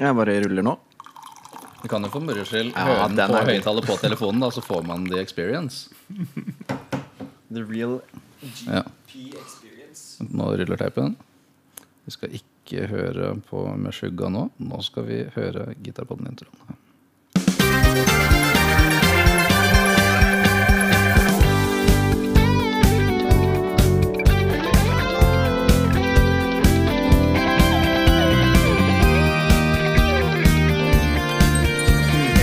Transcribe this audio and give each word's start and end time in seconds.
Jeg 0.00 0.16
bare 0.16 0.36
ruller 0.44 0.64
nå. 0.64 0.76
Du 1.80 1.88
kan 1.88 2.04
jo 2.04 2.10
for 2.12 2.24
moro 2.24 2.42
skyld 2.44 2.72
Ja, 2.74 2.84
høre 2.88 3.08
den 3.16 3.32
på 3.32 3.38
er 3.40 3.48
høyttaler 3.54 3.86
på 3.86 3.96
telefonen, 4.00 4.40
da, 4.44 4.50
så 4.52 4.62
får 4.64 4.84
man 4.88 5.06
the 5.08 5.20
experience. 5.20 5.88
The 7.50 7.64
real 7.66 7.98
Ja. 8.68 8.84
Experience. 9.10 10.22
Nå 10.30 10.52
ruller 10.60 10.78
teipen. 10.80 11.16
Vi 12.06 12.14
skal 12.14 12.36
ikke 12.36 12.86
høre 12.88 13.32
på 13.48 13.64
Meshuggah 13.80 14.30
nå. 14.32 14.44
Nå 14.62 14.78
skal 14.86 15.04
vi 15.08 15.18
høre 15.34 15.72
gitarpodden-introen. 15.82 16.78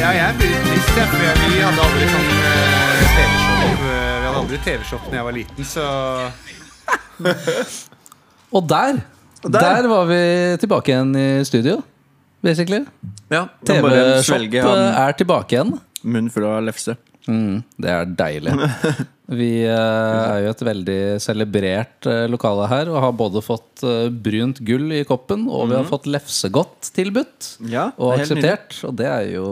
Ja, 0.07 0.13
jeg 0.15 0.35
blir 0.39 0.51
litt 0.53 0.67
trist, 0.69 0.91
jeg, 0.95 1.07
for 1.11 1.19
vi 1.19 1.57
hadde 1.59 1.83
aldri 1.83 2.05
sånn 2.07 2.27
eh, 2.47 2.99
TV-shop 3.17 3.57
eh, 3.67 3.81
Vi 3.83 4.23
hadde 4.23 4.37
aldri 4.39 4.59
TV-shop 4.63 5.09
da 5.11 5.17
jeg 5.17 5.25
var 5.27 5.35
liten, 5.35 5.67
så 5.67 5.87
Og 8.55 8.69
der, 8.71 9.01
der. 9.43 9.57
der 9.57 9.89
var 9.91 10.07
vi 10.07 10.21
tilbake 10.63 10.93
igjen 10.93 11.11
i 11.19 11.25
studio, 11.49 11.81
basically. 12.39 12.85
Ja, 13.33 13.43
TV-shop 13.67 14.55
er 14.71 15.19
tilbake 15.19 15.57
igjen. 15.57 15.75
munn 16.07 16.31
full 16.31 16.47
av 16.53 16.63
lefse. 16.63 16.95
Mm, 17.27 17.59
det 17.75 17.91
er 17.91 18.07
deilig. 18.23 18.55
Vi 19.43 19.49
eh, 19.67 19.75
er 19.75 20.45
jo 20.45 20.51
et 20.53 20.61
veldig 20.63 20.99
celebrert 21.19 22.07
eh, 22.07 22.29
lokale 22.31 22.63
her 22.71 22.87
og 22.93 23.01
har 23.03 23.11
både 23.19 23.41
fått 23.43 23.83
eh, 23.83 24.05
brunt 24.07 24.61
gull 24.63 24.93
i 24.95 25.01
koppen, 25.03 25.49
og 25.51 25.67
vi 25.67 25.75
har 25.75 25.83
fått 25.89 26.07
lefsegodt 26.07 26.93
tilbudt 26.95 27.57
Ja, 27.67 27.89
og 27.99 28.13
nydelig. 28.15 28.23
akseptert. 28.23 28.77
Og 28.87 28.95
det 29.01 29.09
er 29.11 29.25
jo 29.33 29.49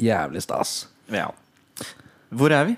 jævlig 0.00 0.42
stas. 0.44 0.86
Ja. 1.12 1.28
Hvor 2.32 2.52
er 2.54 2.70
vi? 2.70 2.76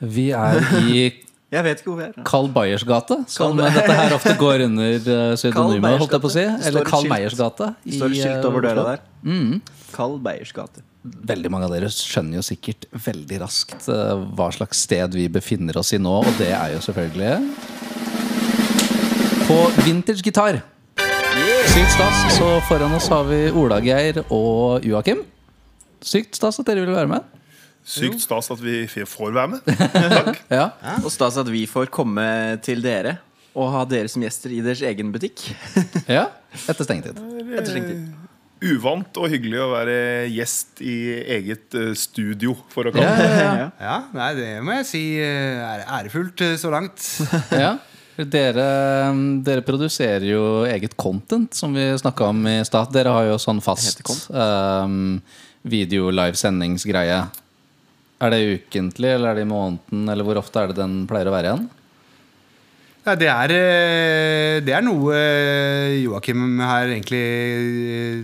Vi 0.00 0.30
er 0.30 0.62
i 0.82 1.04
Jeg 1.52 1.66
vet 1.66 1.82
ikke 1.82 1.90
hvor 1.90 1.98
vi 1.98 2.04
er. 2.06 2.14
Carl 2.24 2.46
Bayers 2.48 2.84
gate, 2.88 3.18
som 3.28 3.58
dette 3.58 3.92
her 3.92 4.14
ofte 4.16 4.32
går 4.40 4.62
under 4.64 4.94
uh, 5.04 5.34
pseudonymet, 5.36 5.98
holdt 6.00 6.14
jeg 6.16 6.22
på 6.24 6.30
å 6.30 6.32
si. 6.32 6.44
Eller 6.48 6.86
Carl. 6.88 7.04
Meyers 7.12 7.36
gate. 7.36 7.66
Det 7.84 7.98
står 7.98 8.08
et 8.08 8.22
skilt 8.22 8.38
eh, 8.38 8.48
over 8.48 8.64
døra 8.64 8.84
der. 8.86 9.02
Mm. 9.20 9.58
Carl 9.92 10.16
Beyers 10.24 10.54
gate. 10.56 10.80
Veldig 11.02 11.50
mange 11.52 11.68
av 11.68 11.74
dere 11.74 11.90
skjønner 11.92 12.38
jo 12.38 12.46
sikkert 12.46 12.86
veldig 13.04 13.42
raskt 13.42 13.90
eh, 13.92 14.24
hva 14.38 14.48
slags 14.56 14.80
sted 14.86 15.12
vi 15.18 15.26
befinner 15.34 15.76
oss 15.76 15.92
i 15.92 16.00
nå, 16.00 16.14
og 16.22 16.40
det 16.40 16.54
er 16.56 16.72
jo 16.78 16.80
selvfølgelig 16.88 17.34
på 19.44 19.58
vintage 19.84 20.24
gitar. 20.24 20.62
Sykt 21.74 21.92
stas. 21.98 22.24
Så 22.38 22.48
foran 22.70 22.96
oss 22.96 23.12
har 23.12 23.28
vi 23.28 23.44
Ola-Geir 23.52 24.22
og 24.30 24.88
Joakim. 24.88 25.20
Sykt 26.06 26.38
stas 26.38 26.60
at 26.60 26.68
dere 26.68 26.84
ville 26.84 26.96
være 26.96 27.10
med. 27.10 27.26
Sykt 27.82 28.22
stas 28.22 28.50
at 28.54 28.62
vi 28.62 28.84
får 28.86 29.34
være 29.34 29.56
med. 29.56 29.74
Ja. 30.58 30.70
Og 31.02 31.10
stas 31.14 31.38
at 31.40 31.50
vi 31.50 31.66
får 31.70 31.90
komme 31.94 32.24
til 32.62 32.82
dere 32.84 33.18
og 33.52 33.68
ha 33.74 33.82
dere 33.88 34.08
som 34.08 34.22
gjester 34.24 34.52
i 34.54 34.62
deres 34.64 34.82
egen 34.86 35.12
butikk. 35.12 35.44
ja. 36.08 36.28
Etter 36.64 36.86
stengetid. 36.86 37.18
Etter 37.52 37.68
stengetid. 37.74 38.12
Uvant 38.62 39.18
og 39.18 39.26
hyggelig 39.32 39.58
å 39.58 39.70
være 39.72 39.94
gjest 40.30 40.82
i 40.86 40.94
eget 41.34 41.74
eh, 41.74 41.90
studio, 41.98 42.54
for 42.70 42.86
å 42.86 42.92
kalle 42.94 43.16
det 43.18 43.24
ja, 43.26 43.38
ja. 43.42 43.54
Ja. 43.58 43.70
Ja, 43.88 43.96
nei, 44.14 44.28
det 44.38 44.50
må 44.62 44.76
jeg 44.78 44.86
si 44.86 45.00
eh, 45.18 45.58
er 45.58 45.82
ærefullt 45.98 46.44
eh, 46.46 46.54
så 46.60 46.70
langt. 46.72 47.02
Ja. 47.50 47.74
Dere, 48.12 48.66
dere 49.42 49.64
produserer 49.66 50.28
jo 50.28 50.42
eget 50.68 50.94
content, 51.00 51.56
som 51.58 51.74
vi 51.74 51.88
snakka 51.98 52.28
om 52.30 52.44
i 52.46 52.58
stad. 52.68 52.92
Dere 52.94 53.16
har 53.16 53.26
jo 53.32 53.38
sånn 53.40 53.58
Det 53.58 53.66
fast 53.66 54.04
heter 54.04 54.84
um, 54.84 55.16
video-livesendingsgreie. 55.68 57.20
Er 58.22 58.30
det 58.34 58.42
ukentlig, 58.58 59.14
eller 59.16 59.32
er 59.32 59.40
det 59.40 59.46
i 59.46 59.50
måneden, 59.50 60.04
eller 60.10 60.26
hvor 60.26 60.38
ofte 60.42 60.62
er 60.62 60.70
det 60.70 60.78
den 60.78 61.02
pleier 61.10 61.30
å 61.30 61.34
være 61.34 61.50
igjen? 61.50 61.64
Ja, 63.02 63.16
det, 63.18 63.26
er, 63.26 63.52
eh, 63.56 64.60
det 64.62 64.74
er 64.76 64.84
noe 64.86 65.16
eh, 65.16 65.96
Joakim 66.04 66.60
her 66.62 66.92
egentlig 66.92 67.24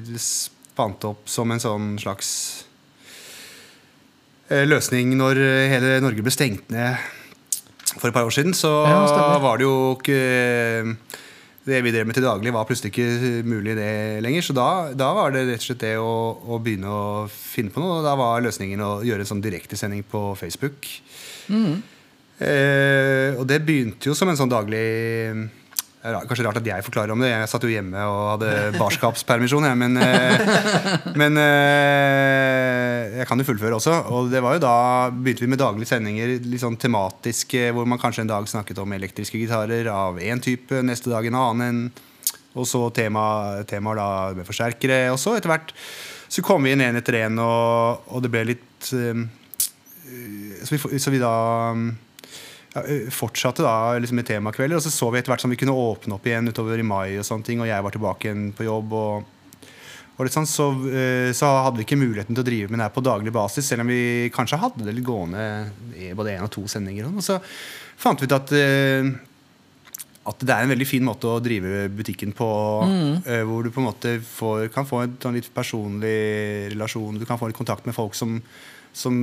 fant 0.07 0.55
spant 0.79 1.07
opp 1.09 1.27
som 1.27 1.51
en 1.51 1.59
sånn 1.59 1.87
slags 1.99 2.29
eh, 4.47 4.63
løsning 4.71 5.17
når 5.19 5.41
eh, 5.43 5.65
hele 5.73 5.97
Norge 6.05 6.23
ble 6.23 6.31
stengt 6.31 6.71
ned 6.71 6.95
for 7.99 8.07
et 8.13 8.15
par 8.15 8.29
år 8.29 8.31
siden. 8.37 8.55
Så 8.55 8.71
Ja, 8.87 9.03
var 9.43 9.59
det 9.59 9.67
jo 9.67 9.97
ikke 9.97 10.95
Det 11.69 11.83
vi 11.85 11.93
drev 11.93 12.09
med 12.09 12.17
til 12.17 12.25
daglig, 12.25 12.53
var 12.55 12.65
plutselig 12.69 12.93
ikke 12.95 13.43
mulig 13.45 13.75
det 13.77 14.23
lenger. 14.25 14.47
Så 14.47 14.57
da, 14.57 14.69
da 14.97 15.11
var 15.17 15.35
det 15.35 15.45
rett 15.51 15.61
og 15.61 15.69
slett 15.69 15.85
det 15.85 15.95
å, 16.01 16.15
å 16.49 16.59
begynne 16.65 16.89
å 16.89 17.05
finne 17.29 17.73
på 17.75 17.83
noe. 17.83 18.01
Og 18.01 18.07
da 18.07 18.15
var 18.19 18.45
løsningen 18.47 18.85
å 18.85 18.91
gjøre 19.05 19.27
en 19.27 19.33
sånn 19.35 19.45
direktesending 19.45 20.07
på 20.09 20.31
Facebook. 20.41 20.89
Eh, 22.39 23.35
og 23.35 23.45
det 23.51 23.61
begynte 23.67 24.09
jo 24.09 24.15
som 24.17 24.31
en 24.31 24.39
sånn 24.39 24.53
daglig 24.53 24.85
Kanskje 25.99 26.45
rart 26.47 26.61
at 26.61 26.67
jeg 26.69 26.85
forklarer 26.87 27.11
om 27.11 27.23
det. 27.23 27.33
Jeg 27.33 27.49
satt 27.51 27.65
jo 27.67 27.71
hjemme 27.73 28.03
og 28.07 28.19
hadde 28.37 28.51
barskapspermisjon. 28.79 29.67
Ja, 29.67 29.75
men 29.75 29.99
eh, 29.99 30.45
men 31.21 31.41
eh, 31.43 33.19
jeg 33.19 33.27
kan 33.27 33.43
jo 33.43 33.47
fullføre 33.49 33.81
også. 33.81 33.97
Og 34.15 34.31
det 34.31 34.43
var 34.45 34.55
jo 34.55 34.63
da 34.63 34.77
begynte 35.11 35.43
vi 35.43 35.51
med 35.51 35.59
daglige 35.59 35.91
sendinger 35.91 36.37
litt 36.39 36.63
sånn 36.63 36.79
tematiske, 36.79 37.73
hvor 37.75 37.89
man 37.91 37.99
kanskje 37.99 38.23
en 38.25 38.31
dag 38.31 38.47
snakket 38.47 38.79
om 38.85 38.95
elektriske 38.95 39.41
gitarer 39.43 39.91
av 39.91 40.23
én 40.23 40.43
type, 40.45 40.85
neste 40.87 41.11
dag 41.11 41.27
en 41.27 41.41
annen. 41.43 41.83
Og 42.55 42.67
så 42.67 42.85
tema, 42.95 43.25
temaer 43.69 43.99
da 43.99 44.09
med 44.39 44.47
forsterkere. 44.47 45.09
Og 45.11 45.19
så 45.19 45.35
etter 45.39 45.51
hvert 45.51 45.75
så 46.29 46.45
kom 46.47 46.63
vi 46.63 46.77
inn 46.77 46.85
én 46.85 46.99
etter 47.01 47.25
en, 47.25 47.43
og, 47.43 48.07
og 48.13 48.23
det 48.23 48.31
ble 48.31 48.47
litt 48.53 48.93
eh, 48.95 49.27
så 50.63 50.75
vi, 50.75 50.99
så 51.01 51.11
vi 51.11 51.21
da 51.21 51.35
fortsatte 53.15 53.65
da 53.65 53.97
liksom 53.99 54.21
med 54.21 54.29
temakvelder. 54.29 54.79
Og 54.79 54.85
så 54.85 54.93
så 54.93 55.11
vi 55.13 55.21
etter 55.21 55.33
hvert 55.33 55.45
som 55.45 55.53
vi 55.53 55.59
kunne 55.61 55.77
åpne 55.77 56.17
opp 56.19 56.29
igjen 56.29 56.51
utover 56.51 56.81
i 56.81 56.87
mai, 56.87 57.19
og 57.19 57.27
sånne 57.27 57.47
ting 57.47 57.63
Og 57.63 57.71
jeg 57.71 57.85
var 57.85 57.95
tilbake 57.95 58.29
igjen 58.29 58.49
på 58.57 58.67
jobb. 58.67 58.97
Og, 58.99 59.69
og 60.19 60.27
litt 60.27 60.35
sånn, 60.35 60.49
så, 60.51 60.71
eh, 60.91 61.31
så 61.37 61.51
hadde 61.65 61.81
vi 61.81 61.87
ikke 61.87 62.01
muligheten 62.01 62.35
til 62.35 62.45
å 62.45 62.49
drive 62.49 62.73
med 62.73 62.81
det 62.81 62.89
her 62.89 62.97
på 62.97 63.07
daglig 63.07 63.35
basis, 63.35 63.71
selv 63.71 63.87
om 63.87 63.93
vi 63.93 64.31
kanskje 64.35 64.61
hadde 64.61 64.87
det 64.87 64.97
litt 64.97 65.07
gående 65.07 65.47
i 65.99 66.13
både 66.19 66.37
én 66.37 66.47
og 66.47 66.53
to 66.55 66.67
sendinger. 66.71 67.11
Og 67.13 67.25
så 67.25 67.39
fant 67.99 68.21
vi 68.21 68.29
ut 68.29 68.39
at 68.39 68.55
eh, 68.59 69.17
at 70.29 70.43
det 70.45 70.53
er 70.53 70.67
en 70.67 70.73
veldig 70.75 70.85
fin 70.85 71.05
måte 71.07 71.25
å 71.25 71.39
drive 71.41 71.87
butikken 71.97 72.35
på. 72.37 72.49
mm. 72.85 73.47
hvor 73.49 73.65
du 73.65 73.71
på 73.73 73.81
en 73.81 73.87
måte 73.87 74.11
får, 74.21 74.67
kan 74.75 74.85
få 74.85 74.99
en 75.01 75.15
sånn 75.23 75.39
litt 75.39 75.49
personlig 75.55 76.69
relasjon. 76.75 77.17
Du 77.17 77.25
kan 77.25 77.41
få 77.41 77.49
litt 77.49 77.57
kontakt 77.57 77.89
med 77.89 77.97
folk 77.97 78.13
som, 78.19 78.35
som 78.99 79.15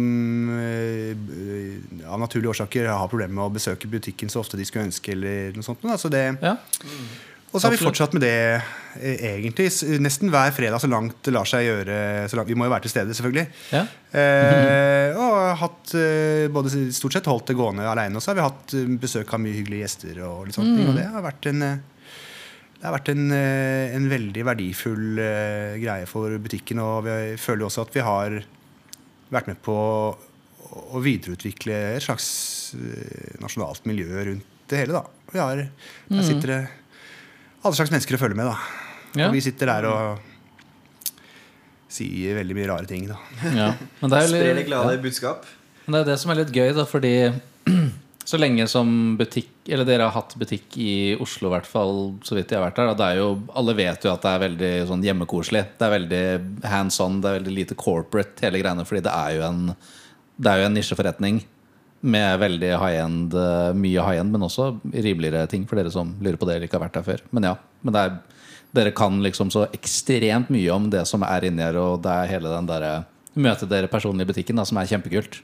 eh, 0.56 2.08
av 2.08 2.20
naturlige 2.22 2.54
årsaker 2.54 2.88
har 2.88 3.12
problemer 3.12 3.36
med 3.36 3.48
å 3.50 3.54
besøke 3.54 3.90
butikken 3.92 4.32
så 4.32 4.42
ofte 4.44 4.60
de 4.60 4.68
skulle 4.68 4.88
ønske. 4.88 5.16
eller 5.16 5.56
noe 5.56 5.66
sånt. 5.66 5.84
Altså 5.84 6.12
det, 6.12 6.26
Ja. 6.42 6.56
og 7.52 7.60
så 7.60 7.68
har 7.68 7.76
vi 7.76 7.84
fortsatt 7.84 8.14
med 8.16 8.24
det 8.24 8.62
eh, 9.02 9.36
egentlig 9.36 9.68
nesten 10.00 10.32
hver 10.32 10.54
fredag 10.56 10.80
så 10.80 10.88
langt 10.92 11.20
det 11.24 11.34
lar 11.36 11.48
seg 11.50 11.68
gjøre. 11.68 12.30
Så 12.30 12.40
langt, 12.40 12.48
vi 12.48 12.56
må 12.56 12.70
jo 12.70 12.72
være 12.76 12.88
til 12.88 12.96
stede, 12.96 13.18
selvfølgelig. 13.18 13.48
Ja. 13.76 13.84
Eh, 14.16 15.20
og 15.20 15.36
har 15.42 15.60
hatt 15.66 15.96
eh, 16.00 16.48
både 16.56 16.88
stort 16.96 17.20
sett 17.20 17.28
holdt 17.32 17.52
det 17.52 17.60
gående 17.60 17.84
aleine. 17.84 18.16
Og 18.16 18.24
så 18.24 18.32
har 18.32 18.40
vi 18.40 18.48
hatt 18.48 18.80
besøk 19.02 19.36
av 19.36 19.44
mye 19.44 19.60
hyggelige 19.60 19.84
gjester. 19.84 20.24
Og, 20.24 20.48
litt 20.48 20.56
sånt, 20.56 20.72
mm. 20.72 20.88
og 20.88 21.00
det 21.02 21.10
har 21.12 21.28
vært 21.28 21.52
en 21.52 21.68
det 22.76 22.92
har 22.92 23.00
vært 23.00 23.16
en, 23.16 23.32
en 23.34 24.04
veldig 24.12 24.42
verdifull 24.46 25.16
greie 25.82 26.06
for 26.06 26.36
butikken. 26.38 26.84
Og 26.84 27.08
vi 27.08 27.16
føler 27.42 27.64
jo 27.66 27.70
også 27.72 27.88
at 27.88 27.96
vi 27.96 28.04
har 28.06 28.36
vært 29.34 29.50
med 29.52 29.60
på 29.66 29.76
å, 29.76 31.00
videreutvikle 31.02 31.76
et 31.96 32.04
slags 32.04 32.28
eh, 32.78 33.36
nasjonalt 33.42 33.86
miljø 33.90 34.26
rundt 34.30 34.70
det 34.70 34.82
hele. 34.82 34.98
da. 34.98 35.30
Vi 35.32 35.40
har, 35.42 35.62
Der 36.10 36.26
sitter 36.26 36.52
det 36.52 36.62
alle 37.66 37.78
slags 37.78 37.94
mennesker 37.94 38.18
og 38.18 38.24
følger 38.24 38.40
med. 38.40 38.50
da. 38.50 38.58
Ja. 39.16 39.28
Og 39.30 39.38
vi 39.38 39.44
sitter 39.46 39.72
der 39.72 39.88
og 39.90 40.24
sier 41.96 42.36
veldig 42.40 42.58
mye 42.58 42.70
rare 42.72 42.90
ting. 42.90 43.06
da. 43.10 43.20
ja. 43.46 43.70
Men 44.02 44.12
det 44.12 44.18
er 44.20 44.26
jo 44.28 44.34
Sprer 44.34 44.64
glade 44.68 44.98
budskap. 45.04 45.46
Men 45.86 46.00
det 46.00 46.02
er 46.02 46.12
det 46.12 46.20
som 46.22 46.34
er 46.34 46.42
litt 46.42 46.54
gøy, 46.56 46.72
da, 46.76 46.86
fordi 46.90 47.14
så 48.26 48.40
lenge 48.42 48.66
som 48.70 48.90
butikk 49.20 49.70
Eller 49.70 49.86
dere 49.86 50.08
har 50.08 50.14
hatt 50.16 50.36
butikk 50.38 50.76
i 50.82 51.16
Oslo, 51.22 51.50
i 51.50 51.54
hvert 51.56 51.68
fall 51.70 51.98
så 52.26 52.36
vidt 52.38 52.52
jeg 52.52 52.60
har 52.60 52.68
vært 52.68 52.78
der. 52.78 52.92
Det 52.98 53.08
er 53.08 53.20
jo, 53.22 53.30
alle 53.58 53.74
vet 53.78 54.06
jo 54.06 54.12
at 54.12 54.22
det 54.22 54.32
er 54.32 54.44
veldig 54.44 54.72
sånn 54.92 55.06
hjemmekoselig. 55.06 55.64
Det 55.80 55.88
er 55.88 55.94
veldig 55.96 56.22
hands 56.70 57.00
on, 57.02 57.18
det 57.22 57.32
er 57.32 57.40
veldig 57.40 57.56
lite 57.56 57.78
corporate, 57.80 58.38
hele 58.46 58.62
greiene. 58.62 58.86
Fordi 58.86 59.02
det 59.08 59.14
er 59.14 59.40
jo 59.40 59.48
en, 59.48 59.64
det 60.38 60.52
er 60.52 60.62
jo 60.62 60.68
en 60.68 60.78
nisjeforretning 60.78 61.42
med 62.06 62.38
veldig 62.44 62.72
high 62.78 63.00
end, 63.02 63.34
eh, 63.34 63.72
mye 63.74 64.06
high 64.06 64.22
end, 64.22 64.36
men 64.36 64.46
også 64.46 64.76
rimeligere 64.94 65.50
ting 65.50 65.66
for 65.66 65.82
dere 65.82 65.94
som 65.94 66.14
lurer 66.22 66.38
på 66.38 66.46
det 66.46 66.60
eller 66.60 66.70
ikke 66.70 66.78
har 66.78 66.86
vært 66.86 67.00
der 67.00 67.08
før. 67.08 67.26
Men 67.34 67.50
ja, 67.50 67.56
men 67.82 67.98
er, 67.98 68.20
dere 68.78 68.94
kan 68.94 69.18
liksom 69.26 69.50
så 69.54 69.66
ekstremt 69.74 70.54
mye 70.54 70.70
om 70.74 70.90
det 70.94 71.06
som 71.10 71.26
er 71.26 71.50
inni 71.50 71.66
her, 71.66 71.80
og 71.82 72.04
det 72.06 72.14
er 72.14 72.34
hele 72.36 72.54
den 72.54 72.70
derre 72.70 72.96
Møte 73.36 73.68
dere 73.68 73.90
personlig 73.92 74.24
i 74.24 74.30
butikken, 74.30 74.56
da, 74.56 74.64
som 74.64 74.78
er 74.80 74.88
kjempekult. 74.88 75.42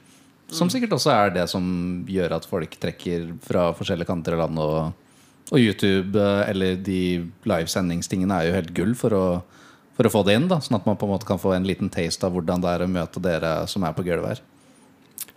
Som 0.52 0.70
sikkert 0.74 0.94
også 0.98 1.14
er 1.16 1.32
det 1.36 1.46
som 1.52 1.64
gjør 2.12 2.36
at 2.38 2.46
folk 2.50 2.74
trekker 2.82 3.30
fra 3.46 3.70
forskjellige 3.78 4.10
kanter 4.10 4.36
av 4.36 4.44
landet. 4.46 4.68
Og, 4.68 5.50
og 5.52 5.60
YouTube 5.60 6.20
eh, 6.20 6.44
eller 6.52 6.76
de 6.84 7.00
livesendingstingene 7.48 8.38
er 8.42 8.50
jo 8.50 8.58
helt 8.60 8.74
gull 8.78 8.94
for 9.00 9.16
å, 9.16 9.26
for 9.98 10.08
å 10.10 10.14
få 10.14 10.24
det 10.28 10.36
inn, 10.40 10.48
da 10.52 10.60
sånn 10.64 10.78
at 10.80 10.88
man 10.90 11.00
på 11.00 11.08
en 11.08 11.14
måte 11.16 11.28
kan 11.30 11.40
få 11.42 11.56
en 11.56 11.68
liten 11.68 11.90
taste 11.94 12.28
av 12.28 12.36
hvordan 12.36 12.64
det 12.64 12.72
er 12.76 12.86
å 12.86 12.92
møte 12.92 13.24
dere 13.24 13.56
som 13.72 13.84
er 13.88 13.96
på 13.98 14.04
gulvet 14.08 14.36
her. 14.36 14.44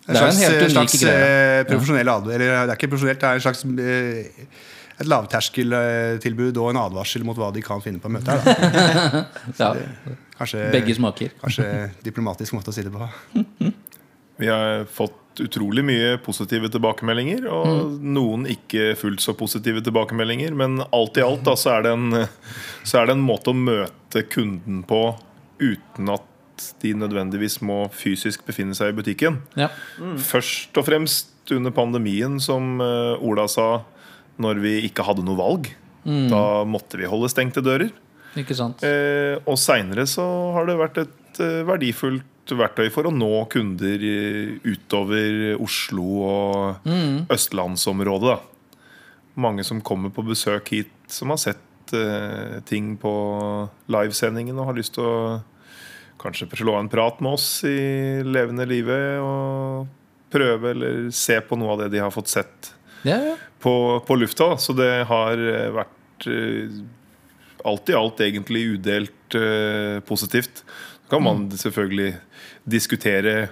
En 0.05 0.12
Det 0.19 0.20
er 0.20 0.62
en 0.66 0.70
slags, 0.75 0.99
greie. 1.00 1.26
eh, 1.61 1.64
profesjonell 1.70 2.11
advar... 2.12 2.34
Eller 2.37 2.50
det 2.66 2.75
er 2.75 2.76
ikke 2.76 2.90
profesjonelt, 2.93 3.22
det 3.22 3.31
er 3.31 3.38
en 3.38 3.44
slags 3.46 3.62
eh, 3.64 4.49
et 4.94 5.08
lavterskeltilbud 5.11 6.58
og 6.62 6.69
en 6.70 6.78
advarsel 6.84 7.25
mot 7.26 7.38
hva 7.38 7.49
de 7.55 7.62
kan 7.66 7.81
finne 7.82 7.99
på 8.02 8.11
møtet 8.12 8.44
her. 8.44 9.25
Ja, 9.58 9.72
Kanskje, 10.38 10.61
begge 10.75 10.94
smaker. 10.99 11.32
kanskje 11.40 11.66
diplomatisk 12.05 12.55
måte 12.56 12.70
å 12.70 12.75
si 12.75 12.82
det 12.87 12.93
på. 12.94 13.08
Vi 14.41 14.49
har 14.51 14.85
fått 14.91 15.41
utrolig 15.43 15.83
mye 15.87 16.15
positive 16.23 16.69
tilbakemeldinger, 16.71 17.47
og 17.51 17.97
noen 18.03 18.47
ikke 18.51 18.93
fullt 18.99 19.23
så 19.25 19.35
positive 19.39 19.83
tilbakemeldinger. 19.85 20.55
Men 20.59 20.83
alt 20.95 21.19
i 21.19 21.25
alt 21.25 21.45
da, 21.47 21.57
så, 21.59 21.77
er 21.77 21.87
det 21.87 21.95
en, 21.97 22.21
så 22.89 23.01
er 23.01 23.09
det 23.09 23.17
en 23.19 23.27
måte 23.27 23.53
å 23.53 23.59
møte 23.59 24.25
kunden 24.31 24.85
på 24.89 25.07
uten 25.63 26.13
at 26.15 26.31
de 26.83 26.93
nødvendigvis 26.95 27.59
må 27.67 27.85
fysisk 27.95 28.45
befinne 28.47 28.77
seg 28.79 28.93
i 28.93 28.99
butikken. 29.01 29.41
Ja. 29.59 29.73
Først 30.23 30.77
og 30.79 30.87
fremst 30.87 31.51
under 31.55 31.75
pandemien, 31.75 32.39
som 32.41 32.79
eh, 32.83 33.25
Ola 33.27 33.49
sa, 33.51 33.83
når 34.41 34.63
vi 34.63 34.77
ikke 34.87 35.07
hadde 35.07 35.27
noe 35.27 35.39
valg. 35.39 35.73
Da 36.05 36.65
måtte 36.69 36.99
vi 37.01 37.09
holde 37.09 37.31
stengte 37.33 37.63
dører. 37.65 37.89
Ikke 38.39 38.57
sant? 38.59 38.83
Eh, 38.85 39.39
og 39.49 39.57
seinere 39.61 40.05
så 40.11 40.25
har 40.57 40.67
det 40.69 40.79
vært 40.79 41.01
et 41.05 41.41
eh, 41.43 41.63
verdifullt 41.67 42.27
verktøy 42.52 42.91
for 42.93 43.08
å 43.08 43.14
nå 43.14 43.46
kunder 43.52 44.02
utover 44.67 45.55
Oslo 45.56 46.05
og 46.29 46.91
østlandsområdet. 47.32 48.35
Da. 48.35 48.81
Mange 49.41 49.64
som 49.67 49.81
kommer 49.81 50.12
på 50.14 50.23
besøk 50.26 50.69
hit, 50.75 50.93
som 51.11 51.32
har 51.32 51.41
sett 51.41 51.94
uh, 51.96 52.61
ting 52.69 52.94
på 53.00 53.14
livesendingen 53.91 54.58
og 54.61 54.69
har 54.70 54.76
lyst 54.79 54.94
til 54.99 55.08
å 55.08 55.17
kanskje 56.20 56.49
slå 56.56 56.76
en 56.79 56.88
prat 56.88 57.19
med 57.25 57.37
oss 57.37 57.49
i 57.69 58.23
levende 58.25 58.64
livet 58.69 59.19
og 59.20 59.88
prøve 60.32 60.70
eller 60.73 61.11
se 61.14 61.37
på 61.44 61.58
noe 61.58 61.75
av 61.75 61.82
det 61.85 61.90
de 61.94 62.02
har 62.02 62.12
fått 62.14 62.31
sett 62.32 62.70
Ja, 63.05 63.19
ja. 63.20 63.35
på, 63.61 63.75
på 64.06 64.17
lufta. 64.17 64.52
da. 64.55 64.56
Så 64.58 64.73
det 64.79 64.93
har 65.11 65.38
eh, 65.38 65.70
vært 65.75 66.29
uh, 66.31 66.79
alt 67.64 67.90
i 67.93 67.97
alt 67.99 68.20
egentlig 68.25 68.64
udelt 68.76 69.37
uh, 69.37 70.00
positivt. 70.08 70.64
Kan 71.11 71.23
man 71.27 71.47
selvfølgelig 71.53 72.15
diskutere 72.65 73.49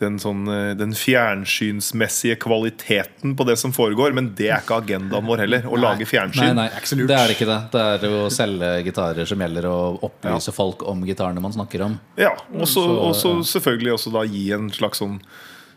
den, 0.00 0.16
sånn, 0.20 0.46
eh, 0.48 0.72
den 0.78 0.94
fjernsynsmessige 0.96 2.38
kvaliteten 2.40 3.34
på 3.36 3.46
det 3.48 3.56
som 3.60 3.72
foregår, 3.76 4.14
men 4.16 4.32
det 4.38 4.48
er 4.48 4.64
ikke 4.64 4.80
agendaen 4.80 5.28
vår 5.28 5.44
heller. 5.44 5.68
Å 5.68 5.80
lage 5.80 6.08
fjernsyn. 6.08 6.56
nei, 6.56 6.68
lurt. 6.70 7.06
det 7.10 7.18
er 7.18 7.34
ikke 7.34 7.48
det. 7.50 7.58
Det 7.74 7.84
er 7.84 8.08
jo 8.08 8.24
å 8.24 8.32
selge 8.32 8.72
gitarer 8.86 9.28
som 9.28 9.44
gjelder 9.44 9.68
å 9.68 9.78
opplyse 10.08 10.54
folk 10.56 10.86
om 10.88 11.04
gitarene 11.08 11.44
man 11.44 11.54
snakker 11.56 11.86
om. 11.86 11.98
Ja, 12.20 12.32
og 12.54 12.68
så 12.70 12.86
ja. 12.88 13.36
selvfølgelig 13.52 13.96
også 13.98 14.14
da 14.16 14.26
gi 14.28 14.46
en 14.56 14.70
slags 14.74 15.02
sånn 15.04 15.18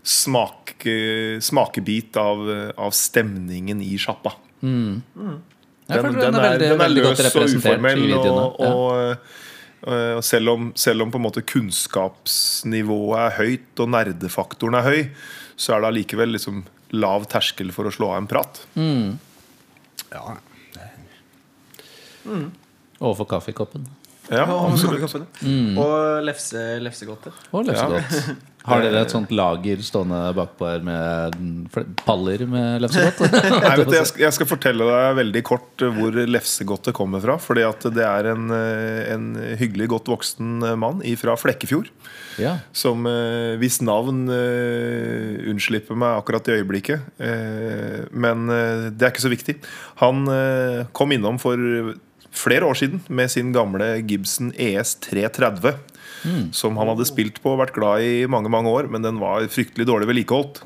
smak, 0.04 0.76
eh, 0.90 1.40
smakebit 1.44 2.20
av, 2.20 2.44
av 2.80 2.96
stemningen 2.96 3.84
i 3.84 3.96
sjappa. 4.00 4.38
Mm. 4.64 5.02
Den, 5.14 6.04
den, 6.04 6.16
den, 6.16 6.36
er, 6.40 6.60
den 6.60 6.78
er 6.78 6.80
veldig 6.80 7.10
godt 7.10 7.26
løs 7.26 7.36
og 7.36 7.58
uformell. 7.60 8.06
i 8.06 8.14
videoene. 8.14 8.46
Og, 8.48 8.62
og, 8.64 9.42
selv, 10.24 10.54
om, 10.54 10.70
selv 10.80 11.04
om 11.04 11.12
på 11.12 11.20
en 11.20 11.26
måte 11.26 11.44
kunnskapsnivået 11.44 13.20
er 13.20 13.38
høyt 13.40 13.84
og 13.84 13.92
nerdefaktoren 13.92 14.80
er 14.80 14.88
høy, 14.88 15.02
så 15.60 15.76
er 15.76 15.84
det 15.84 15.90
allikevel 15.92 16.36
liksom 16.36 16.64
lav 16.96 17.26
terskel 17.32 17.74
for 17.76 17.90
å 17.90 17.94
slå 17.94 18.14
av 18.14 18.22
en 18.22 18.30
prat. 18.32 18.62
Ja. 20.14 20.38
Mm. 22.24 22.48
Overfor 23.00 23.28
kaffekoppen. 23.36 23.88
Ja, 24.32 24.46
Og, 24.48 24.78
Mm. 25.44 25.78
og 25.78 26.24
lefse, 26.24 26.80
lefsegodter. 26.80 27.34
Og 27.52 27.66
lefsegodt. 27.68 28.36
Har 28.64 28.80
dere 28.80 29.02
et 29.04 29.12
sånt 29.12 29.28
lager 29.36 29.82
stående 29.84 30.20
bakpå 30.38 30.64
her 30.70 30.84
med 30.88 31.34
paller 32.08 32.46
med 32.48 32.80
lefsegodt? 32.86 33.20
Nei, 33.34 33.74
vet 33.82 33.90
du, 33.90 33.96
jeg, 33.98 34.08
skal, 34.08 34.22
jeg 34.24 34.36
skal 34.38 34.48
fortelle 34.48 34.88
deg 34.88 35.18
veldig 35.18 35.42
kort 35.44 35.84
hvor 35.98 36.16
lefsegodtet 36.32 36.96
kommer 36.96 37.20
fra. 37.26 37.36
Fordi 37.44 37.66
at 37.68 37.84
det 37.92 38.06
er 38.08 38.30
en, 38.32 38.46
en 38.56 39.26
hyggelig 39.60 39.90
godt 39.92 40.08
voksen 40.14 40.64
mann 40.80 41.04
fra 41.20 41.36
Flekkefjord. 41.36 41.92
ja. 42.40 42.56
Som 42.72 43.04
eh, 43.12 43.58
hvis 43.60 43.82
navn 43.84 44.24
eh, 44.32 45.44
unnslipper 45.52 46.00
meg 46.00 46.22
akkurat 46.24 46.48
i 46.48 46.56
øyeblikket. 46.62 47.04
Eh, 47.20 48.08
men 48.16 48.48
det 48.48 49.04
er 49.04 49.12
ikke 49.12 49.28
så 49.28 49.34
viktig. 49.36 49.60
Han 50.00 50.24
kom 50.96 51.12
innom 51.12 51.36
for 51.44 51.60
flere 52.34 52.68
år 52.68 52.78
siden 52.80 53.02
med 53.08 53.32
sin 53.32 53.54
gamle 53.56 53.96
Gibson 54.10 54.52
ES 54.58 54.96
330. 55.08 55.78
Som 56.56 56.78
han 56.80 56.88
hadde 56.88 57.08
spilt 57.08 57.42
på 57.44 57.52
og 57.54 57.60
vært 57.60 57.76
glad 57.76 58.04
i 58.04 58.12
i 58.24 58.30
mange 58.32 58.52
mange 58.52 58.72
år, 58.72 58.88
men 58.92 59.04
den 59.04 59.20
var 59.20 59.44
fryktelig 59.52 59.88
dårlig 59.90 60.08
vedlikeholdt. 60.08 60.62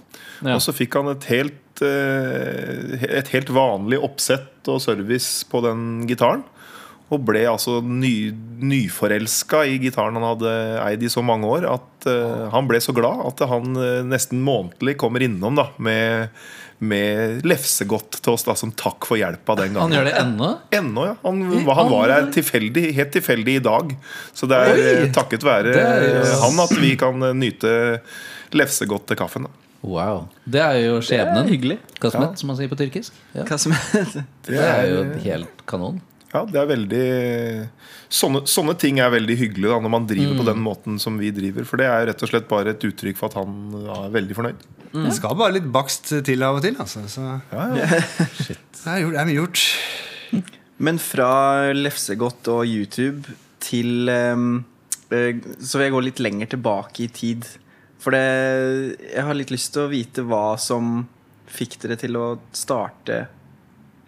Ja. 0.46 0.58
Og 0.58 0.62
så 0.62 0.74
fikk 0.76 1.00
han 1.00 1.10
et 1.10 1.26
helt, 1.32 1.82
eh, 1.82 3.08
et 3.10 3.32
helt 3.34 3.50
vanlig 3.50 3.98
oppsett 4.06 4.70
og 4.70 4.84
service 4.84 5.48
på 5.50 5.64
den 5.66 6.06
gitaren. 6.10 6.46
Og 7.08 7.24
ble 7.24 7.46
altså 7.48 7.80
ny, 7.82 8.34
nyforelska 8.68 9.64
i 9.66 9.78
gitaren 9.80 10.18
han 10.20 10.28
hadde 10.28 10.54
eid 10.84 11.06
i 11.08 11.12
så 11.12 11.24
mange 11.24 11.48
år. 11.48 11.64
At 11.72 12.08
uh, 12.10 12.50
han 12.52 12.68
ble 12.68 12.82
så 12.84 12.92
glad 12.92 13.24
at 13.30 13.46
han 13.48 13.80
uh, 13.80 14.04
nesten 14.04 14.42
månedlig 14.44 14.98
kommer 15.00 15.24
innom 15.24 15.56
da 15.56 15.70
med, 15.80 16.36
med 16.78 17.46
lefsegodt 17.48 18.20
til 18.22 18.36
oss 18.36 18.46
da 18.46 18.54
som 18.58 18.72
takk 18.78 19.08
for 19.10 19.18
hjelpa 19.18 19.56
den 19.58 19.74
gangen. 19.74 19.88
Han 19.88 19.96
gjør 19.96 20.10
det 20.10 20.16
ennå? 20.20 20.50
Ennå, 20.78 21.06
ja. 21.10 21.16
Han, 21.24 21.40
han 21.66 21.92
var 21.92 22.14
her 22.14 22.28
tilfeldig, 22.34 22.84
helt 22.98 23.14
tilfeldig 23.16 23.56
i 23.58 23.64
dag. 23.66 23.96
Så 24.38 24.50
det 24.50 24.60
er 24.62 24.74
Oi! 24.74 24.84
eh, 24.92 25.06
takket 25.16 25.46
være 25.48 25.74
er 25.74 26.10
eh, 26.22 26.36
han 26.44 26.60
at 26.62 26.76
vi 26.78 26.92
kan 27.00 27.30
eh, 27.30 27.38
nyte 27.38 27.72
lefsegodt 28.54 29.08
til 29.10 29.20
kaffen. 29.20 29.48
Da. 29.48 29.66
Wow. 29.88 30.28
Det 30.46 30.62
er 30.62 30.78
jo 30.84 31.00
skjebnen. 31.06 31.42
Det 31.42 31.48
er 31.48 31.56
hyggelig. 31.56 31.80
Kasmet, 32.02 32.38
som 32.40 32.52
man 32.52 32.60
sier 32.60 32.70
på 32.72 32.78
tyrkisk. 32.80 33.18
Ja. 33.38 33.46
Det 34.48 34.62
er 34.62 34.86
jo 34.92 35.02
helt 35.26 35.66
kanon. 35.70 36.00
Ja, 36.34 36.42
det 36.46 36.60
er 36.60 36.68
veldig 36.68 37.04
sånne, 38.12 38.42
sånne 38.52 38.74
ting 38.80 39.00
er 39.00 39.12
veldig 39.14 39.38
hyggelig 39.40 39.70
da, 39.72 39.78
når 39.84 39.94
man 39.94 40.08
driver 40.10 40.34
Mm. 40.36 40.40
på 40.42 40.46
den 40.50 40.60
måten 40.64 41.00
som 41.00 41.18
vi 41.18 41.32
driver. 41.32 41.64
For 41.66 41.78
det 41.80 41.88
er 41.88 42.08
rett 42.10 42.24
og 42.24 42.30
slett 42.30 42.48
bare 42.50 42.72
et 42.76 42.84
uttrykk 42.84 43.16
for 43.18 43.30
at 43.30 43.38
han 43.40 43.54
er 43.96 44.10
veldig 44.12 44.36
fornøyd. 44.36 44.66
Det 44.98 45.14
skal 45.16 45.36
bare 45.40 45.54
litt 45.58 45.72
bakst 45.72 46.12
til 46.26 46.44
av 46.44 46.58
og 46.58 46.62
til. 46.64 46.76
Altså. 46.80 47.04
Så 47.08 47.22
Ja, 47.52 47.68
ja. 47.76 47.86
det 47.88 48.88
er, 48.88 49.00
gjort, 49.04 49.14
det 49.14 49.22
er 49.22 49.30
mye 49.30 49.40
gjort. 49.42 49.64
Men 50.80 51.00
fra 51.02 51.74
lefsegodt 51.74 52.48
og 52.54 52.66
YouTube 52.68 53.24
til 53.64 54.08
ehm, 54.10 54.64
eh, 55.12 55.34
Så 55.60 55.78
vil 55.80 55.88
jeg 55.88 55.96
gå 55.96 56.04
litt 56.06 56.20
lenger 56.24 56.52
tilbake 56.54 57.04
i 57.04 57.08
tid. 57.08 57.48
For 58.00 58.12
det, 58.14 59.00
jeg 59.16 59.24
har 59.26 59.34
litt 59.34 59.50
lyst 59.52 59.74
til 59.74 59.88
å 59.88 59.90
vite 59.92 60.24
hva 60.28 60.58
som 60.60 61.08
fikk 61.48 61.80
dere 61.82 61.98
til 61.98 62.16
å 62.20 62.28
starte 62.56 63.28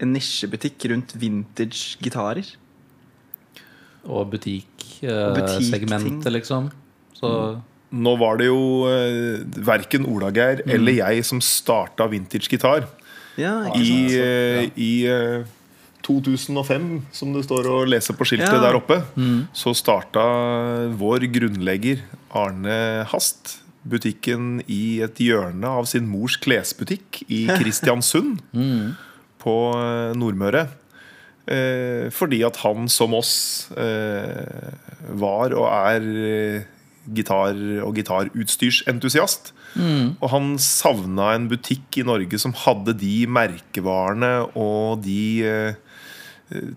en 0.02 0.14
nisjebutikk 0.16 0.86
rundt 0.92 1.14
vintage 1.20 1.98
gitarer. 2.02 2.46
Og 4.08 4.30
butikksegmentet, 4.32 5.34
butikk-ting. 5.36 6.34
liksom. 6.34 6.70
Så 7.20 7.32
Nå 7.92 8.12
var 8.22 8.38
det 8.38 8.46
jo 8.52 8.86
eh, 8.86 9.40
verken 9.66 10.06
Ola-Geir 10.06 10.62
Mm. 10.66 10.74
eller 10.76 10.94
jeg 10.94 11.26
som 11.26 11.40
starta 11.42 12.06
vintage-gitar. 12.08 12.86
Ja, 13.38 13.64
I, 13.74 13.86
sant? 13.86 14.12
ja. 14.14 14.70
i 14.78 15.06
eh, 15.10 15.44
2005, 16.06 17.02
som 17.12 17.34
det 17.34 17.44
står 17.46 17.66
å 17.66 17.80
lese 17.90 18.14
på 18.14 18.26
skiltet 18.26 18.54
Ja. 18.54 18.62
der 18.62 18.76
oppe, 18.78 19.02
Mm. 19.18 19.48
så 19.54 19.74
starta 19.76 20.22
vår 20.96 21.26
grunnlegger 21.34 22.02
Arne 22.32 23.06
Hast 23.10 23.58
butikken 23.88 24.62
i 24.68 25.02
et 25.02 25.16
hjørne 25.18 25.66
av 25.66 25.86
sin 25.88 26.08
mors 26.08 26.38
klesbutikk 26.38 27.24
i 27.28 27.48
Kristiansund 27.60 28.40
Mm. 28.54 28.96
På 29.42 29.56
eh, 29.78 30.18
Nordmøre. 30.18 30.68
Eh, 31.50 32.10
fordi 32.14 32.44
at 32.46 32.60
han 32.62 32.90
som 32.92 33.16
oss 33.18 33.34
eh, 33.80 34.74
var 35.18 35.56
og 35.58 35.68
er 35.72 36.66
gitar- 37.10 37.80
og 37.86 37.96
gitarutstyrsentusiast. 37.98 39.54
Og 40.20 40.28
han 40.34 40.56
savna 40.62 41.34
en 41.36 41.46
butikk 41.50 42.00
i 42.02 42.06
Norge 42.06 42.40
som 42.42 42.56
hadde 42.58 42.96
de 42.98 43.28
merkevarene 43.30 44.32
og 44.58 45.04
de 45.06 45.76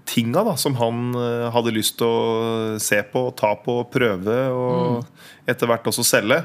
tinga 0.04 0.42
da, 0.44 0.52
som 0.60 0.76
han 0.76 1.16
hadde 1.54 1.72
lyst 1.72 1.96
til 2.02 2.04
å 2.04 2.76
se 2.84 2.98
på, 3.08 3.22
ta 3.32 3.54
på, 3.64 3.78
prøve 3.88 4.36
og 4.52 5.48
etter 5.48 5.70
hvert 5.70 5.88
også 5.88 6.04
selge. 6.04 6.42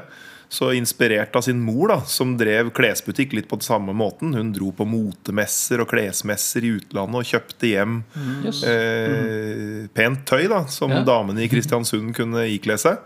Så 0.48 0.70
inspirert 0.72 1.36
av 1.36 1.42
sin 1.44 1.58
mor, 1.60 1.90
da, 1.90 1.98
som 2.08 2.30
drev 2.40 2.70
klesbutikk 2.72 3.34
litt 3.36 3.48
på 3.50 3.58
den 3.60 3.66
samme 3.66 3.92
måten. 3.92 4.32
Hun 4.32 4.54
dro 4.56 4.70
på 4.72 4.86
motemesser 4.88 5.82
og 5.84 5.90
klesmesser 5.90 6.64
i 6.64 6.70
utlandet 6.78 7.20
og 7.20 7.28
kjøpte 7.28 7.68
hjem 7.68 7.98
mm. 8.14 8.46
eh, 8.70 9.82
pent 9.92 10.24
tøy 10.28 10.46
da, 10.48 10.62
som 10.72 10.94
Ja. 10.94 11.02
damene 11.04 11.44
i 11.44 11.50
Kristiansund 11.52 12.14
kunne 12.16 12.46
ikle 12.48 12.78
seg. 12.80 12.96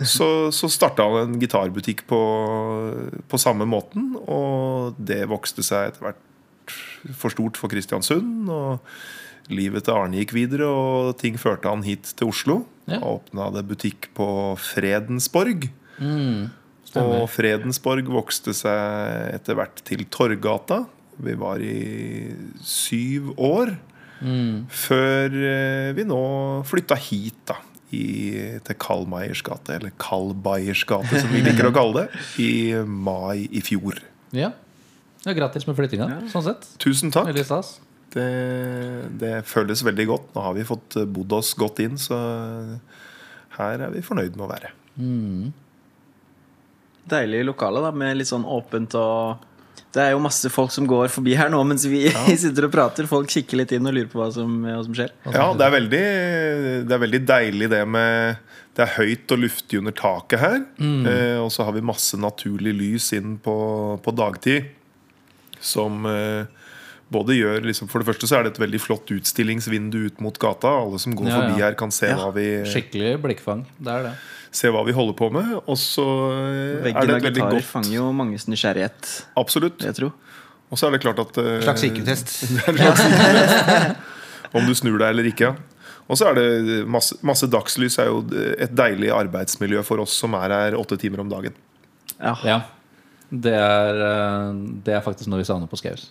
Så, 0.00 0.48
så 0.56 0.70
starta 0.72 1.04
han 1.04 1.34
en 1.34 1.40
gitarbutikk 1.42 2.06
på, 2.08 2.20
på 3.28 3.40
samme 3.40 3.66
måten, 3.68 4.14
og 4.24 4.96
det 4.96 5.26
vokste 5.28 5.60
seg 5.66 5.90
etter 5.90 6.06
hvert 6.06 6.78
for 7.12 7.28
stort 7.34 7.60
for 7.60 7.68
Kristiansund. 7.68 8.48
Og 8.48 9.52
livet 9.52 9.84
til 9.84 9.92
Arne 10.00 10.22
gikk 10.22 10.32
videre, 10.32 10.64
og 10.72 11.18
ting 11.20 11.36
førte 11.36 11.68
han 11.68 11.84
hit 11.84 12.14
til 12.16 12.32
Oslo. 12.32 12.62
Ja. 12.88 13.02
Åpna 13.04 13.50
det 13.52 13.66
butikk 13.68 14.08
på 14.16 14.26
Fredensborg. 14.72 15.68
Mm, 15.98 16.50
Og. 16.94 17.28
Fredensborg 17.32 18.06
vokste 18.12 18.54
seg 18.54 19.34
etter 19.34 19.56
hvert 19.58 19.80
til 19.86 20.04
Torgata. 20.14 20.84
Vi 21.22 21.34
var 21.38 21.62
i 21.62 22.34
syv 22.66 23.32
år. 23.38 23.74
Mm. 24.24 24.66
Før 24.72 25.34
eh, 25.34 25.92
vi 25.96 26.04
nå 26.08 26.20
flytta 26.66 26.98
hit, 26.98 27.38
da. 27.50 27.60
I, 27.94 28.58
til 28.66 28.74
Karl 28.82 29.04
gate, 29.06 29.76
eller 29.76 29.92
Karl 30.02 30.32
Bayers 30.34 30.80
gate, 30.88 31.20
som 31.20 31.30
vi 31.30 31.44
liker 31.46 31.68
å 31.68 31.74
kalle 31.78 32.04
det. 32.04 32.22
I 32.42 32.50
mai 32.82 33.44
i 33.54 33.62
fjor. 33.62 34.00
Ja. 34.34 34.50
ja, 35.22 35.34
gratis 35.36 35.66
med 35.68 35.78
flyttinga, 35.78 36.08
sånn 36.32 36.46
sett. 36.48 36.66
Tusen 36.82 37.14
takk. 37.14 37.30
Det, 38.14 38.26
det 39.18 39.34
føles 39.46 39.82
veldig 39.86 40.06
godt. 40.10 40.26
Nå 40.34 40.42
har 40.42 40.56
vi 40.58 40.66
fått 40.66 40.98
eh, 40.98 41.06
bodd 41.06 41.34
oss 41.38 41.52
godt 41.58 41.82
inn, 41.84 41.98
så 42.00 42.18
her 43.60 43.86
er 43.86 43.94
vi 43.94 44.02
fornøyd 44.02 44.34
med 44.34 44.48
å 44.48 44.50
være. 44.50 44.74
Deilig 47.10 47.42
lokale, 47.44 47.82
da, 47.84 47.90
med 47.92 48.16
litt 48.16 48.30
sånn 48.30 48.46
åpent 48.48 48.94
og 48.96 49.42
Det 49.94 50.02
er 50.02 50.10
jo 50.14 50.22
masse 50.24 50.48
folk 50.50 50.72
som 50.74 50.86
går 50.90 51.10
forbi 51.12 51.34
her 51.38 51.50
nå 51.52 51.60
mens 51.68 51.84
vi 51.86 52.06
sitter 52.42 52.66
og 52.66 52.72
prater. 52.74 53.06
Folk 53.06 53.28
kikker 53.30 53.60
litt 53.60 53.72
inn 53.76 53.86
og 53.86 53.94
lurer 53.94 54.08
på 54.10 54.18
hva 54.18 54.30
som, 54.34 54.56
hva 54.64 54.80
som 54.82 54.94
skjer. 54.96 55.12
Ja, 55.30 55.50
det 55.54 55.66
er 55.68 55.74
veldig, 55.76 56.02
det 56.88 56.96
er 56.96 57.02
veldig 57.04 57.20
deilig 57.28 57.68
det 57.70 57.82
med 57.86 58.40
Det 58.74 58.82
er 58.88 58.94
høyt 58.96 59.30
og 59.36 59.38
luftig 59.44 59.78
under 59.78 59.94
taket 59.94 60.40
her. 60.42 60.56
Eh, 60.82 61.38
og 61.38 61.52
så 61.54 61.62
har 61.68 61.76
vi 61.76 61.84
masse 61.86 62.18
naturlig 62.18 62.72
lys 62.74 63.12
inn 63.14 63.36
på, 63.38 63.54
på 64.02 64.14
dagtid. 64.18 64.72
Som 65.64 66.02
eh, 66.10 66.44
både 67.14 67.36
gjør 67.38 67.62
liksom, 67.68 67.86
For 67.92 68.02
det 68.02 68.08
første 68.10 68.26
så 68.28 68.40
er 68.40 68.48
det 68.48 68.54
et 68.56 68.62
veldig 68.64 68.80
flott 68.82 69.12
utstillingsvindu 69.14 70.00
ut 70.08 70.18
mot 70.24 70.38
gata. 70.42 70.72
Alle 70.82 70.98
som 70.98 71.14
går 71.14 71.30
Ja, 71.30 71.36
ja. 71.36 71.42
forbi 71.44 71.62
her, 71.68 71.78
kan 71.78 71.94
se, 71.94 72.10
Ja. 72.10 72.18
hva 72.18 72.32
vi, 72.34 72.48
Skikkelig 72.66 73.14
blikkfang. 73.22 73.62
Det 73.78 73.94
er 73.94 74.08
det. 74.10 74.14
Se 74.54 74.70
hva 74.70 74.84
vi 74.86 74.94
holder 74.96 75.16
på 75.18 75.30
med. 75.34 75.52
Og 75.64 75.78
så 75.80 76.04
Veggen 76.84 76.86
er 76.86 76.86
Veggen 76.86 77.08
det 77.10 77.14
av 77.14 77.18
et 77.18 77.28
veldig 77.28 77.46
godt 77.56 77.68
fanger 77.68 77.94
jo 77.96 78.08
manges 78.16 78.46
nysgjerrighet, 78.50 79.12
Absolutt. 79.40 79.84
jeg 79.84 79.98
tror. 79.98 80.14
Og 80.72 80.80
så 80.80 80.88
er 80.88 80.96
det 80.96 81.02
klart 81.04 81.20
at 81.22 81.38
uh, 81.38 81.60
Slags 81.62 81.84
IQ-test. 81.86 82.32
Om 84.56 84.66
du 84.66 84.74
snur 84.78 84.98
deg 85.02 85.10
eller 85.12 85.28
ikke. 85.28 85.52
Og 86.04 86.18
så 86.20 86.28
er 86.30 86.38
det 86.38 86.80
masse, 86.90 87.16
masse 87.24 87.48
dagslys 87.50 87.96
er 88.02 88.10
jo 88.10 88.22
et 88.60 88.72
deilig 88.76 89.10
arbeidsmiljø 89.14 89.82
for 89.86 90.02
oss 90.04 90.16
som 90.20 90.34
er 90.38 90.52
her 90.52 90.76
åtte 90.78 90.98
timer 91.00 91.22
om 91.24 91.30
dagen. 91.30 91.54
Ja. 92.18 92.34
Ja. 92.44 92.58
Det 93.34 93.54
er, 93.56 94.02
eh, 94.04 94.50
det 94.84 94.94
er 94.98 95.04
faktisk 95.04 95.30
noe 95.32 95.40
vi 95.40 95.48
savner 95.48 95.70
på 95.70 95.78
Skaus. 95.80 96.10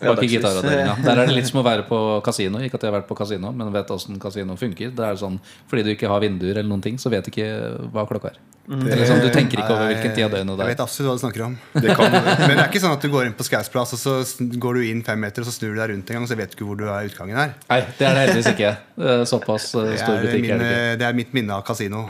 Bak 0.00 0.22
i 0.24 0.28
gitaravdelinga. 0.32 0.94
Der 1.04 1.18
er 1.22 1.26
det 1.28 1.34
litt 1.36 1.48
som 1.50 1.60
å 1.60 1.64
være 1.66 1.84
på 1.88 1.96
kasino. 2.24 2.60
Ikke 2.64 2.78
at 2.78 2.84
jeg 2.86 2.90
har 2.92 3.00
vært 3.00 3.08
på 3.10 3.16
kasino, 3.18 3.50
men 3.52 3.72
vet 3.74 3.90
åssen 3.92 4.16
kasino 4.22 4.56
funker. 4.56 4.94
Det 4.96 5.04
er 5.04 5.18
sånn, 5.20 5.36
Fordi 5.68 5.82
du 5.84 5.90
ikke 5.92 6.08
har 6.08 6.20
vinduer, 6.24 6.56
eller 6.56 6.68
noen 6.70 6.80
ting 6.82 6.96
så 6.98 7.10
vet 7.12 7.26
du 7.26 7.30
ikke 7.34 7.50
hva 7.92 8.06
klokka 8.08 8.32
er. 8.32 8.38
Eller 8.70 9.02
sånn, 9.08 9.18
du 9.24 9.30
tenker 9.34 9.58
ikke 9.58 9.74
over 9.74 9.88
hvilken 9.90 10.12
tid 10.14 10.24
av 10.28 10.30
døgnet 10.30 10.54
det 10.56 10.62
Jeg 10.62 10.68
er. 10.68 10.74
vet 10.76 10.82
absolutt 10.84 11.08
hva 11.10 11.14
du 11.18 11.22
snakker 11.24 11.42
om. 11.48 11.54
Det 11.74 11.96
kan, 11.98 12.12
Men 12.46 12.52
det 12.54 12.62
er 12.62 12.68
ikke 12.70 12.82
sånn 12.84 12.92
at 12.94 13.02
du 13.02 13.08
går 13.10 13.26
inn 13.26 13.34
på 13.34 13.46
Skaus 13.48 13.68
plass, 13.72 13.92
og 13.96 14.00
så 14.00 14.14
går 14.62 14.78
du 14.78 14.84
inn 14.92 15.02
fem 15.02 15.18
meter, 15.20 15.42
og 15.42 15.48
så 15.50 15.54
snur 15.56 15.74
du 15.74 15.80
deg 15.80 15.90
rundt 15.90 16.12
en 16.12 16.14
gang, 16.20 16.22
og 16.28 16.30
så 16.30 16.38
vet 16.38 16.52
du 16.52 16.56
ikke 16.60 16.68
hvor 16.68 16.78
du 16.78 16.86
er 16.86 17.08
utgangen 17.10 17.36
her. 17.40 17.56
Nei, 17.68 17.80
det 17.98 18.06
er 18.06 18.14
det 18.14 18.22
heldigvis 18.28 18.50
ikke. 18.54 18.70
Eh, 19.02 19.24
Såpass 19.26 19.74
eh, 19.74 19.88
Det 19.90 19.98
stor 20.04 20.22
butikk 20.22 20.46
min, 20.46 20.54
er 20.54 20.62
det 20.62 20.98
det 21.02 21.08
er 21.10 21.18
mitt 21.18 21.34
minne 21.34 21.58
av 21.58 21.64
kasino. 21.66 22.06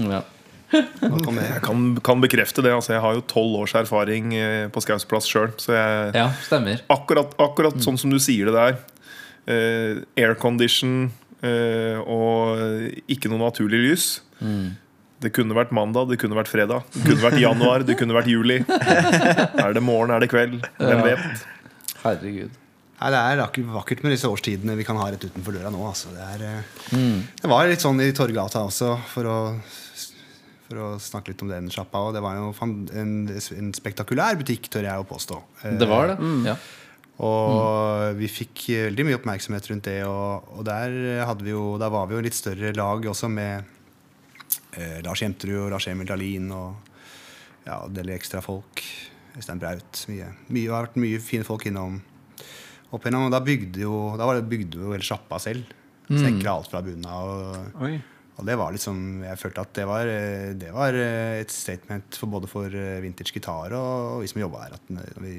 Ja. 0.00 0.22
Jeg 0.74 1.60
kan, 1.64 1.82
kan 2.04 2.20
bekrefte 2.24 2.62
det. 2.64 2.72
Altså, 2.74 2.94
jeg 2.96 3.02
har 3.04 3.14
jo 3.18 3.24
tolv 3.30 3.60
års 3.62 3.74
erfaring 3.78 4.32
eh, 4.36 4.66
på 4.74 4.82
Skaus 4.84 5.06
plass 5.08 5.28
sjøl. 5.30 5.52
Så 5.60 5.74
jeg, 5.76 6.10
ja, 6.18 6.28
stemmer. 6.46 6.82
akkurat, 6.92 7.34
akkurat 7.40 7.78
sånn 7.84 7.98
som 8.00 8.12
du 8.12 8.18
sier 8.22 8.50
det 8.50 8.56
der. 8.56 8.78
Eh, 9.46 10.00
aircondition 10.24 11.10
eh, 11.44 11.98
og 12.00 13.04
ikke 13.12 13.30
noe 13.32 13.42
naturlig 13.46 13.82
lys. 13.88 14.06
Det 15.24 15.30
kunne 15.32 15.56
vært 15.56 15.70
mandag, 15.72 16.10
det 16.10 16.18
kunne 16.20 16.36
vært 16.36 16.50
fredag, 16.50 16.82
det 16.92 17.04
kunne 17.06 17.22
vært 17.22 17.38
januar, 17.40 17.84
det 17.86 17.94
kunne 17.96 18.16
vært 18.16 18.28
juli. 18.28 18.58
Er 18.68 19.72
det 19.72 19.80
morgen, 19.84 20.10
er 20.12 20.20
det 20.20 20.28
kveld? 20.32 20.58
Hvem 20.76 20.98
Ja. 21.00 21.06
vet? 21.14 21.46
Herregud. 22.02 22.58
Nei, 23.00 23.08
det 23.12 23.18
er 23.20 23.40
vakkert- 23.40 23.70
vakkert 23.74 24.02
med 24.04 24.12
disse 24.14 24.28
årstidene 24.28 24.76
vi 24.78 24.84
kan 24.86 24.96
ha 25.00 25.06
rett 25.10 25.24
utenfor 25.24 25.52
døra 25.56 25.70
nå. 25.72 25.80
Altså. 25.88 26.12
Det, 26.14 26.24
er, 26.36 26.62
mm. 26.92 27.16
det 27.40 27.50
var 27.50 27.66
litt 27.68 27.82
sånn 27.84 28.00
i 28.04 28.10
Torgata 28.16 28.62
også, 28.68 28.90
for 29.10 29.28
å, 29.28 29.38
for 30.64 30.80
å 30.80 30.88
snakke 31.02 31.32
litt 31.32 31.42
om 31.44 31.50
den 31.52 31.68
sjappa. 31.72 32.06
Og 32.08 32.14
det 32.16 32.22
var 32.24 32.38
jo 32.38 32.52
en, 32.64 33.12
en 33.28 33.74
spektakulær 33.76 34.38
butikk, 34.40 34.70
tør 34.72 34.88
jeg 34.88 35.02
å 35.02 35.06
påstå. 35.08 35.40
Det 35.80 35.88
var 35.90 36.12
det. 36.12 36.18
Ja. 36.48 36.56
Og 37.22 38.16
vi 38.18 38.26
fikk 38.30 38.64
veldig 38.88 39.06
mye 39.06 39.18
oppmerksomhet 39.20 39.68
rundt 39.70 39.86
det. 39.86 40.00
Og, 40.08 40.48
og 40.58 40.64
der, 40.66 40.96
hadde 41.28 41.46
vi 41.46 41.54
jo, 41.54 41.74
der 41.80 41.92
var 41.94 42.08
vi 42.10 42.16
jo 42.16 42.24
litt 42.24 42.38
større 42.38 42.72
lag 42.74 43.06
også 43.12 43.30
med 43.30 43.62
eh, 44.78 44.98
Lars 45.04 45.22
Jemterud 45.22 45.66
og 45.66 45.74
Lars 45.76 45.86
Emil 45.92 46.10
Dahlin 46.10 46.50
og 46.54 46.90
ja, 47.64 47.78
en 47.78 47.94
del 47.94 48.10
ekstra 48.16 48.42
folk. 48.44 48.82
Øystein 49.34 49.62
Braut. 49.62 50.02
Mye. 50.10 50.32
mye. 50.48 50.66
Har 50.72 50.88
vært 50.88 50.98
mye 51.02 51.22
fine 51.22 51.46
folk 51.46 51.66
innom. 51.70 52.00
Opp 52.94 53.02
igjennom, 53.02 53.28
og 53.28 53.34
da 53.34 53.42
bygde 53.42 53.82
jo, 53.82 53.94
da 54.18 54.26
var 54.28 54.38
det 54.38 54.50
bygde 54.50 54.82
jo 54.82 54.92
hele 54.94 55.06
sjappa 55.06 55.40
selv. 55.42 55.70
Snekra 56.04 56.58
alt 56.58 56.68
fra 56.70 56.82
bunnen 56.84 57.06
av. 57.08 57.94
Og, 58.34 58.46
det 58.48 58.56
var 58.58 58.74
liksom 58.74 59.22
Jeg 59.22 59.38
følte 59.38 59.62
at 59.62 59.74
det 59.78 59.84
var, 59.86 60.08
eh, 60.10 60.52
det 60.58 60.72
var 60.74 60.96
eh, 60.98 61.40
et 61.42 61.52
statement 61.54 62.16
for 62.18 62.32
både 62.32 62.50
for 62.50 62.66
eh, 62.66 63.02
vintage 63.04 63.34
gitar 63.34 63.76
og, 63.78 64.22
vi 64.24 64.30
som 64.30 64.42
jobba 64.42 64.64
her. 64.64 64.78
At 64.78 65.20
vi, 65.22 65.36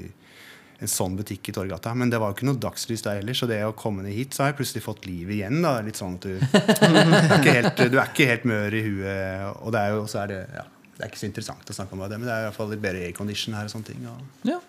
en 0.76 0.90
sånn 0.92 1.16
butikk 1.16 1.48
i 1.48 1.54
Torgata. 1.56 1.94
Men 1.96 2.10
det 2.12 2.18
var 2.20 2.30
jo 2.32 2.36
ikke 2.36 2.48
noe 2.50 2.60
dagslys 2.60 3.04
der 3.06 3.20
heller, 3.20 3.36
så 3.36 3.48
det 3.48 3.62
å 3.64 3.74
komme 3.76 4.04
ned 4.04 4.12
hit, 4.12 4.36
så 4.36 4.44
har 4.44 4.52
jeg 4.52 4.58
plutselig 4.58 4.84
fått 4.84 5.06
liv 5.08 5.30
igjen. 5.32 5.62
da 5.64 5.78
Litt 5.84 5.96
sånn 6.00 6.18
at 6.18 6.26
du, 6.26 6.34
er 6.36 7.36
ikke 7.38 7.54
helt, 7.56 7.84
du 7.92 7.96
er 7.96 8.10
ikke 8.10 8.28
helt 8.28 8.48
mør 8.48 8.76
i 8.76 8.82
huet. 8.84 9.60
Og 9.62 9.72
det 9.76 9.82
er 9.82 9.96
jo 9.96 10.06
så 10.12 10.22
er 10.24 10.32
det 10.34 10.40
ja, 10.52 10.64
Det 10.96 11.04
er 11.04 11.12
ikke 11.12 11.22
så 11.22 11.30
interessant 11.30 11.72
å 11.72 11.76
snakke 11.76 11.96
om 11.96 12.04
det, 12.04 12.20
men 12.20 12.28
det 12.28 12.34
er 12.34 12.44
i 12.44 12.48
hvert 12.50 12.58
fall 12.58 12.72
litt 12.74 12.84
bedre 12.84 13.04
aircondition 13.08 13.56
her 13.56 13.68
og 13.68 13.72
sånne 13.72 13.92
ting. 13.92 14.08
Og, 14.12 14.48
Ja. 14.52 14.60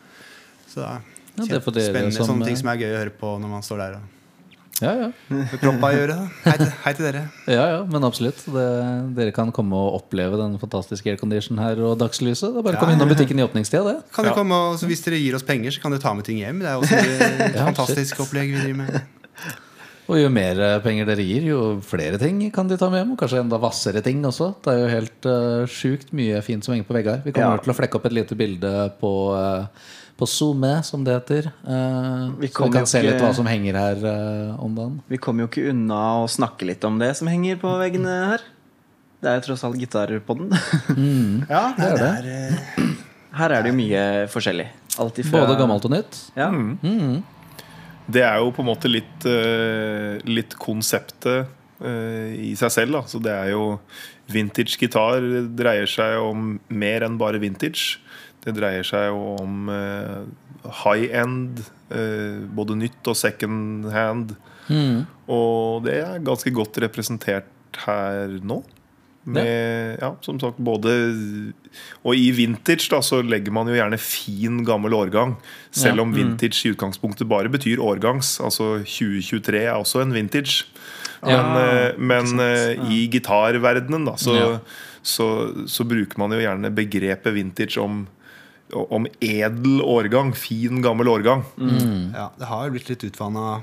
så 0.68 0.84
det 0.84 0.92
er, 0.92 1.14
Ja, 1.38 1.44
det 1.44 1.60
er 1.60 1.66
dere 1.70 1.90
spennende 1.92 2.16
som, 2.16 2.32
sånne 2.32 2.48
ting 2.50 2.58
som 2.58 2.72
er 2.72 2.80
gøy 2.82 2.96
å 2.96 3.02
høre 3.04 3.14
på 3.14 3.34
når 3.38 3.52
man 3.52 3.66
står 3.66 3.84
der 3.84 4.00
og 4.00 4.14
Ja, 4.78 4.92
ja. 4.94 5.08
med 5.34 5.50
proppa 5.58 5.90
å 5.90 5.96
gjøre. 5.96 6.16
da. 6.20 6.26
Hei, 6.46 6.56
til- 6.60 6.74
hei 6.84 6.92
til 6.94 7.06
dere. 7.08 7.22
ja, 7.50 7.64
ja, 7.72 7.78
men 7.90 8.04
absolutt. 8.06 8.44
Det, 8.46 8.66
dere 9.18 9.32
kan 9.34 9.50
komme 9.52 9.74
og 9.74 9.96
oppleve 10.04 10.38
den 10.38 10.58
fantastiske 10.62 11.10
aircondition 11.10 11.58
her 11.58 11.80
og 11.82 11.96
dagslyset. 11.98 12.54
Det 12.54 12.62
er 12.62 12.68
bare 12.68 12.78
å 12.78 12.84
komme 12.84 12.94
innom 12.98 13.10
butikken 13.10 13.40
i 13.42 13.46
åpningstida, 13.48 13.84
det. 13.88 13.96
Kan 14.14 14.26
du 14.30 14.34
komme, 14.38 14.54
og, 14.54 14.78
så 14.78 14.86
hvis 14.90 15.02
dere 15.08 15.18
gir 15.22 15.34
oss 15.40 15.46
penger, 15.48 15.74
så 15.74 15.82
kan 15.82 15.96
dere 15.96 16.04
ta 16.04 16.14
med 16.14 16.26
ting 16.30 16.38
hjem. 16.44 16.60
Det 16.62 16.70
er 16.70 16.78
også 16.78 17.00
et 17.00 17.56
Ja, 17.58 17.66
fantastisk 17.72 18.14
shit. 18.16 18.22
opplegg 18.28 18.54
vi 18.54 18.62
driver 18.68 18.84
med. 18.84 19.02
Og 20.08 20.16
jo 20.22 20.30
mer 20.32 20.56
eh, 20.64 20.78
penger 20.86 21.10
dere 21.10 21.26
gir, 21.26 21.44
jo 21.50 21.58
flere 21.84 22.16
ting 22.22 22.38
kan 22.56 22.70
de 22.70 22.78
ta 22.80 22.88
med 22.94 23.02
hjem. 23.02 23.10
Og 23.18 23.20
kanskje 23.20 23.42
enda 23.44 23.58
hvassere 23.60 24.00
ting 24.06 24.22
også. 24.30 24.54
Det 24.64 24.72
er 24.72 24.80
jo 24.86 24.92
helt 24.94 25.28
uh, 25.28 25.66
sjukt 25.68 26.14
mye 26.16 26.40
fint 26.46 26.64
som 26.64 26.72
henger 26.78 26.88
på 26.88 26.96
vegger. 26.96 27.24
Vi 27.26 27.34
kommer 27.36 27.58
Ja. 27.58 27.64
til 27.66 27.74
å 27.74 27.76
flekke 27.82 27.98
opp 28.00 28.06
et 28.08 28.16
lite 28.16 28.38
bilde 28.40 28.72
på, 29.02 29.12
uh, 29.36 29.66
på 30.18 30.26
SoMe, 30.28 30.82
som 30.84 31.04
det 31.06 31.14
heter. 31.14 31.52
Uh, 31.64 32.34
Vi 32.42 32.48
så 32.50 32.66
vi 32.66 32.72
kan 32.74 32.86
se 32.90 33.00
ikke- 33.02 33.12
litt 33.12 33.22
hva 33.22 33.34
som 33.38 33.46
henger 33.46 33.78
her 33.78 33.98
uh, 34.06 34.64
om 34.64 34.74
dagen. 34.76 35.02
Vi 35.08 35.18
kommer 35.22 35.46
jo 35.46 35.48
ikke 35.52 35.70
unna 35.70 36.00
å 36.24 36.28
snakke 36.28 36.66
litt 36.66 36.84
om 36.88 36.98
det 37.00 37.16
som 37.20 37.28
henger 37.30 37.60
på 37.62 37.74
veggene 37.80 38.16
her. 38.32 38.46
Det 39.22 39.30
er 39.30 39.40
jo 39.40 39.46
tross 39.48 39.64
alt 39.66 39.78
gitarpodden. 39.82 40.52
Ja, 41.50 41.74
det 41.78 41.88
er 41.90 42.04
er, 42.08 42.28
eh, 42.34 42.84
Her 43.38 43.54
er 43.54 43.64
det 43.66 43.72
jo 43.72 43.78
mye 43.78 44.04
forskjellig. 44.34 44.68
Både 44.98 45.58
gammelt 45.58 45.86
og 45.86 45.92
nytt. 45.94 46.20
Ja. 46.38 46.50
Det 48.10 48.24
er 48.24 48.38
jo 48.40 48.52
på 48.56 48.64
en 48.64 48.70
måte 48.70 48.90
litt, 48.90 49.26
eh, 49.30 50.18
litt 50.26 50.56
konseptet 50.58 51.46
eh, 51.84 52.30
i 52.50 52.54
seg 52.58 52.72
selv. 52.74 52.96
Da. 52.98 53.02
Så 53.10 53.22
det 53.22 53.34
er 53.34 53.52
jo 53.54 53.80
Vintage 54.28 54.76
gitar 54.82 55.22
dreier 55.56 55.88
seg 55.88 56.18
om 56.20 56.58
mer 56.70 57.06
enn 57.06 57.18
bare 57.20 57.40
vintage. 57.40 58.00
Det 58.46 58.54
dreier 58.56 58.86
seg 58.88 59.10
jo 59.10 59.36
om 59.42 59.68
eh, 59.74 60.72
high 60.84 61.10
end, 61.24 61.60
eh, 61.92 62.40
både 62.56 62.78
nytt 62.80 63.08
og 63.12 63.16
second 63.20 63.90
hand. 63.92 64.36
Og 65.28 65.84
det 65.86 66.00
er 66.04 66.24
ganske 66.24 66.52
godt 66.56 66.78
representert 66.84 67.48
her 67.86 68.38
nå. 68.44 68.62
Med, 69.28 69.98
ja, 70.00 70.14
som 70.24 70.38
sagt, 70.40 70.56
både 70.64 70.92
Og 72.08 72.14
i 72.16 72.30
vintage 72.32 72.88
da, 72.94 73.02
så 73.04 73.20
legger 73.28 73.52
man 73.52 73.68
jo 73.68 73.76
gjerne 73.76 73.98
fin, 74.00 74.62
gammel 74.64 74.94
årgang. 74.96 75.34
Selv 75.76 75.98
Ja. 76.00 76.04
om 76.06 76.14
vintage 76.16 76.64
i 76.64 76.72
utgangspunktet 76.72 77.28
bare 77.28 77.50
betyr 77.52 77.82
årgangs. 77.84 78.38
Altså 78.40 78.78
2023 78.88 79.66
er 79.66 79.74
også 79.76 80.02
en 80.06 80.14
vintage. 80.16 80.64
Men, 81.22 81.32
Ja, 81.32 81.44
men, 81.98 82.08
men 82.08 82.40
eh, 82.40 82.78
i 82.94 83.08
gitarverdenen 83.12 84.06
da, 84.06 84.16
så, 84.16 84.60
så, 85.04 85.28
så 85.68 85.84
bruker 85.84 86.18
man 86.22 86.32
jo 86.32 86.40
gjerne 86.40 86.72
begrepet 86.72 87.34
vintage 87.36 87.78
om, 87.82 88.06
om 88.74 89.08
edel 89.20 89.82
årgang. 89.82 90.34
Fin, 90.36 90.82
gammel 90.82 91.08
årgang. 91.08 91.44
ja, 92.14 92.30
det 92.38 92.50
har 92.50 92.68
jo 92.68 92.76
blitt 92.76 92.90
litt 92.92 93.08
utvanna 93.08 93.62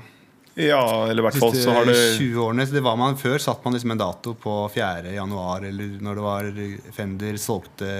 Ja, 0.55 1.05
eller 1.09 1.21
i 1.21 1.25
hvert 1.27 1.39
fall 1.41 1.57
så 1.57 1.73
har 1.75 1.89
det 1.89 1.97
20 2.17 2.39
årene. 2.41 2.65
Så 2.65 2.77
det 2.77 2.85
var 2.85 2.97
man, 2.99 3.17
før 3.19 3.37
satt 3.41 3.65
man 3.65 3.75
liksom 3.75 3.93
en 3.93 4.01
dato 4.01 4.35
på 4.39 4.55
4. 4.73 5.13
januar, 5.17 5.67
eller 5.67 5.97
når 6.01 6.19
det 6.19 6.25
var 6.25 6.49
Fender 6.95 7.37
solgte 7.41 7.91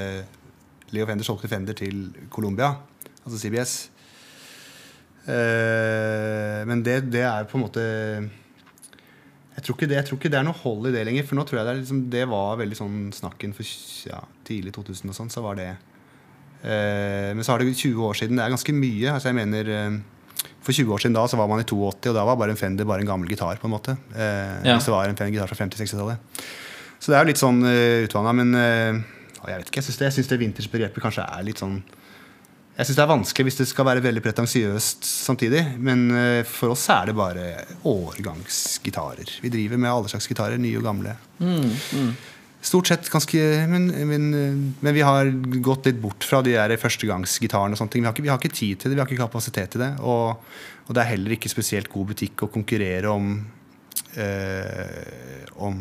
Leo 0.96 1.08
Fender 1.10 1.28
solgte 1.28 1.50
Fender 1.52 1.76
til 1.78 2.08
Colombia, 2.32 2.76
altså 3.26 3.42
CBS. 3.42 3.76
Eh, 5.26 6.62
men 6.70 6.84
det, 6.86 7.00
det 7.10 7.24
er 7.26 7.48
på 7.50 7.58
en 7.58 7.64
måte 7.64 7.82
Jeg 7.82 9.64
tror, 9.66 9.74
ikke 9.74 9.88
det, 9.90 9.96
jeg 9.98 10.06
tror 10.06 10.20
ikke 10.20 10.30
det 10.30 10.38
er 10.38 10.46
noe 10.46 10.60
hold 10.60 10.90
i 10.90 10.94
det 10.94 11.06
lenger. 11.08 11.26
For 11.28 11.38
nå 11.38 11.46
tror 11.48 11.62
jeg 11.62 11.68
det, 11.68 11.74
er 11.74 11.82
liksom, 11.82 12.02
det 12.14 12.24
var 12.30 12.62
veldig 12.62 12.78
sånn 12.78 12.98
snakken 13.16 13.56
for 13.58 13.76
ja, 14.10 14.22
tidlig 14.48 14.76
2000 14.76 15.12
og 15.12 15.18
sånn. 15.18 15.34
Så 15.34 15.44
var 15.46 15.58
det 15.60 15.72
Men 16.66 17.46
så 17.46 17.54
har 17.54 17.62
det 17.62 17.76
20 17.76 18.06
år 18.08 18.18
siden. 18.18 18.40
Det 18.40 18.46
er 18.46 18.54
ganske 18.54 18.74
mye. 18.74 19.14
Altså 19.14 19.30
jeg 19.30 19.38
mener 19.38 19.70
eh, 19.70 19.98
For 20.66 20.74
20 20.74 20.94
år 20.96 21.04
siden 21.04 21.18
da 21.18 21.26
så 21.30 21.38
var 21.38 21.50
man 21.52 21.62
i 21.62 21.68
82, 21.68 22.10
og 22.10 22.16
da 22.18 22.24
var 22.26 22.40
bare 22.42 22.56
en 22.56 22.62
Fender 22.62 22.88
bare 22.90 23.06
en 23.06 23.12
gammel 23.12 23.30
gitar. 23.30 23.60
på 23.62 23.70
en 23.70 23.76
måte 23.76 23.98
eh, 24.16 24.64
Ja. 24.66 24.76
Hvis 24.76 24.88
det 24.90 24.96
var 24.96 25.10
en 25.10 25.18
Fender 25.20 25.36
gitar 25.36 25.52
fra 25.52 25.60
50-60-tallet. 25.66 26.42
Så 27.00 27.12
det 27.12 27.20
er 27.20 27.26
jo 27.26 27.30
litt 27.30 27.42
sånn 27.42 27.62
uh, 27.62 28.06
utvanna. 28.08 28.34
Men 28.34 28.56
uh, 28.58 28.98
jeg 29.46 29.60
vet 29.62 29.70
ikke, 29.70 29.82
jeg 29.82 29.90
syns 29.90 30.00
det, 30.00 30.10
jeg 30.10 30.26
synes 30.26 30.72
det 30.74 31.04
kanskje 31.04 31.28
er 31.28 31.46
litt 31.46 31.62
sånn 31.62 31.84
jeg 32.76 32.90
syns 32.90 32.98
det 32.98 33.04
er 33.06 33.08
vanskelig 33.08 33.46
hvis 33.48 33.60
det 33.62 33.66
skal 33.70 33.86
være 33.88 34.02
veldig 34.04 34.22
pretensiøst 34.26 35.06
samtidig. 35.08 35.62
Men 35.80 36.08
uh, 36.12 36.42
for 36.50 36.74
oss 36.74 36.88
er 36.92 37.12
det 37.12 37.16
bare 37.16 37.46
årgangsgitarer. 37.88 39.38
Vi 39.44 39.52
driver 39.54 39.80
med 39.80 39.92
alle 39.94 40.12
slags 40.12 40.28
gitarer, 40.28 40.60
nye 40.60 40.82
og 40.82 40.88
gamle. 40.90 41.14
Stort 42.66 42.90
sett 42.90 43.10
ganske 43.14 43.42
men, 43.70 43.92
men, 44.10 44.24
men 44.82 44.96
vi 44.96 45.04
har 45.06 45.30
gått 45.64 45.86
litt 45.86 46.00
bort 46.02 46.26
fra 46.26 46.40
de 46.46 46.56
der 46.56 46.74
førstegangsgitarene. 46.82 47.78
og 47.78 47.82
sånne 47.82 47.94
ting. 47.94 48.06
Vi 48.06 48.10
har, 48.10 48.16
ikke, 48.16 48.26
vi 48.26 48.32
har 48.34 48.42
ikke 48.42 48.58
tid 48.58 48.80
til 48.82 48.90
det, 48.90 48.98
vi 48.98 49.04
har 49.04 49.12
ikke 49.12 49.22
kapasitet 49.22 49.76
til 49.76 49.86
det. 49.86 49.92
Og, 50.02 50.42
og 50.88 50.98
det 50.98 51.04
er 51.04 51.14
heller 51.14 51.38
ikke 51.38 51.52
spesielt 51.52 51.92
god 51.94 52.10
butikk 52.14 52.48
å 52.48 52.52
konkurrere 52.56 53.14
om 53.14 53.38
eh, 54.18 55.46
om 55.62 55.78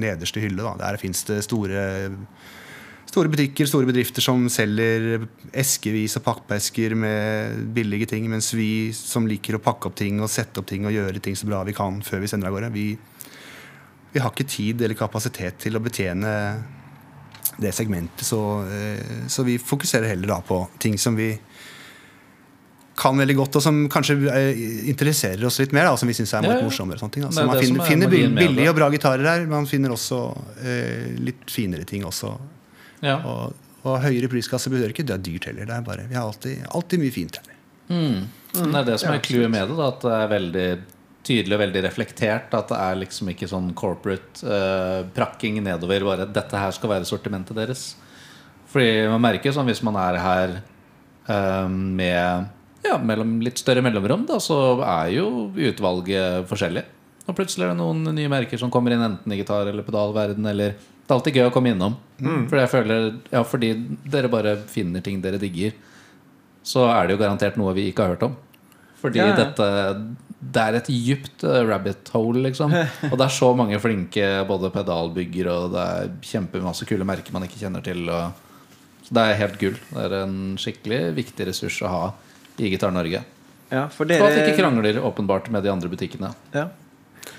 nederste 0.00 0.42
hylle. 0.42 0.62
Da. 0.62 0.76
Der 0.86 1.00
fins 1.00 1.24
det 1.28 1.42
store 1.46 1.82
Store 3.06 3.30
butikker, 3.30 3.68
store 3.70 3.86
bedrifter 3.86 4.20
som 4.20 4.42
selger 4.50 5.22
eskevis 5.56 6.18
og 6.18 6.24
pakkeesker 6.26 6.92
med 6.98 7.60
billige 7.72 8.08
ting, 8.10 8.26
mens 8.28 8.50
vi 8.52 8.90
som 8.92 9.28
liker 9.30 9.56
å 9.56 9.60
pakke 9.62 9.88
opp 9.88 9.94
ting 9.96 10.18
og 10.18 10.28
sette 10.28 10.58
opp 10.60 10.66
ting 10.68 10.84
og 10.84 10.92
gjøre 10.92 11.22
ting 11.22 11.38
så 11.38 11.46
bra 11.48 11.62
vi 11.64 11.72
kan 11.76 12.02
før 12.04 12.24
vi 12.24 12.28
sender 12.28 12.50
av 12.50 12.56
gårde, 12.58 12.72
vi, 12.74 12.90
vi 14.16 14.22
har 14.24 14.32
ikke 14.32 14.48
tid 14.48 14.80
eller 14.80 14.96
kapasitet 14.96 15.58
til 15.60 15.76
å 15.76 15.82
betjene 15.84 16.30
det 17.60 17.72
segmentet. 17.76 18.24
Så, 18.24 18.40
eh, 18.64 19.26
så 19.28 19.44
vi 19.44 19.58
fokuserer 19.60 20.08
heller 20.08 20.30
da 20.30 20.38
på 20.40 20.62
ting 20.80 20.96
som 20.98 21.16
vi 21.16 21.34
kan 22.96 23.18
veldig 23.20 23.36
godt, 23.36 23.58
og 23.58 23.64
som 23.64 23.82
kanskje 23.92 24.16
eh, 24.32 24.62
interesserer 24.88 25.44
oss 25.44 25.60
litt 25.60 25.74
mer. 25.76 25.90
Da, 25.90 25.98
som 26.00 26.08
vi 26.08 26.16
syns 26.16 26.32
er 26.32 26.46
litt 26.46 26.54
ja. 26.56 26.64
morsommere. 26.64 27.00
Sånne 27.02 27.12
ting, 27.12 27.26
da. 27.26 27.32
Så 27.34 27.44
er 27.44 27.50
man 27.50 27.60
finner, 27.60 27.84
er 27.84 27.92
finner 27.92 28.40
billige 28.40 28.72
og 28.72 28.78
bra 28.78 28.88
gitarer 28.94 29.28
her. 29.28 29.44
Man 29.50 29.68
finner 29.68 29.92
også 29.92 30.22
eh, 30.64 31.12
litt 31.28 31.44
finere 31.52 31.84
ting 31.88 32.08
også. 32.08 32.32
Ja. 33.04 33.20
Og, 33.20 33.68
og 33.84 34.00
høyere 34.00 34.32
priskasse 34.32 34.72
behøver 34.72 34.96
ikke 34.96 35.04
det 35.04 35.18
er 35.18 35.24
dyrt 35.28 35.50
heller. 35.50 35.68
Det 35.68 35.76
er 35.76 35.86
bare, 35.92 36.08
vi 36.08 36.16
har 36.16 36.24
alltid, 36.24 36.64
alltid 36.72 37.04
mye 37.04 37.14
fint 37.14 37.40
her. 37.42 37.56
Mm. 37.92 38.20
Det 38.56 38.70
er 38.80 38.88
det 38.88 39.00
som 39.04 39.12
er 39.12 39.20
clouet 39.28 39.52
med 39.52 39.68
det. 39.68 39.76
Da, 39.76 39.92
at 39.92 40.06
det 40.08 40.14
er 40.16 40.30
veldig 40.32 40.68
tydelig 41.26 41.56
og 41.56 41.62
veldig 41.64 41.82
reflektert. 41.84 42.54
At 42.56 42.70
det 42.72 42.78
er 42.80 42.98
liksom 43.02 43.30
ikke 43.32 43.48
sånn 43.50 43.72
corporate 43.78 44.46
uh, 44.46 45.04
prakking 45.16 45.58
nedover. 45.64 46.06
Bare 46.06 46.26
'dette 46.30 46.60
her 46.62 46.74
skal 46.74 46.92
være 46.94 47.08
sortimentet 47.08 47.56
deres'. 47.58 47.86
Fordi 48.70 49.06
man 49.10 49.22
merker 49.22 49.54
sånn 49.54 49.68
hvis 49.68 49.82
man 49.86 49.98
er 50.00 50.18
her 50.22 50.56
uh, 51.28 51.68
med 51.70 52.52
ja, 52.86 52.98
mellom 53.02 53.40
litt 53.42 53.58
større 53.58 53.82
mellomrom, 53.82 54.26
da, 54.28 54.38
så 54.42 54.78
er 54.84 55.16
jo 55.16 55.50
utvalget 55.54 56.46
forskjellig. 56.50 56.84
Og 57.26 57.34
plutselig 57.34 57.66
er 57.66 57.72
det 57.72 57.80
noen 57.80 58.04
nye 58.14 58.30
merker 58.30 58.60
som 58.60 58.70
kommer 58.70 58.94
inn 58.94 59.02
enten 59.02 59.32
i 59.34 59.40
gitar- 59.40 59.66
eller 59.66 59.82
pedalverden. 59.82 60.46
Eller 60.46 60.76
det 60.78 61.10
er 61.10 61.16
alltid 61.16 61.34
gøy 61.40 61.48
å 61.48 61.54
komme 61.54 61.72
innom. 61.74 61.96
Fordi 62.20 62.62
jeg 62.62 62.70
føler 62.70 63.08
Ja, 63.32 63.42
fordi 63.42 63.72
dere 64.06 64.30
bare 64.30 64.56
finner 64.70 65.02
ting 65.02 65.18
dere 65.20 65.38
digger 65.42 65.74
så 66.66 66.88
er 66.90 67.06
det 67.06 67.14
jo 67.14 67.22
garantert 67.22 67.58
noe 67.60 67.74
vi 67.76 67.88
ikke 67.90 68.02
har 68.04 68.16
hørt 68.16 68.26
om. 68.26 68.34
Fordi 69.00 69.20
Ja, 69.20 69.28
ja. 69.30 69.36
dette 69.38 69.66
Det 70.52 70.62
er 70.62 70.78
et 70.78 70.88
dypt 70.90 71.44
eh, 71.48 71.62
rabbit 71.66 72.10
hole, 72.14 72.42
liksom. 72.48 72.74
Og 73.10 73.16
det 73.16 73.24
er 73.26 73.34
så 73.34 73.52
mange 73.58 73.78
flinke 73.82 74.26
både 74.48 74.70
pedalbygger, 74.74 75.48
og 75.52 75.72
det 75.74 75.84
er 75.98 76.12
kjempemasse 76.30 76.86
kule 76.88 77.06
merker 77.08 77.34
man 77.34 77.46
ikke 77.48 77.60
kjenner 77.64 77.84
til. 77.84 78.04
Og, 78.06 78.42
så 79.06 79.16
det 79.16 79.24
er 79.24 79.40
helt 79.42 79.60
gull. 79.60 79.78
Det 79.90 80.04
er 80.06 80.16
en 80.22 80.38
skikkelig 80.60 81.00
viktig 81.16 81.48
ressurs 81.50 81.78
å 81.86 81.92
ha 81.92 82.02
i 82.58 82.70
Gitar 82.72 82.94
Norge. 82.94 83.22
Ja, 83.70 83.88
for 83.90 84.06
Og 84.06 84.12
at 84.28 84.34
det 84.36 84.44
ikke 84.46 84.60
krangler 84.60 85.00
åpenbart 85.02 85.48
med 85.50 85.64
de 85.66 85.72
andre 85.72 85.90
butikkene. 85.90 86.34
ja. 86.54 86.68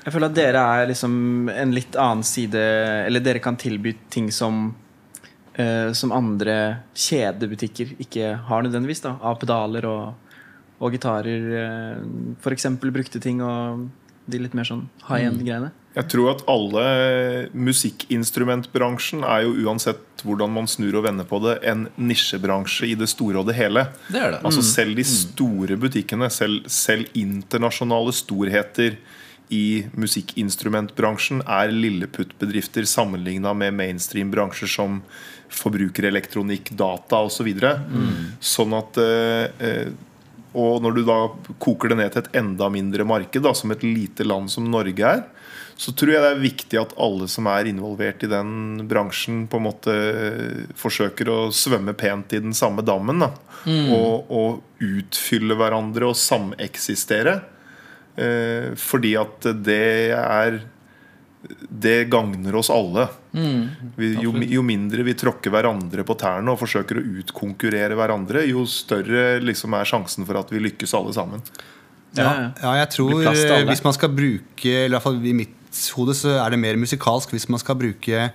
Jeg 0.03 0.11
føler 0.11 0.27
at 0.27 0.35
dere 0.35 0.61
er 0.75 0.89
liksom 0.89 1.13
en 1.47 1.71
litt 1.71 1.95
annen 1.95 2.23
side 2.27 2.59
Eller 3.07 3.23
dere 3.23 3.39
kan 3.39 3.55
tilby 3.55 3.93
ting 4.11 4.25
som 4.35 4.73
uh, 5.55 5.93
Som 5.95 6.11
andre 6.11 6.55
kjedebutikker 6.91 7.93
ikke 8.03 8.33
har 8.49 8.65
nødvendigvis. 8.65 9.05
da 9.05 9.13
Av 9.21 9.39
pedaler 9.39 9.87
og, 9.87 10.26
og 10.79 10.93
gitarer. 10.93 11.47
Uh, 11.53 12.35
F.eks. 12.41 12.69
brukte 12.81 13.21
ting 13.23 13.41
og 13.45 13.87
de 14.27 14.39
litt 14.43 14.55
mer 14.57 14.67
sånn 14.67 14.87
high 15.07 15.27
end-greiene. 15.27 15.71
Jeg 15.97 16.11
tror 16.11 16.33
at 16.35 16.43
alle 16.51 16.83
musikkinstrumentbransjen 17.57 19.23
er 19.25 19.45
jo 19.47 19.53
uansett 19.65 20.03
hvordan 20.27 20.51
man 20.53 20.67
snur 20.69 20.99
og 20.99 21.07
vender 21.07 21.25
på 21.25 21.39
det, 21.41 21.55
en 21.65 21.87
nisjebransje 21.97 22.91
i 22.91 22.97
det 22.99 23.07
store 23.09 23.41
og 23.41 23.47
det 23.49 23.55
hele. 23.57 23.87
Det 24.11 24.19
er 24.19 24.35
det. 24.35 24.41
Altså 24.45 24.65
Selv 24.65 24.99
de 24.99 25.05
store 25.07 25.77
butikkene, 25.79 26.29
selv, 26.33 26.67
selv 26.69 27.09
internasjonale 27.17 28.13
storheter 28.13 28.99
i 29.53 29.87
musikkinstrumentbransjen 29.95 31.41
er 31.47 31.71
lilleputtbedrifter 31.71 32.85
sammenligna 32.89 33.53
med 33.55 33.77
mainstream 33.79 34.31
bransjer 34.33 34.69
som 34.69 34.99
forbrukerelektronikk, 35.47 36.73
data 36.77 37.21
osv. 37.23 37.47
Så 37.55 37.73
mm. 37.87 38.17
Sånn 38.43 38.75
at 38.75 38.99
eh, 38.99 39.45
eh, 39.63 39.93
Og 40.57 40.81
når 40.81 40.95
du 40.95 41.01
da 41.05 41.17
koker 41.61 41.93
det 41.93 41.99
ned 41.99 42.13
til 42.13 42.23
et 42.23 42.37
enda 42.39 42.69
mindre 42.73 43.05
marked, 43.07 43.43
da, 43.45 43.53
som 43.55 43.73
et 43.73 43.85
lite 43.85 44.25
land 44.25 44.49
som 44.51 44.69
Norge 44.71 45.05
er, 45.05 45.25
så 45.77 45.93
tror 45.93 46.09
jeg 46.09 46.23
det 46.23 46.29
er 46.33 46.41
viktig 46.41 46.79
at 46.81 46.95
alle 46.97 47.27
som 47.29 47.45
er 47.51 47.69
involvert 47.69 48.23
i 48.25 48.29
den 48.31 48.87
bransjen, 48.89 49.43
på 49.49 49.59
en 49.59 49.67
måte 49.67 49.93
eh, 49.93 50.63
forsøker 50.77 51.29
å 51.29 51.37
svømme 51.53 51.93
pent 51.97 52.33
i 52.33 52.41
den 52.41 52.57
samme 52.57 52.81
dammen. 52.85 53.21
Da. 53.21 53.29
Og, 53.67 54.31
og 54.33 54.81
utfylle 54.81 55.57
hverandre 55.59 56.09
og 56.09 56.17
sameksistere. 56.17 57.37
Eh, 58.17 58.73
fordi 58.81 59.13
at 59.21 59.51
det 59.61 60.09
er 60.17 60.63
Det 61.69 62.09
gagner 62.11 62.55
oss 62.59 62.69
alle. 62.73 63.07
Vi, 63.31 64.09
jo, 64.23 64.33
jo 64.41 64.63
mindre 64.65 65.05
vi 65.07 65.15
tråkker 65.17 65.53
hverandre 65.53 66.03
på 66.07 66.15
tærne 66.19 66.51
og 66.53 66.59
forsøker 66.61 66.99
å 66.99 67.05
utkonkurrere 67.21 67.97
hverandre, 67.97 68.43
jo 68.49 68.65
større 68.69 69.37
liksom 69.43 69.75
er 69.77 69.87
sjansen 69.87 70.27
for 70.27 70.39
at 70.41 70.51
vi 70.53 70.63
lykkes 70.65 70.95
alle 70.97 71.13
sammen. 71.15 71.43
Ja, 72.17 72.51
Ja, 72.63 72.73
jeg 72.81 72.89
tror 72.95 73.19
hvis 73.67 73.83
man 73.83 73.93
skal 73.93 74.09
bruke 74.15 74.71
Eller 74.71 74.87
i 74.87 74.93
hvert 74.95 75.03
fall 75.03 75.19
i 75.27 75.33
mitt 75.35 75.53
hode 75.93 76.15
så 76.17 76.37
er 76.41 76.53
det 76.53 76.59
mer 76.61 76.79
musikalsk. 76.79 77.33
Hvis 77.35 77.47
man 77.51 77.61
skal 77.61 77.77
bruke 77.77 78.29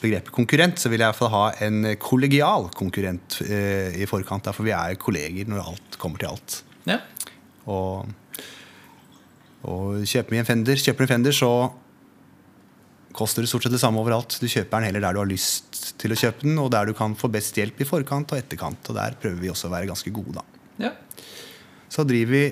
begrepet 0.00 0.32
konkurrent, 0.34 0.80
så 0.80 0.90
vil 0.90 1.02
jeg 1.02 1.06
i 1.06 1.12
hvert 1.12 1.20
fall 1.20 1.34
ha 1.34 1.44
en 1.66 1.92
kollegial 2.00 2.68
konkurrent 2.74 3.40
eh, 3.44 3.94
i 4.02 4.08
forkant. 4.10 4.48
For 4.56 4.66
vi 4.66 4.74
er 4.74 4.98
kolleger 4.98 5.50
når 5.50 5.68
alt 5.74 5.98
kommer 6.00 6.18
til 6.18 6.32
alt. 6.32 6.62
Ja. 6.88 6.98
Og, 7.68 8.08
og 9.68 10.00
kjøper 10.08 10.34
vi 10.34 10.40
en 10.42 10.48
Fender, 10.48 10.80
kjøper 10.80 11.06
en 11.06 11.12
Fender, 11.12 11.36
så 11.36 11.52
koster 13.18 13.44
det 13.44 13.50
stort 13.50 13.66
sett 13.66 13.74
det 13.74 13.80
samme 13.82 14.00
overalt. 14.00 14.38
Du 14.38 14.46
kjøper 14.46 14.78
den 14.78 14.88
heller 14.88 15.04
der 15.04 15.16
du 15.16 15.22
har 15.22 15.30
lyst 15.30 15.82
til 16.00 16.14
å 16.14 16.18
kjøpe 16.18 16.46
den, 16.46 16.56
og 16.62 16.70
der 16.74 16.88
du 16.88 16.94
kan 16.96 17.16
få 17.18 17.30
best 17.32 17.58
hjelp 17.58 17.82
i 17.82 17.88
forkant 17.88 18.32
og 18.32 18.40
etterkant. 18.40 18.88
Og 18.88 18.98
der 18.98 19.18
prøver 19.20 19.42
vi 19.42 19.50
også 19.52 19.68
å 19.68 19.74
være 19.74 19.90
ganske 19.90 20.14
gode, 20.14 20.38
da. 20.40 20.64
ja. 20.86 20.94
Så 21.88 22.04
driver 22.04 22.34
vi 22.34 22.42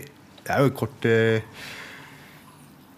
Det 0.46 0.54
er 0.54 0.62
jo 0.64 0.70
kort 0.72 1.04
eh, 1.04 1.42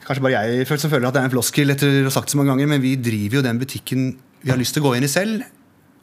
Kanskje 0.04 0.22
bare 0.22 0.42
jeg 0.46 0.66
som 0.70 0.92
føler 0.92 1.08
at 1.08 1.16
det 1.16 1.20
er 1.20 1.26
en 1.26 1.32
floskel, 1.32 1.72
etter 1.74 1.96
å 2.00 2.06
ha 2.06 2.12
sagt 2.14 2.30
det 2.30 2.36
så 2.36 2.38
mange 2.40 2.52
ganger, 2.54 2.68
men 2.70 2.80
vi 2.80 2.94
driver 2.96 3.40
jo 3.40 3.44
den 3.44 3.58
butikken 3.60 4.04
vi 4.40 4.52
har 4.52 4.60
lyst 4.60 4.76
til 4.76 4.84
å 4.84 4.88
gå 4.88 4.94
inn 4.96 5.04
i 5.04 5.10
selv. 5.10 5.42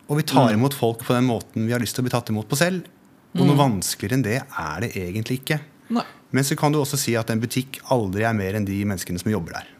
Og 0.06 0.20
vi 0.20 0.26
tar 0.28 0.54
imot 0.54 0.76
folk 0.78 1.02
på 1.08 1.16
den 1.16 1.26
måten 1.26 1.66
vi 1.66 1.74
har 1.74 1.82
lyst 1.82 1.98
til 1.98 2.04
å 2.04 2.06
bli 2.06 2.14
tatt 2.14 2.30
imot 2.30 2.50
på 2.52 2.60
selv. 2.60 2.86
Og 3.34 3.48
noe 3.48 3.58
vanskeligere 3.58 4.20
enn 4.20 4.26
det 4.28 4.38
er 4.44 4.84
det 4.84 4.92
egentlig 5.00 5.40
ikke. 5.42 5.58
Nei. 5.96 6.06
Men 6.36 6.46
så 6.46 6.58
kan 6.60 6.74
du 6.74 6.78
også 6.82 7.00
si 7.00 7.16
at 7.18 7.32
en 7.32 7.42
butikk 7.42 7.80
aldri 7.94 8.28
er 8.28 8.36
mer 8.38 8.60
enn 8.60 8.68
de 8.68 8.78
menneskene 8.86 9.22
som 9.22 9.32
jobber 9.32 9.58
der. 9.58 9.72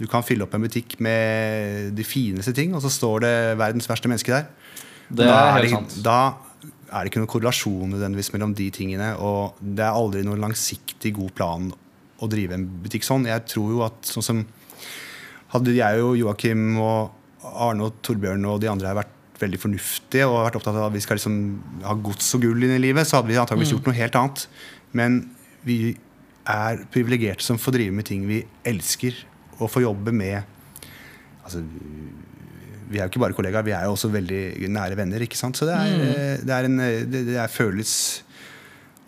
Du 0.00 0.06
kan 0.10 0.24
fylle 0.26 0.46
opp 0.46 0.54
en 0.56 0.64
butikk 0.64 0.96
med 1.04 1.92
de 1.94 2.06
fineste 2.06 2.54
ting, 2.56 2.74
og 2.74 2.82
så 2.82 2.90
står 2.90 3.24
det 3.24 3.36
verdens 3.60 3.86
verste 3.90 4.10
menneske 4.10 4.34
der. 4.34 4.48
Det 5.08 5.28
da, 5.28 5.36
er 5.36 5.46
er 5.46 5.54
helt 5.58 5.64
det, 5.64 5.76
sant. 5.76 5.96
da 6.04 6.18
er 6.94 7.04
det 7.04 7.10
ikke 7.10 7.22
noen 7.22 7.30
korrelasjon 7.30 7.94
nødvendigvis 7.94 8.32
mellom 8.34 8.54
de 8.58 8.68
tingene. 8.74 9.12
Og 9.22 9.58
det 9.60 9.84
er 9.86 9.94
aldri 9.94 10.24
noen 10.26 10.42
langsiktig 10.42 11.14
god 11.16 11.34
plan 11.38 11.72
å 12.22 12.30
drive 12.30 12.56
en 12.56 12.66
butikk 12.84 13.06
sånn. 13.06 13.28
Jeg 13.28 13.46
tror 13.50 13.74
jo 13.74 13.82
at 13.86 14.14
sånn 14.14 14.26
som 14.26 14.44
Hadde 15.54 15.70
jeg 15.70 16.00
og 16.02 16.16
Joakim 16.18 16.80
og 16.82 17.44
Arne 17.62 17.84
og 17.86 18.00
Torbjørn 18.02 18.42
og 18.50 18.56
de 18.58 18.66
andre 18.66 18.88
her 18.88 18.96
vært 18.98 19.12
veldig 19.38 19.60
fornuftige 19.62 20.26
og 20.26 20.40
vært 20.40 20.56
opptatt 20.58 20.74
av 20.74 20.88
at 20.88 20.94
vi 20.96 21.02
skal 21.04 21.18
liksom 21.18 21.36
ha 21.84 21.94
gods 21.94 22.32
og 22.34 22.42
gull 22.42 22.64
inn 22.66 22.74
i 22.74 22.80
livet, 22.82 23.06
så 23.06 23.20
hadde 23.20 23.30
vi 23.30 23.38
antakeligvis 23.38 23.70
gjort 23.76 23.86
noe 23.86 23.94
helt 23.94 24.18
annet. 24.18 24.42
Men 24.98 25.20
vi 25.62 25.78
er 26.50 26.82
privilegerte 26.90 27.46
som 27.46 27.60
får 27.60 27.76
drive 27.76 27.94
med 27.94 28.08
ting 28.08 28.26
vi 28.26 28.40
elsker, 28.66 29.20
og 29.58 29.70
få 29.70 29.84
jobbe 29.84 30.12
med 30.14 30.42
altså, 31.44 31.62
vi 32.84 32.98
er 32.98 33.06
jo 33.06 33.12
ikke 33.12 33.22
bare 33.22 33.36
kollegaer, 33.36 33.64
vi 33.66 33.74
er 33.74 33.86
jo 33.88 33.94
også 33.94 34.10
veldig 34.12 34.68
nære 34.72 34.98
venner. 34.98 35.22
ikke 35.24 35.38
sant? 35.38 35.56
Så 35.56 35.68
det 35.68 35.74
er, 35.74 35.94
mm. 35.94 36.44
det 36.46 36.54
er 36.54 36.68
en 36.68 36.82
det, 37.10 37.22
det 37.30 37.38
er 37.40 37.50
føles 37.50 37.94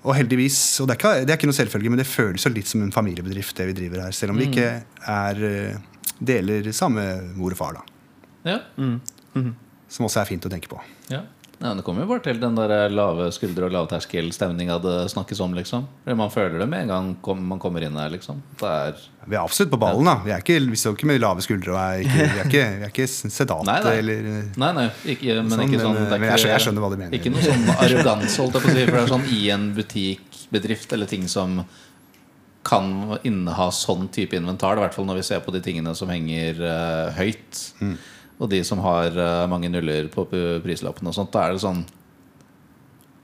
Og 0.07 0.15
heldigvis 0.17 0.81
Og 0.81 0.89
det 0.89 0.97
er, 0.97 1.01
ikke, 1.01 1.27
det 1.27 1.35
er 1.35 1.39
ikke 1.41 1.51
noe 1.51 1.59
selvfølge, 1.61 1.93
men 1.93 2.01
det 2.01 2.09
føles 2.09 2.47
jo 2.47 2.53
litt 2.55 2.71
som 2.71 2.83
en 2.85 2.95
familiebedrift, 2.95 3.57
det 3.59 3.69
vi 3.73 3.77
driver 3.83 4.07
her. 4.07 4.17
Selv 4.17 4.33
om 4.33 4.41
vi 4.41 4.49
ikke 4.49 4.69
er 5.13 5.45
eh, 5.51 5.79
deler 6.19 6.71
samme 6.73 7.05
mor 7.37 7.57
og 7.57 7.59
far, 7.59 7.81
da. 7.81 7.97
Ja. 8.47 8.61
Som 9.91 10.07
også 10.07 10.23
er 10.23 10.29
fint 10.29 10.47
å 10.47 10.53
tenke 10.53 10.71
på. 10.71 10.79
Ja. 11.11 11.25
Ja, 11.57 11.71
men 11.71 11.79
det 11.81 11.87
kommer 11.87 12.05
jo 12.05 12.11
bare 12.11 12.21
til 12.27 12.41
den 12.41 12.57
der 12.59 12.91
lave 12.93 13.31
skuldre 13.33 13.69
og 13.69 13.73
lavterskelstemninga 13.73 14.77
det 14.85 14.97
snakkes 15.15 15.41
om. 15.41 15.55
liksom 15.57 15.87
Fordi 16.05 16.17
Man 16.21 16.33
føler 16.33 16.59
det 16.61 16.69
med 16.69 16.85
en 16.85 16.93
gang 16.93 17.39
man 17.49 17.63
kommer 17.63 17.83
inn 17.83 17.97
her. 17.97 18.11
liksom 18.13 18.43
Det 18.61 18.69
er 18.69 19.01
Vi 19.27 19.35
er 19.35 19.43
absolutt 19.43 19.73
på 19.73 19.79
ballen, 19.83 20.07
da. 20.07 20.15
Vi, 20.23 20.31
er 20.31 20.43
ikke, 20.45 20.59
vi 20.71 20.79
står 20.79 20.95
ikke 20.95 21.09
med 21.11 21.19
lave 21.23 21.43
skuldre 21.43 21.73
og 21.75 21.79
er 21.81 22.05
ikke, 22.05 22.19
vi 22.19 22.41
er 22.43 22.47
ikke, 22.47 22.67
vi 22.77 22.87
er 22.87 22.93
ikke 22.93 23.07
sedate 23.11 23.67
Nei, 23.67 23.79
nei. 23.83 23.95
eller 24.03 24.29
Nei, 24.63 24.69
nei, 24.77 24.85
ikke, 25.15 25.35
men 25.41 25.51
Sånn, 25.57 25.65
ikke 25.67 25.81
sånn 25.83 25.97
men, 25.99 26.13
men 26.13 26.31
jeg 26.31 26.63
skjønner- 26.67 26.85
hva 26.85 26.91
du 26.93 26.97
mener. 27.01 27.17
Ikke 27.19 27.33
noe 27.35 27.43
sånn 27.43 27.67
arroganse, 27.75 28.37
holdt 28.43 28.59
jeg 28.59 28.63
på 28.63 28.71
å 28.71 28.77
si. 28.77 28.85
For 28.87 28.95
det 28.95 29.03
er 29.03 29.13
sånn 29.17 29.27
i 29.35 29.41
en 29.57 29.67
butikkbedrift 29.77 30.95
eller 30.97 31.11
ting 31.11 31.27
som 31.33 31.59
kan 32.67 33.19
inneha 33.27 33.69
sånn 33.75 34.09
type 34.15 34.39
inventar. 34.39 34.79
I 34.79 34.85
hvert 34.85 34.95
fall 34.97 35.07
når 35.11 35.21
vi 35.21 35.27
ser 35.29 35.43
på 35.45 35.55
de 35.55 35.63
tingene 35.63 35.93
som 35.99 36.11
henger 36.11 36.63
uh, 36.63 37.11
høyt. 37.19 37.61
Mm. 37.83 37.97
Og 38.43 38.51
de 38.53 38.63
som 38.67 38.83
har 38.85 39.15
uh, 39.15 39.45
mange 39.51 39.71
nuller 39.73 40.11
på 40.13 40.27
prislappen 40.65 41.07
og 41.11 41.15
sånt. 41.15 41.31
Da 41.35 41.47
er 41.47 41.55
det 41.55 41.63
sånn 41.63 41.85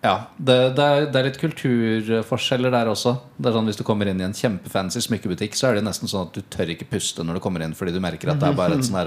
Ja, 0.03 0.17
det, 0.37 0.57
det, 0.75 0.83
er, 0.83 1.05
det 1.15 1.19
er 1.21 1.27
litt 1.29 1.37
kulturforskjeller 1.39 2.73
der 2.75 2.89
også. 2.91 3.13
Det 3.39 3.51
er 3.51 3.55
sånn 3.55 3.69
Hvis 3.71 3.79
du 3.79 3.85
kommer 3.87 4.09
inn 4.11 4.19
i 4.23 4.27
en 4.27 4.35
kjempefancy 4.35 5.03
smykkebutikk, 5.05 5.55
så 5.59 5.69
er 5.71 5.79
det 5.79 5.85
nesten 5.87 6.11
sånn 6.11 6.27
at 6.27 6.35
du 6.35 6.43
tør 6.51 6.73
ikke 6.75 6.89
puste 6.91 7.23
når 7.23 7.39
du 7.39 7.43
kommer 7.45 7.63
inn, 7.63 7.75
fordi 7.79 7.95
du 7.95 8.01
merker 8.03 8.33
at 8.33 8.41
det 8.43 8.49
er 8.51 8.59
bare 8.59 8.79
et 8.81 8.89
sånn 8.89 8.99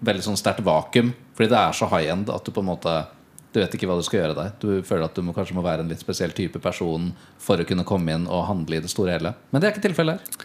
veldig 0.00 0.24
sånn 0.24 0.38
sterkt 0.40 0.64
vakuum. 0.66 1.12
Fordi 1.36 1.50
det 1.52 1.60
er 1.60 1.76
så 1.76 1.86
high 1.92 2.10
end 2.10 2.30
at 2.32 2.44
du 2.46 2.50
på 2.56 2.62
en 2.64 2.70
måte 2.72 2.94
Du 3.52 3.58
vet 3.58 3.72
ikke 3.74 3.86
hva 3.90 3.96
du 3.98 4.04
skal 4.06 4.20
gjøre 4.20 4.34
der. 4.38 4.50
Du 4.62 4.68
føler 4.86 5.04
at 5.08 5.14
du 5.18 5.22
må, 5.26 5.32
kanskje 5.34 5.56
må 5.56 5.62
være 5.66 5.82
en 5.82 5.88
litt 5.90 5.98
spesiell 6.02 6.30
type 6.30 6.60
person 6.62 7.08
for 7.42 7.58
å 7.58 7.64
kunne 7.66 7.82
komme 7.86 8.14
inn 8.14 8.28
og 8.30 8.44
handle 8.46 8.76
i 8.78 8.82
det 8.84 8.90
store 8.92 9.16
hele. 9.16 9.32
Men 9.50 9.58
det 9.62 9.66
er 9.66 9.74
ikke 9.74 9.88
tilfellet 9.88 10.20
her. 10.20 10.44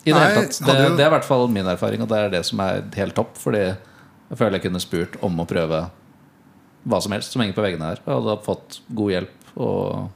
I 0.00 0.10
det, 0.10 0.16
Nei, 0.16 0.24
hele 0.32 0.42
tatt. 0.48 0.58
Det, 0.66 0.74
jo- 0.80 0.96
det 0.98 1.04
er 1.04 1.10
i 1.12 1.14
hvert 1.14 1.28
fall 1.28 1.46
min 1.54 1.66
erfaring, 1.70 2.02
og 2.02 2.08
det 2.10 2.18
er 2.18 2.32
det 2.32 2.40
som 2.48 2.58
er 2.64 2.82
helt 2.98 3.14
topp. 3.14 3.36
Fordi 3.38 3.60
jeg 3.68 4.38
føler 4.40 4.58
jeg 4.58 4.64
kunne 4.66 4.82
spurt 4.82 5.14
om 5.22 5.38
å 5.38 5.46
prøve 5.46 5.78
hva 6.88 7.00
som 7.04 7.12
helst 7.12 7.32
som 7.34 7.42
henger 7.42 7.56
på 7.58 7.64
veggene 7.64 7.90
her. 7.92 8.00
Og 8.06 8.14
hadde 8.22 8.36
fått 8.46 8.80
god 8.96 9.10
hjelp 9.16 9.54
og 9.60 10.10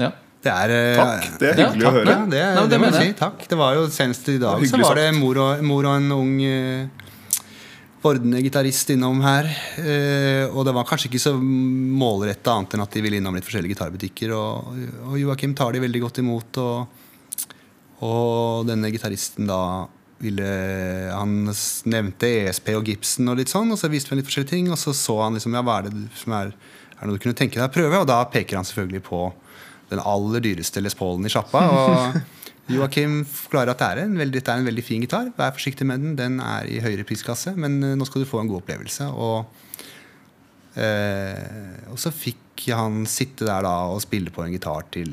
Ja. 0.00 0.10
Det 0.44 0.52
er 0.52 0.72
eh, 0.74 0.96
Takk. 0.98 1.26
Det 1.40 1.48
er 1.48 1.58
Ja, 1.62 1.68
hyggelig 1.70 1.86
å 1.88 1.92
høre. 1.94 2.04
Ja, 2.10 2.24
det, 2.28 2.40
Nei, 2.44 2.62
det 2.64 2.70
det 2.74 2.78
må 2.80 2.88
jeg 2.90 2.94
jeg. 2.98 3.12
si. 3.14 3.18
Takk. 3.20 3.44
Det 3.48 3.56
var 3.56 3.74
jo 3.78 3.86
senest 3.88 4.28
i 4.28 4.38
dag 4.42 4.66
så 4.68 4.80
var 4.82 4.98
det 5.00 5.06
mor 5.16 5.38
og, 5.40 5.62
mor 5.64 5.86
og 5.88 5.94
en 5.96 6.12
ung 6.12 6.34
uh, 6.44 7.04
vordende 8.04 8.42
gitarist 8.44 8.90
innom 8.92 9.22
her. 9.24 9.48
Uh, 9.78 10.52
og 10.52 10.66
det 10.68 10.74
var 10.76 10.84
kanskje 10.84 11.08
ikke 11.08 11.22
så 11.22 11.32
målretta 11.40 12.52
annet 12.58 12.76
enn 12.76 12.84
at 12.84 12.92
de 12.92 13.04
ville 13.06 13.16
innom 13.22 13.34
litt 13.38 13.46
forskjellige 13.48 13.72
gitarbutikker. 13.72 14.34
Og, 14.36 14.76
og 15.08 15.16
Joakim 15.22 15.54
tar 15.56 15.72
de 15.72 15.80
veldig 15.86 16.02
godt 16.04 16.20
imot. 16.20 16.60
Og, 16.60 17.00
og 18.04 18.68
denne 18.68 18.90
gitaristen 18.92 19.48
da 19.48 19.62
ville 20.22 20.46
Han 21.12 21.48
nevnte 21.90 22.30
ESP 22.44 22.70
og 22.78 22.88
Gibson 22.88 23.32
og 23.32 23.38
litt 23.40 23.52
sånn, 23.52 23.72
og 23.74 23.80
så 23.80 23.90
viste 23.92 24.12
vi 24.12 24.20
litt 24.20 24.28
forskjellige 24.28 24.54
ting. 24.54 24.70
Og 24.72 24.78
så 24.80 24.94
så 24.96 25.18
han 25.22 25.38
liksom, 25.38 25.56
ja, 25.56 25.64
hva 25.66 25.80
er 25.80 25.88
det 25.88 26.04
som 26.20 26.36
er, 26.36 26.52
er 26.94 27.00
det 27.00 27.10
noe 27.10 27.18
du 27.18 27.24
kunne 27.24 27.38
tenke 27.38 27.60
deg 27.60 27.68
å 27.68 27.74
prøve? 27.74 28.02
Og 28.02 28.08
da 28.10 28.20
peker 28.30 28.60
han 28.60 28.68
selvfølgelig 28.68 29.04
på 29.08 29.26
den 29.90 30.00
aller 30.00 30.44
dyreste 30.44 30.82
Les 30.82 30.96
Paulen 30.96 31.26
i 31.26 31.32
sjappa. 31.32 31.64
Og 31.74 32.20
Joakim 32.74 33.22
forklarer 33.28 33.74
at 33.74 33.82
det 33.82 33.90
er 33.90 34.02
en 34.06 34.16
veldig, 34.16 34.40
det 34.40 34.52
er 34.52 34.62
en 34.62 34.70
veldig 34.70 34.86
fin 34.86 35.04
gitar. 35.04 35.28
Vær 35.36 35.52
forsiktig 35.56 35.86
med 35.88 36.00
den. 36.00 36.14
Den 36.20 36.38
er 36.44 36.70
i 36.70 36.80
høyere 36.84 37.06
prisklasse, 37.08 37.52
men 37.60 37.82
eh, 37.82 37.98
nå 37.98 38.08
skal 38.08 38.24
du 38.24 38.30
få 38.30 38.40
en 38.40 38.48
god 38.50 38.62
opplevelse. 38.62 39.10
Og, 39.12 39.82
eh, 40.80 41.82
og 41.92 42.00
så 42.00 42.14
fikk 42.14 42.68
han 42.72 43.02
sitte 43.10 43.44
der 43.48 43.66
da 43.66 43.74
og 43.92 44.00
spille 44.04 44.32
på 44.32 44.44
en 44.44 44.54
gitar 44.54 44.86
til 44.94 45.10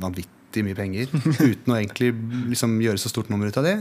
vanvittig 0.00 0.32
mye 0.62 0.76
penger. 0.78 1.10
Uten 1.50 1.72
å 1.72 1.78
egentlig 1.80 2.12
liksom 2.52 2.76
gjøre 2.84 3.00
så 3.02 3.10
stort 3.10 3.32
nummer 3.32 3.50
ut 3.50 3.58
av 3.58 3.66
det. 3.66 3.74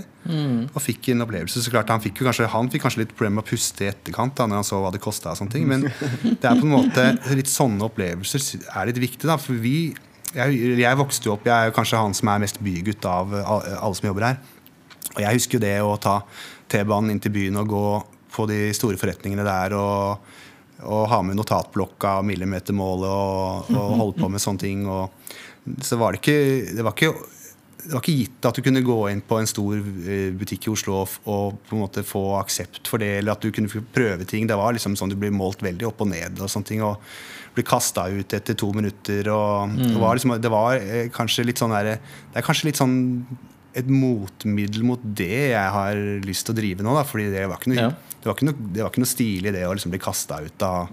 Og 0.74 0.80
fikk 0.82 1.12
en 1.14 1.26
opplevelse. 1.28 1.62
Så 1.62 1.74
klart 1.74 1.92
Han 1.94 2.02
fikk 2.02 2.22
jo 2.22 2.28
kanskje, 2.30 2.48
han 2.50 2.72
fikk 2.74 2.88
kanskje 2.88 3.04
litt 3.04 3.14
problemer 3.14 3.42
med 3.42 3.46
å 3.46 3.52
puste 3.52 3.86
i 3.86 3.92
etterkant 3.92 4.34
da 4.40 4.48
når 4.50 4.62
han 4.62 4.68
så 4.72 4.82
hva 4.82 4.94
det 4.96 5.04
kosta. 5.04 5.36
Men 5.62 5.86
det 5.86 6.50
er 6.50 6.58
på 6.58 6.66
en 6.66 6.74
måte 6.74 7.06
litt 7.38 7.52
sånne 7.52 7.86
opplevelser 7.86 8.66
er 8.74 8.90
litt 8.90 9.04
viktig. 9.04 9.28
da 9.30 9.38
For 9.42 9.60
vi 9.60 9.94
jeg, 10.34 10.80
jeg 10.82 10.98
vokste 10.98 11.30
jo 11.30 11.36
opp, 11.36 11.46
jeg 11.46 11.54
er 11.54 11.70
jo 11.70 11.76
kanskje 11.76 12.00
han 12.02 12.16
som 12.18 12.32
er 12.34 12.42
mest 12.42 12.58
bygutt 12.64 13.06
av 13.06 13.36
alle 13.38 13.94
som 13.94 14.10
jobber 14.10 14.32
her. 14.32 14.40
Og 15.14 15.22
jeg 15.22 15.38
husker 15.38 15.60
jo 15.60 15.64
det 15.64 15.76
å 15.86 15.94
ta 16.02 16.22
T-banen 16.72 17.14
inn 17.14 17.22
til 17.22 17.34
byen 17.36 17.60
og 17.62 17.70
gå 17.70 17.88
på 18.34 18.48
de 18.50 18.72
store 18.74 18.98
forretningene 18.98 19.46
der 19.46 19.76
og, 19.78 20.24
og 20.90 21.04
ha 21.12 21.20
med 21.26 21.38
notatblokka 21.38 22.18
og 22.22 22.28
millimetermålet 22.32 23.12
og, 23.12 23.70
og 23.76 24.00
holde 24.00 24.24
på 24.24 24.32
med 24.34 24.42
sånne 24.42 24.64
ting. 24.64 24.88
Og, 24.90 25.23
så 25.82 26.00
var 26.00 26.14
det 26.14 26.20
ikke 26.24 26.76
Det 26.76 26.84
var 26.84 26.96
ikke 26.98 27.14
det 27.84 27.92
var 27.92 28.00
ikke 28.00 28.16
gitt 28.16 28.46
at 28.48 28.56
du 28.56 28.64
kunne 28.64 28.84
gå 28.86 28.98
inn 29.12 29.22
på 29.28 29.38
en 29.42 29.50
stor 29.50 29.76
eh, 29.76 30.30
butikk 30.40 30.70
i 30.70 30.72
Oslo 30.72 31.02
og, 31.02 31.58
på 31.68 31.76
en 31.76 31.82
måte 31.82 32.04
få 32.08 32.22
aksept 32.40 32.88
for 32.88 33.04
det, 33.04 33.10
eller 33.20 33.36
at 33.36 33.44
du 33.44 33.52
kunne 33.52 33.84
prøve 33.92 34.24
ting. 34.30 34.48
Det 34.48 34.56
var 34.56 34.76
liksom 34.76 34.96
sånn 34.96 35.12
du 35.12 35.18
blir 35.20 35.34
målt 35.36 35.64
veldig 35.66 35.90
opp 35.90 36.04
og 36.06 36.14
ned 36.14 36.40
og 36.40 36.52
sånne 36.52 36.70
ting. 36.70 36.84
Og 36.86 37.02
bli 37.54 37.66
kasta 37.68 38.08
ut 38.10 38.34
etter 38.34 38.56
to 38.58 38.72
minutter. 38.74 39.28
Og 39.34 39.76
det 39.78 39.98
var, 40.00 40.16
liksom, 40.16 40.38
det 40.42 40.54
var 40.54 40.80
eh, 40.80 41.10
kanskje 41.14 41.46
litt 41.50 41.62
sånn 41.62 41.76
der, 41.76 41.98
Det 42.32 42.40
er 42.40 42.48
kanskje 42.48 42.70
litt 42.70 42.80
sånn 42.80 42.96
et 43.76 43.88
motmiddel 43.90 44.84
mot 44.86 45.02
det 45.18 45.50
jeg 45.54 45.70
har 45.76 45.98
lyst 46.28 46.46
til 46.46 46.54
å 46.54 46.58
drive 46.60 46.86
nå. 46.86 46.94
Da, 46.98 47.04
fordi 47.10 47.30
det 47.34 47.46
var 47.50 47.58
ikke 47.58 47.72
noe, 47.74 47.80
Ja. 47.82 47.90
det 48.22 48.30
var 48.30 48.36
ikke 48.38 48.46
noe, 48.48 48.68
det 48.76 48.84
var 48.84 48.92
ikke 48.94 49.02
noe 49.04 49.10
stilig 49.10 49.54
det 49.56 49.64
å 49.66 49.74
liksom 49.74 49.92
bli 49.96 50.00
kasta 50.04 50.38
ut 50.46 50.66
av, 50.68 50.92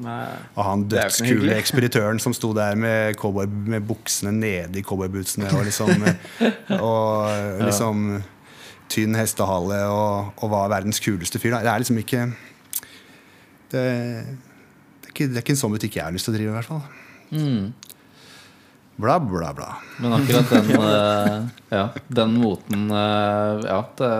av 0.56 0.64
han 0.64 0.84
dødskule 0.88 1.58
ekspeditøren 1.60 2.20
som 2.24 2.32
sto 2.36 2.54
der 2.56 2.78
med, 2.80 3.16
cowboy, 3.20 3.46
med 3.46 3.84
buksene 3.86 4.32
nede 4.32 4.80
i 4.80 4.84
cowboybootsene 4.86 5.50
og 5.52 5.66
liksom, 5.68 6.06
og 6.80 7.60
liksom 7.66 8.06
tynn 8.90 9.14
hestehale 9.14 9.82
og, 9.92 10.32
og 10.42 10.50
var 10.50 10.72
verdens 10.72 10.98
kuleste 11.04 11.38
fyr. 11.38 11.52
Da. 11.54 11.60
Det 11.68 11.74
er 11.74 11.84
liksom 11.84 12.00
ikke 12.02 12.24
det, 13.70 13.84
det, 13.84 13.84
er 15.06 15.12
ikke 15.12 15.28
det 15.30 15.36
er 15.38 15.44
ikke 15.44 15.54
en 15.54 15.60
sånn 15.62 15.76
butikk 15.76 16.00
jeg 16.00 16.08
har 16.08 16.16
lyst 16.16 16.26
til 16.26 16.34
å 16.34 16.38
drive, 16.40 16.50
i 16.50 16.56
hvert 16.56 16.70
fall. 16.72 16.82
Bla, 19.00 19.16
bla, 19.20 19.52
bla. 19.56 19.74
Men 19.98 20.12
akkurat 20.18 20.50
den, 20.50 20.70
eh, 20.90 21.36
ja, 21.72 21.84
den 22.08 22.34
moten 22.40 22.90
eh, 22.90 23.62
Ja, 23.64 23.80
det, 23.96 24.10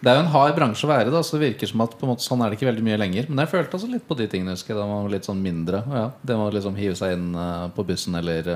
det 0.00 0.10
er 0.10 0.18
jo 0.18 0.24
en 0.24 0.32
hard 0.32 0.56
bransje 0.56 0.86
å 0.86 0.90
være 0.90 1.10
i. 1.10 1.22
Så 1.24 1.36
det 1.36 1.50
virker 1.50 1.70
som 1.70 1.84
at 1.84 1.96
måte 2.06 2.24
sånn 2.24 2.44
er 2.44 2.50
det 2.52 2.58
ikke 2.58 2.70
veldig 2.70 2.86
mye 2.86 3.00
lenger. 3.00 3.28
Men 3.30 3.44
jeg 3.44 3.52
følte 3.54 3.78
også 3.78 3.90
litt 3.92 4.06
på 4.08 4.16
de 4.18 4.28
tingene 4.30 4.56
husker 4.56 4.74
jeg, 4.74 4.80
da 4.80 4.88
man 4.88 5.06
var 5.06 5.14
litt 5.16 5.28
sånn 5.28 5.42
mindre. 5.44 5.84
Ja, 5.90 6.06
det 6.24 6.38
må 6.40 6.48
liksom 6.54 6.78
hive 6.80 6.96
seg 6.98 7.16
inn 7.18 7.30
eh, 7.36 7.64
på 7.76 7.86
bussen 7.88 8.20
eller 8.20 8.52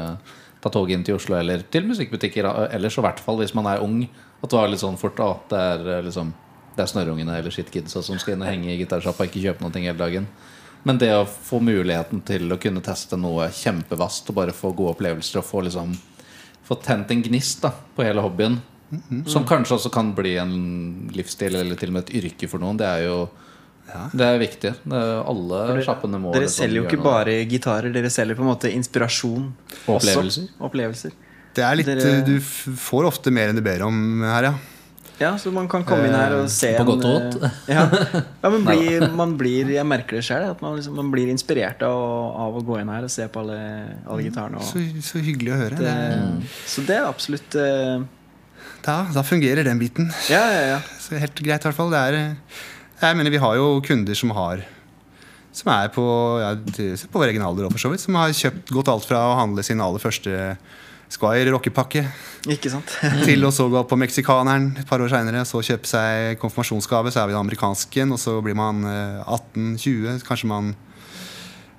ta 0.59 0.73
toget 0.75 0.97
inn 0.97 1.07
til 1.07 1.19
Oslo 1.19 1.37
eller 1.39 1.63
til 1.71 1.87
musikkbutikker 1.89 2.49
ellers. 2.69 2.99
I 2.99 3.05
hvert 3.07 3.23
fall 3.23 3.41
hvis 3.43 3.57
man 3.59 3.69
er 3.71 3.85
ung. 3.85 4.03
At 4.39 4.53
det 4.53 4.61
var 4.61 4.71
litt 4.71 4.85
sånn 4.85 5.01
fort 5.01 5.19
at 5.25 5.49
det 5.51 5.65
er 5.99 6.07
liksom 6.07 6.31
Det 6.79 6.85
er 6.85 6.91
snørrungene 6.93 7.41
eller 7.41 7.51
shitkidsa 7.51 8.05
som 8.07 8.21
skal 8.23 8.37
inn 8.37 8.43
og 8.45 8.47
henge 8.47 8.69
i 8.71 8.77
gitarsjappa 8.79 9.25
og 9.25 9.33
ikke 9.33 9.41
kjøpe 9.49 9.65
noe 9.65 9.81
hele 9.83 9.99
dagen. 9.99 10.29
Men 10.87 10.99
det 11.01 11.11
å 11.17 11.25
få 11.27 11.59
muligheten 11.65 12.21
til 12.25 12.47
å 12.55 12.59
kunne 12.61 12.81
teste 12.85 13.17
noe 13.19 13.49
kjempevast 13.53 14.29
og 14.31 14.37
bare 14.39 14.55
få 14.57 14.71
gode 14.77 14.95
opplevelser 14.97 15.41
og 15.43 15.45
få 15.49 15.65
liksom 15.67 15.97
Få 16.69 16.77
tent 16.85 17.09
en 17.11 17.23
gnist 17.25 17.63
da 17.65 17.71
på 17.97 18.05
hele 18.05 18.21
hobbyen, 18.21 18.59
som 19.25 19.47
kanskje 19.49 19.79
også 19.79 19.89
kan 19.93 20.11
bli 20.17 20.35
en 20.37 20.51
livsstil 21.17 21.55
eller 21.57 21.79
til 21.81 21.89
og 21.89 21.95
med 21.97 22.03
et 22.11 22.13
yrke 22.21 22.49
for 22.53 22.61
noen, 22.61 22.77
det 22.77 22.85
er 22.85 23.07
jo 23.07 23.15
Det 24.13 24.27
er 24.27 24.37
viktig. 24.43 24.75
Det 24.85 24.99
er, 25.01 25.15
alle 25.33 25.79
sjappene 25.87 26.21
må 26.21 26.35
Dere 26.35 26.51
selger 26.53 26.83
jo 26.83 26.85
ikke 26.91 27.01
bare 27.07 27.39
gitarer, 27.49 27.89
dere 27.95 28.11
selger 28.13 28.37
på 28.37 28.45
en 28.45 28.51
måte 28.51 28.69
inspirasjon. 28.69 29.47
Opplevelser. 29.89 30.51
Opplevelser. 30.69 31.17
Det 31.57 31.65
er 31.65 31.81
litt, 31.81 31.89
Dere- 31.89 32.21
Du 32.29 32.37
får 32.85 33.09
ofte 33.09 33.33
mer 33.33 33.49
enn 33.49 33.57
du 33.57 33.65
ber 33.65 33.87
om 33.89 34.21
her, 34.29 34.51
ja. 34.51 34.55
Ja, 35.19 35.33
så 35.39 35.51
man 35.51 35.67
kan 35.71 35.83
komme 35.87 36.07
inn 36.07 36.15
her 36.15 36.35
og 36.37 36.45
se 36.53 36.69
På 36.79 36.85
godt 36.93 37.05
og 37.09 37.15
vondt. 37.17 37.39
eh, 37.43 37.57
Ja, 37.75 37.87
ja 38.45 38.51
men 38.55 38.63
blir, 38.69 39.07
man 39.19 39.33
blir 39.41 39.73
Jeg 39.75 39.87
merker 39.89 40.21
det 40.21 40.25
sjøl, 40.29 40.45
at 40.53 40.61
man, 40.63 40.77
liksom, 40.79 40.95
man 41.01 41.11
blir 41.15 41.33
inspirert 41.33 41.83
av, 41.83 41.99
av 42.45 42.59
å 42.61 42.63
gå 42.69 42.79
inn 42.83 42.93
her 42.93 43.09
og 43.09 43.11
se 43.11 43.27
på 43.33 43.43
alle, 43.43 43.59
alle 44.07 44.29
gitarene. 44.29 44.63
Så, 44.63 44.79
Og, 44.79 45.03
så 45.03 45.23
hyggelig 45.25 45.57
å 45.57 45.59
høre. 45.65 45.81
det, 45.83 45.97
Det, 45.99 46.55
så 46.71 46.87
det 46.87 46.97
er 47.01 47.09
absolutt 47.11 47.59
eh, 47.59 48.07
da, 48.87 48.97
da 49.13 49.23
fungerer 49.27 49.67
den 49.67 49.79
biten. 49.81 50.07
Ja, 50.31 50.45
ja, 50.55 50.65
ja. 50.77 50.81
Så 51.03 51.19
helt 51.19 51.35
greit, 51.43 51.65
i 51.65 51.67
hvert 51.67 51.77
fall. 51.77 51.91
Det 51.93 51.99
er, 51.99 52.19
eh, 52.23 52.59
jeg 53.03 53.17
mener, 53.19 53.35
vi 53.35 53.41
har 53.43 53.57
jo 53.59 53.73
kunder 53.85 54.15
som 54.19 54.31
har 54.39 54.63
Som 55.59 55.73
er 55.75 55.89
på, 55.91 56.05
ja, 56.39 56.53
på 57.11 57.19
vår 57.19 57.33
egen 57.33 57.43
alder, 57.43 57.67
for 57.75 57.83
så 57.83 57.91
vidt. 57.91 58.05
Som 58.05 58.15
har 58.21 58.31
kjøpt 58.31 58.71
gått 58.71 58.91
alt 58.93 59.07
fra 59.09 59.19
å 59.33 59.39
handle 59.41 59.65
sin 59.67 59.81
aller 59.83 59.99
første 59.99 60.55
Squire 61.09 61.53
rockepakke 61.55 62.03
Ikke 62.53 62.71
sant? 62.73 62.91
til 63.29 63.47
å 63.47 63.53
så 63.55 63.69
gå 63.73 63.81
på 63.89 63.99
meksikaneren 64.01 64.71
et 64.81 64.89
par 64.89 65.03
år 65.03 65.11
seinere. 65.13 65.45
Så 65.49 65.63
kjøpe 65.65 65.89
seg 65.89 66.37
konfirmasjonsgave, 66.43 67.13
så 67.13 67.23
er 67.23 67.31
vi 67.31 67.37
den 67.37 67.43
amerikanske. 67.43 68.07
Og 68.13 68.21
så 68.21 68.37
blir 68.45 68.59
man 68.59 68.85
eh, 68.89 69.25
18-20. 69.25 70.23
Kanskje 70.29 70.51
man 70.53 70.71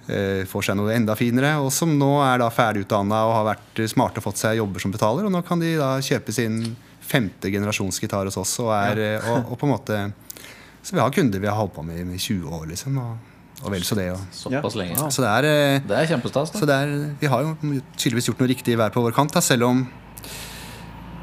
eh, 0.09 0.45
får 0.49 0.69
seg 0.69 0.79
noe 0.79 0.95
enda 0.95 1.17
finere. 1.19 1.55
Og 1.63 1.71
som 1.73 1.93
nå 1.97 2.11
er 2.25 2.41
da 2.41 2.49
ferdigutdanna 2.53 3.23
og 3.29 3.35
har 3.37 3.49
vært 3.53 3.83
smarte 3.91 4.21
og 4.21 4.29
fått 4.31 4.41
seg 4.41 4.59
jobber 4.59 4.83
som 4.83 4.93
betaler. 4.95 5.29
Og 5.29 5.33
nå 5.33 5.43
kan 5.45 5.61
de 5.61 5.75
da 5.79 5.95
kjøpe 6.03 6.35
sin 6.35 6.63
femte 7.09 7.49
generasjons 7.53 8.01
gitar 8.01 8.29
hos 8.29 8.37
oss. 8.37 8.57
Og, 8.65 8.73
er, 8.75 9.05
eh, 9.05 9.29
og, 9.29 9.53
og 9.53 9.61
på 9.61 9.69
en 9.69 9.75
måte 9.77 10.03
Så 10.81 10.95
vi 10.95 11.01
har 11.01 11.11
kunder 11.13 11.41
vi 11.41 11.49
har 11.49 11.57
holdt 11.59 11.75
på 11.75 11.83
med 11.83 12.01
i 12.01 12.17
20 12.17 12.55
år, 12.55 12.69
liksom. 12.71 12.97
Og, 12.97 13.28
og 13.59 13.71
vel 13.73 13.83
så 13.83 13.95
det. 13.99 14.07
Og, 14.13 14.19
Såpass 14.31 14.75
lenge. 14.79 14.95
Ja. 14.95 15.09
så 15.11 15.23
det 15.25 15.29
er 15.29 15.47
eh, 15.49 15.81
Det 15.89 15.95
er 15.97 16.09
kjempestas. 16.13 16.53
så 16.55 16.65
det 16.69 16.75
er, 16.75 16.93
vi 17.19 17.27
har 17.31 17.43
jo 17.43 17.55
tydeligvis 17.99 18.29
gjort 18.31 18.39
noe 18.43 18.51
riktig 18.53 18.77
hver 18.79 18.93
på 18.95 19.03
vår 19.03 19.15
kant, 19.17 19.33
da, 19.35 19.41
selv 19.43 19.67
om 19.67 19.81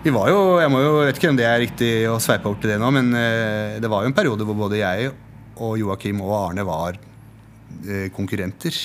Vi 0.04 0.12
var 0.14 0.28
jo, 0.30 0.40
jeg 0.62 0.70
må 0.70 0.80
jo, 0.84 0.90
vet 1.08 1.16
ikke 1.18 1.32
om 1.32 1.38
det 1.38 1.46
er 1.48 1.58
riktig 1.64 1.90
å 2.12 2.18
sveipe 2.22 2.46
over 2.46 2.60
til 2.62 2.70
det 2.74 2.78
nå, 2.78 2.90
men 2.94 3.08
uh, 3.16 3.80
det 3.82 3.88
var 3.90 4.04
jo 4.04 4.10
en 4.12 4.14
periode 4.14 4.44
hvor 4.46 4.54
både 4.66 4.78
jeg 4.78 5.08
og 5.56 5.78
Joakim 5.80 6.20
og 6.22 6.34
Arne 6.36 6.62
var 6.68 6.98
uh, 7.00 8.08
konkurrenter. 8.14 8.76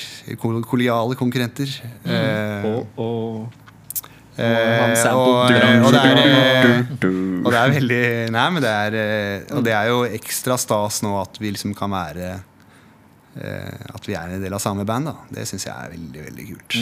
Kol 0.42 0.62
kollegiale 0.66 1.18
konkurrenter. 1.20 1.70
Eh, 2.08 2.64
Og, 2.66 2.88
og 2.96 4.40
eh, 4.40 5.12
og, 5.12 5.52
og 5.84 5.92
det 5.92 6.02
er 6.02 6.80
Og 7.44 7.52
det 7.52 7.62
veldig 7.76 8.04
Nei, 8.32 8.46
men 8.56 8.64
det 8.64 8.72
er 8.72 8.96
Og 9.58 9.66
det 9.66 9.74
er 9.76 9.90
jo 9.92 10.06
ekstra 10.08 10.56
stas 10.58 11.02
nå 11.04 11.12
at 11.20 11.36
vi 11.42 11.52
liksom 11.52 11.76
kan 11.78 11.92
være 11.92 12.40
At 13.36 14.08
vi 14.08 14.16
er 14.18 14.34
en 14.36 14.42
del 14.44 14.54
av 14.54 14.60
samme 14.60 14.84
band, 14.86 15.08
da. 15.08 15.14
Det 15.32 15.46
syns 15.48 15.68
jeg 15.68 15.72
er 15.76 15.94
veldig, 15.94 16.24
veldig 16.26 16.48
kult. 16.50 16.76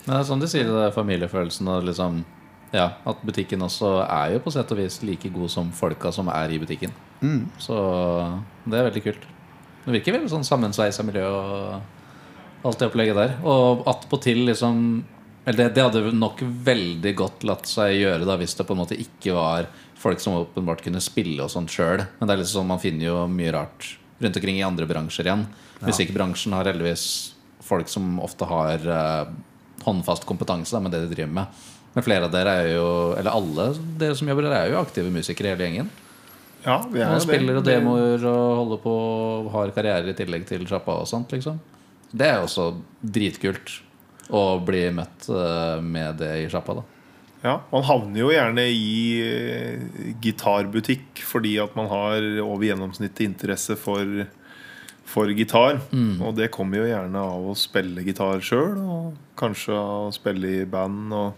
Men 0.00 0.06
det 0.06 0.18
er 0.20 0.28
sånn 0.30 0.40
de 0.40 0.48
sier, 0.48 0.64
det 0.70 0.86
er 0.86 0.94
familiefølelsen 0.96 1.68
og 1.68 1.84
liksom 1.90 2.22
Ja, 2.72 2.86
at 3.04 3.22
butikken 3.26 3.64
også 3.66 3.96
er 4.04 4.36
jo 4.36 4.40
på 4.44 4.52
sett 4.54 4.70
og 4.70 4.78
vis 4.78 5.00
like 5.02 5.28
god 5.34 5.50
som 5.50 5.72
folka 5.74 6.12
som 6.14 6.28
er 6.30 6.52
i 6.54 6.58
butikken. 6.62 6.92
Så 7.58 7.74
det 8.64 8.78
er 8.78 8.86
veldig 8.86 9.02
kult. 9.08 9.24
Det 9.84 9.94
virker 9.96 10.14
veldig 10.14 10.30
sånn 10.30 10.46
sammensveisa 10.46 11.02
miljø 11.04 11.26
og 11.26 12.68
alt 12.68 12.78
det 12.78 12.86
opplegget 12.90 13.16
der. 13.18 13.34
Og 13.42 13.82
attpåtil 13.90 14.46
liksom 14.48 15.04
Eller 15.46 15.56
det, 15.64 15.74
det 15.74 15.82
hadde 15.82 16.12
nok 16.12 16.42
veldig 16.44 17.14
godt 17.16 17.44
latt 17.48 17.66
seg 17.66 17.94
gjøre 17.96 18.26
da 18.28 18.36
hvis 18.36 18.54
det 18.58 18.66
på 18.68 18.74
en 18.76 18.82
måte 18.82 18.98
ikke 19.00 19.32
var 19.34 19.68
folk 20.00 20.20
som 20.20 20.36
åpenbart 20.36 20.82
kunne 20.84 21.00
spille 21.00 21.42
og 21.42 21.50
sånt 21.50 21.72
sjøl. 21.72 22.04
Men 22.20 22.28
det 22.28 22.34
er 22.34 22.42
liksom 22.42 22.68
man 22.68 22.80
finner 22.80 23.06
jo 23.08 23.22
mye 23.28 23.54
rart 23.56 23.96
rundt 24.20 24.36
omkring 24.36 24.58
i 24.58 24.64
andre 24.66 24.86
bransjer 24.86 25.28
igjen. 25.28 25.46
Musikkbransjen 25.80 26.54
har 26.56 26.68
heldigvis 26.68 27.04
folk 27.64 27.88
som 27.88 28.18
ofte 28.20 28.44
har 28.48 28.84
uh, 28.86 29.32
håndfast 29.86 30.26
kompetanse 30.28 30.76
da, 30.76 30.82
med 30.84 30.92
det 30.92 31.04
de 31.06 31.14
driver 31.14 31.32
med. 31.40 31.66
Men 31.94 32.06
flere 32.06 32.28
av 32.28 32.30
dere 32.30 32.52
er 32.60 32.68
jo 32.76 32.90
Eller 33.18 33.34
alle 33.34 33.64
dere 33.98 34.14
som 34.14 34.28
jobber 34.30 34.46
der, 34.46 34.54
er 34.54 34.70
jo 34.70 34.78
aktive 34.78 35.10
musikere 35.10 35.54
hele 35.54 35.66
gjengen. 35.66 35.90
Ja, 36.62 36.76
vi 36.92 37.00
er 37.00 37.16
Og 37.16 37.24
spiller 37.24 37.58
og 37.58 37.64
demoer 37.66 38.22
og 38.28 38.56
holder 38.60 38.82
på 38.84 38.94
og 38.94 39.52
har 39.54 39.72
karriere 39.74 40.12
i 40.12 40.16
tillegg 40.16 40.44
til 40.48 40.66
sjappa 40.68 41.00
og 41.00 41.08
sånt. 41.08 41.32
liksom 41.32 41.58
Det 42.12 42.28
er 42.28 42.38
jo 42.38 42.48
også 42.48 42.66
dritkult 43.00 43.80
å 44.30 44.60
bli 44.62 44.84
møtt 44.94 45.30
uh, 45.32 45.80
med 45.82 46.20
det 46.20 46.34
i 46.44 46.48
sjappa. 46.52 46.78
da 46.82 46.99
Ja, 47.42 47.54
Man 47.72 47.86
havner 47.88 48.20
jo 48.20 48.30
gjerne 48.34 48.66
i 48.68 49.20
eh, 49.24 50.14
gitarbutikk 50.20 51.22
fordi 51.24 51.54
at 51.62 51.72
man 51.78 51.88
har 51.88 52.20
over 52.44 52.66
gjennomsnittet 52.66 53.22
interesse 53.24 53.76
for, 53.80 54.26
for 55.08 55.32
gitar. 55.32 55.78
Og 56.20 56.34
det 56.36 56.50
kommer 56.52 56.82
jo 56.82 56.90
gjerne 56.90 57.22
av 57.32 57.46
å 57.52 57.56
spille 57.56 58.04
gitar 58.04 58.42
sjøl, 58.44 58.76
og 58.76 59.14
kanskje 59.40 59.72
av 59.72 60.10
å 60.10 60.12
spille 60.12 60.52
i 60.60 60.66
band. 60.68 61.14
Og 61.16 61.32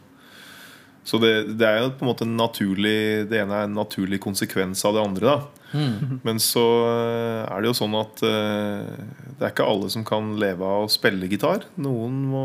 så 1.06 1.18
det, 1.22 1.32
det 1.58 1.66
er 1.68 1.80
jo 1.84 1.92
på 1.98 2.04
en 2.04 2.10
måte 2.12 2.22
en 2.22 2.36
naturlig 2.38 3.24
Det 3.26 3.40
ene 3.42 3.56
er 3.58 3.64
en 3.66 3.72
naturlig 3.74 4.20
konsekvens 4.22 4.84
av 4.86 4.94
det 4.94 5.02
andre. 5.02 5.32
da 5.32 5.78
Men 6.26 6.42
så 6.42 6.66
eh, 6.90 7.46
er 7.46 7.62
det 7.62 7.70
jo 7.70 7.78
sånn 7.78 7.94
at 8.02 8.26
eh, 8.26 8.90
det 9.38 9.46
er 9.46 9.54
ikke 9.54 9.70
alle 9.70 9.88
som 9.94 10.02
kan 10.06 10.34
leve 10.42 10.66
av 10.66 10.88
å 10.88 10.92
spille 10.92 11.30
gitar. 11.30 11.62
Noen 11.78 12.20
må 12.34 12.44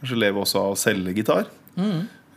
kanskje 0.00 0.20
leve 0.24 0.40
også 0.40 0.64
av 0.64 0.72
å 0.72 0.80
selge 0.80 1.12
gitar. 1.16 1.48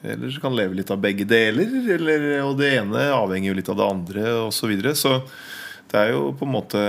Eller 0.02 0.34
så 0.34 0.42
kan 0.42 0.56
leve 0.58 0.78
litt 0.80 0.92
av 0.94 1.02
begge 1.02 1.28
deler. 1.30 1.70
Eller, 1.96 2.28
og 2.46 2.56
det 2.62 2.72
ene 2.80 3.10
avhenger 3.14 3.52
jo 3.52 3.58
litt 3.60 3.70
av 3.70 3.78
det 3.80 3.90
andre 3.90 4.26
osv. 4.48 4.58
Så, 4.58 4.72
videre. 4.72 4.96
så 4.98 5.20
det 5.92 6.00
er 6.00 6.14
jo 6.16 6.32
på 6.38 6.48
en 6.48 6.54
måte 6.54 6.82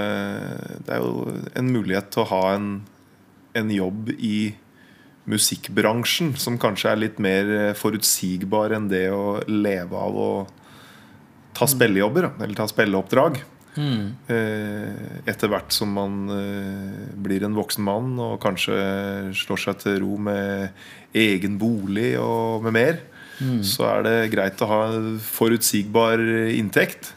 Det 0.87 0.95
er 0.95 1.03
jo 1.03 1.27
en 1.59 1.71
mulighet 1.75 2.13
til 2.15 2.25
å 2.25 2.31
ha 2.31 2.43
en, 2.55 2.75
en 3.59 3.73
jobb 3.75 4.13
i 4.17 4.55
musikkbransjen 5.29 6.33
som 6.41 6.59
kanskje 6.59 6.91
er 6.91 6.99
litt 6.99 7.21
mer 7.23 7.53
forutsigbar 7.79 8.75
enn 8.75 8.89
det 8.91 9.05
å 9.15 9.39
leve 9.47 9.95
av 9.95 10.17
å 10.19 10.31
ta 11.55 11.69
spillejobber, 11.69 12.33
eller 12.41 12.57
ta 12.59 12.67
spilleoppdrag. 12.67 13.39
Eh, 13.77 15.23
Etter 15.33 15.49
hvert 15.49 15.73
som 15.73 15.93
man 15.97 16.17
eh, 16.35 17.07
blir 17.25 17.45
en 17.47 17.55
voksen 17.57 17.85
mann 17.87 18.13
og 18.21 18.35
kanskje 18.43 18.77
slår 19.39 19.63
seg 19.65 19.79
til 19.81 20.01
ro 20.03 20.19
med 20.21 20.69
egen 21.17 21.57
bolig 21.61 22.13
og 22.21 22.67
med 22.69 22.77
mer, 22.77 23.01
så 23.65 23.87
er 23.89 24.03
det 24.07 24.17
greit 24.31 24.61
å 24.63 24.69
ha 24.71 24.81
forutsigbar 25.25 26.21
inntekt. 26.55 27.15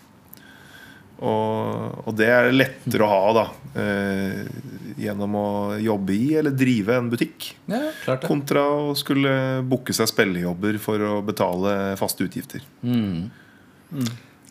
Og, 1.19 2.01
og 2.07 2.15
det 2.17 2.27
er 2.27 2.49
lettere 2.51 3.05
å 3.05 3.11
ha 3.11 3.27
da 3.37 3.43
eh, 3.79 4.41
gjennom 4.99 5.35
å 5.39 5.45
jobbe 5.79 6.15
i 6.15 6.33
eller 6.39 6.51
drive 6.55 6.97
en 6.97 7.07
butikk. 7.11 7.51
Ja, 7.71 7.83
Kontra 8.27 8.65
å 8.89 8.95
skulle 8.99 9.61
booke 9.63 9.93
seg 9.95 10.09
spillejobber 10.11 10.79
for 10.81 10.99
å 11.07 11.21
betale 11.23 11.95
faste 11.99 12.25
utgifter. 12.27 12.65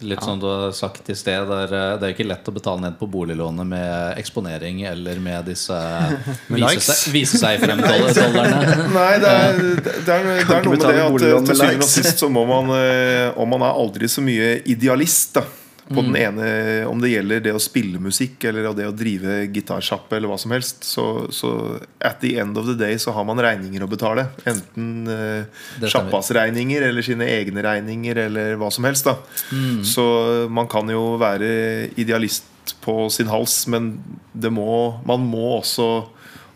Litt 0.05 0.23
som 0.25 0.41
du 0.41 0.47
har 0.47 0.73
sagt 0.77 1.09
i 1.11 1.17
sted 1.17 1.49
der, 1.49 1.73
eh, 1.73 1.97
Det 2.01 2.09
er 2.09 2.15
ikke 2.15 2.27
lett 2.29 2.49
å 2.51 2.55
betale 2.55 2.85
ned 2.85 2.99
på 3.01 3.09
boliglånet 3.11 3.67
med 3.67 4.21
eksponering 4.21 4.83
eller 4.91 5.21
med 5.25 5.49
disse 5.49 5.79
vise 6.55 6.97
vise 7.15 7.41
seg 7.41 7.63
frem-dollarene. 7.65 8.89
Nei, 8.99 9.11
det 9.23 9.33
er, 9.33 9.59
det 9.59 9.97
er, 9.97 10.01
det 10.05 10.15
er 10.15 10.25
noe 10.29 10.39
med 10.39 10.47
det 10.47 10.77
betale 10.77 11.05
at 11.09 11.27
eh, 11.29 11.37
til 11.49 11.61
syvende 11.63 11.89
og 11.89 11.93
sist 11.97 12.25
så 12.25 12.31
må 12.33 12.47
man 12.49 12.73
eh, 12.77 13.29
Om 13.41 13.55
man 13.57 13.67
er 13.67 13.85
aldri 13.85 14.09
så 14.11 14.25
mye 14.25 14.57
idealist 14.71 15.39
da 15.39 15.45
på 15.89 16.01
Mm. 16.01 16.13
den 16.13 16.17
ene, 16.17 16.87
Om 16.89 17.01
det 17.01 17.11
gjelder 17.11 17.41
det 17.45 17.53
å 17.53 17.61
spille 17.61 18.01
musikk 18.01 18.45
eller 18.45 18.71
det 18.75 18.87
å 18.89 18.95
drive 18.97 19.53
gitarsjappe 19.53 20.17
eller 20.17 20.29
hva 20.29 20.39
som 20.41 20.51
helst, 20.55 20.85
så, 20.85 21.27
så 21.31 21.79
at 22.01 22.21
the 22.23 22.39
end 22.41 22.57
of 22.57 22.65
the 22.67 22.75
day 22.75 22.97
så 22.97 23.13
har 23.13 23.25
man 23.25 23.37
regninger 23.37 23.85
å 23.85 23.89
betale. 23.91 24.29
Enten 24.49 25.07
uh, 25.07 25.45
sjappas 25.85 26.31
regninger 26.33 26.83
eller 26.89 27.03
sine 27.05 27.29
egne 27.29 27.61
regninger 27.63 28.17
eller 28.17 28.57
hva 28.57 28.71
som 28.73 28.85
helst. 28.85 29.05
da 29.05 29.19
Mm. 29.53 29.85
Så 29.85 30.49
man 30.49 30.67
kan 30.69 30.89
jo 30.89 31.19
være 31.21 31.91
idealist 32.01 32.45
på 32.81 33.11
sin 33.13 33.29
hals, 33.29 33.67
men 33.69 33.99
det 34.33 34.51
må, 34.51 35.01
man 35.05 35.21
må 35.21 35.59
også 35.61 36.07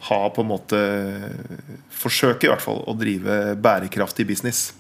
ha 0.09 0.21
på 0.31 0.41
en 0.41 0.49
måte 0.49 0.79
Forsøke 1.99 2.47
i 2.47 2.51
hvert 2.53 2.63
fall 2.63 2.85
å 2.87 2.95
drive 2.97 3.57
bærekraftig 3.61 4.25
business. 4.29 4.73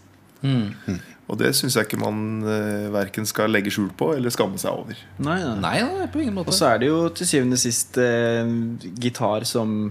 Og 1.28 1.36
det 1.36 1.50
syns 1.58 1.74
jeg 1.76 1.84
ikke 1.84 1.98
man 2.00 2.20
uh, 2.40 2.88
verken 2.94 3.26
skal 3.28 3.50
legge 3.52 3.68
skjul 3.74 3.90
på 4.00 4.14
eller 4.16 4.32
skamme 4.32 4.56
seg 4.60 4.72
over. 4.72 4.96
Nei, 5.20 5.38
nei. 5.44 5.56
Nei, 5.60 5.78
nei, 5.84 6.06
på 6.08 6.22
ingen 6.24 6.32
måte. 6.38 6.48
Og 6.48 6.56
så 6.56 6.70
er 6.74 6.78
det 6.80 6.88
jo 6.88 7.02
til 7.12 7.28
syvende 7.28 7.58
og 7.58 7.60
sist 7.60 7.98
eh, 8.00 8.48
gitar 8.96 9.44
som, 9.44 9.90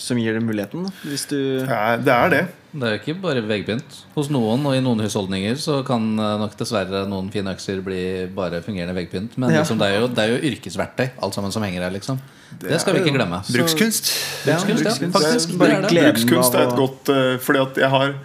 som 0.00 0.16
gir 0.20 0.32
deg 0.38 0.44
muligheten. 0.46 0.86
Da. 0.88 0.94
Hvis 1.04 1.26
du 1.28 1.36
er 1.66 2.00
det. 2.00 2.14
Er 2.14 2.32
det. 2.32 2.44
Det 2.76 2.84
er 2.88 2.94
jo 2.96 3.00
ikke 3.00 3.14
bare 3.22 3.40
veggpynt. 3.48 3.94
Hos 4.16 4.26
noen 4.32 4.64
og 4.68 4.74
i 4.76 4.80
noen 4.84 5.00
husholdninger 5.04 5.56
så 5.60 5.78
kan 5.88 6.08
eh, 6.20 6.32
nok 6.42 6.56
dessverre 6.60 7.04
noen 7.08 7.28
fine 7.32 7.52
økser 7.56 7.80
bli 7.84 8.00
bare 8.36 8.62
fungerende 8.64 8.96
veggpynt. 8.96 9.36
Men 9.40 9.52
Ja. 9.54 9.60
liksom, 9.62 9.76
det, 9.80 9.90
er 9.92 10.00
jo, 10.02 10.08
det 10.12 10.24
er 10.24 10.32
jo 10.34 10.40
yrkesverktøy, 10.54 11.06
alt 11.24 11.36
sammen 11.36 11.52
som 11.52 11.64
henger 11.64 11.84
her. 11.86 11.92
liksom 11.98 12.20
Det 12.64 12.80
skal 12.80 12.96
vi 12.96 13.04
ikke 13.04 13.14
glemme. 13.18 13.42
Brukskunst. 13.52 14.08
Ja, 14.48 14.56
Brukskunst, 14.64 15.04
ja, 15.04 15.12
faktisk. 15.20 15.52
Det 15.52 15.60
er 15.60 15.60
bare 15.60 15.82
Det 15.84 15.92
det. 16.00 16.08
Brukskunst 16.14 16.54
er 16.56 16.64
et 16.64 16.74
å- 16.74 16.80
godt 16.80 17.12
uh, 17.12 17.36
Fordi 17.44 17.62
at 17.64 17.80
jeg 17.84 17.92
har 17.96 18.16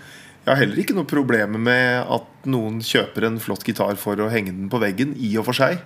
jeg 0.41 0.49
har 0.49 0.59
heller 0.63 0.79
ikke 0.81 0.95
noe 0.97 1.05
problem 1.05 1.59
med 1.63 2.07
at 2.17 2.47
noen 2.49 2.79
kjøper 2.81 3.27
en 3.27 3.39
flott 3.39 3.63
gitar 3.67 3.95
for 4.01 4.17
å 4.17 4.29
henge 4.33 4.49
den 4.55 4.69
på 4.73 4.79
veggen, 4.81 5.13
i 5.21 5.35
og 5.37 5.45
for 5.45 5.53
seg. 5.53 5.77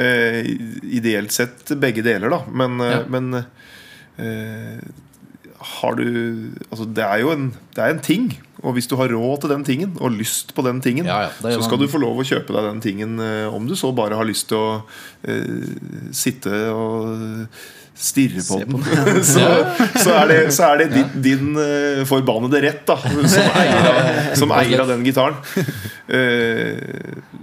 Eh, 0.00 0.38
ideelt 0.96 1.30
sett 1.34 1.74
begge 1.78 2.02
deler, 2.06 2.30
da. 2.32 2.40
Men, 2.48 2.80
eh, 2.80 2.90
Ja. 2.96 3.02
men 3.08 3.34
eh, 4.18 4.80
har 5.62 5.94
du 5.94 6.50
Altså, 6.70 6.86
det 6.92 7.04
er 7.04 7.20
jo 7.20 7.30
en, 7.30 7.50
det 7.74 7.78
er 7.84 7.90
en 7.94 8.00
ting. 8.00 8.30
Og 8.62 8.74
hvis 8.76 8.86
du 8.88 8.96
har 8.96 9.08
råd 9.10 9.40
til 9.42 9.50
den 9.50 9.64
tingen, 9.64 9.92
og 10.00 10.12
lyst 10.16 10.54
på 10.54 10.62
den 10.64 10.80
tingen, 10.80 11.04
Ja, 11.06 11.22
ja, 11.28 11.30
så 11.42 11.62
skal 11.62 11.78
man. 11.78 11.86
du 11.86 11.92
få 11.92 12.00
lov 12.00 12.16
å 12.22 12.26
kjøpe 12.26 12.54
deg 12.54 12.64
den 12.72 12.80
tingen 12.80 13.20
eh, 13.20 13.46
om 13.52 13.66
du 13.66 13.74
så 13.76 13.92
bare 13.94 14.14
har 14.16 14.24
lyst 14.24 14.48
til 14.48 14.56
å 14.58 14.82
eh, 15.26 16.10
sitte 16.14 16.50
og 16.72 17.46
stirre 17.94 18.40
på 18.40 18.58
Se 18.58 18.66
på 18.66 18.78
den. 18.80 19.18
så, 19.32 19.48
så 20.00 20.14
er 20.16 20.30
det, 20.30 20.38
så 20.56 20.68
er 20.70 20.82
det 20.82 20.86
din, 20.94 21.10
din 21.24 21.58
uh, 21.58 22.02
forbannede 22.08 22.62
rett 22.64 22.84
da 22.88 22.96
som 23.02 23.58
eier 23.62 23.88
av, 23.90 23.98
som 24.38 24.54
eier 24.56 24.84
av 24.84 24.92
den 24.92 25.04
gitaren. 25.06 25.36
Uh, 26.08 26.78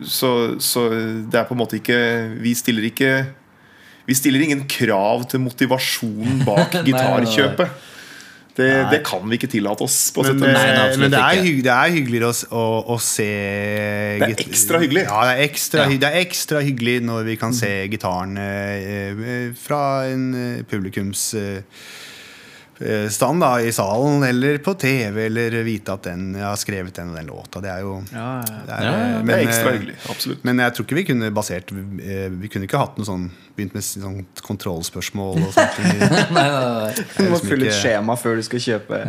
så, 0.06 0.32
så 0.62 0.88
det 0.90 1.40
er 1.40 1.48
på 1.48 1.56
en 1.56 1.62
måte 1.62 1.80
ikke 1.80 1.98
Vi 2.44 2.52
stiller 2.58 2.86
ikke 2.88 3.12
Vi 4.08 4.16
stiller 4.18 4.44
ingen 4.44 4.66
krav 4.70 5.26
til 5.32 5.42
motivasjonen 5.44 6.44
bak 6.48 6.74
Nei, 6.80 6.84
nei, 6.84 6.84
nei. 6.84 6.90
gitarkjøpet. 6.92 7.88
Det, 8.60 8.70
det 8.92 9.00
kan 9.08 9.24
vi 9.30 9.38
ikke 9.40 9.50
tillate 9.52 9.86
oss. 9.86 9.98
På 10.16 10.26
Men. 10.28 10.42
Nei, 10.44 10.52
nei, 10.54 10.88
eh, 10.90 10.98
men 11.00 11.14
det, 11.14 11.22
er 11.22 11.44
hygg, 11.46 11.62
det 11.66 11.74
er 11.76 11.94
hyggeligere 11.96 12.30
å, 12.32 12.36
å, 12.60 12.66
å 12.96 13.00
se 13.04 13.30
Det 14.20 14.30
er 14.30 14.44
ekstra 14.46 14.82
hyggelig. 14.84 15.06
Ja, 15.08 15.22
det 15.30 15.34
er 15.38 15.44
ekstra, 15.48 15.86
Ja. 15.88 15.98
det 16.04 16.12
er 16.12 16.20
ekstra 16.26 16.64
hyggelig 16.66 16.98
når 17.08 17.26
vi 17.32 17.38
kan 17.40 17.56
se 17.56 17.72
gitaren 17.92 18.38
eh, 18.42 18.94
eh, 19.00 19.50
fra 19.58 19.82
en 20.10 20.30
eh, 20.36 20.62
publikums 20.70 21.30
eh, 21.40 21.62
stand 23.12 23.44
da, 23.44 23.52
i 23.62 23.72
salen, 23.76 24.24
eller 24.24 24.58
på 24.64 24.74
TV, 24.80 25.26
eller 25.26 25.58
vite 25.68 25.92
at 25.96 26.06
den 26.08 26.30
jeg 26.38 26.46
har 26.46 26.56
skrevet 26.60 26.96
den 26.96 27.12
og 27.12 27.20
den 27.20 27.28
låta. 27.28 27.62
Det 27.64 27.72
er 27.74 27.84
jo 27.84 27.98
Ja, 28.14 28.30
ja. 28.40 28.62
det 28.66 28.78
er, 28.78 28.84
Ja, 28.84 28.94
ja, 28.94 29.04
eh, 29.04 29.20
det 29.20 29.28
det 29.28 29.36
er 29.36 29.44
ekstra 29.48 29.70
eh, 29.74 29.78
hyggelig. 29.78 29.98
Absolutt. 30.16 30.44
Men 30.48 30.64
jeg 30.64 30.76
tror 30.78 30.88
ikke 30.88 31.00
vi 31.00 31.06
kunne 31.10 31.32
basert 31.36 31.74
eh, 31.76 32.26
Vi 32.40 32.52
kunne 32.52 32.70
ikke 32.70 32.82
hatt 32.82 32.98
noe 33.00 33.10
sånn 33.10 33.30
begynt 33.58 33.76
med 33.76 33.84
sånt 33.84 34.44
kontrollspørsmål 34.46 35.44
og 35.44 35.54
sånt. 35.58 35.80
Nei, 35.84 35.96
nei, 36.32 36.50
nei. 36.56 37.08
Du 37.18 37.32
må 37.34 37.40
fylle 37.44 37.68
et 37.68 37.76
skjema 37.76 38.16
før 38.20 38.40
du 38.40 38.46
skal 38.48 38.64
kjøpe, 38.64 39.00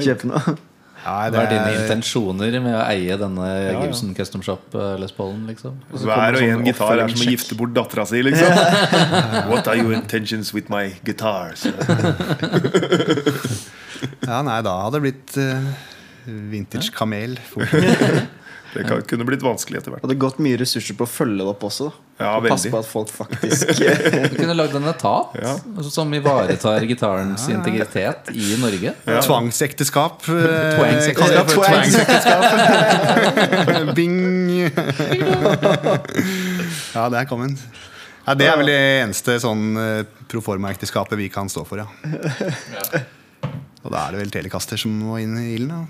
kjøpe 0.00 0.30
noe. 0.32 0.56
Ja, 1.04 1.28
det 1.28 1.36
Hva 1.36 1.42
er 1.44 1.50
dine 1.52 1.68
er- 1.68 1.82
intensjoner 1.84 2.54
med 2.64 2.74
å 2.78 2.82
eie 2.88 3.16
denne 3.20 3.48
ja. 3.50 3.80
Gibson 3.82 4.14
Custom 4.16 4.42
Shop 4.46 4.72
eh, 4.74 4.94
Les 5.02 5.12
Paulen? 5.12 5.42
Liksom? 5.50 5.76
Hver 6.00 6.38
og 6.38 6.44
en 6.46 6.64
gitar 6.64 7.02
er 7.04 7.12
som 7.12 7.20
å 7.26 7.28
gifte 7.28 7.58
bort 7.60 7.74
dattera 7.76 8.06
si, 8.08 8.22
liksom. 8.24 8.48
What 9.50 9.68
are 9.68 9.76
your 9.76 9.92
intentions 9.92 10.54
with 10.56 10.70
my 10.72 10.88
guitars? 11.04 11.66
Ja, 14.24 14.42
nei, 14.44 14.58
da 14.64 14.72
hadde 14.84 14.98
det 14.98 15.02
blitt 15.04 15.36
uh, 15.40 15.68
vintage 16.52 16.90
kamel. 16.96 17.38
Det 18.74 18.82
kan, 18.88 19.02
kunne 19.06 19.24
blitt 19.28 19.42
vanskelig 19.44 19.78
etter 19.80 19.90
hvert. 19.94 20.02
Hadde 20.02 20.16
gått 20.18 20.38
mye 20.42 20.56
ressurser 20.58 20.94
på 20.98 21.04
å 21.06 21.10
følge 21.10 21.38
det 21.44 21.50
opp 21.52 21.62
også. 21.68 21.86
Ja, 22.18 22.36
Og 22.38 22.44
Passe 22.46 22.70
på 22.70 22.78
at 22.78 22.86
folk 22.86 23.08
faktisk 23.10 23.66
Du 24.30 24.36
kunne 24.38 24.54
lagd 24.54 24.74
en 24.78 24.84
etat 24.86 25.32
Ja. 25.40 25.56
altså, 25.74 25.90
som 25.90 26.12
ivaretar 26.14 26.84
gitarens 26.86 27.48
integritet 27.50 28.30
i 28.34 28.54
Norge. 28.62 28.92
Tvangsekteskap. 29.26 30.22
eh, 30.30 30.76
Tvangsekteskap. 30.78 31.46
Tvangsekteskap. 31.54 32.42
Bing! 33.98 34.18
ja, 36.94 37.08
der 37.10 37.24
kom 37.30 37.40
den. 37.46 37.56
Ja, 38.24 38.32
det 38.38 38.46
er 38.48 38.56
vel 38.56 38.66
det 38.70 38.78
eneste 39.02 39.34
sånn 39.42 39.74
eh, 39.76 40.04
proforma-ekteskapet 40.32 41.18
vi 41.20 41.26
kan 41.32 41.48
stå 41.52 41.60
for, 41.68 41.76
ja. 41.82 41.86
Og 43.84 43.90
da 43.92 43.98
er 44.06 44.10
det 44.14 44.20
vel 44.22 44.30
telekaster 44.32 44.76
som 44.80 44.92
må 44.96 45.18
inn 45.20 45.34
i 45.42 45.50
ilden. 45.58 45.74
da. 45.74 45.80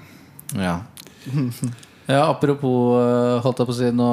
Ja. 0.65 0.77
Ja, 2.07 2.25
apropos 2.29 2.97
eh, 3.01 3.37
holdt 3.45 3.63
jeg 3.63 3.69
på 3.69 3.75
å 3.75 3.79
si 3.79 3.91
nå 3.95 4.09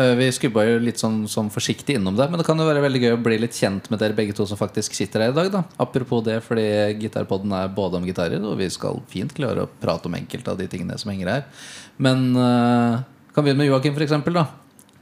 eh, 0.00 0.14
Vi 0.18 0.28
skubba 0.34 0.64
jo 0.66 0.80
litt 0.82 0.98
sånn, 1.02 1.22
sånn 1.30 1.52
forsiktig 1.54 1.98
innom 1.98 2.16
det, 2.18 2.26
men 2.30 2.40
det 2.40 2.46
kan 2.48 2.58
jo 2.58 2.66
være 2.66 2.82
veldig 2.84 3.02
gøy 3.04 3.14
å 3.16 3.22
bli 3.28 3.38
litt 3.42 3.58
kjent 3.58 3.86
med 3.92 4.02
dere 4.02 4.16
begge 4.16 4.34
to 4.36 4.46
som 4.50 4.60
faktisk 4.60 4.96
sitter 4.96 5.26
her 5.26 5.34
i 5.34 5.38
dag. 5.38 5.52
da 5.54 5.62
Apropos 5.82 6.24
det, 6.26 6.40
fordi 6.46 6.66
Gitarpodden 7.02 7.54
er 7.58 7.72
både 7.74 8.00
om 8.00 8.08
gitarer, 8.08 8.42
og 8.42 8.58
vi 8.60 8.70
skal 8.72 9.02
fint 9.12 9.34
klare 9.36 9.66
å 9.66 9.72
prate 9.80 10.10
om 10.10 10.18
enkelte 10.18 10.54
av 10.54 10.60
de 10.60 10.68
tingene 10.70 10.98
som 10.98 11.14
henger 11.14 11.30
her. 11.30 11.48
Men 12.02 12.30
uh, 12.34 13.04
kan 13.34 13.46
begynne 13.46 13.62
med 13.62 13.70
Joakim. 13.70 13.98
Da. 14.34 14.46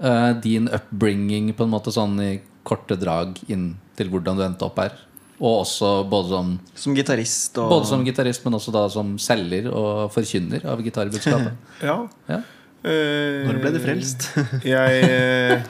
Eh, 0.02 0.36
din 0.42 0.68
upbringing 0.68 1.52
på 1.54 1.62
en 1.62 1.70
måte 1.70 1.92
sånn 1.94 2.16
i 2.18 2.32
korte 2.66 2.96
drag 2.98 3.36
inn 3.52 3.76
til 3.98 4.08
hvordan 4.10 4.38
du 4.38 4.42
endte 4.46 4.66
opp 4.66 4.80
her. 4.82 4.96
Og 5.42 5.62
også 5.64 5.88
både 6.06 6.28
som 6.30 6.50
Som 6.78 6.94
gitarist 6.94 7.56
og 7.58 7.70
både 7.72 7.86
som 7.90 8.04
gitarist, 8.06 8.44
men 8.46 8.54
også 8.60 8.70
da 8.74 8.84
som 8.94 9.16
selger 9.18 9.66
og 9.74 10.12
forkynner 10.14 10.62
av 10.70 10.82
gitarbudskapet. 10.84 11.56
Ja. 11.82 11.96
Ja. 12.30 12.40
Eh, 12.86 13.42
Når 13.48 13.58
ble 13.62 13.72
du 13.74 13.80
frelst? 13.82 14.28
Jeg 14.66 15.02
eh, 15.06 15.64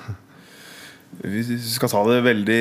Vi 1.23 1.43
skal 1.61 1.91
ta 1.93 2.03
det 2.09 2.19
veldig 2.25 2.59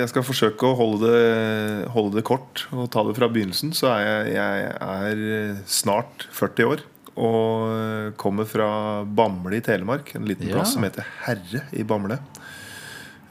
Jeg 0.00 0.08
skal 0.12 0.24
forsøke 0.26 0.68
å 0.68 0.74
holde 0.78 1.08
det, 1.08 1.88
holde 1.94 2.18
det 2.18 2.24
kort 2.28 2.66
og 2.72 2.88
ta 2.92 3.04
det 3.08 3.14
fra 3.16 3.28
begynnelsen. 3.32 3.72
Så 3.76 3.88
er 3.92 4.04
jeg, 4.04 4.34
jeg 4.36 4.66
er 4.88 5.22
eh, 5.38 5.62
snart 5.68 6.26
40 6.36 6.68
år 6.72 6.84
og 7.14 7.68
eh, 7.76 8.08
kommer 8.18 8.48
fra 8.50 8.68
Bamble 9.06 9.60
i 9.60 9.62
Telemark. 9.64 10.14
En 10.18 10.24
liten 10.26 10.48
Ja. 10.48 10.56
plass 10.58 10.72
som 10.74 10.82
heter 10.88 11.06
Herre 11.26 11.60
i 11.76 11.84
Bamble. 11.86 12.16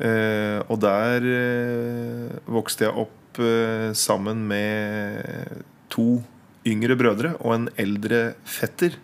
Eh, 0.03 0.61
og 0.69 0.79
der 0.81 1.25
eh, 1.33 2.29
vokste 2.49 2.87
jeg 2.87 2.95
opp 3.03 3.19
eh, 3.41 3.91
sammen 3.97 4.45
med 4.49 5.63
to 5.93 6.21
yngre 6.67 6.95
brødre 6.99 7.33
og 7.41 7.55
en 7.55 7.67
eldre 7.79 8.33
fetter 8.47 8.95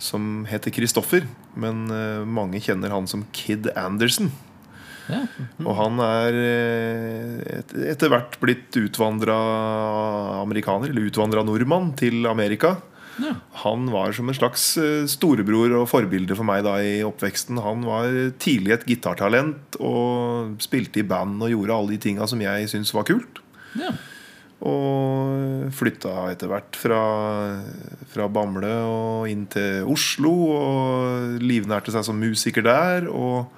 som 0.00 0.44
heter 0.48 0.72
Kristoffer. 0.74 1.26
Men 1.54 1.88
eh, 1.92 2.22
mange 2.24 2.62
kjenner 2.62 2.94
han 2.94 3.08
som 3.10 3.26
Kid 3.36 3.70
Anderson. 3.78 4.30
Ja. 5.10 5.24
Og 5.64 5.72
han 5.74 5.98
er 6.04 6.36
eh, 6.38 7.64
etter 7.90 8.12
hvert 8.12 8.38
blitt 8.42 8.76
utvandra 8.78 9.36
amerikaner, 10.40 10.92
eller 10.92 11.10
utvandra 11.10 11.44
nordmann, 11.46 11.92
til 11.98 12.28
Amerika. 12.30 12.76
Ja. 13.20 13.34
Han 13.66 13.90
var 13.92 14.14
som 14.16 14.30
en 14.30 14.36
slags 14.36 14.62
storebror 15.12 15.74
og 15.76 15.88
forbilde 15.90 16.36
for 16.38 16.46
meg 16.48 16.62
da 16.64 16.78
i 16.80 17.00
oppveksten. 17.04 17.58
Han 17.60 17.84
var 17.84 18.14
tidlig 18.40 18.76
et 18.76 18.86
gitartalent 18.88 19.76
og 19.82 20.56
spilte 20.62 21.02
i 21.02 21.06
band 21.08 21.42
og 21.42 21.52
gjorde 21.52 21.76
alle 21.76 21.96
de 21.96 22.00
tinga 22.06 22.28
som 22.30 22.40
jeg 22.40 22.70
syntes 22.70 22.94
var 22.96 23.08
kult. 23.10 23.42
Ja. 23.78 23.92
Og 24.60 25.70
flytta 25.72 26.26
etter 26.34 26.50
hvert 26.50 26.76
fra, 26.76 27.00
fra 28.12 28.26
Bamble 28.28 28.74
og 28.84 29.30
inn 29.30 29.46
til 29.48 29.88
Oslo. 29.88 30.34
Og 30.52 31.40
livnærte 31.40 31.94
seg 31.94 32.04
som 32.06 32.20
musiker 32.20 32.66
der. 32.66 33.08
Og 33.08 33.48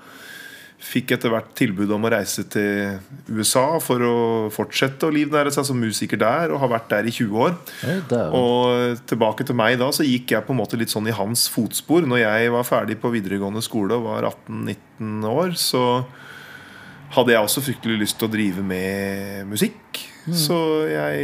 fikk 0.82 1.12
etter 1.14 1.30
hvert 1.30 1.50
tilbud 1.58 1.90
om 1.94 2.06
å 2.06 2.10
reise 2.10 2.42
til 2.50 2.96
USA 3.30 3.78
for 3.82 4.02
å 4.02 4.16
fortsette 4.54 5.06
å 5.06 5.14
livnære 5.14 5.52
seg 5.54 5.66
som 5.66 5.78
musiker 5.78 6.20
der. 6.22 6.54
Og 6.54 6.62
har 6.62 6.70
vært 6.76 6.90
der 6.94 7.10
i 7.10 7.14
20 7.14 7.44
år. 7.48 7.58
Og 8.38 9.02
tilbake 9.10 9.46
til 9.48 9.58
meg 9.58 9.78
da, 9.82 9.90
så 9.94 10.06
gikk 10.06 10.36
jeg 10.36 10.46
på 10.46 10.54
en 10.54 10.62
måte 10.62 10.78
litt 10.78 10.94
sånn 10.94 11.10
i 11.10 11.18
hans 11.18 11.48
fotspor. 11.50 12.06
Når 12.06 12.22
jeg 12.22 12.54
var 12.54 12.68
ferdig 12.68 13.00
på 13.02 13.10
videregående 13.14 13.62
skole 13.64 13.98
og 13.98 14.06
var 14.06 14.30
18-19 14.30 15.30
år, 15.34 15.56
så 15.58 15.86
hadde 17.12 17.34
jeg 17.34 17.44
også 17.44 17.62
fryktelig 17.64 18.00
lyst 18.06 18.18
til 18.20 18.28
å 18.28 18.32
drive 18.32 18.64
med 18.66 19.46
musikk. 19.50 20.08
Så 20.22 20.54
jeg 20.86 21.22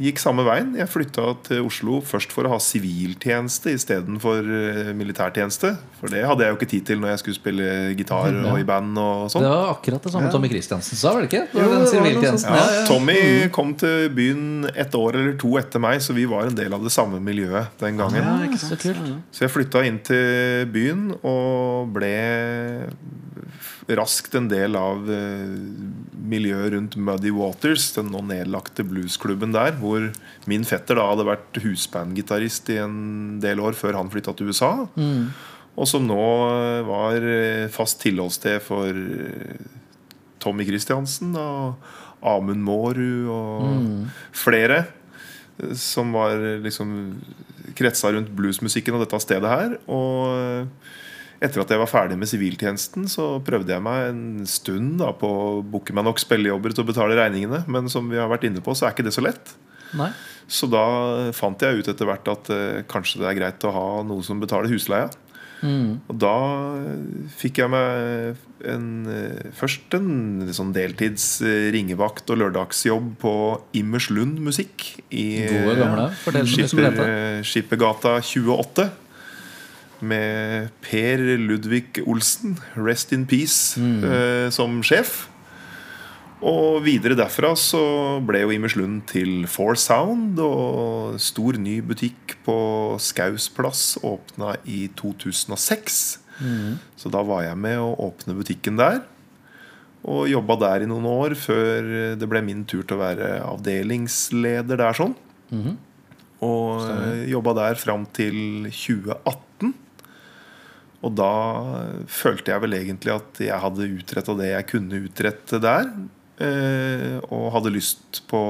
gikk 0.00 0.20
samme 0.22 0.40
veien. 0.46 0.70
Jeg 0.78 0.88
flytta 0.88 1.24
til 1.44 1.66
Oslo 1.66 1.98
først 2.06 2.32
for 2.32 2.48
å 2.48 2.54
ha 2.54 2.58
siviltjeneste 2.64 3.74
istedenfor 3.76 4.46
uh, 4.48 4.92
militærtjeneste. 4.96 5.74
For 5.98 6.12
det 6.12 6.22
hadde 6.24 6.46
jeg 6.46 6.54
jo 6.54 6.56
ikke 6.56 6.68
tid 6.70 6.86
til 6.88 7.02
når 7.02 7.12
jeg 7.12 7.22
skulle 7.22 7.36
spille 7.36 7.66
gitar 7.98 8.32
og 8.32 8.56
i 8.56 8.64
band 8.68 8.96
og 9.02 9.28
sånn. 9.32 9.44
Det 9.44 9.52
var 9.52 9.74
akkurat 9.74 10.08
det 10.08 10.14
samme 10.14 10.32
Tommy 10.32 10.48
Christiansen 10.52 10.96
sa, 11.02 11.12
var 11.12 11.26
det 11.26 11.28
ikke? 11.28 11.42
Det 11.52 11.60
Jo, 11.60 11.68
var. 11.68 12.08
Ja, 12.08 12.32
Ja, 12.32 12.64
ja. 12.78 12.86
Tommy 12.88 13.18
kom 13.52 13.74
til 13.76 14.08
byen 14.16 14.70
et 14.72 14.96
år 14.96 15.20
eller 15.20 15.36
to 15.40 15.52
etter 15.60 15.82
meg, 15.84 16.00
så 16.00 16.16
vi 16.16 16.24
var 16.30 16.48
en 16.48 16.56
del 16.56 16.72
av 16.72 16.88
det 16.88 16.94
samme 16.94 17.20
miljøet 17.20 17.76
den 17.84 18.00
gangen. 18.00 18.24
Ja, 18.24 18.38
ikke 18.48 18.62
så. 18.64 18.80
Så 18.80 19.44
jeg 19.44 19.52
flytta 19.52 19.84
inn 19.84 20.00
til 20.08 20.64
byen 20.72 21.10
og 21.20 21.92
ble 21.92 22.16
raskt 23.90 24.34
en 24.38 24.46
del 24.50 24.76
av 24.78 25.08
eh, 25.10 25.54
miljøet 26.32 26.72
rundt 26.76 26.94
Muddy 26.96 27.32
Waters, 27.34 27.88
den 27.96 28.12
nå 28.14 28.20
nedlagte 28.28 28.84
bluesklubben 28.86 29.50
der, 29.54 29.74
hvor 29.80 30.06
min 30.46 30.62
fetter 30.68 31.00
da 31.00 31.08
hadde 31.10 31.26
vært 31.26 31.58
husbandgitarist 31.64 32.70
i 32.70 32.78
en 32.84 33.40
del 33.42 33.58
år 33.64 33.74
før 33.78 33.98
han 33.98 34.10
flytta 34.12 34.36
til 34.38 34.52
USA. 34.52 34.70
Og 35.72 35.88
som 35.88 36.06
nå 36.06 36.20
eh, 36.52 36.80
var 36.86 37.26
eh, 37.26 37.66
fast 37.74 37.98
tilholdssted 38.04 38.60
for 38.62 38.92
Tommy 40.42 40.66
Christiansen 40.68 41.34
og 41.38 41.74
Amund 42.22 42.62
Mårud 42.62 43.28
og 43.34 43.62
flere. 44.36 44.84
eh, 45.58 45.74
Som 45.78 46.12
var 46.14 46.36
liksom 46.62 46.94
kretsa 47.78 48.10
rundt 48.14 48.30
bluesmusikken 48.36 48.94
og 48.94 49.04
dette 49.06 49.20
stedet 49.22 49.48
her. 49.48 49.76
Og 49.90 50.66
etter 51.42 51.62
at 51.62 51.72
jeg 51.74 51.80
var 51.80 51.90
ferdig 51.90 52.18
med 52.20 52.30
siviltjenesten, 52.30 53.08
så 53.10 53.36
prøvde 53.44 53.74
jeg 53.74 53.84
meg 53.84 54.12
en 54.12 54.22
stund 54.48 55.00
da 55.02 55.10
på 55.18 55.26
å 55.26 55.48
booke 55.66 55.94
meg 55.96 56.06
nok 56.06 56.22
spillejobber 56.22 56.74
til 56.74 56.84
å 56.84 56.90
betale 56.92 57.18
regningene. 57.18 57.64
Men 57.66 57.90
som 57.92 58.06
vi 58.10 58.20
har 58.20 58.30
vært 58.30 58.46
inne 58.48 58.62
på, 58.64 58.76
så 58.78 58.86
er 58.86 58.94
ikke 58.94 59.06
det 59.08 59.14
så 59.16 59.24
lett. 59.24 59.56
Nei. 59.98 60.12
Så 60.50 60.68
da 60.70 60.84
fant 61.36 61.60
jeg 61.62 61.82
ut 61.82 61.90
etter 61.90 62.08
hvert 62.08 62.30
at 62.30 62.48
eh, 62.52 62.80
kanskje 62.90 63.22
det 63.22 63.28
er 63.30 63.38
greit 63.38 63.66
å 63.68 63.74
ha 63.74 63.86
noe 64.06 64.24
som 64.26 64.40
betaler 64.42 64.72
husleia. 64.72 65.10
Og 65.62 66.16
da 66.18 66.36
fikk 67.38 67.60
jeg 67.62 67.70
meg 67.70 68.40
en, 68.66 68.86
eh, 69.10 69.50
først 69.54 69.94
en 69.94 70.48
sånn 70.54 70.72
deltids 70.74 71.40
eh, 71.42 71.70
ringevakt 71.74 72.30
og 72.34 72.40
lørdagsjobb 72.40 73.12
på 73.22 73.34
Immerslund 73.78 74.40
Musikk 74.42 74.88
i 75.14 75.46
Gode 75.46 75.76
gamle. 75.78 76.08
Som 76.24 76.50
Skipper, 76.50 76.98
eh, 77.06 77.38
Skippergata 77.46 78.16
28. 78.18 78.88
Med 80.02 80.70
Per 80.82 81.20
Ludvig 81.38 82.00
Olsen, 82.06 82.56
rest 82.74 83.12
in 83.14 83.24
peace, 83.30 83.78
eh, 83.78 84.50
som 84.50 84.80
sjef. 84.82 85.28
Og 86.42 86.80
videre 86.82 87.14
derfra 87.14 87.52
så 87.54 88.18
ble 88.26 88.40
jo 88.42 88.50
Imerslund 88.50 89.04
til 89.06 89.46
Four 89.46 89.76
Sound, 89.78 90.40
og 90.42 91.14
stor 91.22 91.54
ny 91.54 91.76
butikk 91.86 92.34
på 92.44 92.56
Skaus 92.98 93.46
plass 93.54 93.96
åpna 94.02 94.56
i 94.66 94.88
2006. 94.98 96.18
Så 96.98 97.08
da 97.14 97.22
var 97.22 97.44
jeg 97.46 97.56
med 97.62 97.78
å 97.78 97.92
åpne 98.08 98.34
butikken 98.34 98.76
der. 98.80 99.04
Og 100.02 100.26
jobba 100.26 100.56
der 100.58 100.82
i 100.82 100.86
noen 100.90 101.06
år 101.06 101.36
før 101.38 102.16
det 102.18 102.26
ble 102.28 102.42
min 102.42 102.64
tur 102.66 102.82
til 102.82 102.96
å 102.98 103.02
være 103.04 103.28
avdelingsleder 103.46 104.76
der 104.82 104.92
sånn. 104.98 105.14
Og 106.42 106.80
eh, 106.90 107.28
jobba 107.30 107.52
der 107.54 107.78
fram 107.78 108.02
til 108.18 108.66
2018. 108.66 109.38
Og 111.02 111.14
da 111.18 111.32
følte 112.10 112.52
jeg 112.52 112.62
vel 112.62 112.76
egentlig 112.78 113.14
at 113.16 113.40
jeg 113.42 113.58
hadde 113.64 113.90
utretta 113.98 114.36
det 114.38 114.52
jeg 114.52 114.68
kunne 114.70 115.02
utrette 115.08 115.58
der. 115.62 115.90
eh, 116.38 117.18
Og 117.28 117.52
hadde 117.56 117.74
lyst 117.74 118.22
på 118.30 118.42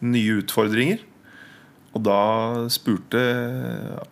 nye 0.00 0.38
utfordringer. 0.40 1.02
Og 1.90 2.04
da 2.06 2.20
spurte 2.70 3.20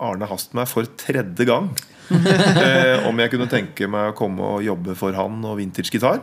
Arne 0.03 0.26
Hast 0.28 0.53
meg 0.59 0.66
for 0.66 0.88
tredje 0.99 1.46
gang 1.46 1.70
eh, 2.11 3.07
om 3.07 3.20
jeg 3.22 3.30
kunne 3.30 3.49
tenke 3.51 3.86
meg 3.86 4.11
å 4.11 4.16
komme 4.18 4.42
og 4.57 4.66
jobbe 4.66 4.96
for 4.99 5.14
han 5.14 5.38
og 5.46 5.61
vintage 5.61 5.94
gitar. 5.94 6.20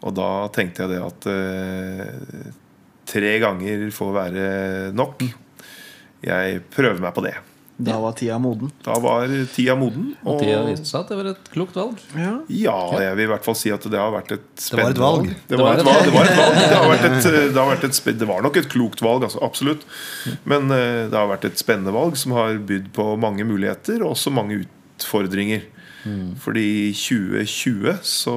Og 0.00 0.14
da 0.16 0.48
tenkte 0.54 0.86
jeg 0.86 0.94
det 0.94 1.02
at 1.04 1.28
eh, 1.28 2.50
tre 3.10 3.34
ganger 3.42 3.88
får 3.92 4.12
være 4.14 4.48
nok. 4.96 5.26
jeg 6.24 6.62
prøver 6.72 7.02
meg 7.02 7.16
på 7.16 7.26
det. 7.26 7.34
Da 7.86 7.96
var 8.02 8.12
tida 8.18 8.36
moden. 8.42 8.70
Da 8.84 8.96
var 9.00 9.30
tida 9.54 9.76
moden. 9.78 10.10
Og 10.24 10.34
Og 10.34 10.42
tida 10.42 10.60
viste 10.66 10.88
seg 10.88 11.00
at 11.00 11.12
det 11.12 11.18
var 11.20 11.30
et 11.32 11.50
klokt 11.54 11.78
valg. 11.78 12.02
Ja. 12.14 12.34
ja, 12.52 12.76
jeg 13.06 13.18
vil 13.18 13.24
i 13.24 13.30
hvert 13.32 13.46
fall 13.46 13.58
si 13.58 13.72
at 13.74 13.86
det 13.90 14.00
har 14.00 14.12
vært 14.14 14.34
et 14.36 14.46
spennende 14.60 15.00
valg. 15.00 15.30
Det 15.48 15.60
var 15.60 15.80
et 15.80 15.86
valg. 15.88 16.04
Det 16.04 16.14
var, 16.14 16.30
valg. 16.40 16.60
Det, 16.60 16.76
har 16.76 16.94
et, 16.94 17.06
det, 17.24 17.56
har 17.56 17.88
et, 17.88 18.12
det 18.20 18.30
var 18.30 18.46
nok 18.46 18.60
et 18.60 18.70
klokt 18.72 19.04
valg, 19.04 19.26
altså, 19.28 19.42
absolutt. 19.46 19.86
Men 20.44 20.68
eh, 20.74 21.06
det 21.10 21.16
har 21.16 21.30
vært 21.32 21.48
et 21.48 21.60
spennende 21.60 21.94
valg 21.96 22.18
som 22.20 22.36
har 22.36 22.60
bydd 22.68 22.92
på 22.96 23.12
mange 23.20 23.46
muligheter 23.48 24.04
og 24.04 24.14
også 24.14 24.34
mange 24.34 24.62
utfordringer. 24.64 25.66
Fordi 26.40 26.66
i 26.88 26.92
2020 26.96 27.98
så 28.08 28.34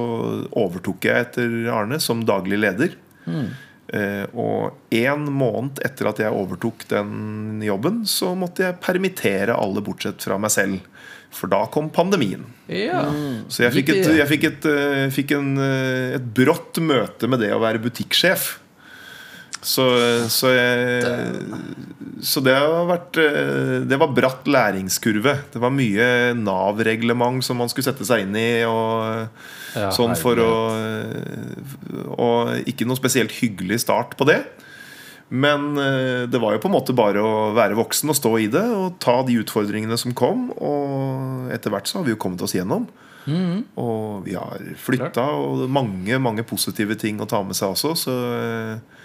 overtok 0.52 1.06
jeg 1.08 1.28
etter 1.28 1.54
Arne 1.72 2.00
som 2.02 2.24
daglig 2.28 2.58
leder. 2.60 2.96
Eh, 3.28 3.46
og 3.92 4.94
én 4.96 5.26
måned 5.28 5.78
etter 5.84 6.08
at 6.08 6.22
jeg 6.22 6.32
overtok 6.32 6.86
den 6.88 7.60
jobben, 7.62 8.00
så 8.08 8.30
måtte 8.38 8.64
jeg 8.64 8.78
permittere 8.82 9.54
alle 9.54 9.82
bortsett 9.84 10.24
fra 10.24 10.38
meg 10.40 10.54
selv. 10.54 10.80
For 11.34 11.50
da 11.50 11.64
kom 11.72 11.88
pandemien. 11.92 12.44
Ja. 12.70 13.02
Så 13.50 13.66
jeg 13.66 13.74
fikk, 13.80 13.90
et, 13.96 14.10
jeg 14.20 14.28
fikk, 14.30 14.44
et, 14.52 14.68
eh, 14.70 15.06
fikk 15.12 15.34
en, 15.34 15.54
eh, 15.58 16.14
et 16.18 16.28
brått 16.36 16.78
møte 16.78 17.28
med 17.30 17.42
det 17.42 17.50
å 17.54 17.62
være 17.62 17.82
butikksjef. 17.82 18.60
Så, 19.64 19.84
så, 20.28 20.50
jeg, 20.52 21.04
så 22.20 22.42
det 22.44 22.52
har 22.52 22.84
vært 22.88 23.16
eh, 23.22 23.78
Det 23.88 23.96
var 24.00 24.12
bratt 24.12 24.48
læringskurve. 24.50 25.32
Det 25.54 25.62
var 25.62 25.72
mye 25.72 26.08
Nav-reglement 26.36 27.40
som 27.46 27.56
man 27.62 27.72
skulle 27.72 27.88
sette 27.88 28.04
seg 28.04 28.26
inn 28.26 28.36
i. 28.36 28.48
Og 28.68 29.24
Ja, 29.74 29.88
sånn 29.94 30.12
for 30.20 30.38
å. 30.38 30.50
Og 32.14 32.68
ikke 32.68 32.86
noe 32.86 33.00
spesielt 33.00 33.32
hyggelig 33.40 33.80
start 33.86 34.14
på 34.20 34.28
det. 34.28 34.42
Men 35.34 35.72
eh, 35.80 36.26
det 36.30 36.38
var 36.42 36.54
jo 36.54 36.60
på 36.62 36.68
en 36.68 36.76
måte 36.76 36.94
bare 36.94 37.22
å 37.24 37.54
være 37.56 37.78
voksen 37.78 38.12
og 38.12 38.18
stå 38.18 38.34
i 38.44 38.50
det 38.52 38.64
og 38.70 38.98
ta 39.02 39.16
de 39.26 39.38
utfordringene 39.40 39.96
som 39.98 40.12
kom. 40.16 40.50
Og 40.60 41.48
etter 41.54 41.72
hvert 41.72 41.88
så 41.90 41.98
har 41.98 42.06
vi 42.06 42.12
jo 42.14 42.20
kommet 42.20 42.44
oss 42.44 42.54
gjennom. 42.54 42.84
Og 43.80 44.26
vi 44.26 44.34
har 44.36 44.60
flytta, 44.76 45.24
og 45.40 45.62
mange 45.72 46.18
mange 46.20 46.44
positive 46.44 46.92
ting 47.00 47.22
å 47.24 47.28
ta 47.30 47.40
med 47.42 47.56
seg 47.56 47.72
også. 47.72 47.94
Så 47.96 48.18
eh, 48.36 49.00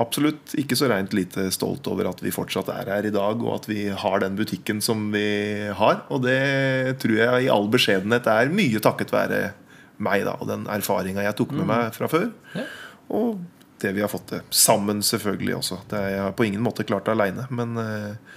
absolutt 0.00 0.54
ikke 0.58 0.76
så 0.78 0.88
reint 0.90 1.14
lite 1.16 1.46
stolt 1.54 1.86
over 1.90 2.08
at 2.10 2.22
vi 2.24 2.32
fortsatt 2.34 2.70
er 2.74 2.90
her 2.90 3.06
i 3.06 3.12
dag, 3.14 3.42
og 3.42 3.60
at 3.60 3.68
vi 3.70 3.86
har 3.88 4.22
den 4.22 4.38
butikken 4.38 4.82
som 4.84 5.10
vi 5.14 5.26
har. 5.70 6.02
Og 6.14 6.24
det 6.26 6.98
tror 7.02 7.18
jeg 7.20 7.46
i 7.46 7.52
all 7.52 7.68
beskjedenhet 7.72 8.26
er 8.30 8.54
mye 8.54 8.82
takket 8.82 9.14
være 9.14 9.42
meg 10.02 10.24
da, 10.26 10.34
og 10.40 10.50
den 10.50 10.66
erfaringa 10.70 11.22
jeg 11.22 11.38
tok 11.38 11.54
med 11.54 11.68
meg 11.70 11.92
fra 11.94 12.10
før. 12.10 12.30
Og 13.14 13.38
det 13.82 13.92
vi 13.94 14.02
har 14.02 14.10
fått 14.10 14.26
til. 14.32 14.42
Sammen, 14.54 15.02
selvfølgelig 15.04 15.58
også. 15.60 15.78
Det 15.90 16.00
er 16.00 16.16
jeg 16.16 16.34
på 16.38 16.48
ingen 16.48 16.64
måte 16.64 16.86
klart 16.86 17.08
aleine. 17.12 17.46
Men 17.54 17.78
eh, 17.80 18.34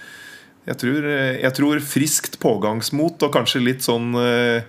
jeg 0.68 0.80
tror, 0.82 1.08
eh, 1.08 1.40
jeg 1.40 1.56
tror 1.56 1.84
friskt 1.86 2.38
pågangsmot 2.44 3.24
og 3.24 3.34
kanskje 3.34 3.64
litt 3.64 3.86
sånn 3.86 4.12
eh, 4.20 4.68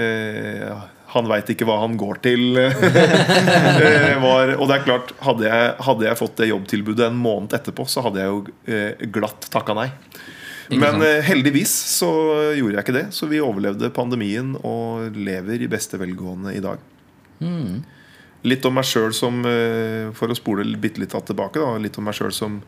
eh, 0.00 0.84
Han 1.14 1.28
veit 1.30 1.50
ikke 1.52 1.66
hva 1.68 1.76
han 1.84 1.94
går 1.98 2.18
til. 2.24 2.56
eh, 2.62 4.14
var, 4.22 4.54
og 4.58 4.66
det 4.66 4.76
er 4.76 4.86
klart, 4.86 5.12
hadde 5.22 5.46
jeg, 5.46 5.74
hadde 5.86 6.06
jeg 6.08 6.18
fått 6.18 6.38
det 6.40 6.50
jobbtilbudet 6.50 7.06
en 7.06 7.20
måned 7.20 7.54
etterpå, 7.54 7.86
så 7.90 8.02
hadde 8.06 8.22
jeg 8.22 8.32
jo 8.32 8.40
eh, 8.66 9.04
glatt 9.14 9.46
takka 9.54 9.76
nei. 9.78 9.90
Men 10.74 11.02
eh, 11.04 11.20
heldigvis 11.22 11.70
så 11.98 12.10
gjorde 12.56 12.78
jeg 12.78 12.86
ikke 12.86 12.96
det. 12.96 13.06
Så 13.14 13.28
vi 13.30 13.42
overlevde 13.44 13.92
pandemien 13.94 14.56
og 14.62 15.14
lever 15.14 15.62
i 15.62 15.70
beste 15.70 16.00
velgående 16.00 16.56
i 16.56 16.62
dag. 16.64 16.82
Mm. 17.44 17.84
Litt 18.44 18.66
om 18.66 18.74
meg 18.76 18.86
sjøl 18.86 19.10
som 19.16 19.40
For 20.14 20.30
å 20.30 20.36
spole 20.36 20.62
bitte 20.78 21.00
litt 21.00 21.14
tilbake, 21.14 21.58
da, 21.58 21.78
litt 21.80 21.96
om 21.98 22.04
meg 22.06 22.16
sjøl 22.16 22.32
som 22.34 22.60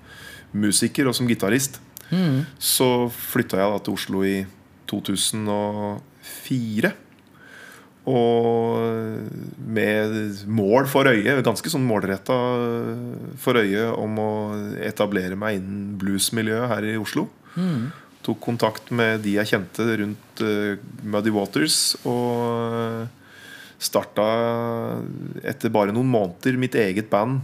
musiker 0.57 1.11
og 1.11 1.16
som 1.18 1.28
gitarist. 1.28 1.80
Mm. 2.11 2.44
Så 2.59 3.09
flytta 3.11 3.59
jeg 3.61 3.72
da 3.72 3.78
til 3.82 3.99
Oslo 3.99 4.22
i 4.26 4.36
2004. 4.90 6.92
Og 8.07 8.79
med 9.67 10.45
mål 10.47 10.87
for 10.91 11.11
øye, 11.11 11.41
ganske 11.43 11.73
sånn 11.73 11.87
målretta 11.89 12.37
for 13.43 13.59
øye, 13.59 13.89
om 13.99 14.21
å 14.23 14.33
etablere 14.87 15.39
meg 15.39 15.59
innen 15.59 15.97
bluesmiljøet 15.99 16.71
her 16.71 16.87
i 16.93 16.97
Oslo. 17.01 17.27
Mm. 17.57 17.89
Tok 18.27 18.41
kontakt 18.43 18.93
med 18.95 19.25
de 19.27 19.37
jeg 19.41 19.51
kjente 19.51 19.89
rundt 20.03 20.43
eh, 20.45 20.79
Muddy 21.03 21.35
Waters. 21.35 21.97
Og 22.07 23.07
starta 23.83 24.27
etter 25.45 25.73
bare 25.73 25.95
noen 25.95 26.09
måneder 26.09 26.57
mitt 26.61 26.77
eget 26.79 27.11
band. 27.13 27.43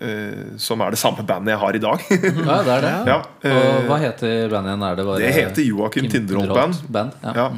Eh, 0.00 0.56
som 0.60 0.80
er 0.84 0.94
det 0.94 1.00
samme 1.00 1.24
bandet 1.26 1.54
jeg 1.54 1.60
har 1.62 1.76
i 1.78 1.82
dag. 1.82 2.04
Ja, 2.48 2.58
det 2.64 2.74
er 2.76 2.84
det. 2.86 2.94
ja, 3.10 3.18
Og 3.18 3.50
eh, 3.50 3.84
hva 3.88 3.98
heter 4.02 4.48
bandet 4.52 4.72
igjen? 4.72 4.84
Er 4.88 4.98
det, 4.98 5.06
bare 5.08 5.22
det 5.22 5.32
heter 5.36 5.66
Joakim 5.66 6.08
Tinderholt 6.12 6.54
Band. 6.54 6.82
Band? 6.88 7.16
Ja. 7.24 7.32
Ja, 7.36 7.48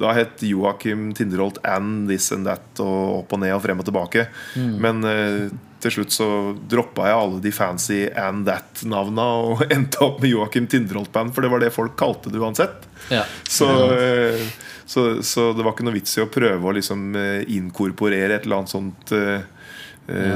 Da 0.00 0.12
het 0.16 0.44
Joakim 0.46 1.10
Tinderholt 1.16 1.58
and 1.64 2.08
this 2.08 2.30
and 2.32 2.48
that 2.48 2.80
og 2.80 3.20
opp 3.22 3.34
og 3.36 3.42
ned 3.42 3.52
og 3.56 3.60
frem 3.66 3.82
og 3.82 3.88
tilbake. 3.88 4.26
Mm. 4.56 4.70
Men 4.80 5.04
uh, 5.04 5.58
til 5.80 5.94
slutt 5.94 6.12
så 6.12 6.28
droppa 6.68 7.06
jeg 7.08 7.18
alle 7.20 7.42
de 7.44 7.52
fancy 7.56 8.00
and 8.16 8.48
that-navna 8.48 9.26
og 9.44 9.62
endte 9.74 10.00
opp 10.04 10.22
med 10.24 10.32
Joakim 10.32 10.68
Tinderholt 10.72 11.12
Band, 11.12 11.34
for 11.36 11.44
det 11.44 11.52
var 11.52 11.60
det 11.64 11.72
folk 11.76 11.96
kalte 12.00 12.32
det 12.32 12.40
uansett. 12.40 12.88
Ja. 13.12 13.26
Så, 13.48 13.68
uh, 13.68 14.48
så, 14.88 15.06
så 15.24 15.50
det 15.56 15.64
var 15.64 15.76
ikke 15.76 15.86
noe 15.88 15.98
vits 16.00 16.16
i 16.16 16.24
å 16.24 16.30
prøve 16.32 16.64
å 16.64 16.76
liksom 16.80 17.12
inkorporere 17.46 18.38
et 18.40 18.48
eller 18.48 18.62
annet 18.62 18.72
sånt 18.72 19.12
uh, 19.14 19.40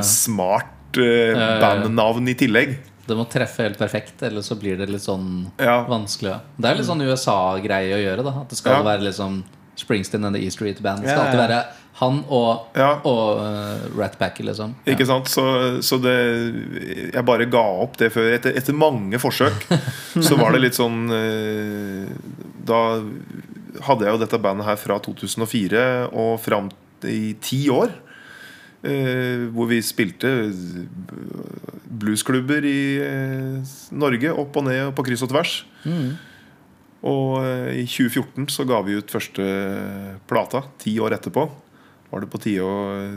smart 0.07 0.74
eh, 0.99 1.32
ja. 1.34 1.61
bandnavn 1.61 2.28
i 2.28 2.34
tillegg. 2.34 2.76
Det 3.05 3.16
må 3.18 3.26
treffe 3.28 3.66
helt 3.66 3.78
perfekt, 3.78 4.22
eller 4.24 4.40
så 4.40 4.57
blir 4.57 4.78
det 4.80 4.88
litt 4.88 5.03
sånn 5.05 5.51
Ja. 5.61 5.84
vanskelig. 5.84 6.38
Det 6.57 6.70
er 6.70 6.74
litt 6.78 6.86
sånn 6.88 7.03
USA-greie 7.05 7.92
å 7.92 8.01
gjøre. 8.01 8.24
da 8.24 8.40
At 8.40 8.49
det 8.49 8.57
skal 8.59 8.78
Ja. 8.78 8.82
være 8.82 9.03
liksom 9.11 9.42
Springsteen 9.76 10.24
and 10.24 10.36
the 10.36 10.40
E 10.47 10.51
Street 10.51 10.80
Band. 10.80 11.03
Det 11.03 11.11
skal 11.11 11.26
alltid 11.26 11.40
være 11.49 11.64
han 12.01 12.24
og, 12.28 12.66
Ja. 12.76 13.01
og 13.05 13.38
uh, 13.38 13.99
Rat 13.99 14.18
Packer, 14.18 14.45
liksom. 14.45 14.74
Ikke 14.86 15.07
sant? 15.07 15.26
Så, 15.30 15.45
så 15.82 16.01
det 16.03 17.12
Jeg 17.14 17.24
bare 17.24 17.47
ga 17.47 17.62
opp 17.84 17.97
det 17.99 18.12
før. 18.12 18.32
Etter, 18.34 18.55
etter 18.57 18.72
mange 18.74 19.18
forsøk 19.22 19.66
så 20.26 20.38
var 20.38 20.53
det 20.53 20.61
litt 20.64 20.74
sånn 20.78 21.05
eh, 21.14 22.09
Da 22.66 23.01
hadde 23.84 24.07
jeg 24.07 24.14
jo 24.14 24.22
dette 24.24 24.38
bandet 24.42 24.66
her 24.66 24.76
fra 24.80 24.99
2004 25.03 26.11
og 26.12 26.40
fram 26.40 26.70
i 27.05 27.34
ti 27.42 27.68
år. 27.68 27.90
Eh, 28.87 29.49
hvor 29.55 29.70
vi 29.70 29.80
spilte 29.85 30.30
bluesklubber 32.05 32.66
i 32.68 32.78
eh, 33.03 33.74
Norge. 33.97 34.32
Opp 34.32 34.61
og 34.61 34.68
ned 34.68 34.91
og 34.91 34.95
på 34.99 35.07
kryss 35.09 35.24
og 35.26 35.32
tvers. 35.32 35.59
Mm. 35.85 36.14
Og 37.05 37.45
eh, 37.45 37.82
i 37.82 37.85
2014 37.89 38.49
så 38.53 38.66
ga 38.68 38.80
vi 38.87 38.97
ut 38.99 39.12
første 39.12 39.45
plata. 40.30 40.64
Ti 40.80 40.97
år 41.05 41.18
etterpå 41.18 41.49
var 42.14 42.22
det 42.22 42.30
på 42.30 42.39
tide 42.39 42.62
å 42.62 42.74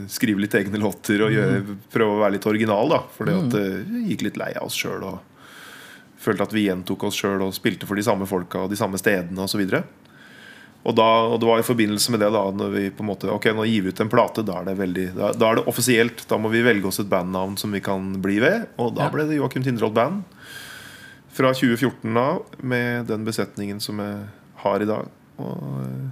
skrive 0.09 0.41
litt 0.41 0.55
egne 0.57 0.79
låter 0.81 1.21
og 1.21 1.33
gjøre, 1.33 1.75
prøve 1.93 2.15
å 2.15 2.21
være 2.23 2.37
litt 2.37 2.47
original. 2.49 2.89
da 2.89 3.03
For 3.13 3.29
at 3.29 3.57
eh, 3.59 3.83
vi 3.85 4.07
gikk 4.11 4.27
litt 4.27 4.39
lei 4.41 4.53
av 4.57 4.69
oss 4.69 4.77
sjøl 4.77 5.05
og 5.05 5.19
følte 6.17 6.47
at 6.47 6.55
vi 6.55 6.65
gjentok 6.65 7.05
oss 7.07 7.19
sjøl 7.19 7.45
og 7.45 7.53
spilte 7.55 7.87
for 7.87 7.99
de 7.99 8.05
samme 8.07 8.25
folka 8.27 8.65
og 8.65 8.71
de 8.73 8.79
samme 8.79 8.99
stedene 8.99 9.45
osv. 9.45 9.61
Og, 9.61 10.06
da, 10.95 11.07
og 11.33 11.39
det 11.41 11.47
var 11.49 11.59
i 11.59 11.65
forbindelse 11.67 12.11
med 12.13 12.19
det 12.23 12.29
da 12.31 12.45
Når 12.55 12.69
vi 12.71 12.83
på 12.95 13.03
en 13.03 13.09
måte 13.09 13.27
Ok, 13.33 13.45
nå 13.51 13.65
gir 13.67 13.81
vi 13.83 13.89
ut 13.89 13.99
en 13.99 14.09
plate. 14.09 14.43
Da 14.45 14.61
er 14.61 14.65
det 14.69 14.77
veldig 14.77 15.07
Da, 15.17 15.31
da 15.33 15.49
er 15.51 15.55
det 15.59 15.65
offisielt. 15.67 16.23
Da 16.29 16.37
må 16.39 16.47
vi 16.53 16.61
velge 16.63 16.87
oss 16.87 16.99
et 17.03 17.09
bandnavn 17.11 17.57
som 17.59 17.71
vi 17.75 17.81
kan 17.83 18.13
bli 18.23 18.39
ved. 18.39 18.67
Og 18.79 18.93
da 18.95 19.03
Ja. 19.03 19.09
ble 19.09 19.25
det 19.27 19.35
Joakim 19.41 19.63
Tindrold 19.65 19.93
Band. 19.93 20.23
Fra 21.37 21.51
2014 21.53 22.15
av, 22.17 22.43
med 22.63 23.05
den 23.07 23.25
besetningen 23.25 23.79
som 23.81 23.99
jeg 23.99 24.27
har 24.63 24.81
i 24.81 24.85
dag. 24.89 25.09
Og 25.37 25.81
eh, 25.83 26.07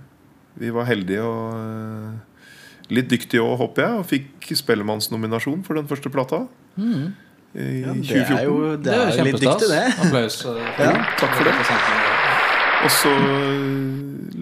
vi 0.59 0.69
var 0.69 0.85
heldige 0.85 1.23
og 1.23 1.55
eh, 1.55 2.91
litt 2.93 3.07
dyktige 3.09 3.41
òg, 3.41 3.55
håper 3.57 3.81
jeg, 3.87 3.99
og 4.03 4.05
fikk 4.05 4.51
Spellemannsnominasjon 4.59 5.63
for 5.65 5.73
den 5.79 5.87
første 5.89 6.11
plata. 6.13 6.43
Mm. 6.77 7.13
I 7.55 7.81
Ja, 7.81 7.93
det 7.95 8.03
2014. 8.03 8.37
er 8.37 8.43
jo 8.43 8.75
det 8.75 8.93
er 8.93 9.17
jo 9.17 9.23
litt 9.23 9.41
dyktig, 9.41 9.69
det. 9.71 9.83
Applaus. 10.03 10.45
uh, 10.45 10.59
Ja, 10.77 10.91
takk 11.17 11.33
for 11.39 11.43
det. 11.47 12.14
Og 12.85 12.91
så 12.93 13.09
øh, 13.09 13.85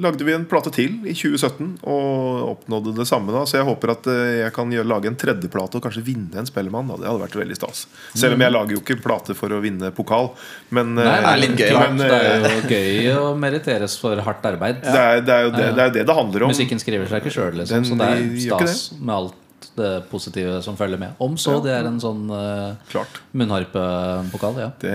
lagde 0.03 0.25
vi 0.27 0.33
en 0.35 0.43
plate 0.49 0.71
til 0.75 0.97
i 1.07 1.13
2017 1.15 1.69
og 1.87 2.49
oppnådde 2.49 2.95
det 2.97 3.05
samme. 3.07 3.31
da 3.31 3.45
Så 3.47 3.59
jeg 3.61 3.67
håper 3.67 3.93
at 3.93 4.07
øh, 4.11 4.39
jeg 4.41 4.53
kan 4.55 4.71
lage 4.71 5.07
en 5.07 5.15
tredjeplate 5.19 5.79
og 5.79 5.85
kanskje 5.85 6.03
vinne 6.03 6.41
en 6.41 6.49
Spellemann. 6.49 6.89
Da. 6.91 6.97
Det 6.99 7.07
hadde 7.07 7.23
vært 7.23 7.37
veldig 7.39 7.59
stas. 7.59 7.85
Selv 8.11 8.35
om 8.35 8.43
jeg 8.43 8.55
lager 8.55 8.75
jo 8.75 8.81
ikke 8.83 8.99
plate 9.03 9.37
for 9.37 9.55
å 9.55 9.61
vinne 9.63 9.93
pokal. 9.95 10.33
Men, 10.75 10.95
Nei, 10.99 11.05
det 11.07 11.29
er 11.31 11.41
litt 11.43 11.55
gøy, 11.61 11.77
men, 11.77 12.03
det 12.03 12.19
er 12.19 12.57
jo 12.57 12.65
gøy 12.73 13.13
å 13.15 13.29
meriteres 13.39 13.95
for 14.01 14.19
hardt 14.27 14.49
arbeid. 14.51 14.83
det, 14.87 14.97
er, 14.97 15.23
det, 15.23 15.37
er 15.37 15.47
jo 15.47 15.55
det, 15.55 15.69
det 15.77 15.87
er 15.87 15.95
det 15.99 16.07
det 16.09 16.17
handler 16.19 16.49
om. 16.49 16.53
Musikken 16.55 16.83
skriver 16.83 17.07
seg 17.07 17.23
ikke 17.23 17.37
sjøl, 17.37 17.55
liksom, 17.61 17.87
så 17.87 18.01
det 18.01 18.11
er 18.11 18.27
stas 18.49 18.83
med 18.99 19.15
alt 19.21 19.39
det 19.77 19.89
positive 20.11 20.61
som 20.65 20.75
følger 20.77 20.99
med. 20.99 21.13
Om 21.23 21.35
så 21.37 21.53
Ja. 21.55 21.59
det 21.65 21.71
er 21.77 21.87
en 21.89 21.99
sånn 21.99 22.29
uh, 22.29 22.75
Klart. 22.91 23.21
munnharpepokal, 23.33 24.59
ja. 24.59 24.71
Det, 24.79 24.93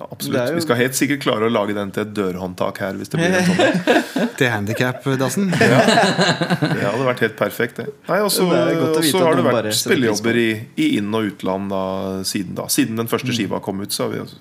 absolutt. 0.00 0.32
Det 0.32 0.40
er 0.40 0.46
jo- 0.52 0.54
Vi 0.54 0.60
skal 0.66 0.76
helt 0.76 0.94
sikkert 0.98 1.20
klare 1.22 1.46
å 1.48 1.52
lage 1.52 1.74
den 1.74 1.90
til 1.90 2.02
et 2.06 2.14
dørhåndtak 2.14 2.78
her. 2.78 2.92
Hvis 2.94 3.08
det 3.10 3.20
blir 3.20 3.36
en 3.36 3.44
sånn 3.44 4.32
Til 4.40 4.48
handikap-dassen. 4.50 5.50
Det 5.50 6.84
hadde 6.84 7.04
vært 7.06 7.20
helt 7.24 7.36
perfekt, 7.38 7.76
det. 7.76 7.86
Nei, 8.08 8.20
og 8.24 8.30
så 8.32 8.48
Det 8.50 8.76
godt 8.80 8.96
å 8.96 8.98
og 8.98 9.04
så 9.10 9.22
har 9.24 9.34
det 9.38 9.44
vært 9.44 9.58
bare 9.60 9.72
spillejobber 9.76 10.36
i, 10.40 10.48
i 10.76 10.88
inn- 10.98 11.14
og 11.14 11.30
utland 11.32 11.70
da, 11.70 11.82
siden 12.24 12.54
da. 12.58 12.66
Siden 12.72 12.96
den 13.00 13.08
første 13.10 13.32
skiva 13.36 13.60
kom 13.64 13.80
ut, 13.84 13.92
så 13.92 14.04
har 14.08 14.14
vi 14.16 14.22
altså 14.24 14.36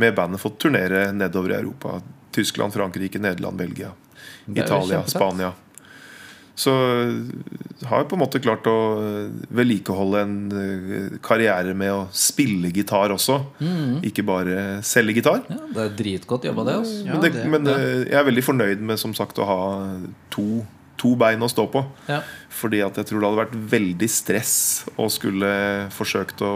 med 0.00 0.14
bandet 0.14 0.40
fått 0.40 0.58
turnere 0.62 1.08
nedover 1.12 1.50
i 1.50 1.58
Europa. 1.58 2.00
Tyskland, 2.32 2.72
Frankrike, 2.72 3.18
Nederland, 3.18 3.56
Belgia, 3.58 3.90
Italia. 4.54 5.02
Spania. 5.06 5.52
Så 6.60 6.72
øh, 6.76 7.84
har 7.88 8.02
jeg 8.02 8.08
på 8.10 8.16
en 8.18 8.20
måte 8.20 8.40
klart 8.44 8.66
å 8.68 8.74
øh, 9.00 9.30
vedlikeholde 9.56 10.22
en 10.26 10.34
øh, 10.52 11.14
karriere 11.24 11.72
med 11.78 11.92
å 11.94 12.00
spille 12.12 12.68
gitar 12.76 13.14
også. 13.14 13.38
Ikke 14.04 14.24
bare 14.28 14.58
selge 14.84 15.14
gitar. 15.20 15.40
Ja, 15.48 15.60
det 15.72 15.86
er 15.86 15.94
dritgodt 16.02 16.44
jobba, 16.50 16.66
det. 16.68 16.74
Altså. 16.82 16.98
Ja, 17.06 17.14
men 17.16 17.24
det, 17.24 17.32
det- 17.38 17.46
men 17.54 17.70
øh, 17.72 18.04
jeg 18.10 18.18
er 18.20 18.28
veldig 18.28 18.44
fornøyd 18.44 18.84
med 18.90 19.00
som 19.00 19.14
sagt 19.16 19.40
å 19.40 19.46
ha 19.48 19.58
to, 20.34 20.44
to 21.00 21.14
bein 21.16 21.40
å 21.40 21.48
stå 21.48 21.64
på. 21.72 21.84
Ja. 22.10 22.20
Fordi 22.60 22.82
at 22.84 23.00
jeg 23.00 23.08
tror 23.08 23.22
det 23.24 23.30
hadde 23.30 23.42
vært 23.46 23.58
veldig 23.78 24.10
stress 24.12 24.54
å 25.00 25.08
skulle 25.08 25.54
forsøkt 25.96 26.44
å 26.44 26.52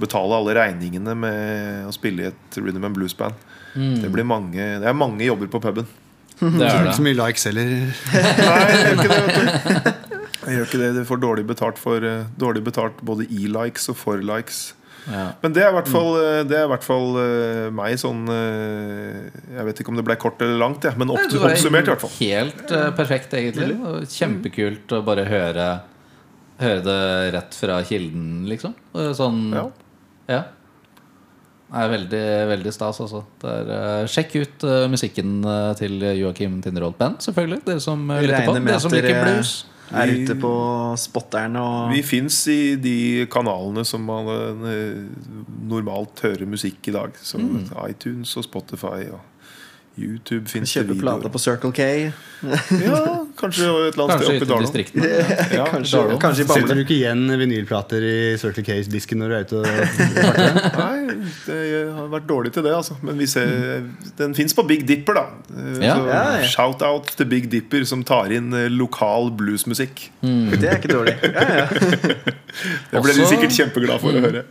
betale 0.00 0.32
alle 0.40 0.54
regningene 0.56 1.12
med 1.14 1.86
å 1.86 1.92
spille 1.94 2.24
i 2.24 2.30
et 2.32 2.56
rhythm 2.58 2.86
and 2.88 2.96
blues-band. 2.96 3.36
Det, 3.76 4.08
blir 4.10 4.24
mange, 4.26 4.56
det 4.82 4.88
er 4.90 4.96
mange 4.96 5.22
jobber 5.28 5.46
på 5.52 5.60
puben. 5.62 5.86
Det 6.40 6.64
er 6.66 6.84
Ikke 6.86 6.96
så 6.96 7.04
mye 7.04 7.18
likes 7.20 7.46
heller. 7.50 7.70
Nei, 8.50 8.66
jeg 8.72 8.82
gjør 8.82 8.92
ikke 8.96 9.08
det. 9.12 9.22
vet 9.28 9.36
du 9.36 10.20
Jeg 10.40 10.56
gjør 10.56 10.68
ikke 10.68 10.80
det, 10.80 10.90
Du 10.96 11.00
får 11.08 11.20
dårlig 11.22 11.46
betalt 11.50 11.80
for 11.80 12.06
eh, 12.06 12.22
Dårlig 12.40 12.62
betalt 12.64 13.00
både 13.04 13.26
i 13.28 13.48
likes 13.52 13.90
og 13.92 13.98
for 14.00 14.22
likes. 14.24 14.70
Ja. 15.10 15.30
Men 15.40 15.54
det 15.56 15.62
er 15.64 15.70
i 15.72 15.74
hvert 15.78 15.88
fall, 15.88 16.10
eh, 16.20 16.40
det 16.48 16.56
er 16.58 16.66
i 16.66 16.70
hvert 16.72 16.84
fall 16.84 17.14
eh, 17.22 17.68
meg 17.72 17.96
sånn 18.00 18.24
Jeg 18.30 19.64
vet 19.68 19.80
ikke 19.80 19.92
om 19.92 20.00
det 20.00 20.04
ble 20.06 20.16
kort 20.20 20.42
eller 20.44 20.60
langt, 20.60 20.84
ja, 20.84 20.92
men 21.00 21.12
opp, 21.12 21.24
oppsummert 21.40 21.88
i 21.88 21.92
hvert 21.94 22.04
fall. 22.04 22.12
Helt 22.20 22.72
uh, 22.72 22.90
perfekt, 22.96 23.36
egentlig. 23.36 23.76
Og 23.80 24.04
Kjempekult 24.12 24.96
å 24.96 25.02
bare 25.06 25.24
høre 25.28 25.68
Høre 26.60 26.82
det 26.84 26.98
rett 27.32 27.56
fra 27.56 27.78
kilden, 27.88 28.42
liksom. 28.50 28.74
Sånn, 29.16 29.46
Ja. 29.56 29.62
ja. 30.28 30.40
Det 31.70 31.82
er 31.84 31.90
veldig, 31.92 32.22
veldig 32.50 32.70
stas, 32.74 32.98
altså. 33.04 33.20
Eh, 33.46 34.06
sjekk 34.10 34.32
ut 34.40 34.64
uh, 34.66 34.86
musikken 34.90 35.36
eh, 35.46 35.68
til 35.78 36.02
Joakim 36.18 36.56
Tinderholt 36.64 36.98
Band, 36.98 37.20
selvfølgelig. 37.22 37.60
Dere 37.68 37.82
som 37.84 38.02
uh, 38.10 38.18
lytter 38.18 38.48
på. 38.48 38.54
Dere 38.58 38.80
som 38.82 38.96
liker 38.96 39.20
blues. 39.22 39.52
er 39.90 40.12
ute 40.14 40.34
på 40.38 40.50
spotteren 41.02 41.56
og 41.58 41.94
Vi 41.94 42.02
fins 42.06 42.40
i 42.50 42.74
de 42.78 43.26
kanalene 43.30 43.82
som 43.86 44.04
man 44.06 44.28
normalt 45.70 46.22
hører 46.22 46.46
musikk 46.46 46.90
i 46.90 46.94
dag. 46.94 47.14
Så 47.22 47.38
iTunes 47.86 48.36
og 48.38 48.46
Spotify 48.46 49.08
og 49.10 49.22
YouTube 50.00 50.48
fins 50.50 50.72
det 50.72 50.80
kjøper 50.86 51.00
plate 51.04 51.30
på 51.34 51.42
Circle 51.42 51.72
K. 51.76 51.88
Ja, 52.80 53.00
kanskje 53.36 53.66
et 53.68 53.96
eller 53.98 54.06
annet 54.06 54.12
Kanskje 54.14 54.36
sted 54.38 54.44
oppe 54.46 54.56
i 54.56 54.64
distriktene. 54.64 55.08
Ja, 55.52 55.64
Kanskje, 55.74 55.98
Dalo. 56.00 56.14
kanskje 56.22 56.40
i 56.40 56.46
Setter 56.48 56.62
Bamble. 56.62 56.76
du 56.78 56.80
ikke 56.86 56.94
igjen 56.96 57.34
vinylplater 57.36 58.06
i 58.08 58.14
Circle 58.40 58.64
K-disken 58.64 59.20
når 59.20 59.28
du 59.28 59.34
er 59.36 59.44
ute 59.44 59.58
og 59.60 59.66
Nei, 60.80 61.18
det 61.44 61.58
har 61.98 62.08
vært 62.14 62.24
dårlig 62.30 62.54
til 62.56 62.64
det, 62.64 62.72
altså. 62.78 62.96
Men 63.04 63.18
vi 63.20 63.28
ser, 63.28 63.52
den 64.16 64.32
fins 64.38 64.56
på 64.56 64.64
Big 64.70 64.86
Dipper, 64.88 65.20
da. 65.20 65.26
Eh, 65.52 65.82
Ja. 65.84 65.98
Ja, 66.00 66.22
ja. 66.40 66.48
Shout-out 66.48 67.12
til 67.18 67.28
Big 67.28 67.50
Dipper, 67.52 67.84
som 67.88 68.00
tar 68.08 68.32
inn 68.32 68.48
eh, 68.56 68.70
lokal 68.72 69.28
bluesmusikk. 69.36 70.06
Det 70.24 70.64
er 70.64 70.80
ikke 70.80 70.94
dårlig. 70.94 71.16
Ja, 71.20 71.44
ja. 71.60 71.66
Det 72.90 73.00
ble 73.04 73.14
de 73.14 73.26
sikkert 73.28 73.52
kjempeglad 73.54 74.00
for 74.02 74.16
å 74.16 74.24
høre. 74.24 74.42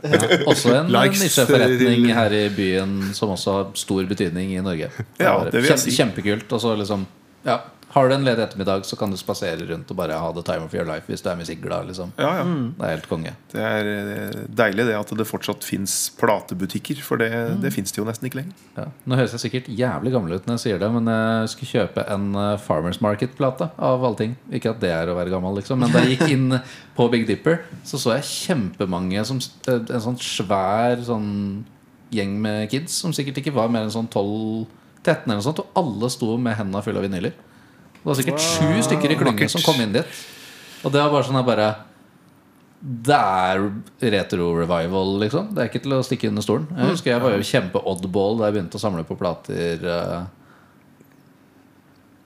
Også 0.50 0.72
en 0.78 0.94
nisjeforretning 0.94 2.06
her 2.16 2.38
i 2.38 2.46
byen 2.54 2.94
som 3.18 3.34
også 3.34 3.56
har 3.58 3.68
stor 3.80 4.06
betydning 4.10 4.54
i 4.56 4.62
Norge. 4.64 4.92
Ja, 5.20 5.39
bare 5.44 5.52
det 5.56 5.62
vil 5.64 5.70
jeg 5.72 5.78
kjempe- 5.78 5.90
si. 5.90 5.98
Kjempekult. 6.04 6.56
Og 6.58 6.62
så 6.68 6.76
liksom 6.80 7.06
ja, 7.48 7.62
Har 7.90 8.06
du 8.06 8.14
en 8.14 8.22
ledig 8.28 8.44
ettermiddag, 8.44 8.84
så 8.86 8.94
kan 9.00 9.10
du 9.10 9.18
spasere 9.18 9.66
rundt 9.66 9.90
og 9.90 9.98
bare 9.98 10.14
ha 10.14 10.28
the 10.36 10.44
time 10.46 10.62
of 10.68 10.74
your 10.76 10.86
life 10.86 11.08
hvis 11.10 11.24
du 11.26 11.30
er 11.32 11.38
musikkglad. 11.40 11.88
Liksom. 11.90 12.12
Ja, 12.22 12.36
ja. 12.38 12.44
Det 12.78 12.86
er 12.86 12.92
helt 12.94 13.08
konge. 13.10 13.32
Det 13.50 13.64
er 13.66 13.88
eh, 13.90 14.36
deilig 14.60 14.86
det 14.86 14.94
at 15.00 15.14
det 15.18 15.26
fortsatt 15.26 15.66
fins 15.66 15.96
platebutikker, 16.20 17.02
for 17.02 17.18
det, 17.18 17.32
det 17.64 17.72
fins 17.74 17.90
det 17.96 17.98
jo 17.98 18.06
nesten 18.06 18.30
ikke 18.30 18.42
lenger. 18.44 18.54
Ja. 18.78 18.86
Nå 19.10 19.18
høres 19.18 19.34
jeg 19.34 19.42
sikkert 19.48 19.72
jævlig 19.74 20.14
gammel 20.14 20.36
ut 20.38 20.46
når 20.46 20.60
jeg 20.60 20.64
sier 20.68 20.84
det, 20.84 20.92
men 21.00 21.10
jeg 21.10 21.50
skulle 21.56 21.72
kjøpe 21.80 22.06
en 22.14 22.30
eh, 22.44 22.52
Farmers 22.62 23.02
Market-plate. 23.02 23.72
Av 23.82 24.06
alle 24.06 24.22
ting 24.22 24.38
Ikke 24.54 24.76
at 24.76 24.84
det 24.86 24.94
er 24.94 25.10
å 25.10 25.18
være 25.18 25.34
gammel, 25.34 25.58
liksom. 25.58 25.82
Men 25.82 25.90
da 25.96 26.04
jeg 26.06 26.20
gikk 26.20 26.30
inn 26.38 26.60
på 27.00 27.10
Big 27.10 27.26
Dipper, 27.26 27.64
så 27.90 27.98
så 27.98 28.14
jeg 28.20 28.30
kjempemange 28.30 29.26
som 29.26 29.42
eh, 29.42 29.82
En 29.98 30.06
sånn 30.12 30.22
svær 30.22 31.02
sånn 31.10 31.64
gjeng 32.14 32.38
med 32.42 32.70
kids 32.70 33.02
som 33.02 33.10
sikkert 33.18 33.42
ikke 33.42 33.54
var 33.58 33.70
mer 33.74 33.88
enn 33.90 33.94
sånn 33.98 34.08
12-13 35.04 35.26
eller 35.26 35.36
noe 35.40 35.46
sånt, 35.46 35.60
og 35.64 35.78
alle 35.80 36.10
sto 36.14 36.34
med 36.38 36.58
hendene 36.60 36.84
fulle 36.84 37.00
av 37.02 37.06
vinyler. 37.08 37.36
Det 38.00 38.06
var 38.08 38.16
sikkert 38.20 38.40
sju 38.44 38.82
stykker 38.88 39.12
i 39.12 39.20
klynge 39.20 39.50
som 39.52 39.62
kom 39.66 39.82
inn 39.84 39.94
dit. 39.96 40.06
Og 40.84 40.92
det 40.92 41.02
var 41.04 41.12
bare 41.12 41.28
sånn 41.28 41.36
her 41.40 41.48
bare 41.48 41.70
det 42.80 43.12
er 43.12 43.60
retro-revival, 44.00 45.18
liksom. 45.20 45.50
Det 45.52 45.60
er 45.66 45.68
ikke 45.68 45.82
til 45.84 45.98
å 45.98 46.04
stikke 46.08 46.30
under 46.32 46.42
stolen. 46.46 46.68
Jeg 46.78 46.94
husker 46.94 47.12
jeg 47.12 47.22
var 47.26 47.34
jo 47.36 47.44
kjempe-oddball 47.50 48.38
da 48.40 48.48
jeg 48.48 48.56
begynte 48.56 48.80
å 48.80 48.84
samle 48.86 49.04
på 49.04 49.18
plater. 49.20 49.84
eh, 49.84 50.22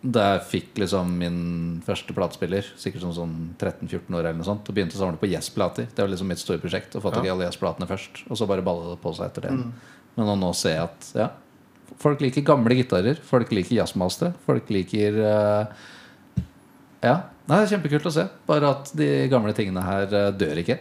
Da 0.04 0.34
jeg 0.36 0.42
fikk 0.52 0.78
liksom 0.84 1.14
min 1.18 1.82
første 1.86 2.14
platespiller, 2.14 2.66
sikkert 2.78 3.02
som 3.06 3.14
sånn 3.16 3.36
13-14 3.58 4.12
år, 4.14 4.20
eller 4.28 4.34
noe 4.42 4.46
sånt 4.46 4.68
og 4.68 4.76
begynte 4.76 4.98
å 4.98 5.00
samle 5.00 5.18
på 5.18 5.30
Yes-plater. 5.32 5.88
Det 5.96 6.04
var 6.04 6.10
liksom 6.12 6.28
mitt 6.28 6.42
store 6.44 6.60
prosjekt. 6.60 6.94
Å 6.94 7.02
få 7.02 7.10
tak 7.16 7.24
i 7.26 7.32
alle 7.32 7.46
Yes-platene 7.48 7.88
først. 7.88 8.26
Og 8.30 8.36
så 8.38 8.46
bare 8.46 8.62
balla 8.62 8.92
det 8.94 9.00
på 9.02 9.14
seg 9.16 9.32
etter 9.32 9.48
det. 9.48 9.54
Men 10.18 10.28
å 10.28 10.36
nå 10.38 10.54
se 10.54 10.76
at 10.78 11.08
ja, 11.16 11.30
folk 12.02 12.24
liker 12.24 12.46
gamle 12.48 12.78
gitarer. 12.78 13.20
Folk 13.28 13.52
liker 13.56 13.78
jazzmastere. 13.80 14.34
Folk 14.48 14.72
liker 14.74 15.20
uh, 15.22 15.84
Ja. 17.04 17.20
Det 17.44 17.58
er 17.60 17.72
kjempekult 17.74 18.08
å 18.08 18.14
se. 18.16 18.24
Bare 18.48 18.70
at 18.72 18.94
de 18.96 19.10
gamle 19.32 19.52
tingene 19.56 19.84
her 19.84 20.08
uh, 20.14 20.30
dør 20.32 20.62
ikke. 20.64 20.80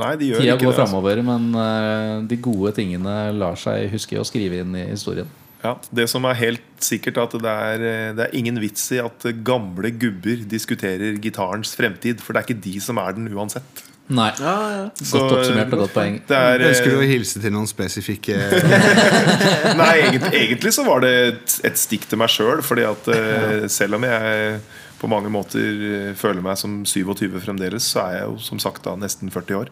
Nei, 0.00 0.14
de 0.16 0.30
gjør 0.30 0.40
Tida 0.40 0.54
ikke 0.54 0.64
går 0.64 0.72
det. 0.72 0.78
Altså. 0.78 0.86
framover, 0.86 1.22
men 1.26 1.50
uh, 1.58 2.16
de 2.30 2.40
gode 2.40 2.72
tingene 2.78 3.16
lar 3.36 3.58
seg 3.60 3.90
huske 3.92 4.18
og 4.20 4.28
skrive 4.28 4.62
inn 4.62 4.76
i 4.78 4.86
historien. 4.92 5.28
Ja, 5.60 5.74
det 5.92 6.06
som 6.08 6.24
er 6.24 6.38
helt 6.40 6.64
sikkert, 6.80 7.18
er 7.20 7.26
at 7.26 7.34
det 7.44 7.52
er, 7.52 7.82
det 8.16 8.24
er 8.24 8.36
ingen 8.38 8.56
vits 8.62 8.86
i 8.96 9.02
at 9.02 9.26
gamle 9.44 9.90
gubber 9.92 10.46
diskuterer 10.48 11.18
gitarens 11.20 11.74
fremtid. 11.76 12.22
For 12.24 12.32
det 12.32 12.40
er 12.40 12.48
ikke 12.48 12.64
de 12.64 12.80
som 12.80 13.00
er 13.02 13.18
den 13.18 13.28
uansett. 13.34 13.84
Nei. 14.10 14.28
Ja, 14.42 14.54
ja. 14.74 14.84
Så, 14.98 15.20
Godt 15.22 15.36
oppsummert 15.38 15.72
og 15.76 15.84
godt 15.84 15.94
poeng. 15.94 16.16
Det 16.26 16.36
er, 16.36 16.60
eh, 16.64 16.72
Ønsker 16.72 16.90
du 16.90 16.98
å 16.98 17.06
hilse 17.06 17.40
til 17.42 17.52
noen 17.54 17.68
spesifikke 17.70 18.34
Nei, 19.80 19.94
egentlig, 20.08 20.30
egentlig 20.34 20.72
så 20.74 20.84
var 20.86 21.04
det 21.04 21.12
et, 21.28 21.56
et 21.70 21.78
stikk 21.78 22.08
til 22.10 22.18
meg 22.20 22.32
sjøl. 22.32 22.62
Fordi 22.66 22.86
at 22.88 23.10
eh, 23.14 23.66
selv 23.70 24.00
om 24.00 24.06
jeg 24.08 24.60
på 25.00 25.08
mange 25.08 25.30
måter 25.32 25.84
eh, 25.86 26.08
føler 26.18 26.42
meg 26.44 26.58
som 26.60 26.80
27 26.84 27.38
fremdeles, 27.40 27.86
så 27.94 28.02
er 28.08 28.16
jeg 28.18 28.26
jo 28.26 28.34
som 28.50 28.60
sagt 28.60 28.84
da 28.84 28.96
nesten 29.00 29.30
40 29.32 29.60
år. 29.62 29.70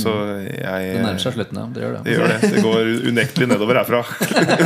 Så 0.00 0.14
jeg 0.48 0.88
Det 0.96 1.04
nærmer 1.04 1.22
seg 1.22 1.36
slutten, 1.36 1.60
ja. 1.60 1.66
Det 1.76 1.84
gjør 1.84 1.94
Det 1.94 2.04
det. 2.08 2.16
gjør 2.16 2.32
det. 2.32 2.52
Det 2.56 2.64
går 2.64 2.92
unektelig 3.12 3.50
nedover 3.52 3.82
herfra. 3.82 4.00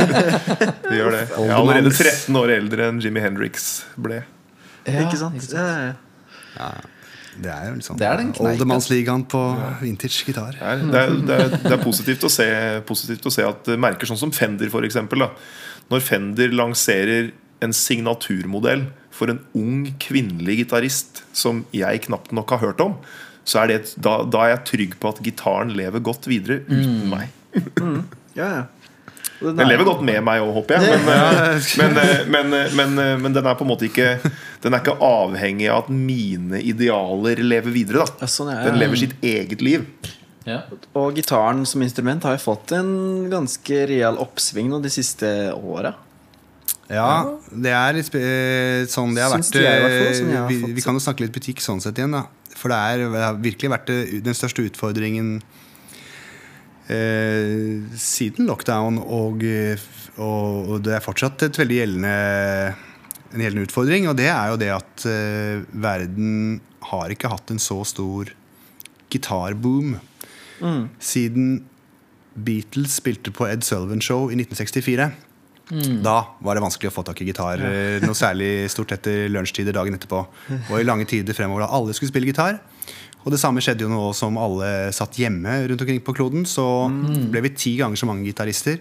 det 0.89 0.95
gjør 0.97 1.17
det. 1.17 1.25
Jeg 1.29 1.49
er 1.51 1.57
allerede 1.59 1.91
13 1.93 2.39
år 2.41 2.55
eldre 2.55 2.87
enn 2.89 3.03
Jimmy 3.03 3.21
Hendrix 3.27 3.67
ble. 3.99 4.23
Ikke 4.89 5.19
sant? 5.19 5.51
Ja, 5.53 5.67
ja. 5.91 6.71
Det 7.39 7.51
er 7.53 7.69
jo 7.69 7.73
en 7.77 7.83
sånn 7.85 7.99
Det 7.99 8.07
den. 8.19 8.31
Oldemannsligaen 8.43 9.23
på 9.31 9.41
vintage 9.81 10.25
gitar. 10.27 10.57
Det 10.59 10.61
er, 10.61 10.81
det 10.83 10.99
er, 11.03 11.13
det 11.29 11.37
er, 11.39 11.53
det 11.63 11.73
er 11.77 11.83
positivt, 11.83 12.25
å 12.27 12.31
se, 12.33 12.47
positivt 12.89 13.25
å 13.29 13.31
se 13.33 13.45
at 13.47 13.69
merker 13.79 14.09
sånn 14.09 14.19
som 14.19 14.31
Fender, 14.35 14.69
eksempel. 14.87 15.23
Når 15.89 16.03
Fender 16.05 16.51
lanserer 16.53 17.31
en 17.63 17.73
signaturmodell 17.75 18.85
for 19.11 19.31
en 19.33 19.41
ung 19.57 19.87
kvinnelig 19.99 20.61
gitarist 20.65 21.23
som 21.35 21.65
jeg 21.75 22.05
knapt 22.07 22.31
nok 22.35 22.53
har 22.55 22.61
hørt 22.69 22.83
om, 22.83 22.95
så 23.49 23.63
er 23.63 23.67
det, 23.71 23.75
et- 23.81 23.95
da, 24.05 24.19
da 24.23 24.43
er 24.45 24.51
jeg 24.57 24.65
trygg 24.73 24.97
på 25.01 25.09
at 25.09 25.23
gitaren 25.25 25.71
lever 25.75 25.99
godt 26.05 26.27
videre 26.29 26.61
uten 26.69 27.09
meg. 27.09 27.29
ja, 28.39 28.49
ja. 28.59 28.63
Den 29.39 29.59
er- 29.63 29.69
lever 29.71 29.85
godt 29.87 30.01
med 30.03 30.23
meg 30.27 30.41
òg, 30.43 30.49
håper 30.57 30.79
jeg. 30.81 30.99
Men, 31.05 31.09
eh, 31.15 31.67
men, 31.79 31.97
eh, 31.97 32.23
men, 32.27 32.53
eh, 32.53 32.73
men, 32.75 32.95
men 33.23 33.33
den 33.37 33.45
er 33.47 33.55
på 33.55 33.63
en 33.63 33.69
måte 33.71 33.87
ikke 33.87 34.19
Den 34.63 34.73
er 34.75 34.81
ikke 34.83 34.97
avhengig 34.99 35.69
av 35.71 35.85
at 35.85 35.89
mine 35.89 36.59
idealer 36.59 37.39
lever 37.39 37.71
videre. 37.71 38.05
Da. 38.19 38.27
sånn. 38.27 38.51
Den 38.65 38.79
lever 38.81 38.99
sitt 38.99 39.15
eget 39.23 39.61
liv. 39.63 39.85
Ja. 40.45 40.61
Og 40.97 41.15
gitaren 41.15 41.65
som 41.67 41.81
instrument 41.85 42.23
har 42.27 42.35
jo 42.37 42.43
fått 42.43 42.71
en 42.75 43.29
ganske 43.31 43.87
real 43.87 44.17
oppsving 44.19 44.67
nå 44.71 44.81
de 44.83 44.89
siste 44.91 45.29
åra. 45.55 45.93
Ja, 46.89 47.37
det 47.53 47.69
er 47.69 47.93
litt 47.93 48.09
sånn 48.89 49.13
det 49.13 49.21
har 49.21 49.35
Syns 49.37 49.51
vært. 49.53 49.61
jeg 49.61 50.25
fall, 50.25 50.47
Vi, 50.49 50.73
vi 50.73 50.81
kan 50.81 50.97
jo 50.97 51.03
snakke 51.03 51.21
litt 51.21 51.35
butikk 51.35 51.61
sånn 51.61 51.79
sett 51.83 51.99
igjen, 52.01 52.15
da. 52.17 52.23
For 52.57 52.71
det, 52.73 52.79
er, 52.81 53.03
det 53.13 53.21
har 53.23 53.37
virkelig 53.39 53.69
vært 53.71 53.91
den 54.25 54.33
største 54.35 54.65
utfordringen 54.65 55.35
siden 57.99 58.47
lockdown, 58.49 58.97
og, 59.05 59.43
eh, 59.45 59.77
og, 60.17 60.69
og 60.73 60.83
det 60.85 60.95
er 60.97 61.03
fortsatt 61.05 61.43
et 61.45 61.59
veldig 61.59 61.77
gjeldende 61.83 62.13
en 63.29 63.43
gjeldende 63.43 63.67
utfordring, 63.67 64.07
og 64.09 64.15
det 64.17 64.25
er 64.33 64.49
jo 64.49 64.57
det 64.57 64.69
at 64.73 65.03
eh, 65.05 65.59
verden 65.85 66.59
har 66.89 67.11
ikke 67.13 67.29
hatt 67.29 67.51
en 67.53 67.61
så 67.61 67.77
stor 67.85 68.31
gitarboom 69.13 69.99
siden 70.99 71.61
Beatles 72.35 72.97
spilte 72.99 73.31
på 73.35 73.45
Ed 73.47 73.63
Sullivan 73.63 74.01
Show 74.03 74.29
i 74.31 74.35
1964. 74.39 75.05
Da 76.01 76.15
var 76.41 76.57
det 76.57 76.63
vanskelig 76.65 76.89
å 76.89 76.93
få 76.95 77.03
tak 77.05 77.21
i 77.21 77.27
gitar. 77.29 77.61
eh, 77.61 78.01
Noe 78.01 78.17
særlig 78.17 78.69
stort 78.73 78.91
etter 78.95 79.27
lunsjtider 79.29 79.75
dagen 79.77 79.93
etterpå. 79.93 80.23
Og 80.71 80.79
i 80.79 80.83
lange 80.87 81.05
tider 81.05 81.37
fremover 81.37 81.61
da 81.67 81.69
alle 81.77 81.93
skulle 81.93 82.09
spille 82.09 82.25
gitar. 82.31 82.57
Og 83.25 83.33
det 83.33 83.39
samme 83.41 83.61
skjedde 83.63 83.83
jo 83.83 83.91
nå 83.91 84.03
som 84.15 84.37
alle 84.39 84.93
satt 84.95 85.19
hjemme 85.19 85.57
rundt 85.67 85.83
omkring 85.83 85.99
på 86.05 86.15
kloden. 86.15 86.45
Så 86.47 86.63
ble 87.31 87.43
vi 87.45 87.55
ti 87.55 87.75
ganger 87.79 87.99
så 87.99 88.07
mange 88.09 88.27
gitarister. 88.29 88.79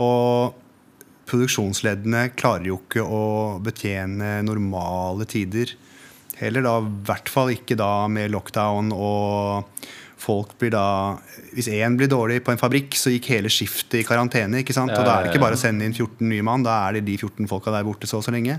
Og 0.00 0.58
produksjonsleddene 1.30 2.26
klarer 2.34 2.72
jo 2.72 2.80
ikke 2.80 3.04
å 3.06 3.22
betjene 3.62 4.40
normale 4.46 5.28
tider. 5.30 5.76
Heller 6.40 6.66
da 6.66 6.76
i 6.82 6.94
hvert 7.06 7.30
fall 7.30 7.52
ikke 7.54 7.78
da 7.78 8.08
med 8.10 8.32
lockdown 8.34 8.90
og 8.96 9.84
folk 10.22 10.54
blir 10.60 10.72
da 10.74 11.18
Hvis 11.52 11.68
én 11.68 11.96
blir 11.98 12.08
dårlig 12.10 12.40
på 12.44 12.52
en 12.52 12.60
fabrikk, 12.60 12.94
så 12.96 13.10
gikk 13.12 13.28
hele 13.34 13.50
skiftet 13.52 13.98
i 14.00 14.04
karantene. 14.06 14.62
ikke 14.62 14.76
sant? 14.76 14.92
Og 14.94 15.04
da 15.04 15.18
er 15.18 15.26
det 15.26 15.32
ikke 15.32 15.42
bare 15.42 15.58
å 15.58 15.60
sende 15.60 15.84
inn 15.84 15.92
14 15.96 16.24
nye 16.30 16.44
mann, 16.46 16.64
da 16.64 16.78
er 16.86 16.96
det 16.98 17.04
de 17.10 17.18
14 17.18 17.50
folka 17.50 17.74
der 17.74 17.84
borte 17.86 18.08
så 18.08 18.20
og 18.20 18.24
så 18.26 18.34
lenge. 18.34 18.58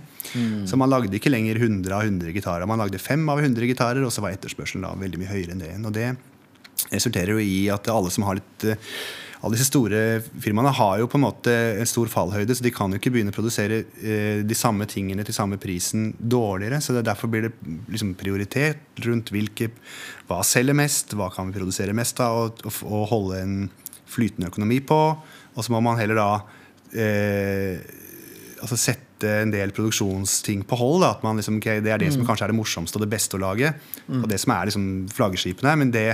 Så 0.70 0.78
man 0.78 0.92
lagde 0.92 1.18
ikke 1.18 1.32
lenger 1.34 1.58
100 1.62 1.96
av 1.96 2.06
100 2.06 2.36
gitarer. 2.36 2.70
Man 2.70 2.82
lagde 2.84 3.02
5 3.02 3.26
av 3.34 3.42
100 3.42 3.70
gitarer, 3.72 4.04
og 4.06 4.14
så 4.14 4.22
var 4.22 4.36
etterspørselen 4.36 4.86
da 4.86 4.94
veldig 5.00 5.24
mye 5.24 5.32
høyere 5.34 5.56
enn 5.56 5.64
det 5.64 5.72
igjen. 5.72 5.90
Og 5.90 5.98
det 5.98 6.12
resulterer 6.92 7.34
jo 7.34 7.42
i 7.42 7.70
at 7.74 7.90
alle 7.90 8.12
som 8.14 8.26
har 8.28 8.40
litt 8.40 8.68
eh, 8.68 8.94
alle 9.44 9.58
disse 9.58 9.68
store 9.68 10.22
firmaene 10.40 10.72
har 10.72 11.02
jo 11.02 11.08
på 11.12 11.20
en 11.20 11.26
måte 11.26 11.54
en 11.76 11.90
stor 11.90 12.08
fallhøyde, 12.08 12.56
så 12.56 12.64
de 12.64 12.72
kan 12.72 12.94
jo 12.94 13.00
ikke 13.00 13.12
begynne 13.12 13.34
å 13.34 13.36
produsere 13.36 13.82
eh, 14.00 14.40
de 14.48 14.56
samme 14.56 14.88
tingene 14.88 15.26
til 15.28 15.36
samme 15.36 15.60
prisen 15.60 16.14
dårligere. 16.18 16.80
så 16.80 16.96
det, 16.96 17.04
Derfor 17.10 17.28
blir 17.32 17.50
det 17.50 17.54
liksom 17.92 18.14
prioritet 18.20 19.04
rundt 19.04 19.34
hvilke, 19.36 19.68
hva 20.30 20.40
selger 20.48 20.78
mest, 20.80 21.12
hva 21.20 21.28
kan 21.34 21.52
vi 21.52 21.58
produsere 21.60 21.96
mest 21.98 22.24
av, 22.24 22.40
og, 22.40 22.64
og, 22.64 22.80
og 22.88 23.10
holde 23.12 23.42
en 23.44 23.58
flytende 24.14 24.48
økonomi 24.48 24.80
på. 24.80 25.02
Og 25.54 25.66
så 25.66 25.76
må 25.76 25.84
man 25.84 26.00
heller 26.00 26.22
da 26.22 26.30
eh, 26.96 27.84
altså 28.64 28.80
sette 28.80 29.13
en 29.28 29.52
del 29.54 29.74
produksjonsting 29.76 30.64
på 30.68 30.80
hold. 30.80 31.04
Da. 31.04 31.14
At 31.18 31.26
man 31.26 31.40
liksom, 31.40 31.60
okay, 31.62 31.84
det 31.84 31.94
er 31.94 32.02
det 32.02 32.14
som 32.16 32.26
kanskje 32.28 32.48
er 32.48 32.54
det 32.54 32.60
morsomste 32.60 33.00
og 33.00 33.06
det 33.06 33.12
beste 33.14 33.40
å 33.40 33.44
lage. 33.44 33.74
Og 34.08 34.28
det 34.30 34.40
som 34.42 34.56
er 34.56 34.70
liksom 34.70 34.90
flaggskipene. 35.14 35.76
Men 35.80 35.94
det 35.94 36.08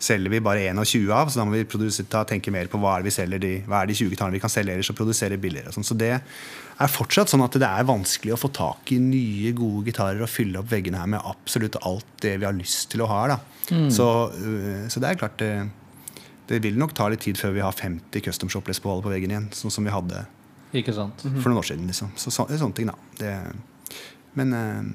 selger 0.00 0.32
vi 0.32 0.40
bare 0.40 0.64
21 0.72 1.10
av, 1.12 1.28
så 1.28 1.40
da 1.40 1.44
må 1.44 1.58
vi 1.58 2.04
ta, 2.08 2.22
tenke 2.28 2.52
mer 2.54 2.70
på 2.72 2.80
hva 2.80 2.96
er 2.96 3.02
det 3.02 3.10
vi 3.10 3.14
selger 3.14 3.42
de, 3.42 3.52
hva 3.68 3.82
er 3.82 3.90
de 3.90 3.96
20 3.98 4.16
tallene 4.16 4.38
vi 4.38 4.42
kan 4.42 4.52
selge 4.52 4.72
ellers 4.72 4.90
og 4.92 4.96
produsere 4.96 5.36
billigere. 5.40 5.68
og 5.68 5.76
sånn. 5.76 5.86
Så 5.90 5.96
det 6.00 6.14
er 6.16 6.92
fortsatt 6.92 7.32
sånn 7.32 7.44
at 7.44 7.58
det 7.60 7.68
er 7.68 7.88
vanskelig 7.88 8.34
å 8.34 8.40
få 8.40 8.48
tak 8.56 8.94
i 8.94 9.00
nye, 9.02 9.52
gode 9.56 9.90
gitarer 9.90 10.24
og 10.24 10.32
fylle 10.32 10.62
opp 10.62 10.70
veggene 10.72 11.02
her 11.02 11.10
med 11.16 11.28
absolutt 11.28 11.76
alt 11.84 12.08
det 12.24 12.38
vi 12.40 12.48
har 12.48 12.56
lyst 12.56 12.88
til 12.94 13.04
å 13.04 13.10
ha. 13.10 13.20
Da. 13.34 13.38
Så, 13.92 14.08
øh, 14.32 14.88
så 14.90 15.02
det 15.02 15.10
er 15.10 15.20
klart 15.20 15.36
det, 15.42 15.52
det 16.48 16.62
vil 16.64 16.80
nok 16.80 16.96
ta 16.96 17.10
litt 17.12 17.22
tid 17.26 17.38
før 17.38 17.54
vi 17.58 17.64
har 17.64 17.76
50 17.76 18.24
custom 18.24 18.50
shop 18.50 18.70
Les 18.70 18.80
på 18.80 19.00
veggen 19.04 19.34
igjen, 19.34 19.50
sånn 19.54 19.74
som 19.74 19.86
vi 19.86 19.92
hadde 19.94 20.24
Ikke 20.76 20.94
sant? 20.94 21.22
for 21.22 21.50
noen 21.50 21.62
år 21.62 21.70
siden. 21.72 21.88
Liksom. 21.90 22.12
Så, 22.16 22.30
så, 22.30 22.46
sånne 22.50 22.76
ting, 22.76 22.90
da. 22.90 22.96
Det, 23.18 23.32
men 24.38 24.54
eh, 24.54 24.92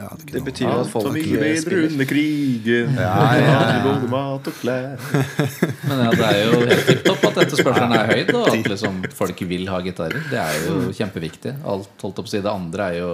ja. 0.00 0.08
Det 0.32 0.40
betyr 0.44 0.70
at 0.70 0.88
folk 0.90 1.16
ikke 1.18 1.40
vil 1.40 1.40
brune 1.40 1.42
bedre 1.42 1.60
spiller. 1.60 1.86
under 1.92 2.08
krigen. 2.08 2.92
Ja, 2.94 3.14
ja, 3.36 3.54
ja. 3.84 3.94
mat 4.12 4.50
og 4.50 4.58
klær. 4.60 4.92
Men 5.88 6.02
ja, 6.04 6.10
det 6.14 6.28
er 6.28 6.42
jo 6.46 6.60
helt 6.62 6.84
tipp 6.88 7.00
topp 7.08 7.24
at 7.30 7.40
etterspørselen 7.44 7.96
er 7.98 8.12
høy, 8.12 8.20
og 8.30 8.50
at 8.52 8.70
liksom 8.70 9.00
folk 9.18 9.42
vil 9.50 9.66
ha 9.72 9.80
gitarer. 9.84 10.22
Det 10.30 10.38
er 10.40 10.68
jo 10.68 10.92
kjempeviktig. 10.96 11.56
Alt 11.66 12.04
holdt 12.04 12.22
opp 12.22 12.30
å 12.30 12.32
si 12.32 12.42
Det 12.44 12.52
andre 12.52 12.86
er 12.92 13.00
jo 13.00 13.10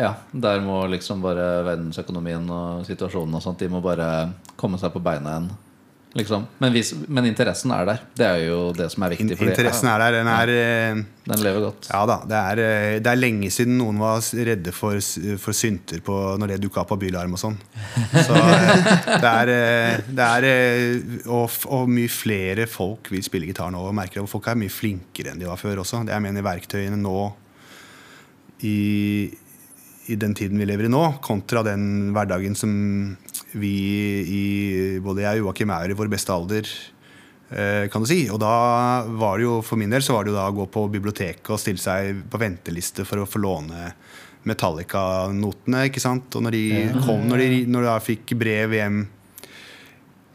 Ja, 0.00 0.14
der 0.32 0.62
må 0.64 0.84
liksom 0.88 1.20
bare 1.24 1.48
verdensøkonomien 1.66 2.46
og 2.54 2.86
situasjonen 2.88 3.36
og 3.36 3.42
sånt 3.44 3.60
De 3.60 3.68
må 3.68 3.82
bare 3.84 4.30
komme 4.56 4.80
seg 4.80 4.94
på 4.94 5.02
beina 5.04 5.34
igjen. 5.34 5.50
Liksom. 6.18 6.42
Men, 6.58 6.72
hvis, 6.74 6.88
men 7.06 7.28
interessen 7.28 7.70
er 7.70 7.84
der. 7.86 7.98
Det 8.18 8.24
er 8.26 8.40
jo 8.48 8.72
det 8.74 8.88
som 8.90 9.04
er 9.06 9.12
viktig. 9.12 9.36
fordi- 9.38 9.52
Interessen 9.52 9.86
er 9.92 9.98
der. 10.02 10.16
Den 10.16 10.26
er 10.32 10.50
ja, 10.50 10.94
Den 11.30 11.42
lever 11.44 11.60
godt. 11.68 11.86
Ja 11.92 12.00
da. 12.10 12.16
Det 12.26 12.38
er, 12.40 12.62
eh, 12.64 12.94
det 12.98 13.06
er 13.12 13.20
lenge 13.20 13.50
siden 13.54 13.76
noen 13.78 14.00
var 14.02 14.18
redde 14.34 14.72
for, 14.74 14.98
for 15.38 15.54
synter 15.54 16.00
på, 16.02 16.16
når 16.42 16.48
det 16.50 16.60
dukka 16.64 16.82
opp 16.82 16.88
på 16.90 16.98
bylarm 17.04 17.36
og 17.38 17.38
sånn. 17.38 17.54
Så 18.26 18.34
eh, 18.34 18.82
det 19.22 19.30
er, 19.30 19.52
eh, 19.54 20.00
det 20.10 20.26
er 20.26 20.48
eh, 20.50 21.28
og, 21.30 21.46
og 21.70 21.86
mye 21.94 22.10
flere 22.10 22.66
folk 22.66 23.12
vil 23.14 23.22
spille 23.22 23.46
gitar 23.46 23.70
nå. 23.70 23.78
Og 23.86 23.94
merker 23.94 24.24
at 24.24 24.32
folk 24.34 24.50
er 24.50 24.58
mye 24.58 24.72
flinkere 24.72 25.30
enn 25.30 25.38
de 25.38 25.46
var 25.46 25.62
før 25.62 25.84
også. 25.84 26.02
Det 26.08 26.16
jeg 26.16 26.26
mener 26.26 26.42
verktøyene 26.42 26.98
nå 26.98 27.20
i, 28.66 29.30
i 30.06 30.16
den 30.16 30.34
tiden 30.34 30.58
vi 30.60 30.66
lever 30.68 30.88
i 30.88 30.92
nå, 30.92 31.02
kontra 31.22 31.62
den 31.66 32.10
hverdagen 32.14 32.56
som 32.58 32.72
vi 33.52 33.74
i 34.24 34.44
både 35.02 35.26
jeg 35.26 35.40
og 35.40 35.50
Joakim 35.50 35.72
er 35.74 35.92
i 35.92 35.98
vår 35.98 36.10
beste 36.12 36.32
alder 36.34 36.68
eh, 37.50 37.86
kan 37.92 38.02
du 38.02 38.08
si. 38.08 38.22
Og 38.32 38.40
da 38.42 38.54
var 39.06 39.38
det 39.38 39.46
jo, 39.46 39.60
for 39.66 39.80
min 39.80 39.92
del 39.92 40.04
så 40.04 40.16
var 40.16 40.26
det 40.26 40.32
jo 40.32 40.38
da 40.38 40.48
å 40.50 40.56
gå 40.56 40.66
på 40.72 40.86
biblioteket 40.92 41.52
og 41.52 41.60
stille 41.62 41.82
seg 41.82 42.24
på 42.30 42.40
venteliste 42.40 43.06
for 43.08 43.22
å 43.22 43.28
få 43.28 43.42
låne 43.42 43.92
Metallica-notene. 44.48 45.86
ikke 45.90 46.02
sant? 46.02 46.32
Og 46.36 46.46
når 46.46 46.56
de 46.56 46.66
kom, 47.04 47.26
når 47.28 47.42
de, 47.42 47.64
når 47.68 47.84
de 47.84 47.90
da 47.90 47.96
fikk 48.02 48.34
brev 48.40 48.76
hjem 48.78 49.02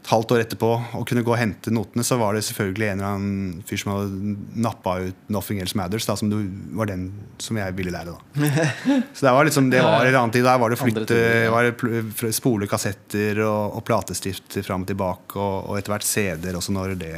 et 0.05 0.11
halvt 0.11 0.35
år 0.35 0.41
etterpå 0.43 0.67
og 0.99 1.05
kunne 1.09 1.23
gå 1.25 1.33
og 1.33 1.39
hente 1.39 1.71
notene, 1.73 2.03
så 2.05 2.17
var 2.21 2.35
det 2.37 2.43
selvfølgelig 2.45 2.87
en 2.91 2.99
eller 2.99 3.15
annen 3.15 3.63
fyr 3.65 3.79
som 3.81 3.91
hadde 3.95 4.33
nappa 4.61 4.99
ut 5.01 5.23
'Nothing 5.33 5.61
Else 5.63 5.77
Matters', 5.77 6.05
da, 6.05 6.15
som 6.15 6.29
du, 6.29 6.37
var 6.77 6.85
den 6.85 7.07
som 7.41 7.57
jeg 7.57 7.73
ville 7.73 7.91
lære. 7.91 8.13
da 8.13 8.49
Så 9.15 9.25
det 9.25 9.33
var 9.33 9.45
liksom, 9.45 9.69
det 9.73 9.81
var 9.81 10.05
en 10.05 10.15
annen 10.15 10.31
tid. 10.31 10.45
Der 10.45 10.59
var 10.61 10.69
det 10.69 10.77
å 10.77 10.83
flytte 10.83 11.49
var 11.49 11.71
det 11.71 12.33
spole 12.37 12.67
kassetter 12.69 13.41
og, 13.47 13.79
og 13.79 13.85
platestift 13.85 14.59
fram 14.61 14.85
og 14.85 14.91
tilbake, 14.93 15.39
og, 15.39 15.71
og 15.71 15.79
etter 15.79 15.95
hvert 15.95 16.05
CD-er 16.05 16.59
også 16.59 16.75
når 16.75 16.93
det 17.01 17.15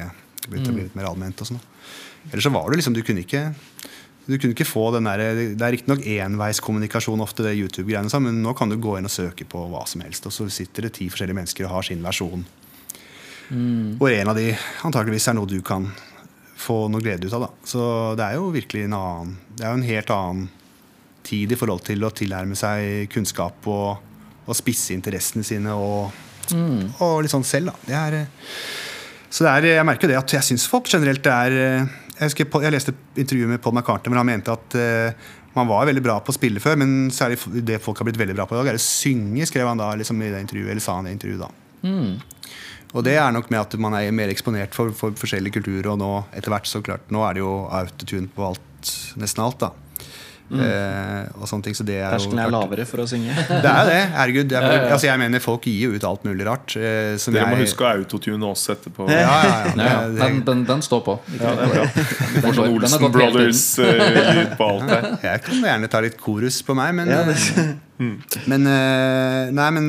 begynte 0.48 0.72
å 0.72 0.78
bli 0.78 0.86
litt 0.88 0.96
mer 0.96 1.10
allment. 1.10 1.44
og 1.44 1.52
sånn. 1.52 1.60
Ellers 2.32 2.48
så 2.48 2.54
var 2.56 2.70
det 2.72 2.80
liksom, 2.80 2.96
du 2.96 3.04
kunne 3.04 3.26
ikke 3.26 3.50
du 4.28 4.36
kunne 4.36 4.52
ikke 4.52 4.68
få 4.68 4.90
den 4.92 5.08
der, 5.08 5.22
Det 5.56 5.64
er 5.64 5.72
riktignok 5.72 6.04
enveiskommunikasjon 6.04 7.22
ofte, 7.24 7.44
det 7.44 7.56
YouTube-greiene, 7.56 8.12
sånn, 8.12 8.26
men 8.28 8.42
nå 8.44 8.52
kan 8.60 8.68
du 8.68 8.76
gå 8.76 8.98
inn 9.00 9.08
og 9.08 9.14
søke 9.14 9.48
på 9.48 9.62
hva 9.72 9.86
som 9.88 10.04
helst, 10.04 10.28
og 10.28 10.36
så 10.36 10.48
sitter 10.52 10.88
det 10.88 10.98
ti 11.00 11.08
forskjellige 11.08 11.38
mennesker 11.38 11.68
og 11.68 11.78
har 11.78 11.88
sin 11.88 12.04
versjon. 12.04 12.44
Hvor 14.00 14.12
en 14.12 14.32
av 14.32 14.38
de 14.38 14.52
antakeligvis 14.88 15.30
er 15.32 15.38
noe 15.38 15.50
du 15.50 15.60
kan 15.66 15.88
få 16.58 16.88
noe 16.92 17.04
glede 17.04 17.28
ut 17.28 17.36
av. 17.38 17.48
Da. 17.48 17.68
Så 17.68 17.82
det 18.18 18.26
er 18.26 18.40
jo 18.40 18.50
virkelig 18.54 18.88
en 18.88 18.98
annen 18.98 19.36
Det 19.54 19.66
er 19.66 19.72
jo 19.72 19.80
en 19.80 19.88
helt 19.88 20.14
annen 20.14 20.50
tid 21.28 21.52
i 21.52 21.60
forhold 21.60 21.84
til 21.88 22.04
å 22.08 22.14
tilnærme 22.16 22.56
seg 22.56 23.10
kunnskap 23.12 23.66
og, 23.68 24.04
og 24.48 24.56
spisse 24.56 24.94
interessene 24.96 25.44
sine 25.44 25.74
og, 25.76 26.14
og 27.04 27.16
litt 27.24 27.34
sånn 27.34 27.48
selv. 27.48 27.74
Da. 27.74 27.88
Det 27.88 27.98
er, 28.00 28.30
så 29.28 29.44
det 29.44 29.54
er, 29.54 29.70
jeg 29.76 29.88
merker 29.88 30.08
jo 30.08 30.14
det 30.14 30.22
at 30.22 30.36
jeg 30.38 30.48
syns 30.48 30.68
folk 30.72 30.88
generelt 30.88 31.28
er 31.28 31.58
jeg, 31.58 32.30
husker, 32.30 32.48
jeg 32.64 32.74
leste 32.74 32.94
et 32.96 33.20
intervju 33.26 33.50
med 33.52 33.62
Paul 33.62 33.76
McCartney 33.76 34.14
hvor 34.14 34.22
han 34.22 34.30
mente 34.30 34.56
at 34.56 34.78
uh, 34.80 35.28
man 35.58 35.68
var 35.70 35.90
veldig 35.90 36.04
bra 36.06 36.16
på 36.24 36.32
å 36.32 36.38
spille 36.38 36.62
før, 36.64 36.78
men 36.80 37.12
særlig 37.14 37.38
det 37.66 37.82
folk 37.84 38.00
har 38.00 38.08
blitt 38.08 38.20
veldig 38.22 38.38
bra 38.38 38.46
på 38.48 38.56
i 38.56 38.60
dag, 38.60 38.72
er 38.72 38.80
å 38.80 38.82
synge, 38.82 39.46
skrev 39.50 39.68
han 39.70 39.82
da 39.82 39.92
liksom 39.98 40.22
i 40.22 40.32
det 40.34 40.42
intervjuet, 40.46 40.72
eller 40.74 40.84
sa 40.84 40.98
han 41.00 41.10
i 41.10 41.12
det 41.12 41.18
intervjuet 41.18 41.44
da. 41.44 41.50
Og 42.96 43.04
det 43.04 43.18
er 43.20 43.34
nok 43.36 43.50
med 43.52 43.60
at 43.60 43.76
man 43.82 43.98
er 43.98 44.14
mer 44.16 44.32
eksponert 44.32 44.76
for, 44.78 44.94
for 44.96 45.16
forskjellige 45.18 45.60
kulturer, 45.60 45.90
og 45.92 46.00
nå 46.00 46.12
etter 46.38 46.54
hvert 46.54 46.70
så 46.70 46.82
klart, 46.86 47.10
nå 47.12 47.24
er 47.28 47.36
det 47.36 47.44
jo 47.44 47.52
autotune 47.68 48.32
på 48.32 48.48
alt, 48.52 48.94
nesten 49.20 49.44
alt 49.44 49.60
da. 49.66 49.74
Eh, 50.48 51.26
og 51.42 51.48
sånne 51.50 51.66
ting, 51.66 51.76
så 51.76 51.84
det 51.84 51.98
er 52.00 52.14
Terskelen 52.16 52.40
er 52.40 52.52
lavere 52.54 52.86
for 52.88 53.04
å 53.04 53.08
synge. 53.10 53.34
Det 53.50 53.68
er 53.68 53.90
det, 53.90 53.98
herregud. 54.16 54.48
Det 54.48 54.56
er, 54.62 54.86
altså, 54.94 55.10
jeg 55.10 55.20
mener 55.20 55.42
folk 55.44 55.66
gir 55.68 55.90
jo 55.90 55.98
ut 55.98 56.06
alt 56.08 56.24
mulig 56.24 56.46
rart. 56.48 56.76
eh, 56.80 57.18
som 57.20 57.34
Dere 57.36 57.50
må 57.52 57.58
jeg- 57.58 57.68
huske 57.68 57.84
å 57.84 57.90
autotune 57.98 58.48
oss 58.48 58.64
etterpå. 58.72 59.10
Ja, 59.12 59.18
ja, 59.20 59.42
ja. 59.44 59.74
Ja, 59.76 59.90
ja. 59.92 60.08
Det- 60.08 60.22
Den, 60.22 60.40
den, 60.48 60.64
den 60.70 60.82
står 60.88 61.02
på. 61.04 61.18
Ja, 61.36 61.52
det 61.52 61.68
er 61.68 61.74
bra. 61.74 61.84
Den 61.84 62.46
Får 62.46 62.56
sånn 62.56 62.64
den 62.72 62.78
Olsen. 62.80 63.12
Brothers-lyd 63.18 64.56
på 64.58 64.70
alt 64.72 64.90
her. 64.94 65.10
Jeg 65.28 65.44
kan 65.50 65.68
gjerne 65.68 65.92
ta 65.92 66.02
litt 66.08 66.18
korus 66.22 66.62
på 66.64 66.76
meg, 66.80 66.96
men, 66.96 67.12
Ja, 67.12 67.22
eh, 67.28 67.76
men 68.48 68.68
eh, 68.72 69.52
Nei, 69.58 69.68
men 69.74 69.88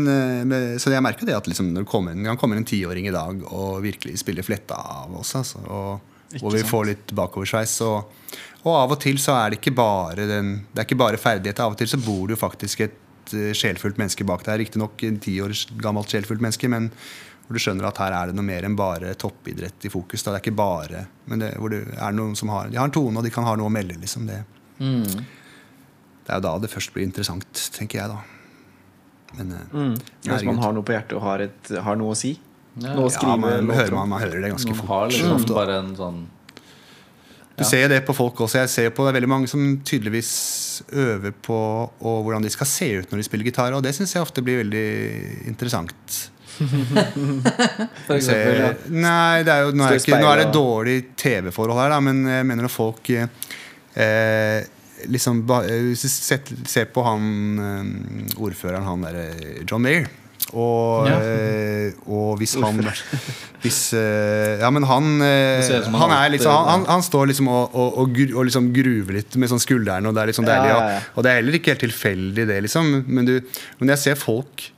eh, 0.50 0.76
Så 0.80 0.90
jeg 0.90 1.02
merker 1.04 1.28
det 1.28 1.34
at 1.36 1.46
liksom, 1.50 1.70
når 1.74 1.84
det 1.84 1.90
kommer 1.90 2.14
en, 2.16 2.24
kan 2.32 2.38
komme 2.40 2.56
en 2.59 2.64
tiåring 2.66 3.06
i 3.11 3.14
dag 3.14 3.42
og 3.52 3.82
virkelig 3.84 4.18
spiller 4.22 4.42
fletta 4.46 4.74
av 4.74 5.14
oss, 5.20 5.34
altså, 5.38 5.61
og, 5.68 6.00
og 6.42 6.50
vi 6.54 6.62
får 6.66 6.86
litt 6.90 7.12
bakoversveis. 7.16 7.78
Og, 7.86 8.18
og 8.64 8.72
av 8.74 8.94
og 8.96 9.00
til 9.02 9.20
så 9.22 9.36
er 9.38 9.52
det 9.52 9.61
ikke 9.61 9.76
bare 9.78 10.26
den 10.28 10.50
Det 10.72 10.82
er 10.82 10.88
ikke 10.88 10.98
bare 10.98 11.20
ferdigheter. 11.20 11.64
Av 11.64 11.76
og 11.76 11.78
til 11.78 11.90
så 11.90 12.00
bor 12.02 12.26
det 12.26 12.36
jo 12.36 12.40
faktisk 12.40 12.82
et 12.88 13.32
eh, 13.36 13.54
sjelfullt 13.56 14.00
menneske 14.00 14.26
bak 14.26 14.44
der. 14.46 14.59
Riktignok 14.59 15.02
en 15.06 15.22
ti 15.22 15.38
år 15.44 15.54
gammelt 15.82 16.11
sjelfullt 16.11 16.42
menneske, 16.42 16.70
men 16.70 16.90
hvor 17.46 17.56
du 17.56 17.62
skjønner 17.62 17.88
at 17.88 18.00
her 18.02 18.12
er 18.12 18.28
det 18.28 18.36
noe 18.36 18.44
mer 18.44 18.66
enn 18.66 18.76
bare 18.76 19.14
toppidrett 19.16 19.86
i 19.88 19.92
fokus. 19.92 20.24
Da. 20.24 20.34
Det 20.34 20.40
er 20.40 20.46
ikke 20.48 20.59
bare 20.59 21.06
Men 21.30 21.44
det, 21.44 21.54
hvor 21.56 21.72
det 21.72 21.84
er 21.96 22.12
noen 22.12 22.36
som 22.36 22.50
har 22.52 22.68
De 22.68 22.76
har 22.76 22.90
en 22.90 22.94
tone, 22.94 23.16
og 23.16 23.24
de 23.24 23.32
kan 23.32 23.46
ha 23.46 23.54
noe 23.56 23.70
å 23.70 23.72
melde. 23.72 23.96
liksom 24.02 24.26
det 24.28 24.42
det 26.28 26.34
er 26.34 26.42
jo 26.42 26.44
da 26.44 26.59
det 26.61 26.68
først 26.68 26.92
blir 26.92 27.06
interessant, 27.09 27.61
tenker 27.72 28.02
jeg, 28.02 28.12
da. 28.12 28.18
Men 29.38 29.54
mm. 29.72 29.94
Hvis 30.26 30.44
man 30.44 30.59
har 30.61 30.74
noe 30.76 30.84
på 30.84 30.92
hjertet 30.92 31.14
og 31.16 31.22
har, 31.24 31.44
et, 31.46 31.70
har 31.84 31.96
noe 31.96 32.12
å 32.12 32.18
si. 32.20 32.34
Ja. 32.76 32.92
Noe 32.92 33.06
å 33.06 33.09
ja, 33.09 33.14
skrive 33.16 33.38
man, 33.40 33.70
hører, 33.72 33.94
man, 33.96 34.11
man 34.12 34.20
hører 34.20 34.44
det 34.44 34.50
ganske 34.52 34.68
Noen 34.68 34.82
Man 34.82 34.90
har 34.92 35.09
liksom 35.09 35.32
ofte, 35.38 35.54
bare 35.56 35.78
en 35.80 35.88
sånn 35.98 36.20
Du 37.59 37.64
ser 37.66 37.88
det 37.90 38.00
på 38.06 38.14
folk 38.16 38.40
også. 38.46 38.62
Jeg 38.62 38.70
ser 38.72 38.90
på 38.94 39.04
det 39.04 39.12
er 39.12 39.18
veldig 39.18 39.30
mange 39.30 39.50
som 39.50 39.62
tydeligvis 39.86 40.32
øver 40.94 41.34
på 41.42 41.59
og 41.59 42.18
hvordan 42.24 42.44
de 42.46 42.52
skal 42.54 42.70
se 42.70 42.90
ut 43.00 43.11
når 43.11 43.22
de 43.22 43.26
spiller 43.26 43.48
gitar, 43.50 43.74
og 43.74 43.82
det 43.84 43.94
syns 43.96 44.14
jeg 44.14 44.24
ofte 44.24 44.44
blir 44.46 44.62
veldig 44.62 44.88
interessant. 45.50 46.18
For 46.59 48.18
Se, 48.22 48.34
ja. 48.34 48.72
nei, 48.90 49.44
det 49.46 49.52
er 49.52 49.66
jo, 49.66 49.74
nå, 49.78 49.84
er 49.86 50.00
ikke, 50.00 50.18
nå 50.18 50.30
er 50.32 50.40
det 50.42 50.48
dårlig 50.54 50.96
TV-forhold 51.18 51.78
her, 51.78 51.92
da, 51.94 52.00
men 52.02 52.24
jeg 52.26 52.46
mener 52.48 52.66
at 52.66 52.74
folk 52.74 53.11
eh, 53.14 53.28
eh, 53.94 54.66
liksom 55.06 55.44
eh, 55.61 55.68
Hvis 55.92 56.02
du 56.02 56.64
ser 56.66 56.88
på 56.94 57.04
han 57.06 57.28
eh, 57.62 58.40
ordføreren, 58.42 58.86
han 58.88 59.06
derre 59.06 59.62
John 59.68 59.84
Mayer. 59.86 60.09
Og, 60.57 61.05
Ja. 61.11 61.18
eh, 61.20 61.92
og 62.09 62.38
hvis 62.40 62.55
han 62.57 62.78
hvis, 63.61 63.92
eh, 63.92 64.57
Ja, 64.62 64.70
men 64.72 64.82
han 64.88 65.20
eh, 65.20 65.61
han 65.61 65.92
Han, 65.94 66.11
er 66.14 66.30
liksom, 66.32 66.49
han, 66.55 66.68
han, 66.70 66.86
han 66.88 67.03
står 67.05 67.26
liksom 67.28 67.49
og, 67.53 67.74
og, 67.76 67.99
og, 68.01 68.22
og 68.32 68.46
liksom 68.49 68.70
gruver 68.72 69.18
litt 69.18 69.36
med 69.36 69.51
sånn 69.53 69.61
skulderen, 69.61 70.07
og 70.09 70.14
det 70.16 70.22
er 70.22 70.30
litt 70.32 70.38
sånn 70.40 70.49
Ja, 70.49 70.57
deilig. 70.57 70.72
ja, 70.72 70.78
Og, 70.78 71.12
og 71.20 71.26
det 71.26 71.30
er 71.34 71.40
heller 71.42 71.59
ikke 71.61 71.74
helt 71.74 71.84
tilfeldig, 71.84 72.46
det, 72.49 72.59
liksom. 72.64 72.90
Men, 73.07 73.28
du, 73.28 73.36
men 73.80 73.92
jeg 73.92 73.99
ser 74.07 74.14
folk 74.20 74.70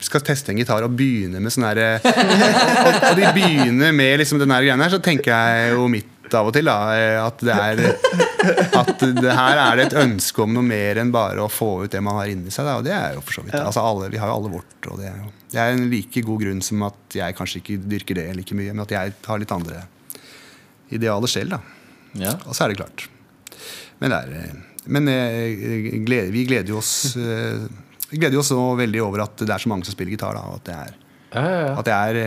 skal 0.00 0.22
teste 0.24 0.48
en 0.52 0.56
gitar 0.60 0.80
og 0.86 0.94
begynne 0.96 1.40
med 1.44 1.52
sånn 1.52 1.66
herre 1.68 1.88
og, 2.00 2.94
og 3.10 3.18
de 3.18 3.26
begynner 3.36 3.92
med 3.92 4.14
liksom 4.22 4.38
den 4.40 4.52
her 4.54 4.64
greia 4.64 4.76
her, 4.80 4.92
så 4.94 5.00
tenker 5.04 5.28
jeg 5.34 5.74
jo 5.74 5.88
mitt 5.92 6.08
av 6.36 6.48
og 6.48 6.54
til 6.56 6.68
da, 6.68 6.76
eh, 6.96 7.18
at 7.22 7.40
det 7.44 7.54
er 7.54 7.80
At 8.78 9.00
det 9.02 9.32
her 9.34 9.58
er 9.60 9.78
det 9.78 9.84
et 9.88 9.96
ønske 9.98 10.42
om 10.44 10.52
noe 10.54 10.64
mer 10.64 11.00
enn 11.02 11.10
bare 11.12 11.42
å 11.42 11.50
få 11.50 11.84
ut 11.84 11.92
det 11.92 12.00
man 12.04 12.16
har 12.20 12.30
inni 12.30 12.52
seg. 12.54 12.68
Da, 12.68 12.76
og 12.78 12.84
det 12.86 12.94
er 12.94 13.16
jo 13.16 13.22
for 13.24 13.38
så 13.38 13.42
vidt 13.44 13.56
altså 13.58 13.82
alle, 13.82 14.10
Vi 14.12 14.20
har 14.20 14.30
jo 14.30 14.36
alle 14.38 14.52
vårt. 14.52 14.76
Og 14.92 15.00
det, 15.00 15.08
er 15.10 15.16
jo, 15.18 15.32
det 15.52 15.60
er 15.62 15.74
en 15.74 15.88
like 15.90 16.22
god 16.24 16.44
grunn 16.44 16.62
som 16.64 16.84
at 16.86 17.16
jeg 17.18 17.36
kanskje 17.38 17.60
ikke 17.62 17.78
dyrker 17.90 18.20
det 18.20 18.26
like 18.38 18.56
mye, 18.56 18.72
men 18.72 18.84
at 18.84 18.94
jeg 18.94 19.16
har 19.26 19.42
litt 19.42 19.54
andre 19.54 19.82
idealer 20.94 21.32
selv. 21.32 21.56
da 21.56 22.22
Ja. 22.22 22.36
Og 22.46 22.54
så 22.56 22.64
er 22.64 22.72
det 22.72 22.78
klart. 22.80 23.08
Men, 23.98 24.14
det 24.14 24.20
er, 24.20 24.34
eh, 24.38 24.84
men 24.86 25.10
eh, 25.12 25.98
glede, 26.06 26.30
vi 26.32 26.46
gleder 26.48 26.72
jo 26.72 26.78
oss 26.78 27.16
Vi 27.18 28.16
gleder 28.16 28.38
jo 28.38 28.44
oss 28.44 28.54
veldig 28.54 29.02
over 29.04 29.26
at 29.26 29.42
det 29.42 29.50
er 29.52 29.60
så 29.60 29.68
mange 29.72 29.84
som 29.84 29.96
spiller 29.96 30.14
gitar. 30.14 30.38
Da, 30.38 30.46
og 30.46 30.60
at 30.62 30.68
det 30.70 30.78
er 30.78 30.94
Ja, 31.28 31.42
ja, 31.42 31.58
ja. 31.66 31.72
at 31.82 31.90
det 31.90 31.96
er 31.98 32.22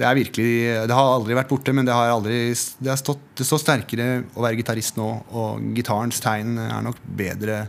Det 0.00 0.06
er 0.08 0.16
virkelig 0.16 0.52
Det 0.88 0.96
har 0.96 1.14
aldri 1.14 1.36
vært 1.36 1.50
borte, 1.50 1.74
men 1.76 1.84
det 1.84 1.92
har 1.92 2.08
aldri 2.14 2.38
Det 2.80 2.88
har 2.88 3.00
stått, 3.00 3.20
det 3.36 3.44
står 3.44 3.60
sterkere 3.60 4.06
å 4.32 4.44
være 4.46 4.56
gitarist 4.62 4.96
nå, 4.96 5.08
og 5.36 5.66
gitarens 5.76 6.22
tegn 6.24 6.56
er 6.62 6.86
nok 6.86 7.02
bedre 7.04 7.66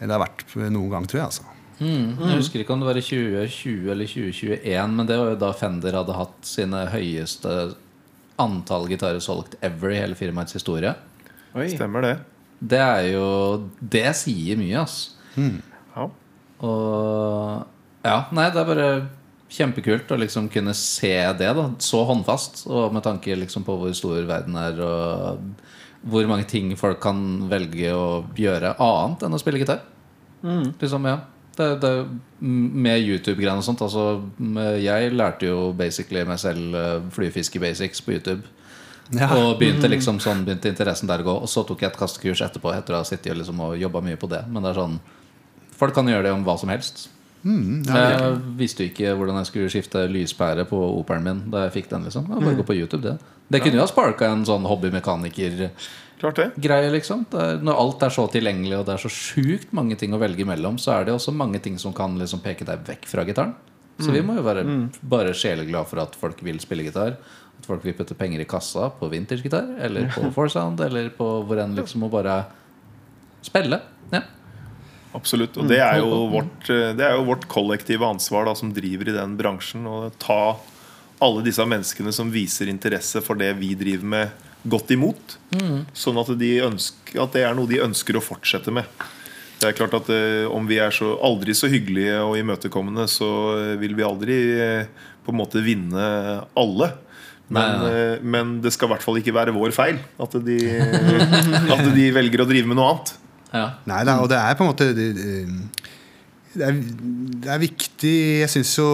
enn 0.00 0.08
det 0.08 0.14
har 0.14 0.22
vært 0.22 0.54
noen 0.70 0.92
gang, 0.94 1.08
tror 1.10 1.20
jeg. 1.20 1.26
altså 1.32 1.48
Mm. 1.80 2.18
Jeg 2.20 2.36
husker 2.36 2.60
ikke 2.60 2.74
om 2.74 2.82
det 2.82 2.88
var 2.90 2.98
i 3.00 3.02
2020 3.04 3.86
eller 3.88 4.08
2021, 4.10 4.96
men 4.98 5.06
det 5.08 5.16
var 5.16 5.30
jo 5.32 5.36
da 5.40 5.48
Fender 5.56 5.96
hadde 5.96 6.16
hatt 6.18 6.44
sine 6.44 6.82
høyeste 6.92 7.54
antall 8.40 8.84
gitarer 8.90 9.22
solgt 9.24 9.56
ever 9.64 9.94
i 9.94 10.00
hele 10.02 10.18
firmaets 10.18 10.56
historie. 10.56 10.92
Oi. 11.56 11.70
Stemmer 11.72 12.04
det. 12.04 12.12
Det 12.60 12.80
er 12.84 13.06
jo 13.14 13.24
Det 13.80 14.04
sier 14.18 14.60
mye, 14.60 14.82
ass. 14.84 14.98
Ja. 15.96 16.04
Og 16.60 17.64
Ja, 18.04 18.18
nei, 18.32 18.46
det 18.52 18.60
er 18.60 18.68
bare 18.68 18.90
kjempekult 19.50 20.12
å 20.14 20.18
liksom 20.20 20.48
kunne 20.52 20.74
se 20.78 21.14
det 21.38 21.50
da 21.56 21.66
så 21.82 22.04
håndfast. 22.08 22.64
Og 22.70 22.94
med 22.94 23.04
tanke 23.06 23.38
liksom 23.38 23.66
på 23.66 23.76
hvor 23.80 23.92
stor 23.96 24.22
verden 24.28 24.58
er, 24.60 24.80
og 24.84 26.10
hvor 26.10 26.28
mange 26.30 26.46
ting 26.48 26.72
folk 26.80 27.02
kan 27.02 27.50
velge 27.50 27.92
å 27.92 28.22
gjøre 28.38 28.76
annet 28.80 29.26
enn 29.26 29.36
å 29.36 29.42
spille 29.42 29.60
gitar. 29.60 29.82
Liksom, 30.80 31.04
ja 31.10 31.18
det, 31.60 31.76
det, 31.82 31.90
Med 32.40 33.02
YouTube-greiene 33.02 33.60
og 33.60 33.66
sånt. 33.66 33.82
Altså, 33.84 34.22
jeg 34.80 35.12
lærte 35.14 35.50
jo 35.50 35.70
basically 35.76 36.24
meg 36.28 36.40
selv 36.40 36.76
eh, 36.76 36.96
flyfiske-basics 37.14 38.04
på 38.06 38.16
YouTube. 38.16 38.56
Og 39.10 39.56
begynte 39.58 39.90
liksom 39.90 40.20
sånn 40.22 40.44
begynte 40.46 40.70
interessen 40.70 41.10
der 41.10 41.24
å 41.24 41.26
gå. 41.26 41.36
Og 41.44 41.50
så 41.50 41.64
tok 41.66 41.82
jeg 41.82 41.90
et 41.90 41.98
kastekurs 41.98 42.44
etterpå 42.46 42.72
etter 42.74 42.94
å 42.94 43.02
ha 43.02 43.06
sittet 43.08 43.34
og, 43.34 43.40
liksom, 43.42 43.64
og 43.66 43.80
jobba 43.80 44.04
mye 44.06 44.20
på 44.20 44.30
det. 44.30 44.44
Men 44.48 44.64
det 44.64 44.72
er 44.72 44.82
sånn 44.82 45.00
folk 45.80 45.96
kan 45.96 46.08
gjøre 46.08 46.28
det 46.28 46.36
om 46.36 46.44
hva 46.46 46.56
som 46.60 46.70
helst. 46.72 47.08
Jeg 47.44 48.40
visste 48.58 48.82
jo 48.84 48.88
ikke 48.90 49.14
hvordan 49.16 49.36
jeg 49.40 49.46
skulle 49.48 49.70
skifte 49.72 50.02
lyspære 50.12 50.64
på 50.68 50.76
operen 50.98 51.24
min 51.24 51.40
da 51.50 51.58
jeg 51.66 51.72
fikk 51.78 51.88
den. 51.90 52.02
liksom 52.04 52.24
jeg 52.28 52.40
Bare 52.44 52.54
gå 52.58 52.62
på 52.68 52.74
YouTube, 52.76 53.02
det. 53.02 53.18
Det 53.50 53.60
kunne 53.62 53.76
jo 53.80 53.84
ha 53.84 53.88
sparka 53.90 54.24
en 54.30 54.44
sånn 54.46 54.64
hobbymekaniker-greie, 54.68 56.90
liksom. 56.92 57.24
Når 57.64 57.74
alt 57.80 58.02
er 58.06 58.10
så 58.14 58.26
tilgjengelig, 58.30 58.76
og 58.78 58.84
det 58.86 58.94
er 58.94 59.02
så 59.02 59.10
sjukt 59.10 59.72
mange 59.72 59.96
ting 59.96 60.12
å 60.14 60.18
velge 60.20 60.44
mellom, 60.46 60.78
så 60.78 60.90
er 60.98 61.04
det 61.08 61.14
også 61.16 61.32
mange 61.34 61.58
ting 61.64 61.78
som 61.80 61.92
kan 61.96 62.18
liksom 62.20 62.40
peke 62.44 62.64
deg 62.68 62.78
vekk 62.86 63.06
fra 63.10 63.24
gitaren. 63.24 63.54
Så 64.00 64.10
vi 64.14 64.22
må 64.24 64.34
jo 64.38 64.42
være 64.46 64.62
bare 65.02 65.34
sjeleglade 65.36 65.86
for 65.90 65.98
at 66.00 66.14
folk 66.16 66.38
vil 66.44 66.60
spille 66.62 66.82
gitar. 66.86 67.16
At 67.60 67.66
folk 67.68 67.82
vil 67.84 67.94
putte 67.98 68.14
penger 68.16 68.40
i 68.40 68.44
kassa 68.48 68.86
på 68.96 69.08
vintage-gitar, 69.12 69.66
eller 69.80 70.08
på 70.14 70.30
Forsound, 70.36 70.80
eller 70.80 71.08
på 71.16 71.26
hvor 71.44 71.58
enn 71.60 71.74
liksom, 71.76 72.02
og 72.06 72.10
bare 72.14 72.38
spille. 73.44 73.80
Ja. 74.12 74.20
Absolutt. 75.16 75.56
Og 75.58 75.70
det 75.70 75.80
er 75.82 75.98
jo 75.98 76.26
vårt, 76.30 76.68
eh, 76.70 76.92
det 76.96 77.06
er 77.06 77.16
jo 77.18 77.26
vårt 77.28 77.48
kollektive 77.50 78.06
ansvar 78.06 78.46
da, 78.46 78.54
som 78.58 78.72
driver 78.74 79.10
i 79.10 79.16
den 79.16 79.36
bransjen. 79.38 79.86
Å 79.86 80.12
ta 80.22 80.56
alle 81.20 81.44
disse 81.44 81.64
menneskene 81.66 82.12
som 82.16 82.30
viser 82.32 82.70
interesse 82.72 83.20
for 83.24 83.38
det 83.38 83.52
vi 83.58 83.74
driver 83.78 84.12
med, 84.14 84.46
godt 84.70 84.92
imot. 84.92 85.36
Sånn 85.96 86.20
at, 86.20 86.30
de 86.40 86.50
ønsker, 86.66 87.16
at 87.22 87.36
det 87.36 87.44
er 87.48 87.56
noe 87.56 87.68
de 87.68 87.80
ønsker 87.84 88.16
å 88.16 88.24
fortsette 88.24 88.72
med. 88.74 88.88
Det 89.60 89.68
er 89.68 89.76
klart 89.76 89.92
at 89.98 90.08
eh, 90.08 90.48
Om 90.48 90.64
vi 90.68 90.78
er 90.80 90.92
så, 90.94 91.12
aldri 91.20 91.52
så 91.56 91.68
hyggelige 91.68 92.16
og 92.24 92.38
imøtekommende, 92.40 93.04
så 93.10 93.28
eh, 93.58 93.76
vil 93.80 93.96
vi 93.98 94.06
aldri 94.06 94.36
eh, 94.56 95.06
på 95.24 95.34
en 95.34 95.40
måte 95.40 95.60
vinne 95.64 96.06
alle. 96.56 96.92
Men, 97.50 97.82
eh, 97.84 98.22
men 98.22 98.58
det 98.64 98.72
skal 98.72 98.88
i 98.88 98.94
hvert 98.94 99.04
fall 99.04 99.18
ikke 99.20 99.34
være 99.34 99.54
vår 99.56 99.74
feil 99.74 99.98
at 100.22 100.36
de, 100.46 100.58
at 101.74 101.88
de 101.96 102.06
velger 102.14 102.44
å 102.44 102.48
drive 102.48 102.70
med 102.70 102.78
noe 102.78 102.92
annet. 102.94 103.16
Ja. 103.52 103.66
Nei 103.90 104.04
da, 104.06 104.18
og 104.22 104.28
det 104.30 104.38
er 104.38 104.54
på 104.54 104.62
en 104.62 104.68
måte 104.70 104.86
Det, 104.94 105.06
det, 106.54 106.62
er, 106.62 106.76
det 107.42 107.50
er 107.50 107.58
viktig 107.62 108.12
Jeg 108.44 108.50
syns 108.52 108.70
jo 108.78 108.86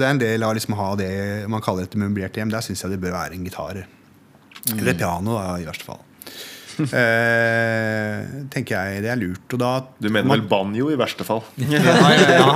det 0.00 0.06
er 0.08 0.14
en 0.16 0.22
del 0.22 0.42
av 0.46 0.54
liksom 0.58 0.74
å 0.74 0.80
ha 0.80 0.88
det 0.98 1.10
man 1.50 1.62
kaller 1.62 1.86
et 1.86 1.94
møblert 2.00 2.34
hjem. 2.38 2.50
Der 2.50 2.62
syns 2.66 2.82
jeg 2.84 2.90
det 2.96 3.00
bør 3.02 3.14
være 3.16 3.34
en 3.38 3.44
gitar. 3.46 3.84
Eller 4.74 4.92
et 4.92 4.98
piano, 5.00 5.38
da, 5.38 5.56
i 5.62 5.66
verste 5.68 5.86
fall. 5.88 6.02
Eh, 6.80 8.20
tenker 8.48 8.72
jeg 8.72 9.02
det 9.04 9.10
er 9.12 9.18
lurt. 9.20 9.44
Og 9.52 9.58
da 9.60 9.70
Du 10.00 10.06
mener 10.08 10.24
man- 10.30 10.38
vel 10.40 10.46
banjo 10.48 10.86
i 10.88 10.96
verste 10.96 11.26
fall? 11.28 11.42
ja, 11.60 11.76
ja, 11.76 12.38
ja. 12.38 12.46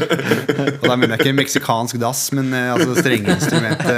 Og 0.82 0.84
da 0.84 0.96
mener 1.00 1.14
jeg 1.16 1.20
ikke 1.24 1.38
meksikansk 1.38 1.96
dass, 2.02 2.26
men 2.36 2.52
eh, 2.52 2.74
altså 2.74 2.92
strengeinstrumentet. 3.00 3.94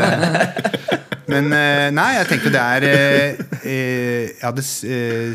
Men 1.27 1.51
eh, 1.51 1.89
nei, 1.95 2.11
jeg 2.21 2.29
tenker 2.31 2.53
det 2.55 2.61
er 2.63 2.85
eh, 2.87 3.41
eh, 3.67 4.29
Jeg 4.31 4.45
hadde 4.45 4.63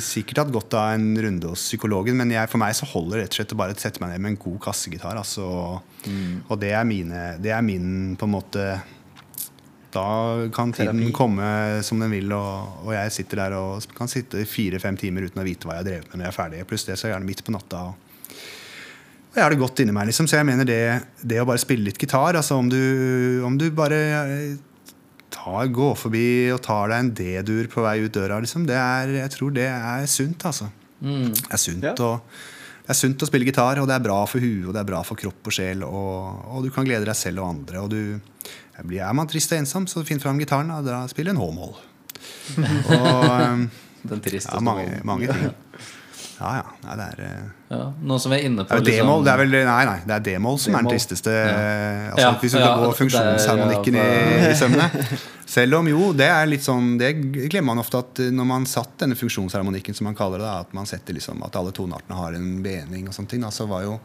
sikkert 0.03 0.45
hatt 0.45 0.53
godt 0.53 0.77
av 0.79 0.93
en 0.95 1.09
runde 1.25 1.51
hos 1.51 1.65
psykologen, 1.67 2.15
men 2.19 2.31
jeg, 2.31 2.47
for 2.51 2.61
meg 2.61 2.77
så 2.77 2.87
holder 2.93 3.17
det 3.17 3.25
rett 3.25 3.35
og 3.35 3.39
slett 3.41 3.55
å 3.55 3.59
bare 3.59 3.75
sette 3.79 4.03
meg 4.03 4.13
ned 4.13 4.23
med 4.23 4.33
en 4.33 4.39
god 4.45 4.61
kassegitar. 4.69 5.19
Altså, 5.19 5.45
Og 6.47 6.55
det 6.61 6.71
er, 6.71 6.87
mine, 6.87 7.25
det 7.43 7.51
er 7.51 7.65
min 7.65 8.15
på 8.19 8.29
en 8.29 8.35
måte 8.37 8.65
da 9.91 10.05
kan 10.55 10.71
tiden 10.71 11.01
Terapi. 11.01 11.11
komme 11.11 11.47
som 11.83 11.99
den 11.99 12.13
vil, 12.13 12.31
og, 12.31 12.85
og 12.85 12.93
jeg 12.95 13.11
sitter 13.11 13.41
der 13.41 13.57
og 13.57 13.83
kan 13.97 14.07
sitte 14.07 14.45
fire-fem 14.47 14.95
timer 14.95 15.27
uten 15.27 15.41
å 15.41 15.43
vite 15.43 15.67
hva 15.67 15.75
jeg 15.75 15.83
har 15.83 15.89
drevet 15.89 16.07
med 16.07 16.21
når 16.21 16.25
jeg 16.29 16.31
er 16.31 16.37
ferdig. 16.37 16.61
Pluss 16.69 16.87
det 16.87 16.95
så 16.95 17.05
er 17.05 17.11
jeg 17.11 17.17
gjerne 17.17 17.27
midt 17.27 17.43
på 17.43 17.55
natta. 17.57 17.81
Og, 17.89 18.37
og 19.33 19.35
jeg 19.35 19.43
har 19.43 19.51
det 19.51 19.59
godt 19.59 19.83
inni 19.83 19.95
meg, 19.95 20.07
liksom. 20.07 20.29
Så 20.31 20.39
jeg 20.39 20.47
mener 20.47 20.67
det, 20.67 20.79
det 21.19 21.41
å 21.43 21.47
bare 21.49 21.59
spille 21.59 21.89
litt 21.89 21.99
gitar 21.99 22.39
altså 22.39 22.55
Om 22.63 22.71
du, 22.71 22.81
om 23.43 23.59
du 23.59 23.67
bare 23.75 23.99
tar, 25.33 25.67
går 25.73 25.95
forbi 25.97 26.25
og 26.53 26.61
tar 26.65 26.91
deg 26.91 26.99
en 27.05 27.11
D-dur 27.17 27.67
på 27.71 27.83
vei 27.85 27.97
ut 28.05 28.13
døra, 28.15 28.37
liksom, 28.43 28.65
det 28.69 28.77
er, 28.77 29.13
jeg 29.21 29.31
tror 29.37 29.53
det 29.55 29.67
er 29.71 30.05
sunt, 30.11 30.43
altså. 30.49 30.67
Det 31.01 31.47
er 31.49 31.61
sunt, 31.61 31.83
Ja. 31.87 31.93
å, 31.97 32.17
det 32.81 32.93
er 32.93 32.97
sunt 32.99 33.23
å 33.23 33.29
spille 33.29 33.47
gitar, 33.47 33.79
og 33.81 33.87
det 33.89 33.95
er 33.95 34.03
bra 34.03 34.19
for 34.29 34.43
huet 34.43 34.67
og 34.67 34.73
det 34.75 34.81
er 34.83 34.89
bra 34.91 34.99
for 35.07 35.15
kropp 35.17 35.47
og 35.49 35.55
sjel. 35.55 35.83
Og, 35.87 36.41
og 36.51 36.65
du 36.65 36.69
kan 36.75 36.85
glede 36.85 37.07
deg 37.07 37.15
selv 37.17 37.41
og 37.43 37.49
andre. 37.55 37.81
Og 37.85 37.89
du, 37.93 38.19
er 38.81 39.13
man 39.17 39.29
trist 39.31 39.53
og 39.53 39.61
ensom, 39.61 39.87
så 39.87 40.03
finn 40.05 40.19
fram 40.21 40.37
gitaren 40.41 40.69
og 40.75 40.83
dra- 40.85 41.05
spill 41.09 41.31
en 41.31 41.39
H-moll. 41.41 41.73
Og 42.57 43.29
um, 43.31 43.63
Den 44.03 44.21
tristeste 44.21 44.57
ja, 44.57 44.61
mange, 44.65 44.99
mange 45.07 45.29
ting. 45.31 45.53
Ja, 46.41 46.51
ja. 46.57 46.69
Nei, 46.81 46.95
det 46.97 47.05
er 47.05 47.19
eh, 47.27 47.41
Ja, 47.71 47.81
noe 48.09 48.21
som 48.23 48.33
er 48.33 48.45
inne 48.47 48.63
på 48.65 48.73
det 48.73 48.95
er 48.95 49.03
liksom-. 49.05 49.25
Det 49.25 49.33
er 49.33 49.41
vel 49.43 49.51
Nei, 49.53 49.83
nei, 49.85 49.97
det 50.07 50.15
er 50.15 50.23
D-moll 50.25 50.57
som 50.61 50.75
er 50.75 50.87
den 50.87 50.95
tristeste 50.95 51.35
ja. 51.35 51.43
tristeste. 51.45 52.15
Altså, 52.15 52.25
Ja, 52.25 52.31
hvis 52.41 52.55
du 52.55 52.57
skal 52.57 52.81
gå 52.81 52.95
funksjonsharmonikken 53.01 53.99
i, 54.01 54.07
i 54.49 54.55
sømmene. 54.57 54.89
Selv 55.55 55.77
om 55.81 55.89
jo, 55.91 56.09
det 56.15 56.29
er 56.31 56.47
litt 56.47 56.63
sånn 56.63 56.93
Det 56.99 57.11
glemmer 57.51 57.73
man 57.73 57.83
ofte 57.83 58.01
at 58.01 58.21
når 58.33 58.47
man 58.47 58.67
satt 58.69 58.97
denne 59.03 59.17
funksjonsharmonikken, 59.19 59.97
som 59.97 60.09
man 60.09 60.17
kaller 60.17 60.41
det, 60.41 60.49
da, 60.49 60.65
at 60.65 60.75
man 60.77 60.89
setter 60.89 61.17
liksom 61.17 61.43
at 61.45 61.57
alle 61.59 61.73
toneartene 61.75 62.17
har 62.17 62.37
en 62.37 62.51
bening 62.65 63.09
og 63.09 63.17
sånne 63.17 63.35
ting, 63.35 63.45
da, 63.45 63.53
så 63.53 63.69
var 63.69 63.85
jo 63.85 63.99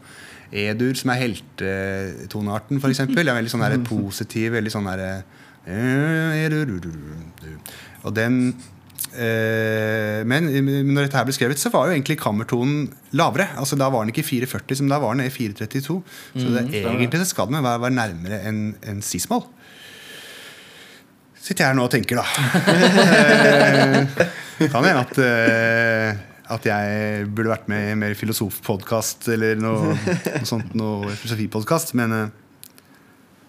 E-dur, 0.47 0.93
som 0.95 1.11
er 1.11 1.21
heltetonearten, 1.25 2.79
f.eks., 2.79 3.01
er 3.03 3.33
veldig 3.35 3.51
sånn 3.51 3.65
der 3.65 3.81
positiv, 3.89 4.53
veldig 4.55 4.71
sånn 4.71 4.87
derre 4.87 5.11
Og 8.07 8.13
den 8.15 8.37
eh, 8.53 8.76
Men 9.17 10.47
når 10.51 11.07
dette 11.07 11.17
her 11.17 11.25
ble 11.25 11.33
skrevet, 11.33 11.59
så 11.61 11.71
var 11.73 11.87
jo 11.87 11.95
egentlig 11.95 12.17
kammertonen 12.21 12.87
lavere. 13.17 13.47
Altså 13.57 13.77
Da 13.79 13.87
var 13.93 14.03
den 14.03 14.11
ikke 14.13 14.25
440, 14.27 14.79
som 14.81 14.91
da 14.91 14.99
var 15.01 15.15
den 15.15 15.25
i 15.25 15.33
432. 15.33 15.97
Så 16.35 16.47
det, 16.53 16.65
egentlig 16.83 17.21
så 17.23 17.29
skal 17.31 17.49
den 17.49 17.61
være, 17.63 17.81
være 17.85 17.97
nærmere 17.97 18.41
enn 18.49 18.61
en 18.85 19.01
cis-moll. 19.05 19.45
Sitter 21.47 21.63
jeg 21.63 21.71
her 21.71 21.77
nå 21.79 21.85
og 21.87 21.93
tenker, 21.93 22.19
da. 22.19 22.25
Eh, 24.57 24.69
kan 24.73 24.81
hende 24.81 25.03
at 25.03 25.19
eh, 25.21 26.25
at 26.49 26.65
jeg 26.65 27.27
burde 27.35 27.51
vært 27.51 27.67
med 27.71 27.83
i 27.83 27.91
en 27.93 27.99
mer 28.01 28.15
filosofpodkast 28.17 29.27
eller 29.33 29.59
noe, 29.59 29.93
noe 29.99 30.47
sånt. 30.47 30.71
Noe 30.79 31.11
filosofipodkast. 31.11 31.93
Men 31.99 32.15
eh, 32.15 32.29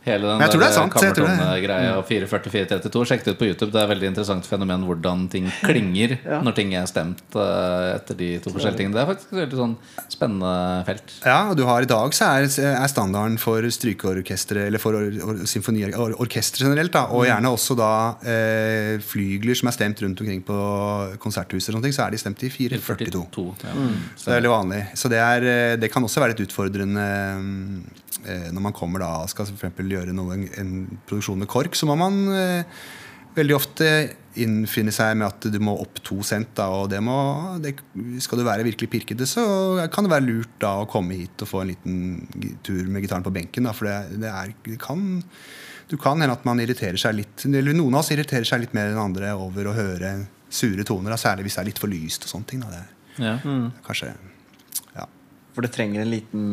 Hele 0.08 0.28
den 0.30 0.38
Men 0.40 0.46
jeg 0.46 0.54
tror 0.54 0.62
det 0.64 0.68
er 0.68 0.76
sant, 0.76 0.98
jeg 0.98 1.16
tror 1.16 1.28
det. 1.28 1.34
Kammertone-greia 1.38 1.94
og 1.98 2.04
44432. 2.08 3.04
Sjekk 3.12 3.26
det 3.26 3.34
ut 3.34 3.40
på 3.40 3.48
YouTube. 3.50 3.70
Det 3.74 3.80
er 3.80 3.86
et 3.86 3.92
veldig 3.94 4.10
interessant 4.12 4.48
fenomen 4.48 4.86
hvordan 4.88 5.26
ting 5.32 5.48
klinger 5.64 6.16
Ja. 6.28 6.40
når 6.44 6.54
ting 6.56 6.72
er 6.76 6.86
stemt 6.90 7.36
eh, 7.38 7.88
etter 7.94 8.16
de 8.18 8.30
to 8.42 8.52
forskjellige 8.52 8.80
tingene. 8.82 8.96
Det 8.96 9.02
er 9.02 9.08
faktisk 9.10 9.32
et 9.32 9.40
veldig 9.42 9.58
sånn 9.60 9.74
spennende 10.12 10.52
felt. 10.88 11.14
Ja, 11.24 11.38
og 11.50 11.56
du 11.58 11.64
har 11.68 11.84
I 11.84 11.90
dag 11.90 12.16
så 12.16 12.30
er, 12.38 12.48
er 12.72 12.90
standarden 12.90 13.38
for 13.40 13.64
strykeorkestre, 13.78 14.66
eller 14.68 14.82
for 14.82 14.98
or, 14.98 15.08
or, 15.24 15.42
symfoniorkestre 15.48 16.66
generelt, 16.66 16.92
da, 16.94 17.06
og 17.14 17.26
gjerne 17.28 17.52
også 17.54 17.76
da 17.78 17.92
eh, 18.28 18.94
flygler 19.04 19.58
som 19.58 19.70
er 19.70 19.76
stemt 19.76 20.02
rundt 20.04 20.20
omkring 20.24 20.42
på 20.46 20.58
konserthuser, 21.22 21.72
og 21.72 21.78
sånne 21.78 21.88
ting, 21.88 21.96
så 21.96 22.06
er 22.06 22.14
de 22.14 22.22
stemt 22.22 22.44
i 22.46 22.52
442. 22.52 23.24
42, 23.38 23.68
ja. 23.68 23.88
Så 24.16 24.28
det 24.28 24.32
er 24.32 24.40
veldig 24.40 24.54
vanlig. 24.54 24.82
Så 24.98 25.12
det, 25.12 25.22
er, 25.22 25.48
eh, 25.54 25.76
det 25.80 25.92
kan 25.92 26.04
også 26.04 26.22
være 26.22 26.34
litt 26.34 26.44
utfordrende 26.48 27.06
eh, 28.26 28.48
når 28.52 28.64
man 28.68 28.76
kommer 28.76 29.02
da 29.04 29.12
skal 29.30 29.48
for 29.48 29.56
eksempel 29.58 29.92
gjøre 29.98 30.16
noe, 30.16 30.38
en, 30.38 30.48
en 30.62 30.72
produksjon 31.08 31.42
med 31.42 31.50
KORK. 31.50 31.76
Så 31.78 31.88
må 31.88 31.98
man 31.98 32.24
eh, 32.32 32.80
veldig 33.38 33.56
ofte 33.56 33.90
innfinne 34.38 34.92
seg 34.94 35.16
med 35.18 35.26
at 35.28 35.46
du 35.50 35.58
må 35.62 35.74
opp 35.82 36.00
to 36.06 36.20
cent. 36.26 36.50
Da, 36.58 36.68
og 36.74 36.90
det 36.92 37.00
må, 37.04 37.16
det, 37.62 37.74
skal 38.24 38.40
du 38.40 38.46
være 38.46 38.66
virkelig 38.66 38.90
pirkete, 38.92 39.26
så 39.28 39.44
kan 39.92 40.06
det 40.06 40.14
være 40.14 40.26
lurt 40.28 40.58
da 40.62 40.76
å 40.82 40.88
komme 40.90 41.18
hit 41.18 41.44
og 41.44 41.50
få 41.50 41.64
en 41.64 41.72
liten 41.72 42.58
tur 42.66 42.84
med 42.86 43.04
gitaren 43.04 43.26
på 43.26 43.34
benken. 43.34 43.68
Da, 43.68 43.74
for 43.76 43.90
det, 43.90 44.20
det, 44.22 44.30
er, 44.32 44.54
det 44.66 44.78
kan 44.82 45.04
du 45.88 45.96
kan 45.96 46.20
hende 46.20 46.36
at 46.36 46.44
man 46.44 46.60
irriterer 46.60 47.00
seg 47.00 47.14
litt 47.16 47.46
Eller 47.48 47.72
noen 47.72 47.94
av 47.96 48.02
oss 48.02 48.10
irriterer 48.12 48.44
seg 48.44 48.60
litt 48.60 48.74
mer 48.76 48.90
enn 48.90 49.00
andre 49.00 49.30
over 49.40 49.70
å 49.70 49.76
høre 49.76 50.10
sure 50.52 50.84
toner, 50.84 51.12
da, 51.12 51.20
særlig 51.20 51.46
hvis 51.46 51.56
det 51.56 51.62
er 51.62 51.68
litt 51.70 51.80
for 51.80 51.92
lyst 51.92 52.24
og 52.24 52.32
sånne 52.32 52.50
ting. 52.50 52.64
Da. 52.64 52.72
Det 52.72 53.24
Ja. 53.24 53.38
mm. 53.42 53.70
kanskje. 53.86 54.12
For 55.58 55.66
det 55.66 55.72
trenger 55.74 56.04
en 56.04 56.10
liten 56.12 56.50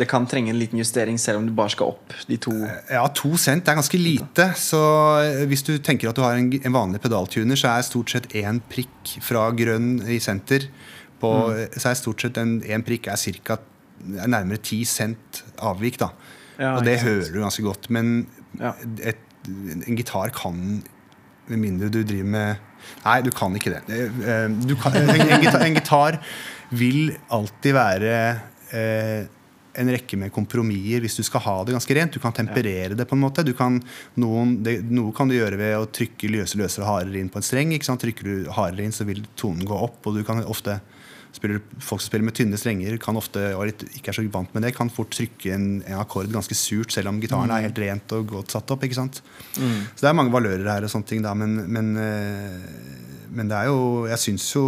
Det 0.00 0.06
kan 0.08 0.24
trenge 0.24 0.48
en 0.54 0.56
liten 0.56 0.80
justering 0.80 1.18
selv 1.20 1.42
om 1.42 1.44
du 1.44 1.52
bare 1.52 1.68
skal 1.74 1.90
opp 1.92 2.14
de 2.30 2.38
to. 2.40 2.54
Ja, 2.88 3.02
to 3.12 3.34
cent 3.36 3.68
er 3.68 3.76
ganske 3.76 4.00
lite. 4.00 4.46
Så 4.56 4.80
eh, 5.20 5.42
hvis 5.50 5.66
du 5.66 5.74
tenker 5.84 6.08
at 6.08 6.16
du 6.16 6.22
har 6.24 6.38
en, 6.40 6.48
en 6.56 6.72
vanlig 6.78 7.02
pedaltuner, 7.04 7.60
så 7.60 7.74
er 7.74 7.84
stort 7.84 8.14
sett 8.14 8.30
én 8.40 8.62
prikk 8.72 9.18
fra 9.26 9.50
grønn 9.52 9.98
i 10.08 10.16
senter 10.24 10.64
på, 11.20 11.34
Så 11.76 11.90
er 11.90 11.98
stort 12.00 12.24
sett 12.24 12.40
en, 12.40 12.56
en 12.64 12.84
prikk 12.86 13.10
er 13.12 13.20
cirka 13.20 13.58
er 14.22 14.30
nærmere 14.30 14.62
ti 14.62 14.80
cent 14.86 15.42
avvik, 15.60 15.98
da. 16.00 16.12
Ja, 16.58 16.76
og 16.78 16.84
det 16.86 17.00
hører 17.02 17.28
du 17.34 17.40
ganske 17.42 17.64
godt. 17.66 17.90
Men 17.92 18.26
Ja. 18.58 18.72
et, 19.04 19.20
en 19.86 19.96
gitar 19.98 20.32
kan 20.34 20.82
Med 21.48 21.58
mindre 21.60 21.88
du 21.92 22.00
driver 22.02 22.24
med 22.32 22.56
Nei, 23.04 23.18
du 23.26 23.30
kan 23.34 23.52
ikke 23.58 23.74
det. 23.74 23.82
Eh, 23.90 24.48
Du 24.64 24.72
kan, 24.80 24.94
en, 24.96 25.10
en, 25.10 25.42
gitar, 25.42 25.60
en 25.66 25.74
gitar 25.76 26.18
vil 26.70 27.12
alltid 27.32 27.76
være 27.76 28.14
eh, 28.76 29.26
en 29.78 29.90
rekke 29.94 30.18
med 30.18 30.32
kompromisser 30.34 31.04
hvis 31.04 31.18
du 31.18 31.22
skal 31.26 31.44
ha 31.44 31.56
det 31.64 31.74
ganske 31.76 31.96
rent. 31.96 32.14
Du 32.14 32.22
kan 32.22 32.34
temperere 32.34 32.96
det 32.98 33.06
på 33.08 33.16
en 33.16 33.22
måte. 33.22 33.44
Kan, 33.56 33.80
noen, 34.20 34.58
det, 34.66 34.80
noe 34.90 35.14
kan 35.16 35.30
du 35.30 35.36
gjøre 35.36 35.60
ved 35.60 35.76
å 35.78 35.88
trykke 35.94 36.32
løse, 36.34 36.58
løsere 36.60 36.88
hardere 36.88 37.22
inn 37.22 37.30
på 37.32 37.40
en 37.40 37.46
streng. 37.46 37.74
Trykker 37.78 38.28
du 38.28 38.50
hardere 38.56 38.88
inn, 38.88 38.94
så 38.94 39.06
vil 39.08 39.24
tonen 39.38 39.66
gå 39.68 39.78
opp. 39.88 40.00
Og 40.08 40.18
du 40.18 40.24
kan 40.26 40.42
ofte 40.44 40.80
spiller, 41.38 41.62
Folk 41.80 42.02
som 42.02 42.10
spiller 42.10 42.26
med 42.28 42.36
tynne 42.36 42.58
strenger, 42.60 42.96
kan 43.02 43.16
ofte, 43.18 43.42
og 43.56 43.70
ikke 43.70 44.12
er 44.12 44.16
så 44.18 44.24
vant 44.34 44.54
med 44.56 44.66
det, 44.66 44.74
kan 44.76 44.90
fort 44.92 45.10
trykke 45.14 45.52
en, 45.54 45.68
en 45.86 46.00
akkord 46.02 46.30
ganske 46.32 46.56
surt, 46.58 46.92
selv 46.94 47.10
om 47.12 47.20
gitaren 47.22 47.52
er 47.54 47.64
helt 47.66 47.80
rent 47.82 48.14
og 48.16 48.28
godt 48.34 48.54
satt 48.56 48.70
opp. 48.74 48.84
ikke 48.86 48.98
sant? 48.98 49.22
Så 49.54 50.00
det 50.02 50.10
er 50.10 50.16
mange 50.18 50.34
valører 50.34 50.66
her, 50.68 50.86
og 50.86 50.92
sånne 50.92 51.08
ting 51.08 51.24
da, 51.24 51.34
men, 51.38 51.56
men, 51.72 51.92
eh, 52.02 53.26
men 53.28 53.50
det 53.50 53.56
er 53.58 53.68
jo 53.68 54.06
Jeg 54.08 54.20
syns 54.22 54.46
jo 54.54 54.62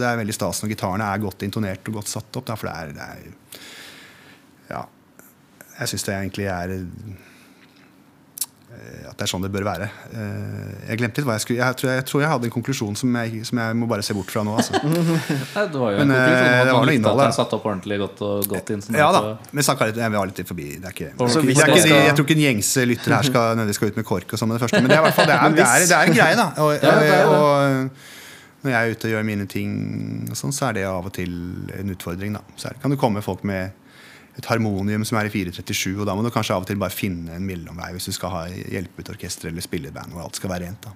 det 0.00 0.06
er 0.08 0.18
veldig 0.18 0.34
stas 0.34 0.62
når 0.62 0.72
gitarene 0.74 1.06
er 1.06 1.22
godt 1.22 1.44
intonert 1.46 1.86
og 1.90 2.00
godt 2.00 2.10
satt 2.10 2.38
opp. 2.40 2.48
Da, 2.48 2.56
for 2.58 2.70
det 2.70 2.76
er, 2.76 2.96
det 2.96 3.06
er 3.06 4.74
Ja. 4.74 4.82
Jeg 5.76 5.92
syns 5.92 6.06
det 6.08 6.14
egentlig 6.16 6.46
er 6.48 6.72
At 9.06 9.16
det 9.18 9.26
er 9.26 9.30
sånn 9.30 9.44
det 9.44 9.50
bør 9.54 9.64
være. 9.66 9.86
Eh, 10.12 10.88
Jeg 10.90 11.00
glemte 11.00 11.20
litt 11.20 11.26
hva 11.28 11.36
jeg 11.36 11.44
skulle 11.44 11.60
Jeg 11.60 11.78
tror 11.80 11.90
jeg, 11.92 12.04
tror 12.08 12.22
jeg 12.22 12.30
hadde 12.32 12.48
en 12.48 12.54
konklusjon 12.54 12.96
som 12.98 13.18
jeg, 13.20 13.42
som 13.48 13.60
jeg 13.62 13.76
må 13.80 13.88
bare 13.90 14.04
se 14.06 14.16
bort 14.16 14.30
fra 14.32 14.42
nå. 14.46 14.54
Altså. 14.56 14.80
Nei, 15.56 15.64
det 15.72 15.82
var 15.82 15.94
jo 15.94 16.00
en 16.02 16.10
Men, 16.10 16.16
eh, 16.16 16.24
konklusjon 16.26 16.46
at 16.46 16.66
det 16.66 16.72
var 16.72 16.80
man 16.80 16.88
noe 16.90 16.96
innhold, 17.00 17.22
at 17.26 17.30
ja. 17.30 17.36
satt 17.38 17.54
opp 17.58 17.68
ordentlig 17.70 18.00
godt 18.02 18.24
og 18.26 18.50
godt 18.54 18.74
inn. 18.74 18.82
sånn 18.86 18.98
Ja 19.00 19.08
da, 19.14 19.22
men 19.52 19.68
snakka 19.68 19.90
litt, 19.90 20.00
jeg 20.02 20.16
var 20.16 20.32
litt 20.32 20.42
forbi. 20.52 20.68
Det 20.80 20.90
er 20.90 20.96
ikke, 20.96 21.12
hvis 21.20 21.60
det 21.60 21.68
er 21.68 21.74
ikke 21.76 22.02
Jeg 22.02 22.18
tror 22.18 22.28
ikke 22.28 22.38
en 22.38 22.44
gjengse 22.46 22.88
lytter 22.90 23.16
her 23.18 23.30
skal 23.30 23.48
nødvendigvis 23.54 23.80
skal 23.82 23.94
ut 23.94 24.02
med 24.02 24.08
KORK 24.10 24.36
og 24.36 24.42
sånn 24.42 24.52
med 24.52 24.58
det 24.58 24.64
første. 24.66 24.82
Men 24.82 24.92
det 24.92 24.98
er, 24.98 25.08
fall, 25.16 25.30
det 25.30 25.38
er, 25.38 25.56
det 25.60 25.66
er, 25.66 25.86
det 25.86 25.96
er 26.00 26.12
en 26.12 26.20
greie, 26.20 26.36
da. 26.42 26.50
Og, 26.62 26.70
Ja, 26.86 27.24
og 27.30 27.90
når 28.66 28.72
jeg 28.72 28.78
er 28.80 28.94
ute 28.96 29.06
og 29.06 29.12
gjør 29.14 29.26
mine 29.26 29.46
ting, 29.50 29.72
og 30.30 30.38
sånn, 30.38 30.54
så 30.54 30.68
er 30.70 30.78
det 30.78 30.86
av 30.88 31.06
og 31.06 31.12
til 31.14 31.32
en 31.76 31.92
utfordring. 31.92 32.34
Da. 32.34 32.42
Så 32.58 32.72
kan 32.82 32.90
det 32.92 32.98
komme 32.98 33.22
folk 33.22 33.44
med 33.46 33.74
et 34.36 34.48
harmonium 34.50 35.04
som 35.08 35.16
er 35.16 35.30
i 35.30 35.32
437, 35.32 35.94
og 35.96 36.04
da 36.08 36.14
må 36.16 36.24
du 36.24 36.30
kanskje 36.32 36.56
av 36.56 36.64
og 36.66 36.68
til 36.68 36.80
bare 36.80 36.92
finne 36.92 37.38
en 37.38 37.46
mellomvei 37.46 37.92
hvis 37.94 38.10
du 38.10 38.12
skal 38.16 38.34
ha 38.34 38.42
hjelpe 38.50 39.00
ut 39.00 39.12
orkester 39.14 39.48
eller 39.48 39.64
spille 39.64 39.92
band 39.94 40.12
hvor 40.12 40.26
alt 40.26 40.36
skal 40.36 40.52
være 40.52 40.68
rent. 40.68 40.88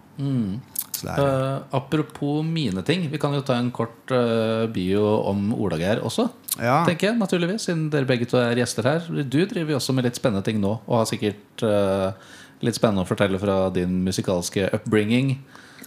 Det 1.01 1.09
er, 1.09 1.23
uh, 1.25 1.63
apropos 1.79 2.45
mine 2.45 2.85
ting, 2.85 3.07
vi 3.09 3.21
kan 3.21 3.33
jo 3.33 3.41
ta 3.47 3.57
en 3.57 3.71
kort 3.73 4.13
uh, 4.13 4.67
bio 4.73 5.07
om 5.31 5.55
Olageir 5.57 6.03
også. 6.05 6.29
Ja. 6.59 6.83
Tenker 6.85 7.11
jeg, 7.11 7.21
naturligvis, 7.21 7.65
Siden 7.71 7.89
dere 7.93 8.09
begge 8.09 8.29
to 8.29 8.37
er 8.41 8.59
gjester 8.59 8.85
her. 8.85 9.09
Du 9.09 9.39
driver 9.49 9.73
jo 9.73 9.79
også 9.81 9.97
med 9.97 10.05
litt 10.05 10.21
spennende 10.21 10.45
ting 10.45 10.61
nå, 10.61 10.75
og 10.85 10.99
har 10.99 11.09
sikkert 11.09 11.65
uh, 11.65 12.13
litt 12.61 12.77
spennende 12.77 13.07
å 13.07 13.09
fortelle 13.09 13.41
fra 13.41 13.63
din 13.73 14.03
musikalske 14.05 14.69
upbringing. 14.77 15.39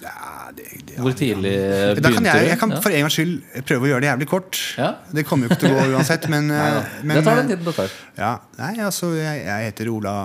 Ja, 0.03 0.51
det, 0.55 0.65
det, 0.87 0.97
Hvor 0.99 1.15
tidlig 1.17 1.53
Da 1.53 1.93
begynte 1.95 2.13
kan 2.17 2.27
jeg, 2.27 2.43
du? 2.45 2.49
jeg 2.51 2.59
kan 2.61 2.73
for 2.83 2.91
en 2.93 3.05
gangs 3.05 3.17
skyld 3.17 3.35
prøve 3.69 3.87
å 3.87 3.91
gjøre 3.93 4.03
det 4.03 4.09
jævlig 4.09 4.27
kort. 4.31 4.59
Ja. 4.79 4.89
Det 5.15 5.25
kommer 5.27 5.47
jo 5.47 5.53
ikke 5.53 5.61
til 5.63 5.75
å 5.75 5.77
gå 5.79 5.85
uansett, 5.97 6.27
men, 6.31 6.49
nei, 6.51 6.69
eh, 6.79 6.95
men 7.03 7.19
det 7.19 7.25
tar 7.27 7.39
den 7.41 7.51
tiden 7.53 7.67
det 7.67 7.75
tar. 7.77 7.93
Ja, 8.19 8.31
nei, 8.59 8.73
altså 8.83 9.13
jeg, 9.15 9.43
jeg 9.47 9.69
heter 9.69 9.91
Ola, 9.93 10.15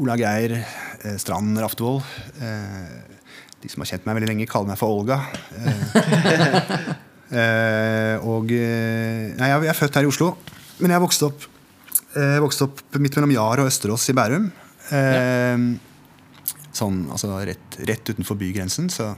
Ola 0.00 0.16
Geir 0.20 0.56
eh, 0.60 1.18
Strand 1.20 1.60
Raftevold. 1.60 2.06
Eh, 2.40 3.16
de 3.62 3.72
som 3.72 3.82
har 3.82 3.90
kjent 3.92 4.06
meg 4.08 4.18
veldig 4.18 4.30
lenge, 4.32 4.48
kaller 4.50 4.72
meg 4.72 4.80
for 4.80 5.00
Olga. 5.00 5.20
Eh, 5.56 5.98
eh, 7.42 8.14
og 8.24 8.52
eh, 8.54 9.34
Nei, 9.36 9.50
jeg, 9.52 9.66
jeg 9.68 9.74
er 9.74 9.80
født 9.82 10.00
her 10.00 10.08
i 10.08 10.12
Oslo, 10.12 10.32
men 10.80 10.94
jeg 10.94 11.04
vokste 11.04 11.28
opp, 11.28 11.48
eh, 12.14 12.38
vokste 12.44 12.70
opp 12.70 12.84
midt 13.02 13.18
mellom 13.18 13.36
Jar 13.36 13.64
og 13.64 13.70
Østerås 13.72 14.08
i 14.12 14.16
Bærum. 14.16 14.48
Eh, 14.96 15.68
sånn 16.76 17.06
altså 17.12 17.32
rett, 17.48 17.78
rett 17.88 18.12
utenfor 18.12 18.38
bygrensen, 18.40 18.90
så 18.92 19.14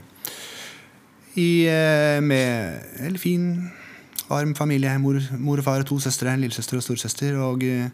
i, 1.39 1.67
eh, 1.67 2.19
med 2.21 2.79
en 3.05 3.17
fin, 3.17 3.71
varm 4.27 4.55
familie. 4.55 4.97
Mor, 5.01 5.19
mor 5.37 5.61
og 5.61 5.65
far 5.65 5.83
og 5.83 5.89
to 5.89 5.99
søstre. 6.03 6.35
Lillesøster 6.39 6.79
og 6.79 6.85
storesøster. 6.85 7.37
Og, 7.43 7.63
eh, 7.63 7.89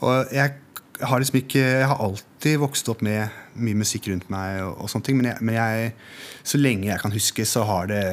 og 0.00 0.32
jeg 0.32 0.54
har 1.00 1.18
liksom 1.18 1.38
ikke 1.38 1.58
Jeg 1.58 1.86
har 1.86 2.00
alltid 2.02 2.58
vokst 2.58 2.88
opp 2.88 3.02
med 3.02 3.28
mye 3.54 3.74
musikk 3.74 4.08
rundt 4.08 4.30
meg, 4.30 4.62
og, 4.62 4.80
og 4.82 4.90
sånne 4.90 5.04
ting, 5.06 5.16
men, 5.16 5.26
jeg, 5.30 5.38
men 5.40 5.54
jeg, 5.54 5.92
så 6.42 6.58
lenge 6.58 6.88
jeg 6.88 7.00
kan 7.00 7.14
huske, 7.14 7.44
så 7.46 7.62
har 7.64 7.86
det 7.86 8.04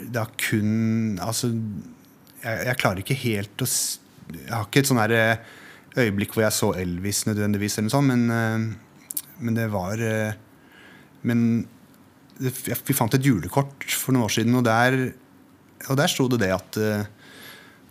Det 0.00 0.16
har 0.16 0.30
kun 0.40 1.18
Altså, 1.20 1.52
jeg, 2.42 2.66
jeg 2.66 2.76
klarer 2.80 3.02
ikke 3.04 3.14
helt 3.14 3.64
å 3.64 3.68
Jeg 3.68 4.54
har 4.54 4.64
ikke 4.64 4.80
et 4.80 4.88
sånn 4.88 5.02
her 5.02 5.16
eh, 5.16 5.36
øyeblikk 6.00 6.32
hvor 6.32 6.46
jeg 6.46 6.56
så 6.56 6.72
Elvis 6.80 7.26
nødvendigvis, 7.26 7.76
eller 7.76 7.88
noe 7.88 7.96
sånt, 7.96 8.08
men, 8.08 8.76
men 9.40 9.56
det 9.56 9.68
var 9.72 10.00
Men 11.26 11.40
vi 12.40 12.96
fant 12.96 13.14
et 13.14 13.26
julekort 13.26 13.84
for 13.92 14.16
noen 14.16 14.24
år 14.26 14.32
siden, 14.38 14.54
og 14.56 14.64
der, 14.64 14.96
og 15.88 15.96
der 16.00 16.08
sto 16.08 16.26
det 16.32 16.40
det 16.44 16.52
at 16.56 16.78
eh, 16.80 17.04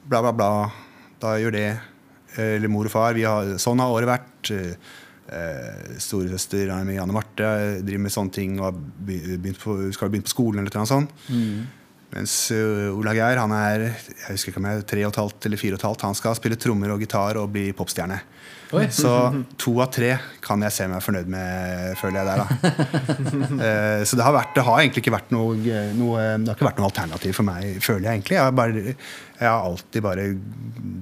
bla, 0.09 0.21
bla, 0.25 0.31
bla, 0.33 0.49
da 1.21 1.35
gjør 1.37 1.53
det. 1.53 1.67
eh, 2.37 2.55
Eller 2.57 2.71
mor 2.71 2.89
og 2.89 2.93
far. 2.93 3.13
Vi 3.13 3.27
har, 3.27 3.55
sånn 3.61 3.79
har 3.83 3.93
året 3.93 4.09
vært. 4.09 4.51
eh, 4.55 5.97
Storesøster 6.01 6.71
Janne 6.71 7.13
Marte 7.13 7.49
driver 7.85 8.01
med 8.01 8.13
sånne 8.13 8.33
ting 8.33 8.55
og 8.65 8.73
på, 9.61 9.75
skal 9.93 10.09
begynne 10.09 10.25
på 10.25 10.33
skolen. 10.33 10.63
eller 10.63 10.73
noe 10.73 10.89
sånt. 10.89 11.11
Mens 12.09 12.33
uh, 12.49 12.89
Ola 12.97 13.13
Geir 13.13 13.37
han 13.37 13.51
er 13.53 13.83
jeg 13.83 14.31
husker 14.31 14.49
ikke 14.49 14.57
om 14.63 14.65
jeg 14.65 14.79
er 14.79 14.87
tre 14.89 15.03
og 15.05 15.11
et 15.11 15.19
halvt 15.21 15.45
eller 15.45 15.61
fire 15.61 15.77
og 15.77 15.83
et 15.83 15.85
halvt. 15.85 16.05
Han 16.07 16.17
skal 16.17 16.33
spille 16.39 16.57
trommer 16.57 16.89
og 16.95 17.03
gitar 17.03 17.37
og 17.37 17.51
bli 17.53 17.67
popstjerne. 17.77 18.17
Oi. 18.69 18.83
Så 18.93 19.09
to 19.57 19.71
av 19.81 19.87
tre 19.89 20.11
kan 20.45 20.61
jeg 20.61 20.73
se 20.75 20.85
meg 20.91 21.01
fornøyd 21.01 21.29
med, 21.33 21.95
føler 21.97 22.19
jeg 22.19 22.27
der. 22.29 22.41
Eh, 23.59 24.03
Så 24.05 24.15
det 24.19 24.23
har, 24.23 24.33
vært, 24.35 24.51
det 24.55 24.63
har 24.67 24.79
egentlig 24.83 25.01
ikke 25.03 25.13
vært 25.15 25.31
noe, 25.33 25.55
noe 25.97 26.25
Det 26.37 26.51
har 26.51 26.57
ikke 26.57 26.67
vært 26.67 26.79
noe 26.81 26.89
alternativ 26.91 27.33
for 27.39 27.47
meg, 27.47 27.79
føler 27.83 28.05
jeg 28.05 28.19
egentlig. 28.19 28.37
Jeg 28.37 28.45
har, 28.45 28.53
bare, 28.55 28.83
jeg 29.39 29.47
har 29.49 29.65
alltid 29.65 30.05
bare 30.05 30.27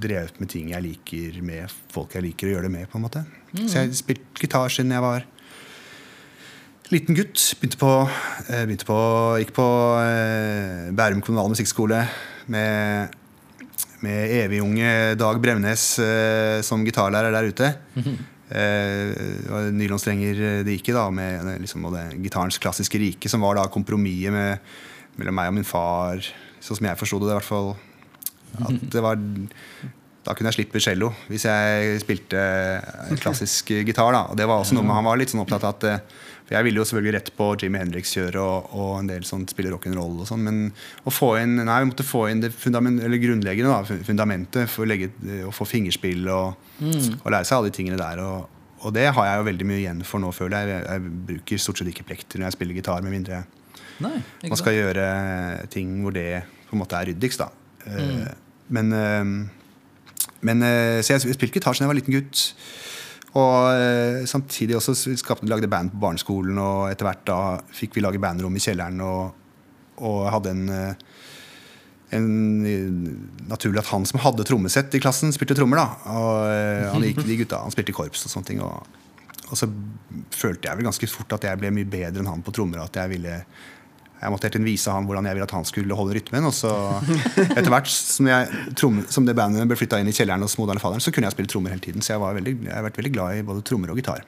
drevet 0.07 0.39
med 0.41 0.51
ting 0.53 0.72
jeg 0.72 0.86
liker 0.86 1.41
med 1.45 1.76
folk 1.93 2.15
jeg 2.15 2.26
liker 2.30 2.47
å 2.49 2.55
gjøre 2.55 2.70
det 2.70 2.74
med. 2.78 2.88
på 2.91 2.99
en 3.01 3.05
måte 3.07 3.26
Så 3.57 3.74
jeg 3.82 3.89
har 3.89 3.97
spilt 3.99 4.41
gitar 4.41 4.72
siden 4.74 4.95
jeg 4.95 5.03
var 5.03 5.28
liten 6.93 7.18
gutt. 7.20 7.36
Begynte 7.59 7.80
på, 7.82 7.91
eh, 8.47 8.63
begynte 8.63 8.88
på 8.88 8.99
Gikk 9.43 9.53
på 9.57 9.68
eh, 10.07 10.88
Bærum 10.95 11.20
kommunale 11.26 11.51
musikkskole 11.51 12.05
med, 12.47 13.15
med 14.05 14.33
evig 14.43 14.61
unge 14.61 14.89
Dag 15.19 15.39
Bremnes 15.41 15.85
eh, 15.99 16.59
som 16.65 16.83
gitarlærer 16.85 17.33
der 17.33 17.49
ute. 17.49 17.73
Mm 17.95 18.03
-hmm. 18.03 18.17
eh, 18.49 19.71
nylonstrenger 19.73 20.63
det 20.63 20.77
gikk 20.77 20.89
i, 20.89 20.93
da, 20.93 21.09
med 21.09 21.47
eh, 21.47 21.59
liksom, 21.59 21.81
det, 21.93 22.21
gitarens 22.23 22.57
klassiske 22.57 22.97
rike, 22.97 23.29
som 23.29 23.41
var 23.41 23.55
da 23.55 23.67
kompromisset 23.67 24.59
mellom 25.17 25.35
meg 25.35 25.47
og 25.47 25.53
min 25.53 25.63
far, 25.63 26.21
sånn 26.59 26.77
som 26.77 26.85
jeg 26.85 26.97
forsto 26.97 27.19
det, 27.19 27.31
i 27.31 27.39
hvert 27.39 27.43
fall. 27.43 27.75
At 28.57 28.91
det 28.91 29.01
var 29.01 29.17
da 30.27 30.35
kunne 30.35 30.51
jeg 30.51 30.59
slippe 30.59 30.81
cello 30.83 31.11
hvis 31.31 31.45
jeg 31.47 31.99
spilte 32.03 32.39
eh, 32.39 33.13
klassisk 33.21 33.71
gitar. 33.71 34.11
da, 34.11 34.25
og 34.31 34.39
det 34.39 34.47
var 34.49 34.59
også 34.59 34.75
noe 34.75 34.87
med 34.87 34.97
Han 34.97 35.07
var 35.07 35.19
litt 35.19 35.31
sånn 35.31 35.43
opptatt 35.43 35.63
av 35.63 35.77
at 35.77 35.87
eh, 35.87 36.25
for 36.47 36.55
Jeg 36.55 36.67
ville 36.67 36.79
jo 36.79 36.87
selvfølgelig 36.87 37.13
rett 37.17 37.31
på 37.35 37.47
Jimmy 37.61 37.81
Hendrix-kjøret 37.81 38.39
og, 38.39 38.69
og 38.71 38.91
en 39.01 39.09
del 39.11 39.25
sånn 39.27 39.45
spille 39.51 39.71
rock'n'roll. 39.73 40.21
og 40.23 40.29
sånn, 40.29 40.45
Men 40.47 40.61
å 41.03 41.13
få 41.13 41.33
inn, 41.41 41.57
nei, 41.59 41.79
vi 41.83 41.89
måtte 41.91 42.07
få 42.07 42.27
inn 42.31 42.43
det 42.43 42.53
fundament, 42.55 43.03
eller 43.03 43.21
grunnleggende, 43.21 43.73
da, 43.73 43.99
fundamentet 44.07 44.71
for 44.71 44.85
å, 44.85 44.89
legge, 44.89 45.11
å 45.43 45.51
få 45.55 45.67
fingerspill 45.67 46.29
og, 46.31 46.69
og 46.85 47.27
lære 47.33 47.43
seg 47.47 47.57
alle 47.57 47.71
de 47.71 47.77
tingene 47.79 47.99
der. 47.99 48.23
og, 48.23 48.53
og 48.85 48.93
det 48.93 49.07
har 49.09 49.25
jeg 49.25 49.39
jo 49.39 49.45
veldig 49.47 49.67
mye 49.67 49.81
igjen 49.81 50.01
for 50.05 50.21
nå, 50.23 50.31
føler 50.35 50.57
jeg. 50.59 50.73
Jeg, 50.73 50.87
jeg 50.87 51.21
bruker 51.31 51.61
stort 51.61 51.81
sett 51.81 51.91
ikke 51.91 52.07
plekter 52.11 52.39
når 52.39 52.51
jeg 52.51 52.57
spiller 52.59 52.77
gitar, 52.77 53.05
med 53.05 53.15
mindre 53.17 53.43
Nei, 53.97 54.19
man 54.45 54.59
skal 54.59 54.75
gjøre 54.75 55.05
ting 55.73 55.95
hvor 56.03 56.13
det 56.13 56.43
på 56.67 56.75
en 56.75 56.81
måte 56.83 56.99
er 56.99 57.09
ryddigst. 57.09 57.41
da. 57.41 57.47
Mm. 57.87 58.27
Men, 58.77 58.91
eh, 58.93 59.23
men 60.45 60.61
eh, 60.67 60.99
Så 61.01 61.15
jeg 61.15 61.33
spilte 61.33 61.57
gitar 61.57 61.73
siden 61.73 61.87
jeg 61.87 61.93
var 61.93 61.97
liten 61.97 62.13
gutt. 62.13 62.43
Og 63.36 63.55
eh, 63.75 64.25
samtidig 64.30 64.78
også 64.78 64.95
skapte, 65.19 65.47
lagde 65.51 65.69
band 65.69 65.91
på 65.93 65.99
barneskolen, 66.01 66.57
og 66.61 66.88
etter 66.91 67.09
hvert 67.09 67.25
da 67.28 67.39
fikk 67.75 67.97
vi 67.97 68.03
lage 68.05 68.21
bandrom 68.23 68.55
i 68.55 68.63
kjelleren. 68.63 69.01
Og, 69.03 69.43
og 70.07 70.19
hadde 70.32 70.53
en, 70.53 70.63
eh, 70.71 71.07
en 72.17 72.30
eh, 72.65 73.09
Naturlig 73.47 73.80
at 73.84 73.91
han 73.91 74.07
som 74.07 74.21
hadde 74.23 74.45
trommesett 74.47 74.95
i 74.95 75.01
klassen, 75.03 75.34
spilte 75.36 75.55
trommer. 75.57 75.80
da 75.80 76.15
Og 76.19 76.93
han 76.95 77.05
gikk 77.05 77.23
de 77.23 77.41
gutta, 77.43 77.61
han 77.63 77.71
spilte 77.71 77.93
i 77.93 77.99
korps 77.99 78.25
og 78.28 78.34
sånne 78.34 78.49
ting. 78.49 78.63
Og, 78.63 79.03
og 79.47 79.55
så 79.59 79.69
følte 80.36 80.67
jeg 80.67 80.80
vel 80.80 80.89
ganske 80.89 81.07
fort 81.11 81.38
at 81.38 81.47
jeg 81.47 81.59
ble 81.61 81.71
mye 81.75 81.88
bedre 81.88 82.23
enn 82.23 82.32
han 82.32 82.43
på 82.43 82.55
trommer. 82.55 82.84
At 82.84 82.99
jeg 82.99 83.13
ville 83.15 83.41
jeg 84.18 84.34
måtte 84.34 84.49
helt 84.49 84.65
vise 84.65 84.93
han 84.93 85.05
hvordan 85.05 85.28
jeg 85.30 85.38
ville 85.38 85.45
at 85.45 85.53
han 85.53 85.68
skulle 85.68 85.97
holde 85.97 86.15
rytmen. 86.18 86.47
Og 86.49 86.55
så 86.55 86.72
etter 87.45 87.70
hvert 87.70 87.91
som, 87.91 88.30
jeg, 88.30 88.63
trom, 88.80 89.03
som 89.13 89.28
det 89.28 89.36
bandet 89.38 89.68
ble 89.70 89.78
flytta 89.80 90.01
inn 90.01 90.09
i 90.09 90.15
kjelleren 90.15 90.45
hos 90.45 90.57
moderne 90.61 90.82
faderen, 90.82 91.03
så 91.03 91.13
kunne 91.13 91.30
jeg 91.30 91.38
spille 91.38 91.51
trommer 91.51 91.76
hele 91.76 91.84
tiden. 91.84 92.05
Så 92.05 92.15
jeg, 92.15 92.24
var 92.24 92.38
veldig, 92.38 92.55
jeg 92.65 92.74
har 92.74 92.88
vært 92.88 92.99
veldig 93.01 93.13
glad 93.13 93.38
i 93.38 93.45
både 93.47 93.63
trommer 93.68 93.93
og 93.93 94.01
gitar. 94.01 94.26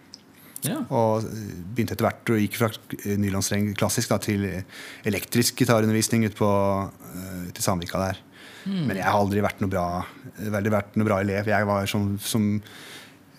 Ja. 0.68 0.82
Og 0.92 1.26
eh, 1.26 1.52
begynte 1.74 1.96
etter 1.96 2.06
hvert 2.06 2.34
og 2.34 2.42
gikk 2.44 2.58
fra 2.60 2.70
eh, 3.00 3.16
nylonstreng 3.20 3.72
klassisk 3.80 4.12
da, 4.12 4.20
til 4.22 4.46
elektrisk 5.08 5.62
gitarundervisning 5.64 6.28
ute 6.28 6.36
på 6.36 6.50
uh, 6.50 7.46
til 7.56 7.64
Sandvika 7.64 8.02
der. 8.04 8.26
Men 8.70 8.98
jeg 9.00 9.08
har 9.08 9.16
aldri 9.18 9.42
vært 9.42 9.62
noe 9.64 9.72
bra, 9.72 9.86
vært 10.52 10.98
noe 11.00 11.08
bra 11.08 11.22
elev. 11.24 11.48
Jeg 11.50 11.66
var 11.66 11.88
som, 11.90 12.12
som 12.22 12.44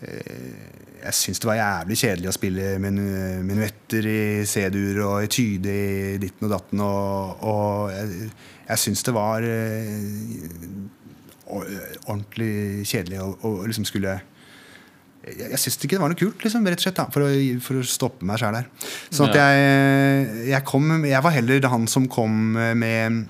jeg 0.01 1.17
syns 1.17 1.41
det 1.41 1.49
var 1.49 1.59
jævlig 1.59 1.97
kjedelig 2.01 2.31
å 2.31 2.37
spille 2.37 2.71
minuetter 2.81 4.07
i 4.09 4.21
C-dur 4.49 5.03
og 5.07 5.27
etyde 5.27 5.75
i 5.75 6.17
ditten 6.21 6.49
og 6.49 6.55
datten. 6.55 6.83
Og, 6.85 7.45
og 7.51 7.93
jeg, 7.93 8.31
jeg 8.71 8.83
syns 8.85 9.05
det 9.07 9.15
var 9.17 9.45
eh, 9.45 10.49
ordentlig 11.51 12.53
kjedelig 12.89 13.23
å 13.23 13.55
liksom 13.67 13.89
skulle 13.89 14.19
jeg, 15.21 15.51
jeg 15.53 15.61
syns 15.61 15.77
ikke 15.77 15.99
det 15.99 16.03
var 16.03 16.13
noe 16.13 16.19
kult, 16.19 16.45
liksom, 16.45 16.65
rett 16.65 16.81
og 16.81 16.85
slett, 16.87 16.97
da, 16.97 17.07
for, 17.13 17.27
å, 17.27 17.57
for 17.65 17.81
å 17.81 17.85
stoppe 17.85 18.25
meg 18.29 18.41
sjæl 18.41 18.57
der. 18.57 18.69
Sånn 19.13 19.29
at 19.29 19.37
jeg, 19.37 20.47
jeg, 20.49 20.63
kom, 20.69 20.95
jeg 21.05 21.25
var 21.27 21.35
heller 21.37 21.67
han 21.75 21.85
som 21.93 22.07
kom 22.11 22.55
med, 22.57 23.27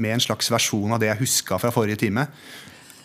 med 0.00 0.14
en 0.14 0.24
slags 0.24 0.48
versjon 0.52 0.96
av 0.96 1.02
det 1.02 1.10
jeg 1.10 1.20
huska 1.26 1.60
fra 1.60 1.72
forrige 1.74 2.00
time. 2.06 2.24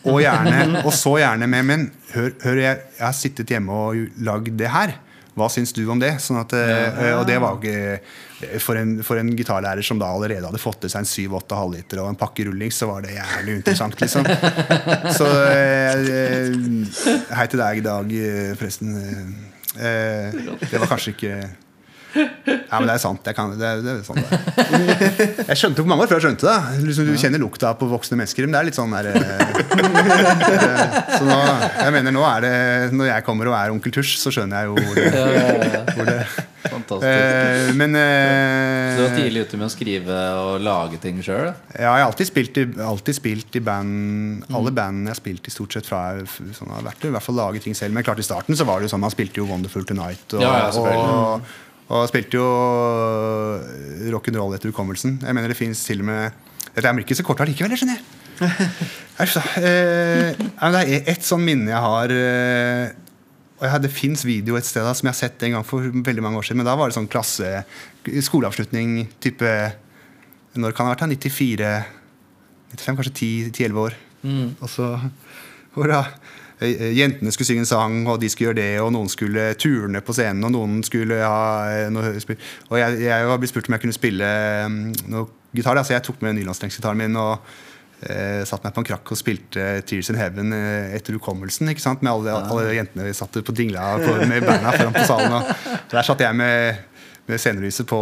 Og, 0.07 0.17
gjerne, 0.23 0.81
og 0.81 0.93
så 0.97 1.17
gjerne 1.21 1.47
med 1.49 1.67
Men 1.67 1.87
hør, 2.15 2.31
hør 2.41 2.59
jeg, 2.63 2.83
jeg 2.97 3.05
har 3.05 3.15
sittet 3.17 3.53
hjemme 3.53 3.75
og 3.85 4.21
lagd 4.25 4.55
det 4.57 4.71
her. 4.73 4.95
Hva 5.37 5.47
syns 5.47 5.71
du 5.71 5.85
om 5.87 5.99
det? 6.01 6.15
Sånn 6.19 6.41
at, 6.41 6.53
eh, 6.57 7.13
Og 7.15 7.23
det 7.29 7.37
var 7.39 7.61
for 8.59 8.75
en, 8.79 8.97
for 9.05 9.21
en 9.21 9.29
gitarlærer 9.37 9.85
som 9.85 9.99
da 10.01 10.09
allerede 10.11 10.43
hadde 10.43 10.59
fått 10.61 10.81
til 10.83 10.91
seg 10.91 11.05
en 11.05 11.09
7-8 11.37 11.59
halvliter 11.59 12.01
og 12.03 12.09
en 12.11 12.19
pakke 12.19 12.47
rullings, 12.49 12.81
så 12.81 12.89
var 12.89 13.05
det 13.05 13.15
jævlig 13.15 13.55
interessant, 13.61 13.95
liksom. 14.01 14.27
Så 15.17 15.29
eh, 15.47 16.51
Hei 17.37 17.47
til 17.51 17.63
deg 17.63 17.83
dag, 17.85 18.11
eh, 18.11 18.53
forresten. 18.59 18.95
Eh, 19.77 20.39
det 20.65 20.81
var 20.81 20.89
kanskje 20.91 21.15
ikke 21.15 21.35
ja, 22.15 22.79
men 22.79 22.87
det 22.89 22.93
er 22.97 23.01
sant. 23.01 23.23
Jeg, 23.27 23.35
kan, 23.37 23.53
det, 23.59 23.69
det 23.85 23.91
er 23.93 24.01
sant 24.03 24.19
det. 24.19 24.39
er. 24.59 25.45
jeg 25.51 25.59
skjønte 25.61 25.83
på 25.83 25.87
mange 25.91 26.03
år 26.05 26.11
før 26.11 26.19
jeg 26.19 26.25
skjønte 26.27 26.47
det. 26.49 26.83
Liksom, 26.89 27.07
du 27.07 27.15
kjenner 27.21 27.41
lukta 27.43 27.71
på 27.79 27.87
voksne 27.91 28.19
mennesker. 28.19 28.47
Men 28.47 28.55
det 28.57 28.61
er 28.61 28.67
litt 28.69 28.79
sånn 28.79 28.95
der, 28.95 29.11
eh, 29.15 29.21
Så 31.17 31.23
nå, 31.27 31.37
jeg 31.81 31.93
mener 31.95 32.13
nå 32.15 32.23
er 32.27 32.43
det 32.45 32.53
Når 32.95 33.09
jeg 33.11 33.25
kommer 33.27 33.49
og 33.51 33.55
er 33.57 33.73
onkel 33.73 33.93
Tusj, 33.95 34.15
så 34.21 34.31
skjønner 34.33 34.63
jeg 34.63 34.71
jo 34.71 34.75
hvor 34.79 34.95
det, 34.97 35.83
hvor 35.95 36.09
det 36.09 36.17
Fantastisk. 36.61 37.07
eh, 37.07 37.71
Men 37.79 37.95
eh, 37.97 38.97
Du 38.97 39.01
var 39.05 39.15
tidlig 39.17 39.45
ute 39.47 39.59
med 39.59 39.67
å 39.67 39.71
skrive 39.73 40.19
og 40.41 40.51
lage 40.63 40.99
ting 41.03 41.19
sjøl? 41.25 41.49
ja, 41.73 41.81
jeg 41.81 41.89
har 41.89 42.05
alltid 42.05 42.29
spilt 42.29 42.59
i, 42.61 42.65
alltid 42.85 43.17
spilt 43.17 43.57
i 43.57 43.63
band 43.65 44.45
Alle 44.53 44.71
bandene 44.75 45.09
jeg 45.09 45.15
har 45.15 45.21
spilt 45.21 45.49
i 45.49 45.53
stort 45.55 45.75
sett 45.77 45.89
fra 45.89 46.03
sånn, 46.27 46.71
har 46.75 46.85
vært 46.85 47.07
i 47.09 47.13
hvert 47.15 47.25
fall 47.25 47.37
lage 47.39 47.63
ting 47.63 47.75
selv. 47.77 47.95
Men 47.95 48.05
klart 48.05 48.21
i 48.21 48.25
starten 48.27 48.57
så 48.57 48.67
var 48.67 48.79
det 48.79 48.87
jo 48.89 48.93
sånn 48.95 49.03
man 49.03 49.13
spilte 49.13 49.41
jo 49.41 49.47
Wonderful 49.49 49.85
Tonight. 49.89 50.25
Og, 50.37 50.41
Ja, 50.43 50.53
ja, 50.61 50.71
og, 50.77 51.51
og 51.91 52.07
spilte 52.07 52.39
jo 52.39 52.47
rock'n'roll 54.13 54.55
etter 54.55 54.71
hukommelsen. 54.71 55.19
Jeg 55.25 55.35
mener 55.35 55.51
det 55.51 55.59
fins 55.59 55.83
til 55.87 56.03
og 56.03 56.09
med 56.11 56.47
Dette 56.71 56.87
er 56.87 56.99
ikke 57.03 57.17
så 57.19 57.25
kort 57.27 57.41
allikevel, 57.43 57.73
jeg 57.75 57.83
skjønner. 57.83 58.03
Eh, 59.21 60.31
det 60.33 60.79
er 60.81 61.09
ett 61.11 61.21
sånn 61.21 61.43
minne 61.45 61.69
jeg 61.69 61.81
har 61.83 62.09
eh, 62.15 62.93
og 63.61 63.83
Det 63.83 63.91
fins 63.93 64.23
video 64.25 64.55
et 64.57 64.65
sted 64.65 64.81
da, 64.81 64.95
som 64.97 65.05
jeg 65.05 65.13
har 65.13 65.19
sett 65.19 65.43
en 65.45 65.53
gang 65.59 65.65
for 65.67 65.85
veldig 65.85 66.23
mange 66.25 66.39
år 66.39 66.47
siden. 66.47 66.63
Men 66.63 66.69
da 66.71 66.73
var 66.79 66.89
det 66.89 66.95
sånn 66.97 67.09
klasse 67.11 67.61
skoleavslutning 68.01 69.11
type 69.21 69.51
Når 70.57 70.73
kan 70.73 70.87
det 70.87 70.89
ha 70.89 70.95
vært? 70.95 71.03
da? 71.05 71.29
94 71.29 71.69
95, 72.71 72.97
kanskje 72.97 73.13
10-11 73.53 73.83
år. 73.83 73.99
Og 74.63 74.69
så 74.71 74.87
hvor 75.75 75.87
da 75.91 76.01
Jentene 76.61 77.31
skulle 77.33 77.49
synge 77.49 77.63
en 77.63 77.69
sang, 77.69 77.95
og 78.05 78.19
de 78.21 78.29
skulle 78.29 78.51
gjøre 78.51 78.59
det, 78.59 78.69
og 78.83 78.91
noen 78.93 79.09
skulle 79.09 79.47
turne 79.57 80.03
på 80.05 80.13
scenen, 80.13 80.45
og 80.45 80.53
noen 80.53 80.83
skulle 80.85 81.17
ha 81.17 81.41
eh, 81.71 81.87
noe 81.93 82.13
spill. 82.21 82.37
Og 82.69 82.77
jeg, 82.77 83.01
jeg 83.07 83.29
var 83.31 83.41
blitt 83.41 83.53
spurt 83.53 83.69
om 83.69 83.77
jeg 83.77 83.83
kunne 83.85 83.97
spille 83.97 84.29
mm, 84.69 84.83
noe 85.09 85.25
gitar, 85.57 85.77
da, 85.77 85.83
så 85.87 85.95
jeg 85.95 86.05
tok 86.05 86.21
med 86.21 86.37
nylonstrengsgitaren 86.37 87.01
min 87.01 87.17
og 87.17 87.49
eh, 88.05 88.43
satte 88.45 88.67
meg 88.67 88.75
på 88.75 88.83
en 88.83 88.89
krakk 88.91 89.13
og 89.15 89.19
spilte 89.19 89.65
Tears 89.89 90.11
in 90.13 90.21
Heaven 90.21 90.53
eh, 90.55 90.93
etter 90.99 91.17
hukommelsen. 91.17 91.73
ikke 91.73 91.83
sant? 91.83 92.05
Med 92.05 92.13
alle, 92.13 92.37
alle 92.37 92.77
jentene 92.77 93.09
vi 93.09 93.17
satt 93.17 93.41
på 93.41 93.57
dingla 93.57 93.95
på, 94.03 94.15
med 94.21 94.45
banda 94.45 94.77
foran 94.77 94.95
på 94.99 95.09
salen. 95.09 95.37
Og 95.41 95.91
der 95.95 96.07
satt 96.07 96.23
jeg 96.27 96.37
med, 96.37 97.03
med 97.25 97.41
scenelyset 97.41 97.89
på. 97.89 98.01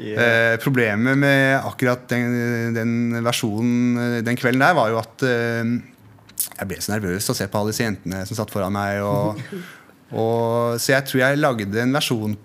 Eh, 0.00 0.56
problemet 0.62 1.18
med 1.18 1.58
akkurat 1.66 2.04
den, 2.08 2.74
den 2.76 2.92
versjonen 3.26 3.98
eh, 3.98 4.20
den 4.24 4.38
kvelden 4.38 4.62
der, 4.62 4.76
var 4.78 4.92
jo 4.92 5.00
at 5.00 5.24
eh, 5.26 5.72
jeg 6.60 6.68
ble 6.68 6.80
så 6.82 6.92
nervøs 6.94 7.30
å 7.32 7.36
se 7.36 7.46
på 7.48 7.60
alle 7.60 7.72
disse 7.72 7.86
jentene 7.86 8.22
som 8.28 8.36
satt 8.38 8.52
foran 8.52 8.74
meg. 8.74 9.00
Og, 9.00 9.40
og, 10.12 10.76
så 10.82 10.94
jeg 10.94 11.08
tror 11.08 11.22
jeg 11.22 11.40
lagde 11.40 11.82
en 11.82 11.96
versjon 11.96 12.36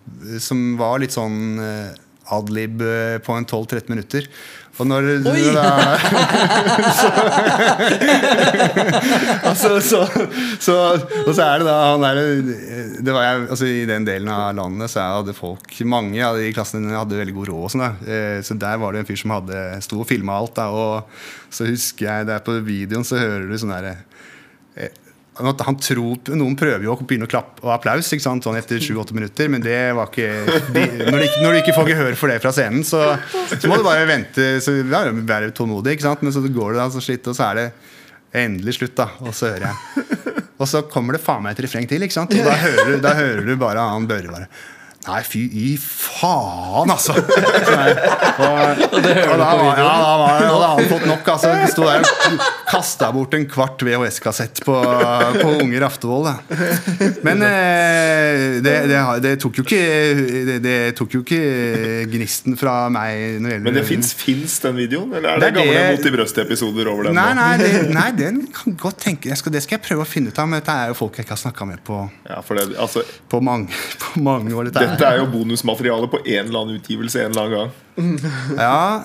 som 0.41 0.65
var 0.79 1.01
litt 1.03 1.15
sånn 1.15 1.59
eh, 1.61 1.91
adlib 2.35 2.83
eh, 2.85 3.17
på 3.23 3.35
en 3.35 3.47
12-13 3.47 3.91
minutter. 3.91 4.29
Og 4.75 4.87
når, 4.89 5.05
når 5.23 5.37
da, 5.55 5.61
altså, 9.49 9.69
så, 9.79 10.01
så, 10.59 10.75
og 11.21 11.31
så 11.31 11.45
er 11.45 11.61
det 11.61 11.67
da 11.69 11.75
han 11.93 12.03
der, 12.03 12.19
det 12.99 13.15
var 13.15 13.23
jeg, 13.23 13.45
altså, 13.55 13.69
I 13.71 13.85
den 13.87 14.07
delen 14.07 14.27
av 14.35 14.51
landet 14.57 14.91
så 14.91 15.05
hadde 15.15 15.37
folk 15.37 15.71
Mange 15.87 16.19
av 16.27 16.35
de 16.39 16.51
klassene 16.55 16.91
hadde 16.91 17.21
veldig 17.21 17.35
god 17.37 17.49
råd. 17.53 17.69
Sånn. 17.75 17.85
Eh, 18.03 18.39
så 18.43 18.57
der 18.59 18.81
var 18.81 18.91
det 18.91 18.99
en 19.03 19.07
fyr 19.07 19.21
som 19.21 19.35
hadde 19.37 19.63
sto 19.85 20.01
og 20.03 20.09
filma 20.09 20.35
alt. 20.41 20.55
Da, 20.59 20.67
og 20.75 21.07
så 21.53 21.69
husker 21.69 22.09
jeg 22.09 22.27
der 22.27 22.43
på 22.43 22.51
videoen 22.65 23.07
så 23.07 23.15
hører 23.21 23.47
du 23.47 23.55
sånn 23.61 23.75
derre 23.77 23.95
tror, 25.35 26.35
Noen 26.35 26.55
prøver 26.55 26.85
jo 26.85 26.93
å 26.95 26.99
begynne 27.01 27.27
å 27.27 27.31
klappe 27.31 27.63
og 27.65 27.73
applaus 27.75 28.11
ikke 28.13 28.23
sant? 28.23 28.45
Sånn 28.45 28.55
etter 28.59 28.79
7-8 28.79 29.15
minutter, 29.17 29.49
men 29.51 29.63
det 29.63 29.79
var 29.97 30.07
ikke 30.07 30.29
når, 31.11 31.17
du 31.19 31.41
når 31.43 31.51
du 31.51 31.59
ikke 31.59 31.75
får 31.75 31.91
gehør 31.91 32.15
for 32.19 32.31
det 32.31 32.39
fra 32.43 32.53
scenen, 32.55 32.85
så, 32.87 33.01
så 33.51 33.67
må 33.67 33.79
du 33.79 33.83
bare 33.87 34.07
vente. 34.07 34.55
Så, 34.63 34.77
ja, 34.79 35.03
Være 35.25 35.51
tålmodig, 35.55 35.97
ikke 35.97 36.07
sant? 36.07 36.23
men 36.23 36.35
så 36.35 36.43
går 36.45 36.75
det 36.75 36.79
da 36.79 36.87
så 36.93 37.03
slitt, 37.03 37.27
og 37.27 37.35
så 37.37 37.49
er 37.49 37.59
det 37.59 37.67
endelig 38.45 38.77
slutt. 38.79 38.95
da 38.97 39.09
Og 39.25 39.35
så 39.35 39.51
hører 39.51 39.69
jeg 39.71 40.31
Og 40.55 40.69
så 40.71 40.85
kommer 40.87 41.17
det 41.17 41.23
faen 41.23 41.43
meg 41.43 41.57
et 41.57 41.65
refreng 41.65 41.87
til, 41.89 42.03
ikke 42.05 42.15
sant? 42.15 42.31
og 42.31 42.47
da 42.47 42.55
hører 42.61 42.87
du, 42.87 42.95
da 43.03 43.11
hører 43.17 43.43
du 43.43 43.55
bare 43.59 43.83
han 43.91 44.07
Børre 44.07 44.31
bare 44.31 44.47
Nei, 45.05 45.19
fy 45.21 45.43
i 45.53 45.71
faen, 45.77 46.89
altså! 46.89 47.13
Nei, 47.13 47.91
og, 47.93 48.39
Og, 48.41 48.79
og, 48.81 48.95
da, 49.05 49.11
ja, 49.13 49.35
da, 49.37 49.49
var, 49.61 49.81
da 49.83 50.47
hadde 50.49 50.69
han 50.71 50.87
fått 50.89 51.05
nok. 51.05 51.27
Altså, 51.35 51.51
Sto 51.69 51.85
der 51.85 52.07
kasta 52.67 53.11
bort 53.13 53.33
en 53.37 53.45
kvart 53.49 53.83
VHS-kassett 53.85 54.61
på, 54.65 54.75
på 55.41 55.49
Unger 55.61 55.85
Aftevold. 55.87 56.25
da. 56.25 56.35
Men 57.25 57.43
eh, 57.45 58.61
det, 58.65 58.73
det, 58.89 59.01
det, 59.23 59.33
tok 59.43 59.59
jo 59.61 59.65
ikke, 59.65 60.59
det, 60.63 60.75
tok 60.97 61.15
jo 61.17 61.21
ikke 61.23 61.41
gnisten 62.11 62.57
fra 62.59 62.87
meg. 62.93 63.37
Men 63.45 63.69
det 63.75 63.85
fins 63.87 64.59
den 64.63 64.77
videoen? 64.79 65.13
Eller 65.13 65.35
er 65.35 65.45
det, 65.45 65.51
gamle 65.59 65.77
det- 65.77 65.85
Mot 65.95 66.09
i 66.09 66.13
brøstet-episoder 66.17 66.91
over 66.91 67.09
den? 67.09 67.19
Nei, 67.19 67.29
nei, 67.37 67.51
det, 67.61 67.71
nei, 67.93 68.09
den 68.17 68.41
kan 68.55 68.77
godt 68.81 68.99
tenke 69.05 69.29
jeg 69.31 69.39
skal, 69.39 69.53
Det 69.55 69.63
skal 69.65 69.79
jeg 69.79 69.85
prøve 69.87 70.05
å 70.05 70.09
finne 70.09 70.33
ut 70.33 70.41
av. 70.41 70.49
Men 70.49 70.61
dette 70.61 70.75
er 70.75 70.91
jo 70.91 70.99
folk 70.99 71.19
jeg 71.19 71.27
ikke 71.27 71.37
har 71.37 71.43
snakka 71.45 71.69
med 71.69 71.83
på, 71.85 72.01
Ja, 72.27 72.41
altså, 72.41 73.05
på, 73.29 73.41
mange, 73.45 73.73
på 74.01 74.25
mange 74.25 74.53
år. 74.55 74.71
Dette 74.71 74.95
dette 74.95 75.09
er 75.09 75.21
jo 75.21 75.29
bonusmateriale 75.33 76.09
på 76.11 76.21
en 76.23 76.45
eller 76.47 76.61
annen 76.63 76.79
utgivelse 76.79 77.23
en 77.23 77.33
eller 77.33 77.45
annen 77.45 77.57
gang. 77.59 77.73
Ja, 77.95 79.03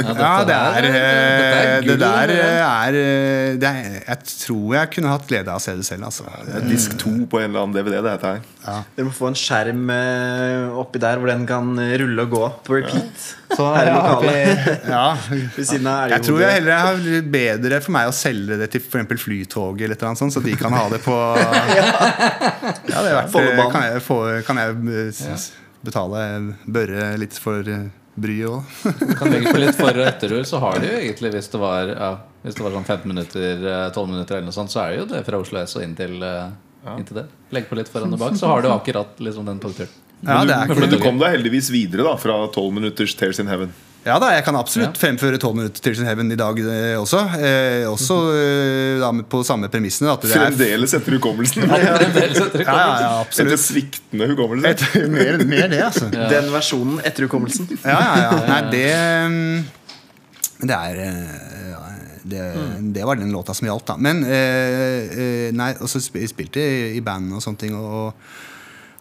ja 0.00 0.30
det 0.48 0.54
er 0.56 0.86
eh, 0.88 1.74
Det 1.84 1.96
der 2.00 2.30
er, 2.32 2.96
eh, 2.96 3.56
det 3.60 3.68
er 3.68 3.98
Jeg 4.00 4.30
tror 4.30 4.76
jeg 4.78 4.90
kunne 4.94 5.12
hatt 5.12 5.26
glede 5.28 5.52
av 5.52 5.60
å 5.60 5.62
se 5.62 5.74
det 5.76 5.84
selv. 5.84 6.06
Altså. 6.08 6.24
Det 6.46 6.54
er 6.56 6.64
disk 6.70 6.96
2 7.02 7.12
på 7.28 7.42
en 7.42 7.50
eller 7.50 7.66
annen 7.66 7.76
DVD. 7.76 7.98
det 8.06 8.14
heter 8.14 8.38
her 8.38 8.86
Dere 8.96 9.08
må 9.08 9.12
få 9.16 9.28
en 9.28 9.36
skjerm 9.38 9.92
eh, 9.92 10.78
oppi 10.80 11.02
der 11.02 11.20
hvor 11.20 11.32
den 11.32 11.44
kan 11.48 11.68
rulle 11.76 12.24
og 12.24 12.32
gå 12.32 12.42
på 12.64 12.78
repeat. 12.78 13.28
Så 13.52 13.68
her 13.74 13.90
i 13.90 13.94
lokalet. 13.94 14.72
Ja. 14.88 15.04
Ved 15.28 15.72
Jeg 16.14 16.24
tror 16.24 16.42
jeg 16.42 16.56
heller 16.58 16.82
har 16.84 16.98
litt 17.04 17.30
bedre 17.32 17.80
for 17.84 17.96
meg 17.96 18.08
å 18.08 18.16
selge 18.16 18.58
det 18.60 18.70
til 18.72 18.84
f.eks. 18.84 19.16
Flytoget, 19.18 19.84
eller 19.88 20.16
sånt, 20.16 20.32
så 20.32 20.40
de 20.44 20.54
kan 20.56 20.72
ha 20.72 20.86
det 20.92 21.00
på 21.04 21.14
Ja, 22.88 23.02
det 23.02 23.08
er 23.10 23.16
verdt 23.18 23.72
kan 23.72 23.84
jeg, 23.84 24.02
få, 24.04 24.18
kan 24.46 24.60
jeg 24.60 25.00
eh, 25.12 25.48
betale 25.84 26.20
Børre 26.66 27.10
litt 27.20 27.36
for 27.40 27.66
eh, 27.68 27.88
bryet 28.22 28.48
òg? 28.50 29.16
Kan 29.18 29.32
legge 29.32 29.52
på 29.54 29.60
litt 29.62 29.76
for- 29.78 29.98
og 29.98 30.06
etterord, 30.06 30.46
så 30.48 30.60
har 30.62 30.78
de 30.82 30.90
jo 30.90 30.98
egentlig, 31.00 31.32
hvis 31.36 31.50
det 31.52 31.60
var, 31.62 31.92
ja, 31.94 32.10
hvis 32.44 32.58
det 32.58 32.64
var 32.66 32.76
sånn 32.78 32.86
15 32.86 33.12
minutter, 33.12 33.66
eh, 33.72 33.90
12 33.94 34.08
minutter 34.12 34.38
eller 34.38 34.48
noe 34.50 34.56
sånt, 34.58 34.72
så 34.74 34.82
er 34.84 34.90
det 34.94 34.98
jo 35.02 35.06
det 35.14 35.22
fra 35.26 35.40
Oslo 35.42 35.62
S 35.62 35.76
og 35.78 35.82
inn 35.86 35.94
til, 35.98 36.18
eh, 36.22 36.50
inn 36.96 37.08
til 37.08 37.20
det. 37.22 37.26
Legg 37.56 37.68
på 37.70 37.78
litt 37.80 37.88
foran 37.92 38.12
og 38.12 38.22
bak, 38.22 38.38
så 38.40 38.50
har 38.52 38.62
du 38.62 38.68
akkurat 38.74 39.18
liksom 39.24 39.48
den 39.48 39.60
togturen. 39.62 39.88
Ja, 40.26 40.42
det 40.44 40.50
er 40.56 40.66
Men 40.66 40.76
ikke 40.82 40.90
du 40.90 41.02
kom 41.02 41.18
deg 41.20 41.36
heldigvis 41.36 41.70
videre 41.70 42.02
da 42.02 42.16
fra 42.18 42.40
12 42.50 42.72
minutters 42.74 43.14
Tears 43.14 43.38
in 43.38 43.46
Heaven. 43.46 43.72
Ja 44.06 44.14
da, 44.22 44.30
jeg 44.32 44.44
kan 44.46 44.56
absolutt 44.56 44.94
Ja. 44.94 45.00
fremføre 45.02 45.36
12 45.40 45.56
minutter 45.58 45.82
til 45.82 46.06
Heaven 46.06 46.30
i 46.32 46.36
dag 46.38 46.58
eh, 46.62 46.94
også. 46.96 47.18
Eh, 47.38 47.84
også 47.90 48.16
eh, 48.32 49.00
da, 49.02 49.10
på 49.28 49.42
samme 49.44 49.68
premissene. 49.68 50.12
At 50.14 50.22
det 50.24 50.30
Fremdeles 50.32 50.94
etter 50.96 51.16
hukommelsen. 51.18 51.66
Etter 51.68 52.62
ja, 52.62 52.76
ja, 52.78 53.10
absolutt. 53.20 53.52
Etter 53.52 53.60
sviktende 53.60 54.30
hukommelse. 54.30 54.70
Et, 54.70 55.10
mer, 55.12 55.42
mer 55.44 55.68
det, 55.74 55.82
altså. 55.90 56.08
Den 56.14 56.48
versjonen 56.54 57.02
etter 57.04 57.26
hukommelsen. 57.28 57.68
Ja, 57.82 57.98
ja, 57.98 58.16
ja. 58.22 58.40
Nei, 58.48 58.60
det 58.72 58.86
mm, 59.28 59.62
Det 60.62 60.78
er 60.78 61.02
eh, 61.04 61.70
ja, 61.74 61.84
det, 62.28 62.42
det 62.96 63.04
var 63.06 63.20
den 63.20 63.34
låta 63.34 63.54
som 63.54 63.68
gjaldt, 63.68 63.90
da. 63.92 63.98
Men 64.08 64.24
eh, 64.24 65.04
eh, 65.10 65.46
Nei, 65.58 65.72
og 65.82 65.90
så 65.90 66.00
spilte 66.00 66.64
jeg 66.64 66.94
i 66.96 67.04
band 67.04 67.34
og 67.36 67.44
sånne 67.44 67.66
ting. 67.66 67.76
Og, 67.76 68.12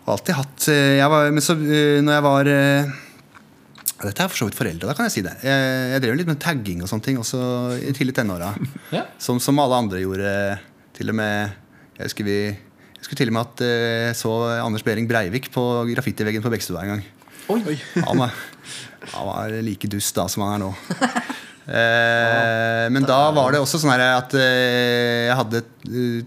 og 0.03 0.15
alltid 0.17 0.37
hatt 0.41 0.71
jeg 0.73 1.11
var, 1.11 1.31
Men 1.31 1.43
så 1.43 1.55
når 1.55 2.17
jeg 2.17 2.25
var 2.31 2.55
eh, 2.57 2.95
ja, 3.97 4.05
dette 4.05 4.23
er 4.23 4.29
for 4.29 4.37
så 4.37 4.47
vidt 4.47 4.57
foreldre, 4.57 4.85
da 4.89 4.93
kan 4.97 5.07
jeg 5.07 5.15
si 5.15 5.23
det. 5.25 5.33
Jeg, 5.41 5.69
jeg 5.95 6.03
drev 6.03 6.17
litt 6.19 6.29
med 6.29 6.41
tagging 6.41 6.83
og 6.85 6.89
sånne 6.91 7.05
ting 7.07 7.17
også 7.21 7.41
i 7.81 7.93
tidlig 7.97 8.15
tenåra. 8.17 8.53
Ja. 8.95 9.03
Som, 9.19 9.41
som 9.43 9.57
alle 9.59 9.81
andre 9.81 9.99
gjorde. 9.99 10.29
Til 10.95 11.11
og 11.11 11.17
med 11.19 11.51
Jeg 11.97 12.07
husker 12.07 12.25
vi 12.25 12.37
jeg 12.97 13.03
husker 13.03 13.19
til 13.19 13.29
og 13.29 13.35
med 13.35 13.43
at 13.45 13.61
eh, 13.61 14.05
jeg 14.07 14.15
så 14.17 14.31
Anders 14.63 14.81
Behring 14.85 15.05
Breivik 15.09 15.51
på 15.53 15.63
graffitiveggen 15.91 16.41
på 16.41 16.49
Bekkestua 16.49 16.81
en 16.81 16.95
gang. 16.95 17.03
Han 18.07 18.21
var, 18.23 18.33
han 19.13 19.27
var 19.29 19.53
like 19.63 19.87
dust 19.91 20.17
da 20.17 20.25
som 20.31 20.43
han 20.47 20.55
er 20.55 20.63
nå. 20.65 20.71
Eh, 21.68 22.86
men 22.95 23.03
da 23.03 23.18
var 23.36 23.51
det 23.51 23.59
også 23.59 23.82
sånn 23.82 23.91
her 23.91 24.03
at 24.05 24.32
eh, 24.39 25.28
jeg 25.28 25.36
hadde 25.36 25.59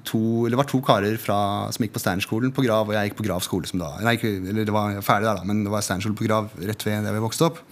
to 0.05 0.20
Eller 0.45 0.59
var 0.61 0.68
to 0.68 0.82
karer 0.84 1.16
fra, 1.20 1.38
som 1.72 1.84
gikk 1.84 1.95
på 1.95 2.03
Steinerskolen 2.03 2.53
på 2.53 2.64
Grav, 2.66 2.91
og 2.91 2.97
jeg 2.97 3.09
gikk 3.09 3.20
på 3.22 3.26
Grav 3.28 3.45
skole. 3.45 3.68
Som 3.70 3.80
da, 3.80 3.95
nei, 4.05 4.18
ikke, 4.18 4.34
eller 4.53 4.68
det 4.68 4.74
var 4.76 4.99
ferdig 5.05 5.30
der, 5.30 5.41
da, 5.41 5.49
men 5.49 5.64
det 5.64 5.72
var 5.72 5.84
Steinerskolen 5.86 6.18
på 6.18 6.28
Grav 6.28 6.53
rett 6.61 6.84
ved 6.84 7.09
der 7.09 7.16
vi 7.16 7.24
vokste 7.24 7.49
opp. 7.49 7.62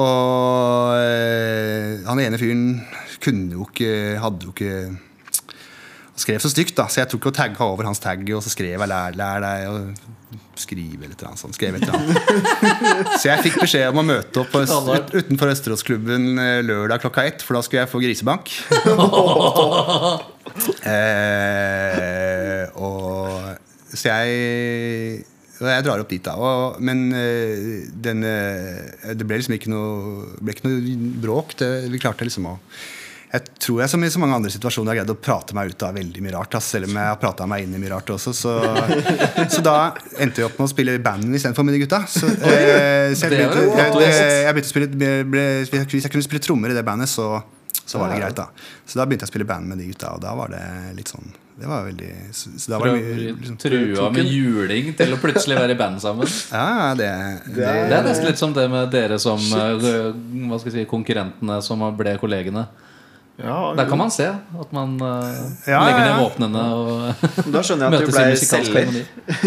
Og 0.00 0.96
eh, 1.00 2.04
han 2.06 2.20
ene 2.22 2.38
fyren 2.38 2.66
kunne 3.24 3.56
jo 3.56 3.64
ikke 3.66 4.20
Hadde 4.22 4.46
jo 4.46 4.52
ikke 4.54 4.74
skrev 6.20 6.42
så 6.44 6.50
stygt, 6.52 6.76
da, 6.76 6.84
så 6.92 7.00
jeg 7.00 7.10
tok 7.14 7.30
og 7.30 7.36
tagga 7.36 7.64
over 7.64 7.88
hans 7.88 8.02
tag, 8.02 8.20
og 8.36 8.42
så 8.44 8.52
skrev 8.52 8.76
jeg 8.76 8.90
'lær, 8.90 9.16
lær 9.16 9.40
deg' 9.40 9.70
og 9.72 10.40
skrive 10.60 11.04
eller 11.06 11.16
noe 11.24 11.36
sånt. 11.40 11.54
Skrev 11.56 11.74
et 11.76 11.82
eller 11.86 11.96
annet. 11.98 12.16
Så 13.16 13.24
jeg 13.30 13.38
fikk 13.46 13.56
beskjed 13.62 13.86
om 13.90 13.98
å 14.02 14.04
møte 14.06 14.36
opp 14.42 14.50
på, 14.52 14.58
ut, 14.64 15.08
utenfor 15.16 15.46
Østeråsklubben 15.54 16.22
eh, 16.42 16.62
lørdag 16.66 16.98
klokka 17.04 17.20
ett, 17.28 17.40
for 17.44 17.52
da 17.56 17.60
skulle 17.64 17.82
jeg 17.84 17.92
få 17.92 18.02
grisebank. 18.02 18.44
eh, 20.94 22.62
og 22.76 22.96
så 23.90 24.04
jeg 24.08 24.28
og 25.60 25.68
jeg 25.68 25.84
drar 25.84 26.00
opp 26.00 26.08
dit, 26.08 26.24
da. 26.24 26.32
Og, 26.40 26.80
men 26.80 27.12
eh, 27.12 27.84
den, 27.92 28.24
det 28.24 29.26
ble 29.26 29.36
liksom 29.42 29.54
ikke 29.58 29.72
noe, 29.72 29.94
ble 30.40 30.50
ikke 30.56 30.68
noe 30.70 30.80
bråk. 31.20 31.48
Det, 31.60 31.68
vi 31.92 32.00
klarte 32.00 32.24
liksom 32.24 32.48
å 32.48 32.58
jeg 33.30 33.44
tror 33.62 33.76
jeg 33.84 33.90
som 33.92 34.02
i 34.02 34.08
så 34.10 34.18
mange 34.18 34.34
andre 34.40 34.50
situasjoner 34.50 34.90
har 34.90 35.00
greid 35.00 35.12
å 35.12 35.14
prate 35.22 35.54
meg 35.54 35.70
ut 35.70 35.84
av 35.86 35.94
veldig 35.94 36.22
mye 36.24 36.32
rart. 36.34 36.56
ass, 36.58 36.72
Selv 36.74 36.88
om 36.88 36.96
jeg 36.98 37.10
har 37.12 37.20
prata 37.20 37.46
meg 37.46 37.62
inn 37.62 37.76
i 37.76 37.82
mye 37.82 37.92
rart 37.92 38.10
også. 38.10 38.32
Så, 38.34 38.54
så 39.54 39.62
da 39.62 39.76
endte 40.18 40.42
jeg 40.42 40.48
opp 40.48 40.58
med 40.58 40.66
å 40.66 40.72
spille 40.72 40.96
i 40.98 41.02
band 41.04 41.30
istedenfor 41.38 41.66
med 41.68 41.78
de 41.78 41.84
gutta. 41.84 42.02
Så, 42.10 42.26
eh, 42.26 43.14
så 43.14 43.28
jeg, 43.28 43.36
begynte, 43.36 43.62
jeg, 43.70 43.94
jeg, 44.02 44.34
jeg 44.48 44.56
begynte 44.56 44.66
å 44.66 44.72
spille 44.74 44.90
ble, 44.96 45.12
ble, 45.30 45.46
Hvis 45.62 46.08
jeg 46.08 46.10
kunne 46.10 46.26
spille 46.26 46.42
trommer 46.42 46.74
i 46.74 46.78
det 46.80 46.82
bandet, 46.86 47.12
så, 47.12 47.28
så 47.84 48.02
var 48.02 48.10
det 48.10 48.18
greit. 48.24 48.42
da 48.42 48.48
Så 48.82 48.98
da 48.98 49.06
begynte 49.06 49.28
jeg 49.28 49.30
å 49.30 49.34
spille 49.36 49.48
band 49.52 49.70
med 49.70 49.78
de 49.78 49.86
gutta, 49.92 50.10
og 50.18 50.26
da 50.26 50.34
var 50.42 50.50
det 50.56 50.64
litt 50.98 51.14
sånn 51.14 51.30
Det 51.54 51.70
var 51.70 51.86
veldig 51.86 52.10
Så, 52.34 52.50
så 52.58 52.74
da 52.74 52.82
var 52.82 52.90
det 52.90 52.98
mye 52.98 53.30
liksom, 53.30 53.62
trua 53.62 54.10
med 54.18 54.34
juling 54.34 54.92
til 54.98 55.14
å 55.14 55.22
plutselig 55.22 55.62
være 55.62 55.78
i 55.78 55.80
band 55.86 56.02
sammen. 56.02 56.36
Ja, 56.58 56.92
det, 56.98 57.14
det, 57.46 57.62
Det 57.62 57.98
er 58.02 58.06
nesten 58.10 58.26
litt 58.32 58.42
som 58.42 58.58
det 58.58 58.66
med 58.74 58.90
dere 58.90 59.22
som 59.22 59.38
eh, 59.38 59.90
Hva 60.50 60.58
skal 60.58 60.72
jeg 60.72 60.80
si, 60.80 60.88
konkurrentene 60.98 61.62
som 61.62 61.86
ble 61.94 62.18
kollegene. 62.18 62.66
Ja, 63.40 63.74
Der 63.78 63.86
kan 63.88 63.98
man 63.98 64.10
se 64.12 64.26
at 64.28 64.72
man 64.76 64.96
eh, 65.00 65.70
Ja, 65.70 65.80
legger 65.86 66.02
ja, 66.04 66.08
ned 66.10 66.20
våpnene 66.20 66.62
og 66.76 67.52
Da 67.54 67.62
skjønner 67.64 67.88
jeg 67.88 68.02
at 68.02 68.10
du 68.10 68.12
ble 68.12 68.24
selger. 68.36 68.90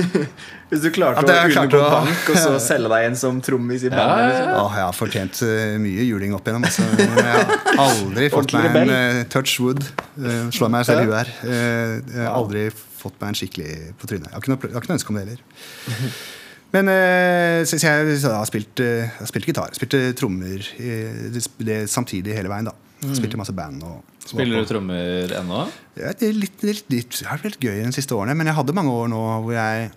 Hvis 0.73 0.81
du 0.81 0.87
klarte 0.95 1.21
å 1.21 1.35
jeg 1.35 1.53
unngå 1.61 1.77
å- 1.77 1.89
bank, 1.93 2.29
og 2.33 2.39
så 2.41 2.53
selge 2.69 2.89
deg 2.89 3.05
en 3.11 3.17
som 3.19 3.41
trommis 3.45 3.83
i 3.85 3.91
Ja, 3.91 3.97
bandet. 3.97 4.23
ja, 4.23 4.29
Liksom. 4.31 4.53
ja. 4.55 4.63
Jeg 4.79 4.85
har 4.87 4.97
fortjent 4.97 5.41
eh, 5.45 5.75
mye 5.83 6.07
juling 6.07 6.33
opp 6.33 6.47
igjennom. 6.49 6.65
Altså. 6.65 6.87
Jeg 6.97 7.27
har 7.27 7.83
aldri 7.85 8.29
fått 8.33 8.55
meg 8.57 8.79
en 8.81 8.93
eh, 8.97 9.19
touch 9.33 9.59
wood. 9.61 9.83
Uh, 10.17 10.47
slår 10.55 10.71
meg 10.73 10.87
selv 10.89 11.03
i 11.03 11.09
huet 11.11 11.19
her. 11.21 11.33
Uh, 11.45 11.99
jeg 12.15 12.23
har 12.25 12.33
aldri 12.39 12.65
fått 12.73 13.19
meg 13.21 13.33
en 13.33 13.37
skikkelig 13.37 13.75
på 14.01 14.09
trynet. 14.09 14.31
Jeg 14.31 14.39
har 14.39 14.41
ikke 14.45 14.53
noe, 14.55 14.63
jeg 14.65 14.73
har 14.73 14.81
ikke 14.87 14.93
noe 14.93 14.97
ønske 15.01 15.13
om 15.13 15.19
det 15.19 15.27
heller. 15.27 15.43
Men 16.73 16.89
eh, 16.89 17.59
så, 17.69 17.77
så 17.77 17.85
jeg, 17.91 18.15
så 18.23 18.31
jeg 18.31 18.39
har 18.39 18.49
spilt, 18.49 18.81
eh, 18.81 19.03
jeg 19.05 19.19
har 19.19 19.29
spilt 19.29 19.45
gitar. 19.51 19.75
Spilte 19.77 19.99
trommer 20.17 20.57
det, 20.79 21.43
det, 21.69 21.75
samtidig 21.93 22.33
hele 22.33 22.49
veien. 22.49 22.65
da 22.71 22.73
Spilte 23.11 23.39
masse 23.39 23.53
band. 23.55 23.83
Og, 23.87 24.13
Spiller 24.23 24.63
du 24.63 24.69
trommer 24.69 25.33
ennå? 25.39 25.65
ja, 25.99 26.13
det, 26.15 26.29
er 26.29 26.37
litt, 26.37 26.61
litt, 26.63 26.85
litt, 26.93 27.17
det 27.19 27.27
har 27.27 27.41
vært 27.43 27.59
gøy 27.59 27.81
de 27.83 27.91
siste 27.95 28.15
årene, 28.15 28.35
men 28.39 28.47
jeg 28.47 28.55
hadde 28.55 28.75
mange 28.77 28.93
år 28.95 29.09
nå 29.11 29.19
hvor 29.43 29.55
jeg, 29.55 29.89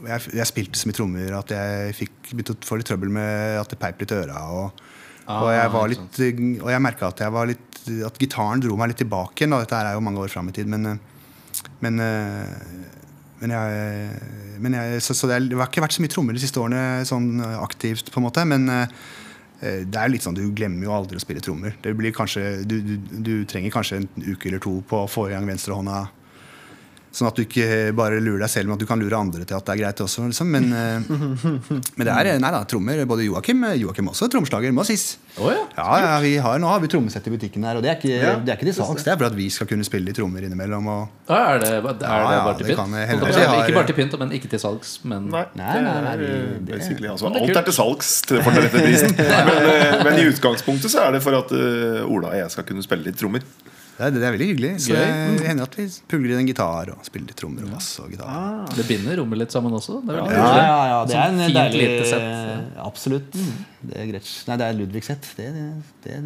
hvor 0.00 0.10
jeg, 0.10 0.32
jeg 0.40 0.48
spilte 0.50 0.80
så 0.80 0.90
mye 0.90 0.98
trommer 0.98 1.36
at 1.38 1.52
jeg 1.54 1.94
fikk 2.00 2.32
begynte 2.32 2.56
å 2.56 2.66
få 2.66 2.80
litt 2.80 2.90
trøbbel 2.90 3.12
med 3.14 3.60
at 3.60 3.70
det 3.70 3.78
peip 3.80 4.02
litt 4.02 4.14
i 4.14 4.18
øra. 4.18 4.42
Og, 4.56 4.82
og 5.30 5.48
jeg, 5.54 5.62
Ah, 5.62 5.70
var 5.70 5.92
litt, 5.92 6.18
og 6.64 6.72
jeg 6.74 6.82
merka 6.82 7.12
at, 7.12 7.22
jeg 7.22 7.34
var 7.36 7.46
litt, 7.52 7.80
at 8.10 8.18
gitaren 8.18 8.62
dro 8.64 8.74
meg 8.80 8.90
litt 8.90 9.00
tilbake 9.04 9.44
igjen. 9.44 9.54
Dette 9.62 9.78
er 9.78 9.94
jo 9.94 10.02
mange 10.02 10.24
år 10.24 10.32
fram 10.32 10.50
i 10.50 10.56
tid, 10.56 10.66
men, 10.72 10.96
men, 11.84 12.02
men 13.40 13.54
jeg, 13.54 14.18
men 14.60 14.76
jeg 14.80 15.04
så, 15.06 15.14
så 15.14 15.30
det, 15.30 15.38
er, 15.38 15.46
det 15.52 15.60
har 15.60 15.70
ikke 15.70 15.84
vært 15.86 15.94
så 15.94 16.02
mye 16.02 16.12
trommer 16.12 16.36
de 16.36 16.42
siste 16.42 16.60
årene 16.60 17.06
sånn 17.08 17.30
aktivt, 17.60 18.10
på 18.10 18.18
en 18.18 18.26
måte. 18.26 18.44
Men 18.50 18.66
det 19.60 20.00
er 20.00 20.08
litt 20.08 20.24
sånn, 20.24 20.38
du 20.38 20.46
glemmer 20.56 20.86
jo 20.88 20.94
aldri 20.96 21.18
å 21.20 21.22
spille 21.22 21.42
trommer. 21.44 21.74
Kanskje, 22.16 22.62
du, 22.64 22.78
du, 22.80 22.94
du 23.20 23.34
trenger 23.48 23.74
kanskje 23.74 24.00
en 24.00 24.08
uke 24.24 24.48
eller 24.48 24.62
to 24.64 24.78
på 24.88 25.04
å 25.04 25.10
få 25.10 25.28
i 25.28 25.34
gang 25.34 25.48
venstrehånda. 25.48 26.06
Sånn 27.10 27.26
at 27.26 27.34
du 27.34 27.42
ikke 27.42 27.90
bare 27.98 28.20
lurer 28.22 28.44
deg 28.44 28.50
selv, 28.52 28.68
men 28.70 28.76
at 28.76 28.82
du 28.84 28.86
kan 28.86 29.00
lure 29.02 29.18
andre 29.18 29.42
til 29.42 29.56
at 29.56 29.66
det 29.66 29.72
er 29.74 29.80
greit 29.80 30.00
også. 30.04 30.28
Liksom. 30.30 30.46
Men, 30.54 30.68
eh, 30.70 31.08
men 31.98 32.06
det 32.06 32.12
er 32.14 32.38
nei 32.38 32.52
da, 32.54 32.60
trommer. 32.70 33.00
Både 33.10 33.24
Joakim 33.26 33.64
Joakim 33.80 34.12
også 34.12 34.28
trommeslager, 34.30 34.70
må 34.76 34.84
sies. 34.86 35.16
Oh, 35.40 35.48
ja. 35.50 35.64
Ja, 35.74 35.96
ja 36.04 36.12
vi 36.22 36.36
har, 36.42 36.58
Nå 36.62 36.68
har 36.70 36.78
vi 36.82 36.90
trommesett 36.90 37.26
i 37.26 37.32
butikken 37.34 37.64
her, 37.66 37.78
og 37.78 37.82
det 37.82 37.90
er 37.90 37.98
ikke, 37.98 38.12
Ja, 38.14 38.34
det 38.38 38.52
er 38.54 38.58
ikke 38.58 38.68
til 38.68 38.76
salgs. 38.78 39.02
Det 39.06 39.12
er 39.14 39.18
for 39.18 39.26
at 39.30 39.36
vi 39.38 39.48
skal 39.50 39.68
kunne 39.70 39.86
spille 39.86 40.06
litt 40.06 40.18
trommer 40.18 40.46
innimellom. 40.46 40.86
Og, 40.90 41.16
Ah, 41.30 41.54
er 41.56 41.60
det, 41.62 41.72
er 41.78 41.82
det 41.86 42.06
Ja, 42.06 42.20
ja, 42.34 42.38
bare 42.46 42.58
til 42.60 42.70
pynt? 42.70 42.94
Ikke 43.10 43.74
bare 43.74 43.86
til 43.90 43.98
pynt, 43.98 44.16
men 44.22 44.34
ikke 44.38 44.50
til 44.54 44.62
salgs. 44.62 44.94
Men 45.04 45.28
Nei, 45.30 45.44
Nei, 45.58 45.74
nei, 45.82 45.96
nei, 46.06 46.14
det 46.16 46.30
er 46.30 46.62
det- 46.66 47.10
altså, 47.10 47.26
er 47.30 47.40
Alt 47.42 47.56
er 47.56 47.66
til 47.70 47.74
salgs 47.74 48.12
til- 48.26 48.38
den 48.38 48.70
prisen. 48.70 49.14
Men, 49.20 49.48
eh, 49.50 50.04
men 50.04 50.18
i 50.18 50.24
utgangspunktet 50.30 50.90
så 50.90 51.06
er 51.08 51.12
det 51.12 51.22
for 51.22 51.34
at 51.34 51.50
uh, 51.52 52.06
Ola 52.10 52.28
og 52.30 52.34
jeg 52.38 52.50
skal 52.50 52.64
kunne 52.64 52.82
spille 52.82 53.04
litt 53.06 53.18
trommer. 53.18 53.42
Det, 54.00 54.06
er, 54.06 54.14
det 54.16 54.24
er 54.24 54.32
veldig 54.32 54.46
hyggelig. 54.48 54.68
Så 54.80 54.94
det 54.96 55.44
hender 55.44 55.66
at 55.66 55.74
vi 55.76 55.84
pugler 56.08 56.32
inn 56.32 56.38
en 56.40 56.46
gitar 56.48 56.88
og 56.94 57.02
spiller 57.04 57.28
litt 57.28 57.36
trommer 57.36 57.66
og 57.66 57.74
bass 57.74 57.88
og 58.00 58.14
gitar. 58.14 58.70
det 58.72 58.86
binder 58.88 59.18
rommet 59.20 59.42
litt 59.42 59.52
sammen 59.52 59.74
også. 59.76 59.98
Det 60.06 60.14
er 60.14 60.22
veldig 60.22 60.38
Ja, 60.38 60.46
ja, 60.56 60.78
ja, 60.88 61.00
det 61.04 61.18
er 61.18 61.26
Sånn 61.26 61.40
en 61.42 61.50
fint 61.50 61.58
deilig 61.58 61.82
lite 61.90 62.06
sett. 62.08 62.78
Absolutt. 62.80 63.36
Det 63.84 63.98
er 64.00 64.08
Gretsch. 64.08 64.32
Nei, 64.48 64.56
det 64.62 64.68
er 64.70 64.78
Ludvig-sett. 64.78 65.28
Det, 65.36 65.50
det, 65.52 65.74
det 66.06 66.16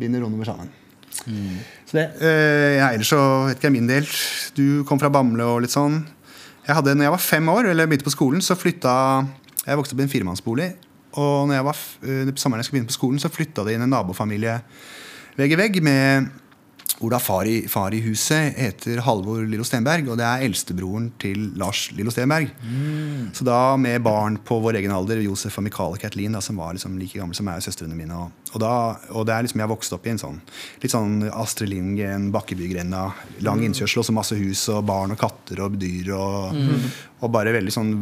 binder 0.00 0.24
rommet 0.24 0.48
sammen. 0.48 0.72
Så 1.12 1.98
det, 1.98 2.06
eh, 2.24 2.78
ja, 2.78 2.88
ellers 2.94 3.12
så 3.12 3.20
vet 3.50 3.60
ikke 3.60 3.68
jeg 3.68 3.76
min 3.76 3.92
del. 3.92 4.08
Du 4.56 4.64
kom 4.88 5.00
fra 5.02 5.12
Bamble 5.12 5.44
og 5.44 5.60
litt 5.66 5.74
sånn. 5.74 6.00
Jeg 6.64 6.78
hadde, 6.78 6.96
når 6.96 7.10
jeg 7.10 7.16
var 7.18 7.24
fem 7.28 7.52
år, 7.52 7.68
eller 7.74 7.90
begynte 7.90 8.08
på 8.08 8.14
skolen, 8.16 8.40
så 8.40 8.56
flytta 8.56 8.94
Jeg 9.66 9.78
vokste 9.78 9.94
opp 9.94 10.00
i 10.00 10.06
en 10.08 10.10
firemannsbolig. 10.10 10.72
Og 11.20 11.48
når 11.50 11.58
jeg 11.58 11.66
var, 11.68 11.82
eh, 12.08 12.32
sommeren 12.40 12.62
jeg 12.62 12.70
skulle 12.70 12.80
begynne 12.80 12.94
på 12.94 12.96
skolen, 12.96 13.20
så 13.20 13.28
flytta 13.30 13.66
det 13.68 13.76
inn 13.76 13.84
en 13.84 13.92
nabofamilie 13.92 14.62
vegg 15.36 15.52
i 15.52 15.60
vegg 15.60 15.82
med 15.84 16.32
hvor 16.98 17.12
da 17.14 17.18
far 17.22 17.48
i, 17.48 17.62
far 17.70 17.94
i 17.94 18.00
huset 18.04 18.56
heter 18.58 19.00
Halvor 19.06 19.44
Lillo 19.48 19.64
Stenberg, 19.66 20.08
og 20.12 20.18
det 20.20 20.26
er 20.28 20.44
eldstebroren 20.46 21.10
til 21.22 21.52
Lars 21.60 21.86
Lillo 21.96 22.12
Stenberg. 22.14 22.50
Så 23.36 23.46
da 23.46 23.76
med 23.80 24.02
barn 24.04 24.38
på 24.44 24.58
vår 24.62 24.80
egen 24.80 24.94
alder, 24.94 25.22
Josef 25.24 25.58
og 25.58 25.66
Mikael 25.66 25.96
og 25.96 26.02
Kathleen, 26.02 26.34
da, 26.36 26.42
som 26.44 26.60
var 26.60 26.74
liksom 26.76 26.98
like 27.00 27.18
gamle 27.18 27.36
som 27.38 27.48
meg 27.48 27.62
og 27.62 27.66
søstrene 27.66 27.96
mine. 27.98 28.16
Og, 28.18 28.41
og, 28.52 28.58
da, 28.60 28.70
og 29.16 29.24
det 29.28 29.32
er 29.32 29.46
liksom 29.46 29.62
jeg 29.62 29.70
vokste 29.70 29.96
opp 29.96 30.06
i 30.06 30.10
en 30.12 30.20
sånn 30.20 30.38
litt 30.82 30.92
sånn 30.92 31.22
Astrid 31.32 31.70
Lindgren, 31.72 32.26
Bakkebygrenda. 32.34 33.06
Lang 33.46 33.62
innkjørsel, 33.64 34.02
også 34.02 34.14
masse 34.16 34.36
hus 34.36 34.66
og 34.74 34.82
barn 34.90 35.14
og 35.14 35.20
katter 35.22 35.62
og 35.64 35.78
dyr. 35.80 36.10
Og, 36.16 36.60
og 37.22 37.32
bare 37.32 37.54
veldig 37.56 37.72
sånn 37.72 37.92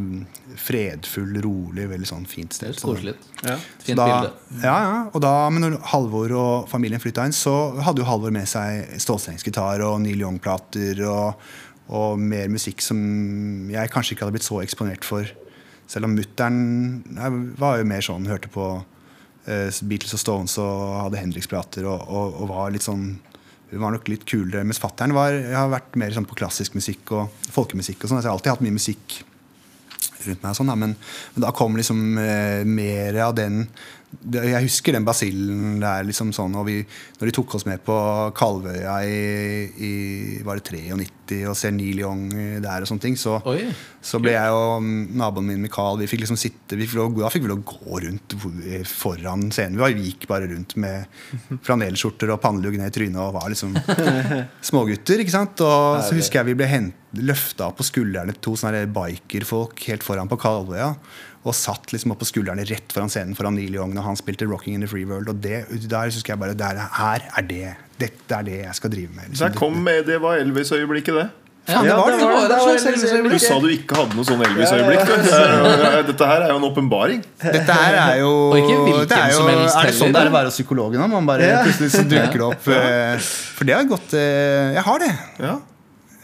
fredfull, 0.58 1.36
rolig, 1.44 1.86
veldig 1.92 2.08
sånn 2.10 2.26
fint 2.28 2.50
Det 2.50 2.58
sted. 2.58 2.68
høres 2.72 2.84
koselig 2.84 3.14
ut. 3.14 3.26
Ja. 3.46 3.56
Fint 3.86 4.00
da, 4.02 4.06
bilde. 4.10 4.60
Ja, 4.64 4.76
ja, 4.84 5.00
og 5.14 5.22
da, 5.24 5.34
men 5.54 5.66
når 5.68 5.78
Halvor 5.92 6.34
og 6.40 6.68
familien 6.72 7.02
flytta 7.02 7.28
inn, 7.28 7.36
så 7.36 7.56
hadde 7.86 8.02
jo 8.02 8.08
Halvor 8.10 8.34
med 8.34 8.48
seg 8.50 8.96
stålstrengsgitar 9.00 9.84
og 9.86 10.00
Neil 10.02 10.24
Young-plater 10.24 11.04
og, 11.06 11.50
og 11.94 12.18
mer 12.22 12.50
musikk 12.52 12.82
som 12.84 12.98
jeg 13.70 13.92
kanskje 13.94 14.16
ikke 14.16 14.26
hadde 14.26 14.38
blitt 14.40 14.48
så 14.50 14.60
eksponert 14.64 15.06
for. 15.06 15.30
Selv 15.90 16.06
om 16.06 16.12
mutter'n 16.18 16.58
var 17.58 17.80
jo 17.80 17.86
mer 17.90 18.04
sånn, 18.04 18.28
hørte 18.30 18.50
på 18.52 18.66
Beatles 19.82 20.14
og 20.16 20.22
Stones 20.22 20.56
og 20.62 20.94
hadde 21.06 21.20
Hendrix-plater 21.20 21.88
og, 21.90 22.06
og, 22.06 22.38
og 22.42 22.52
var 22.52 22.72
litt 22.74 22.86
sånn 22.86 23.12
var 23.70 23.94
nok 23.94 24.08
litt 24.10 24.24
kulere. 24.26 24.64
Mens 24.66 24.80
fatter'n 24.82 25.14
har 25.14 25.68
vært 25.70 25.94
mer 26.00 26.14
sånn 26.14 26.26
på 26.26 26.38
klassisk 26.38 26.74
musikk 26.74 27.12
og 27.14 27.42
folkemusikk. 27.54 28.02
og 28.02 28.10
sånn, 28.10 28.18
så 28.18 28.26
Jeg 28.26 28.30
har 28.30 28.38
alltid 28.38 28.52
hatt 28.56 28.64
mye 28.66 28.74
musikk 28.74 29.20
rundt 30.26 30.42
meg. 30.42 30.50
og 30.50 30.58
Sånn, 30.58 30.72
da. 30.72 30.74
men, 30.74 30.96
men 31.34 31.44
da 31.44 31.52
kom 31.54 31.78
liksom 31.78 32.18
eh, 32.18 32.64
mer 32.66 33.20
av 33.28 33.36
den 33.38 33.62
Jeg 34.34 34.64
husker 34.66 34.92
den 34.96 35.04
basillen 35.06 35.76
der. 35.80 36.02
liksom 36.04 36.32
sånn, 36.34 36.54
og 36.58 36.66
vi, 36.66 36.80
Når 37.20 37.28
de 37.30 37.34
tok 37.36 37.54
oss 37.54 37.64
med 37.64 37.78
på 37.86 37.94
Kalvøya 38.34 38.96
i, 39.06 39.20
i 39.78 39.92
var 40.44 40.58
det 40.58 40.66
93 40.74 41.44
og 41.46 41.54
ser 41.54 41.70
Neil 41.70 42.00
Young 42.02 42.24
der, 42.60 42.82
og 42.82 42.88
sånne 42.90 43.04
ting, 43.04 43.14
så, 43.14 43.36
Oi. 43.46 43.68
så 44.02 44.18
ble 44.18 44.32
jeg 44.34 44.50
og 44.50 44.82
mm, 44.82 45.12
naboen 45.20 45.46
min 45.46 45.62
Mikael 45.62 46.00
vi 46.00 46.08
fikk 46.10 46.24
liksom 46.24 46.38
sitte, 46.40 46.74
vi 46.74 46.88
fikk 46.90 46.98
lov, 46.98 47.14
Da 47.22 47.30
fikk 47.30 47.44
vi 47.46 47.52
lov 47.52 47.62
å 47.62 47.70
gå 47.70 48.00
rundt 48.02 48.34
foran 48.90 49.46
scenen. 49.54 49.78
Vi 49.78 49.84
var- 49.84 49.94
vi 49.94 50.08
gikk 50.10 50.26
bare 50.26 50.48
rundt 50.50 50.74
med 50.76 51.06
flanellskjorter 51.62 52.32
og 52.34 52.40
pannelugg 52.42 52.76
ned 52.80 52.90
i 52.90 52.96
trynet 52.98 53.22
og 53.22 53.34
var 53.38 53.48
liksom 53.52 53.76
smågutter. 54.70 55.22
ikke 55.22 55.34
sant? 55.38 55.62
Og 55.62 56.02
så 56.06 56.18
husker 56.18 56.40
jeg 56.42 56.50
vi 56.50 56.58
ble 56.64 56.82
løfta 57.26 57.70
på 57.74 57.82
skuldrene 57.86 58.34
til 58.36 58.42
to 58.50 58.52
sånne 58.58 58.84
bikerfolk 58.94 59.80
helt 59.90 60.02
foran 60.06 60.28
på 60.30 60.38
Kalvøya. 60.38 60.92
Og 61.40 61.54
satt 61.56 61.92
liksom 61.94 62.12
oppå 62.12 62.20
på 62.26 62.28
skuldrene 62.28 62.66
rett 62.68 62.92
foran 62.92 63.08
scenen 63.08 63.36
foran 63.36 63.54
Neil 63.56 63.72
Young 63.78 63.94
når 63.96 64.04
han 64.10 64.18
spilte 64.20 64.44
'Rocking 64.44 64.74
in 64.76 64.84
the 64.84 64.90
Free 64.90 65.06
World'. 65.08 65.30
Og 65.32 65.40
det, 65.40 65.64
der 65.88 66.10
synes 66.12 66.28
jeg 66.28 66.38
bare 66.38 66.54
der, 66.54 66.80
Her 66.98 67.24
er 67.36 67.42
det. 67.48 67.76
Dette 68.00 68.34
er 68.34 68.42
det 68.42 68.58
jeg 68.60 68.74
skal 68.74 68.90
drive 68.92 69.08
med. 69.14 69.28
liksom. 69.30 69.48
Der 69.48 69.56
kom 69.56 69.84
det 70.06 70.20
var 70.20 70.36
Elvis-øyeblikket, 70.36 71.14
det. 71.14 71.28
Ja, 71.68 71.82
det 71.82 71.92
var 71.92 72.10
det. 72.10 72.18
det 72.18 72.26
var 72.26 72.48
Det 72.48 72.58
var 72.60 72.72
Elvis-øyeblikk. 72.72 73.32
Du 73.32 73.38
sa 73.38 73.58
du 73.60 73.68
ikke 73.68 73.96
hadde 73.96 74.16
noe 74.16 74.24
sånn 74.24 74.44
Elvis-øyeblikk. 74.44 75.00
Det 75.06 76.06
Dette 76.10 76.28
her 76.32 76.44
er 76.44 76.52
jo 76.52 76.58
en 76.60 76.68
åpenbaring. 76.68 77.24
Dette 77.40 77.72
her 77.72 77.98
er 78.04 78.20
jo 78.20 78.32
Og 78.50 78.58
ikke 78.60 78.76
hvilken 78.84 79.16
er 79.16 79.32
jo, 79.32 79.40
som 79.40 79.48
helst 79.48 79.76
Er 79.76 79.90
det 79.90 79.96
sånn 79.96 80.12
det 80.12 80.22
er 80.24 80.32
å 80.32 80.36
være 80.36 80.54
psykolog 80.54 80.92
psykologen? 80.92 81.16
Man 81.16 81.26
bare 81.26 81.50
plutselig 81.64 81.90
så 81.94 82.04
dukker 82.04 82.38
det 82.38 82.46
opp 82.52 82.70
eh, 82.74 83.28
For 83.56 83.68
det 83.68 83.76
har 83.76 83.90
gått 83.96 84.16
eh, 84.18 84.76
Jeg 84.76 84.88
har 84.88 85.04
det. 85.06 85.12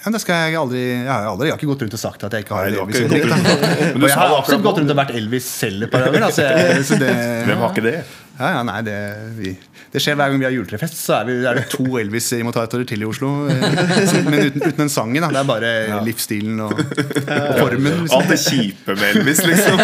Ja. 0.06 0.12
Det 0.14 0.20
skal 0.22 0.44
jeg 0.46 0.58
aldri 0.60 0.82
Jeg 0.86 1.08
har, 1.10 1.24
aldri, 1.26 1.48
jeg 1.48 1.56
har 1.56 1.58
ikke 1.58 1.70
gått 1.72 1.82
rundt 1.82 1.96
og 1.98 2.02
sagt 2.02 2.26
at 2.28 2.36
jeg 2.36 2.46
ikke 2.46 2.54
har 2.54 2.68
Nei, 2.70 2.78
Elvis. 2.78 3.00
ikke 3.02 3.96
Og 3.96 4.06
jeg 4.06 4.18
har 4.20 4.36
absolutt 4.36 4.62
gått 4.68 4.78
rundt 4.82 4.94
og 4.94 5.00
vært 5.00 5.16
Elvis 5.18 5.48
selv 5.50 5.88
et 5.88 5.90
par 5.90 6.06
ganger. 6.06 6.28
Da, 6.28 6.30
så 6.30 6.46
jeg, 6.46 6.84
så 6.90 7.00
det, 7.02 7.10
Hvem 7.48 7.64
har 7.64 7.74
ikke 7.74 7.86
det? 7.88 7.98
Ja, 8.38 8.48
ja, 8.58 8.62
nei, 8.68 8.80
det, 8.84 8.94
vi, 9.38 9.52
det 9.94 10.00
skjer 10.04 10.16
hver 10.18 10.28
gang 10.32 10.40
vi 10.42 10.44
har 10.44 10.52
juletrefest. 10.52 10.96
Så 11.00 11.14
er, 11.16 11.24
vi, 11.30 11.36
er 11.48 11.56
det 11.56 11.66
to 11.72 11.86
Elvis-imitatorer 12.02 12.84
til 12.90 13.00
i 13.00 13.08
Oslo. 13.08 13.30
eh, 13.48 13.56
Men 14.26 14.50
uten, 14.50 14.60
uten 14.66 14.82
den 14.82 14.92
sangen. 14.92 15.24
Da. 15.24 15.30
Det 15.32 15.40
er 15.40 15.48
bare 15.48 15.70
livsstilen 16.04 16.60
og, 16.66 16.74
og 16.76 17.60
formen. 17.62 18.02
liksom. 18.02 18.18
Alt 18.18 18.28
det 18.34 18.40
kjipe 18.44 18.96
med 19.00 19.06
Elvis, 19.16 19.40
liksom. 19.48 19.80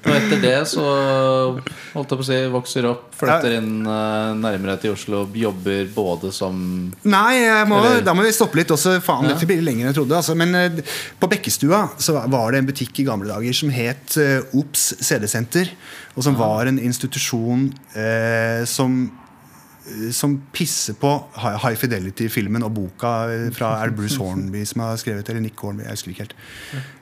Og 0.00 0.10
etter 0.16 0.40
det 0.42 0.56
så 0.70 0.84
holdt 1.94 2.12
jeg 2.12 2.18
på 2.18 2.24
å 2.24 2.26
si 2.26 2.38
vokser 2.52 2.86
opp, 2.90 3.06
flytter 3.20 3.56
inn 3.58 3.70
eh, 3.84 4.30
nærmere 4.40 4.76
til 4.82 4.94
Oslo, 4.94 5.22
jobber 5.36 5.86
både 5.94 6.30
som 6.34 6.54
Nei, 7.10 7.40
jeg 7.44 7.68
må, 7.70 7.80
da 8.06 8.14
må 8.16 8.24
vi 8.26 8.32
stoppe 8.34 8.60
litt 8.60 8.72
også. 8.74 8.96
Faen, 9.04 9.28
Ja. 9.28 9.34
dette 9.34 9.46
blir 9.50 9.62
lenger 9.64 9.84
enn 9.86 9.92
jeg 9.92 9.98
trodde. 10.00 10.16
Altså. 10.18 10.34
Men 10.38 10.54
eh, 10.58 10.80
på 11.20 11.28
Bekkestua 11.30 11.84
så 12.00 12.16
var 12.30 12.50
det 12.54 12.62
en 12.62 12.70
butikk 12.70 13.02
i 13.02 13.06
gamle 13.08 13.28
dager 13.30 13.54
som 13.56 13.70
het 13.74 13.99
eh, 14.20 14.40
OBS 14.56 14.84
CD-senter. 15.04 15.72
Og 16.16 16.24
som 16.26 16.36
var 16.38 16.66
en 16.70 16.78
institusjon 16.82 17.68
eh, 17.94 18.62
som 18.68 19.02
eh, 19.06 20.10
som 20.14 20.36
pisser 20.54 20.94
på 21.00 21.10
High 21.40 21.78
Fidelity-filmen 21.80 22.62
og 22.66 22.74
boka 22.76 23.12
eh, 23.32 23.46
fra 23.56 23.72
Er 23.80 23.90
det 23.90 23.98
Bruce 23.98 24.18
Hornby 24.20 24.64
som 24.68 24.84
har 24.84 24.98
skrevet 25.00 25.28
eller 25.32 25.44
Nick 25.44 25.58
Hornby? 25.58 25.86
Jeg 25.86 25.96
husker 25.96 26.12
ikke 26.12 26.26
helt. 26.26 26.36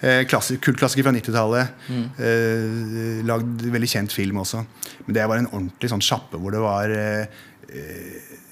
Eh, 0.01 0.23
Kultklassiker 0.69 1.09
fra 1.09 1.15
90-tallet. 1.17 1.77
Eh, 2.21 3.21
lagd 3.29 3.67
veldig 3.67 3.93
kjent 3.97 4.15
film 4.15 4.41
også. 4.45 4.65
Men 5.07 5.19
det 5.19 5.29
var 5.29 5.41
en 5.43 5.51
ordentlig 5.53 5.93
sånn 5.93 6.05
sjappe 6.05 6.41
hvor 6.41 6.55
det 6.55 6.65
var 6.65 6.95
eh, 6.95 7.45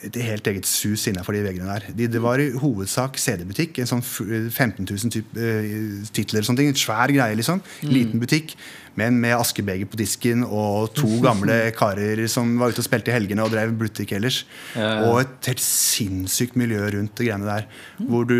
et 0.04 0.16
helt 0.20 0.46
eget 0.50 0.66
sus 0.68 1.06
innenfor 1.08 1.32
de 1.32 1.42
veggene 1.46 1.68
der. 1.70 1.86
De, 1.96 2.08
det 2.12 2.20
var 2.22 2.40
i 2.42 2.50
hovedsak 2.60 3.16
CD-butikk. 3.20 3.80
En 3.80 3.88
sånn 3.88 4.02
15 4.04 4.84
000 4.84 5.12
typ, 5.14 5.30
uh, 5.38 6.02
titler 6.16 6.44
og 6.44 6.48
sånne 6.50 6.62
ting. 6.62 6.72
En 6.74 6.80
svær 6.80 7.12
greie, 7.14 7.38
liksom. 7.38 7.62
Liten 7.88 8.20
butikk, 8.22 8.54
men 8.96 9.18
med 9.20 9.36
askebeger 9.36 9.88
på 9.90 9.98
disken 10.00 10.44
og 10.44 10.92
to 10.96 11.08
gamle 11.26 11.58
karer 11.76 12.22
som 12.32 12.54
var 12.60 12.72
ute 12.72 12.82
og 12.82 12.86
spilte 12.88 13.12
i 13.12 13.16
helgene 13.16 13.44
og 13.44 13.52
drev 13.52 13.74
butikk 13.78 14.14
ellers. 14.16 14.42
Ja, 14.74 14.86
ja. 14.86 15.10
Og 15.10 15.20
et 15.22 15.50
helt 15.50 15.62
sinnssykt 15.62 16.56
miljø 16.58 16.82
rundt 16.94 17.14
det 17.18 17.28
greiene 17.28 17.48
der. 17.48 17.66
Hvor 18.08 18.26
du 18.28 18.38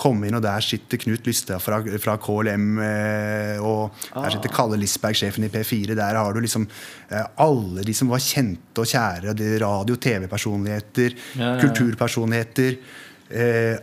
kom 0.00 0.22
inn, 0.26 0.36
og 0.36 0.44
der 0.44 0.64
sitter 0.64 1.00
Knut 1.00 1.26
Lystad 1.28 1.62
fra, 1.64 1.80
fra 2.02 2.18
KLM, 2.20 2.68
eh, 2.84 3.64
og 3.64 3.94
der 4.12 4.36
sitter 4.36 4.54
Kalle 4.54 4.80
Lisberg, 4.80 5.18
sjefen 5.18 5.48
i 5.48 5.52
P4. 5.52 5.96
Der 5.96 6.20
har 6.20 6.34
du 6.34 6.42
liksom 6.44 6.68
eh, 7.10 7.24
alle 7.44 7.86
de 7.86 7.96
som 7.96 8.12
var 8.12 8.22
kjente 8.24 8.84
og 8.84 8.90
kjære. 8.90 9.34
Radio- 9.64 9.96
og 9.96 10.00
TV-personligheter, 10.00 11.18
ja. 11.38 11.56
kulturpersonligheter. 11.62 12.78
Eh, 13.30 13.76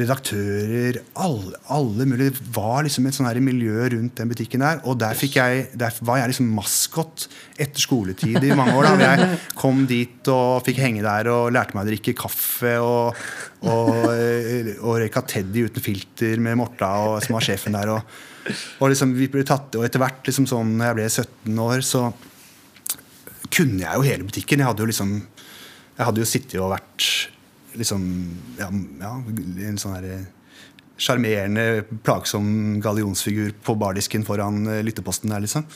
redaktører, 0.00 0.98
alle, 1.22 1.58
alle 1.72 2.06
mulige. 2.08 2.34
Det 2.36 2.52
var 2.54 2.84
liksom 2.86 3.06
et 3.08 3.16
sånn 3.16 3.28
her 3.28 3.40
miljø 3.44 3.88
rundt 3.94 4.16
den 4.20 4.30
butikken 4.30 4.64
der. 4.64 4.80
Og 4.88 4.98
der, 5.00 5.18
jeg, 5.18 5.66
der 5.78 5.98
var 6.06 6.20
jeg 6.20 6.32
liksom 6.32 6.52
maskot 6.56 7.26
etter 7.56 7.82
skoletid 7.82 8.44
i 8.44 8.54
mange 8.56 8.76
år. 8.76 8.88
da 8.88 9.10
Jeg 9.10 9.40
kom 9.58 9.84
dit 9.88 10.30
og 10.32 10.64
fikk 10.66 10.80
henge 10.84 11.04
der 11.06 11.30
og 11.32 11.52
lærte 11.54 11.76
meg 11.76 11.86
å 11.86 11.90
drikke 11.90 12.16
kaffe. 12.18 12.76
Og, 12.82 13.20
og, 13.66 13.92
og 14.80 14.98
røyka 15.02 15.24
Teddy 15.26 15.66
uten 15.68 15.84
filter 15.84 16.42
med 16.42 16.58
Morta, 16.60 16.92
og, 17.06 17.20
som 17.24 17.38
var 17.38 17.46
sjefen 17.46 17.76
der. 17.76 17.94
Og, 17.96 18.18
og, 18.80 18.88
liksom, 18.92 19.14
vi 19.18 19.30
ble 19.32 19.46
tatt, 19.46 19.74
og 19.78 19.86
etter 19.86 20.02
hvert, 20.02 20.24
liksom 20.26 20.48
sånn, 20.50 20.76
når 20.78 20.90
jeg 20.90 21.00
ble 21.00 21.08
17 21.12 21.64
år, 21.68 21.86
så 21.86 22.08
kunne 23.46 23.82
jeg 23.84 23.94
jo 23.94 24.06
hele 24.06 24.26
butikken. 24.26 24.62
Jeg 24.62 24.70
hadde 24.72 24.84
jo 24.84 24.90
liksom 24.92 25.16
Jeg 25.96 26.04
hadde 26.04 26.20
jo 26.20 26.28
sittet 26.28 26.60
og 26.60 26.74
vært 26.74 27.06
liksom 27.78 28.06
Ja, 28.58 28.70
ja 29.00 29.12
en 29.68 29.78
sånn 29.80 29.96
herre 29.98 30.24
sjarmerende, 30.96 31.84
plagsom 32.06 32.78
gallionsfigur 32.80 33.50
på 33.64 33.74
bardisken 33.76 34.22
foran 34.24 34.62
eh, 34.64 34.78
lytteposten 34.86 35.28
der, 35.28 35.42
liksom. 35.44 35.66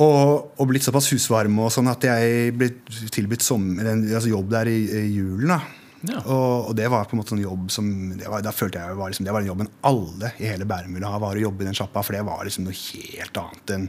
Og, 0.00 0.56
og 0.56 0.70
blitt 0.70 0.86
såpass 0.86 1.10
husvarm 1.12 1.58
og 1.60 1.68
sånn 1.74 1.90
at 1.92 2.02
jeg 2.08 2.54
ble 2.56 2.70
tilbudt 3.14 3.44
altså 3.44 4.32
jobb 4.32 4.50
der 4.50 4.70
i, 4.72 4.80
i 5.02 5.04
julen. 5.12 5.52
da 5.54 5.60
Ja. 6.00 6.16
og, 6.24 6.70
og 6.70 6.76
det 6.78 6.86
var 6.88 7.04
på 7.04 7.12
en 7.12 7.20
måte 7.20 7.34
en 7.36 7.42
jobb 7.42 7.66
som 7.68 7.84
det 8.16 8.24
var, 8.24 8.40
Da 8.40 8.54
følte 8.56 8.80
jeg 8.80 8.96
var 8.96 9.10
liksom, 9.12 9.26
Det 9.26 9.34
var 9.36 9.42
den 9.42 9.50
jobben 9.50 9.68
alle 9.84 10.30
i 10.40 10.46
hele 10.48 10.64
Bærum 10.64 10.94
ville 10.96 11.04
ha, 11.04 11.18
var 11.20 11.36
å 11.36 11.42
jobbe 11.42 11.60
i 11.60 11.66
den 11.68 11.76
sjappa. 11.76 12.00
For 12.00 12.16
det 12.16 12.22
var 12.24 12.40
liksom 12.48 12.64
noe 12.64 12.72
helt 12.72 13.36
annet 13.42 13.74
enn 13.76 13.84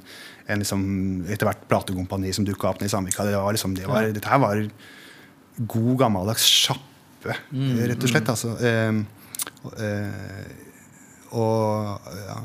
en 0.51 0.59
liksom 0.59 0.81
etter 1.31 1.47
hvert 1.47 1.61
platekompani 1.71 2.33
som 2.35 2.43
dukka 2.43 2.67
opp 2.67 2.81
nede 2.81 2.89
i 2.89 2.91
Sandvika. 2.91 3.23
Det 3.23 3.37
var 3.39 3.55
liksom, 3.55 3.77
det 3.77 3.87
var, 3.87 4.09
Dette 4.11 4.27
her 4.27 4.41
var 4.43 4.65
god, 5.57 5.93
gammeldags 5.99 6.45
sjappe, 6.47 7.35
rett 7.51 8.03
og 8.03 8.11
slett. 8.11 8.31
Altså. 8.31 8.55
Eh, 8.65 9.01
eh, 9.85 10.51
og 11.37 12.11
ja, 12.17 12.39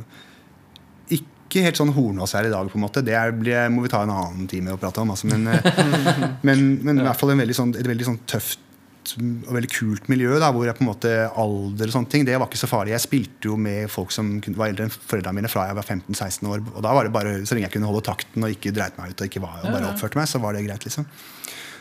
ikke 1.17 1.65
helt 1.65 1.79
sånn 1.79 1.95
hornås 1.97 2.37
her 2.37 2.49
i 2.49 2.53
dag, 2.53 2.69
på 2.71 2.79
en 2.79 2.85
måte. 2.87 3.05
Det 3.07 3.17
er, 3.17 3.35
blir, 3.35 3.67
må 3.73 3.87
vi 3.87 3.93
ta 3.93 4.03
en 4.05 4.15
annen 4.15 4.51
time 4.51 4.75
å 4.75 4.81
prate 4.81 5.03
om. 5.03 5.15
Altså. 5.15 5.31
Men, 5.31 5.49
eh, 5.55 5.67
men, 6.47 6.69
men 6.83 7.03
i 7.03 7.07
hvert 7.07 7.21
fall 7.21 7.35
en 7.35 7.43
veldig 7.45 7.59
sånn, 7.59 7.75
et 7.79 7.91
veldig 7.95 8.09
sånn 8.13 8.23
tøft 8.29 8.63
og 9.07 9.53
veldig 9.55 9.69
kult 9.71 10.09
miljø, 10.11 10.33
da, 10.43 10.49
hvor 10.51 10.67
jeg 10.67 10.75
på 10.75 10.83
en 10.83 10.89
måte 10.89 11.11
alder 11.39 11.87
og 11.87 11.95
sånne 11.95 12.11
ting, 12.11 12.25
det 12.27 12.35
var 12.43 12.49
ikke 12.51 12.59
så 12.59 12.67
farlig. 12.67 12.91
Jeg 12.91 13.05
spilte 13.05 13.47
jo 13.47 13.55
med 13.55 13.87
folk 13.93 14.11
som 14.11 14.33
var 14.49 14.73
eldre 14.73 14.89
enn 14.89 14.91
foreldrene 14.97 15.39
mine 15.39 15.51
fra 15.53 15.69
jeg 15.69 15.79
var 15.79 15.87
15-16 15.87 16.51
år. 16.51 16.65
Og 16.73 16.83
da 16.83 16.95
var 16.97 17.07
det 17.07 17.15
bare, 17.15 17.37
Så 17.47 17.55
lenge 17.55 17.69
jeg 17.69 17.77
kunne 17.77 17.93
holde 17.93 18.03
takten 18.09 18.43
og 18.43 18.57
ikke 18.57 18.75
dreit 18.75 18.99
meg 18.99 19.15
ut 19.15 19.23
og 19.23 19.31
ikke 19.31 19.45
var, 19.45 19.61
og 19.63 19.71
bare 19.71 19.93
oppførte 19.93 20.19
meg, 20.19 20.27
så 20.27 20.43
var 20.43 20.59
det 20.59 20.67
greit. 20.67 20.89
liksom 20.89 21.07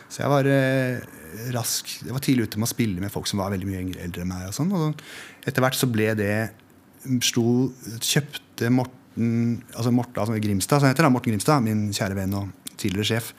så 0.06 0.22
jeg 0.22 0.30
var 0.30 0.46
eh, 0.46 1.15
rask 1.54 1.88
Jeg 2.04 2.12
var 2.14 2.22
tidlig 2.24 2.46
ute 2.48 2.58
med 2.60 2.68
å 2.68 2.72
spille 2.74 3.00
med 3.02 3.12
folk 3.12 3.26
som 3.30 3.40
var 3.42 3.52
veldig 3.54 3.68
mye 3.68 3.82
eldre 4.04 4.22
enn 4.24 4.30
meg. 4.32 4.46
Og 4.50 4.54
sånn, 4.56 4.72
og 4.72 5.02
etter 5.46 5.64
hvert 5.64 5.78
så 5.78 5.88
ble 5.90 6.10
det 6.18 6.32
sto, 7.24 7.44
Kjøpte 8.02 8.70
Morten 8.72 9.62
altså 9.72 9.92
Morta 9.94 10.24
altså 10.24 10.36
Grimstad, 10.42 10.82
som 10.82 10.90
heter 10.90 11.06
da, 11.06 11.12
Morten 11.12 11.32
Grimstad, 11.32 11.62
min 11.64 11.86
kjære 11.96 12.16
venn 12.18 12.34
og 12.36 12.50
tidligere 12.76 13.08
sjef. 13.14 13.30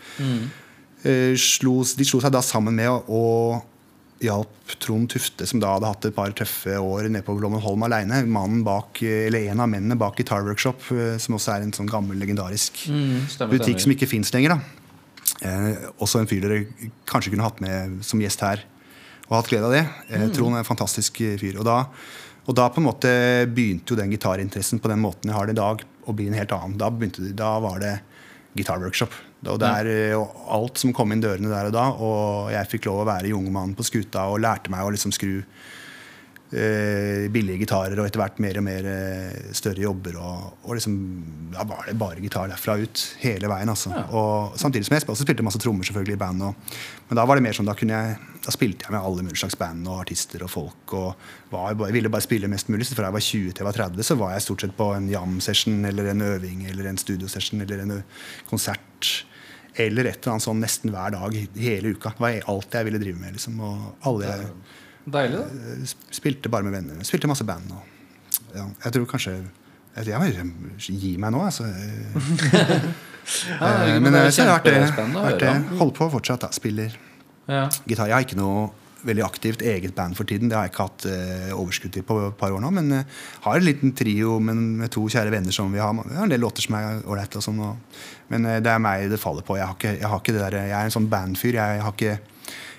eh, 1.06 1.34
slo, 1.38 1.84
de 1.84 2.06
slo 2.07 2.22
seg 2.24 2.34
da 2.34 2.41
sammen 2.41 2.74
med 2.80 2.90
og, 2.90 3.10
og 3.14 4.24
hjalp 4.26 4.72
Trond 4.82 5.06
Tufte, 5.14 5.45
som 5.45 5.60
da 5.61 5.76
hadde 5.76 5.86
hatt 5.91 6.07
et 6.10 6.15
par 6.15 6.32
tøffe 6.34 6.74
år 6.82 7.06
nede 7.11 7.22
på 7.28 7.36
Glommenholm 7.38 7.84
aleine. 7.86 8.24
Mannen 8.26 8.64
bak, 8.65 8.98
eller 9.06 9.45
En 9.52 9.61
av 9.61 9.69
mennene 9.69 9.98
bak 9.99 10.18
Guitar 10.18 10.41
Workshop, 10.48 10.82
eh, 10.95 11.18
som 11.22 11.38
også 11.38 11.53
er 11.53 11.68
en 11.68 11.76
sånn 11.78 11.91
gammel, 11.91 12.18
legendarisk 12.18 12.88
Mm, 12.90 13.28
stemmer, 13.30 13.53
butikk 13.53 13.78
stemmer. 13.78 13.86
som 13.86 13.91
ikke 13.94 14.10
fins 14.10 14.34
lenger. 14.34 14.56
da 14.57 14.60
eh, 15.41 15.73
Også 15.99 16.21
en 16.21 16.29
fyr 16.29 16.45
dere 16.45 16.61
kanskje 17.09 17.33
kunne 17.33 17.45
hatt 17.47 17.61
med 17.63 17.99
som 18.05 18.21
gjest 18.23 18.43
her 18.45 18.63
og 19.27 19.35
hatt 19.41 19.49
glede 19.51 19.67
av 19.67 19.73
det. 19.75 19.85
Eh, 20.09 20.21
Mm. 20.23 20.33
Trond 20.35 20.55
er 20.55 20.63
en 20.63 20.67
fantastisk 20.71 21.19
eh, 21.21 21.37
fyr. 21.39 21.57
Og 21.59 21.65
da, 21.67 21.81
og 22.47 22.55
da 22.55 22.69
på 22.71 22.79
en 22.79 22.87
måte 22.87 23.09
begynte 23.51 23.91
jo 23.91 23.99
den 23.99 24.11
gitarinteressen 24.13 24.79
på 24.79 24.87
den 24.87 25.01
måten 25.03 25.27
jeg 25.27 25.35
har 25.35 25.47
det 25.49 25.57
i 25.57 25.61
dag, 25.61 25.83
å 26.07 26.15
bli 26.15 26.27
en 26.29 26.37
helt 26.39 26.53
annen. 26.55 26.77
Da, 26.79 26.87
begynte, 26.89 27.33
da 27.35 27.57
var 27.59 27.81
det 27.83 27.97
gitarworkshop. 28.57 29.11
Og 29.47 29.59
det 29.61 29.67
er 29.69 29.89
eh, 29.91 30.17
og 30.17 30.47
alt 30.55 30.79
som 30.81 30.93
kom 30.95 31.11
inn 31.13 31.21
dørene 31.21 31.51
der 31.51 31.67
og 31.69 31.75
da. 31.75 31.87
Og 31.99 32.53
jeg 32.55 32.71
fikk 32.71 32.87
lov 32.87 33.03
å 33.03 33.09
være 33.11 33.33
jungmann 33.33 33.75
på 33.77 33.85
skuta 33.85 34.29
og 34.31 34.39
lærte 34.41 34.71
meg 34.73 34.85
å 34.87 34.93
liksom 34.95 35.11
skru 35.15 35.41
billige 37.34 37.60
gitarer 37.65 37.99
og 37.99 38.07
etter 38.07 38.22
hvert 38.22 38.38
mer 38.40 38.60
og 38.60 38.64
mer 38.64 38.86
eh, 38.88 39.49
større 39.57 39.84
jobber. 39.84 40.15
Og, 40.22 40.45
og 40.64 40.78
liksom, 40.78 40.94
da 41.52 41.65
var 41.68 41.90
det 41.90 41.98
bare 41.99 42.24
gitar 42.24 42.48
derfra 42.48 42.78
ut 42.80 43.03
hele 43.19 43.49
veien. 43.52 43.72
Altså. 43.74 43.91
Og 44.15 44.56
samtidig 44.60 44.88
som 44.88 44.95
jeg 44.95 45.07
også 45.07 45.28
spilte 45.28 45.44
masse 45.44 45.60
trommer 45.60 45.88
selvfølgelig 45.88 46.15
i 46.15 46.22
band. 46.22 46.45
Og, 46.48 46.80
men 47.10 47.19
da 47.19 47.28
var 47.28 47.40
det 47.40 47.44
mer 47.44 47.57
sånn, 47.57 47.68
da, 47.68 47.76
kunne 47.78 47.99
jeg, 47.99 48.40
da 48.45 48.56
spilte 48.56 48.88
jeg 48.88 48.95
med 48.95 49.02
alle 49.02 49.28
mulige 49.28 49.41
slags 49.44 49.60
band 49.60 49.91
og 49.91 50.02
artister 50.06 50.48
og 50.48 50.53
folk. 50.53 50.95
Og 50.95 51.30
var, 51.52 51.76
Jeg 51.90 51.98
ville 51.99 52.14
bare 52.15 52.28
spille 52.28 52.52
mest 52.52 52.72
mulig. 52.72 52.88
Så 52.88 52.95
fra 52.95 53.11
jeg 53.11 53.18
var 53.19 53.28
20 53.28 53.52
til 53.52 53.65
jeg 53.65 53.69
var 53.69 53.80
30, 53.84 54.07
så 54.07 54.19
var 54.24 54.36
jeg 54.36 54.48
stort 54.48 54.64
sett 54.64 54.78
på 54.80 54.91
en 54.95 55.11
jam-session 55.11 55.84
eller 55.91 56.14
en 56.14 56.28
øving 56.32 56.64
eller 56.72 56.88
en 56.88 57.02
studiosession 57.02 57.68
eller 57.68 57.84
en 57.84 57.98
konsert. 58.48 59.11
Eller 59.78 60.07
et 60.10 60.24
eller 60.24 60.38
annet 60.38 60.48
sånn 60.48 60.64
nesten 60.64 60.95
hver 60.95 61.11
dag 61.14 61.36
hele 61.60 61.91
uka. 61.94 62.15
Det 62.15 62.24
var 62.24 62.52
alt 62.56 62.80
jeg 62.80 62.88
ville 62.88 63.03
drive 63.03 63.19
med. 63.19 63.36
Liksom. 63.36 63.60
Og 63.61 64.07
alle 64.10 64.32
jeg 64.32 64.52
Deilig, 65.07 65.39
da. 65.39 65.88
Spilte 66.11 66.49
bare 66.51 66.67
med 66.67 66.75
venner. 66.75 67.03
Spilte 67.07 67.29
masse 67.31 67.45
band. 67.47 67.71
Og, 67.71 68.41
ja, 68.55 68.65
jeg 68.85 68.93
tror 68.97 69.05
kanskje 69.13 69.38
Jeg, 69.97 70.07
jeg, 70.11 70.45
må 70.45 70.75
gi 70.77 71.13
meg 71.17 71.31
nå, 71.34 71.45
altså. 71.47 71.65
Ja, 73.59 73.84
Eh, 73.84 73.97
men 73.99 74.03
Men 74.05 74.13
det 74.13 74.19
er 74.39 74.47
eh, 74.47 74.49
vært 74.53 75.39
det. 75.41 75.53
Holder 75.79 75.95
på 75.97 76.09
fortsatt. 76.13 76.41
da, 76.45 76.51
Spiller 76.55 76.93
Ja. 77.47 77.67
gitar. 77.88 78.07
Jeg 78.07 78.13
har 78.15 78.23
ikke 78.23 78.38
noe 78.39 78.69
veldig 79.03 79.23
aktivt 79.23 79.61
eget 79.61 79.93
band 79.95 80.15
for 80.15 80.23
tiden. 80.23 80.49
Det 80.49 80.55
har 80.57 80.63
jeg 80.67 80.71
ikke 80.73 80.85
hatt 80.88 81.05
eh, 81.05 81.51
overskudd 81.55 81.91
til 81.93 82.03
på 82.03 82.17
et 82.27 82.38
par 82.38 82.51
år 82.55 82.61
nå. 82.63 82.71
Men 82.71 82.91
eh, 82.91 83.03
har 83.43 83.57
en 83.57 83.63
liten 83.67 83.91
trio 83.95 84.39
med, 84.39 84.55
med 84.55 84.91
to 84.91 85.03
kjære 85.07 85.31
venner 85.31 85.51
som 85.51 85.71
vi 85.73 85.79
har. 85.79 85.91
Vi 85.93 86.15
har 86.15 86.23
en 86.23 86.29
del 86.31 86.39
låter 86.43 86.61
som 86.63 86.75
er 86.79 87.01
ålreite. 87.05 87.38
og 87.38 87.43
sånn, 87.43 87.61
Men 88.29 88.45
eh, 88.45 88.59
det 88.63 88.71
er 88.71 88.79
meg 88.79 89.09
det 89.11 89.19
faller 89.19 89.43
på. 89.43 89.57
Jeg 89.57 89.67
har 89.67 89.75
ikke, 89.75 89.93
jeg 89.99 90.07
har 90.07 90.19
ikke 90.23 90.34
det 90.38 90.43
der, 90.45 90.59
jeg 90.67 90.79
er 90.79 90.85
en 90.89 90.95
sånn 90.97 91.09
bandfyr. 91.11 91.59
Jeg 91.59 91.81
har 91.84 91.93
ikke 91.95 92.17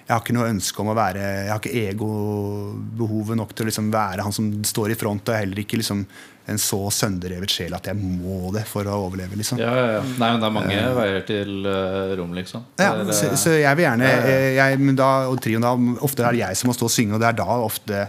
jeg 0.09 0.15
har 0.15 0.23
ikke 0.25 0.35
noe 0.39 0.49
ønske 0.49 0.81
om 0.81 0.89
å 0.89 0.97
være 0.97 1.21
Jeg 1.21 1.53
har 1.53 1.59
ikke 1.61 1.81
egobehovet 1.91 3.37
nok 3.37 3.51
til 3.53 3.67
å 3.67 3.69
liksom 3.69 3.91
være 3.93 4.25
han 4.25 4.33
som 4.33 4.47
står 4.65 4.95
i 4.95 4.97
front, 4.97 5.21
og 5.29 5.35
jeg 5.35 5.37
er 5.37 5.45
heller 5.45 5.61
ikke 5.61 5.81
liksom 5.83 6.05
en 6.49 6.61
så 6.63 6.79
sønderrevet 6.97 7.53
sjel 7.53 7.75
at 7.77 7.91
jeg 7.91 7.99
må 8.01 8.49
det 8.55 8.63
for 8.71 8.89
å 8.89 8.95
overleve. 9.05 9.37
liksom 9.37 9.61
Ja, 9.61 9.69
ja, 9.77 9.89
ja. 9.99 10.05
Nei, 10.07 10.31
men 10.33 10.41
det 10.41 10.49
er 10.49 10.55
mange 10.55 10.79
veier 10.97 11.27
til 11.29 11.51
uh, 11.69 12.15
rom, 12.17 12.33
liksom. 12.39 12.65
Ja, 12.81 12.95
Det 12.97 13.17
så, 13.19 13.29
eh, 13.29 13.37
så 13.37 13.53
jeg 13.59 13.77
vil 13.77 13.85
gjerne 13.85 14.09
jeg, 14.57 14.79
men 14.81 14.97
da, 14.97 15.11
Og 15.29 15.37
trioen 15.45 15.67
da 15.67 15.75
Ofte 16.09 16.25
er 16.25 16.39
det 16.39 16.41
jeg 16.47 16.61
som 16.63 16.73
må 16.73 16.77
stå 16.79 16.89
og 16.89 16.95
synge, 16.95 17.19
og 17.19 17.21
det 17.21 17.29
er 17.29 17.37
da 17.43 17.59
ofte 17.67 18.01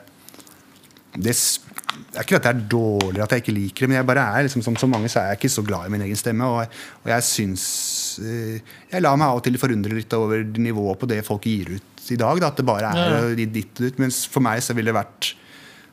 Det 1.19 1.35
er 1.35 2.23
ikke 2.23 2.39
at 2.39 2.47
det 2.47 2.53
er 2.53 2.63
dårligere 2.71 3.27
at 3.27 3.35
jeg 3.35 3.43
ikke 3.43 3.57
liker 3.59 3.83
det, 3.83 3.89
men 3.89 3.99
jeg 3.99 4.07
bare 4.07 4.23
er 4.37 4.47
liksom, 4.47 4.63
som 4.63 4.79
så 4.79 4.87
mange 4.87 5.09
så 5.11 5.19
er 5.19 5.33
jeg 5.33 5.41
ikke 5.41 5.55
så 5.57 5.63
glad 5.67 5.89
i 5.89 5.91
min 5.91 6.03
egen 6.07 6.15
stemme. 6.19 6.47
Og, 6.47 6.79
og 7.03 7.11
jeg 7.11 7.25
syns 7.27 7.63
eh, 7.65 7.88
Jeg 8.19 9.01
lar 9.03 9.17
meg 9.17 9.27
av 9.31 9.37
og 9.39 9.43
til 9.45 9.57
forundre 9.61 9.95
litt 9.95 10.13
over 10.17 10.43
nivået 10.59 10.99
på 11.01 11.07
det 11.09 11.21
folk 11.27 11.45
gir 11.47 11.75
ut 11.77 12.11
i 12.11 12.17
dag. 12.19 12.39
Da, 12.41 12.47
at 12.51 12.57
det 12.59 12.65
bare 12.67 12.89
er 12.89 12.99
Ja. 12.99 13.19
eh, 13.29 13.45
ditt 13.45 13.79
ut. 13.79 13.99
Mens 14.01 14.25
for 14.27 14.41
meg 14.41 14.61
så 14.65 14.73
ville 14.75 14.91
det 14.91 14.97
vært 14.99 15.33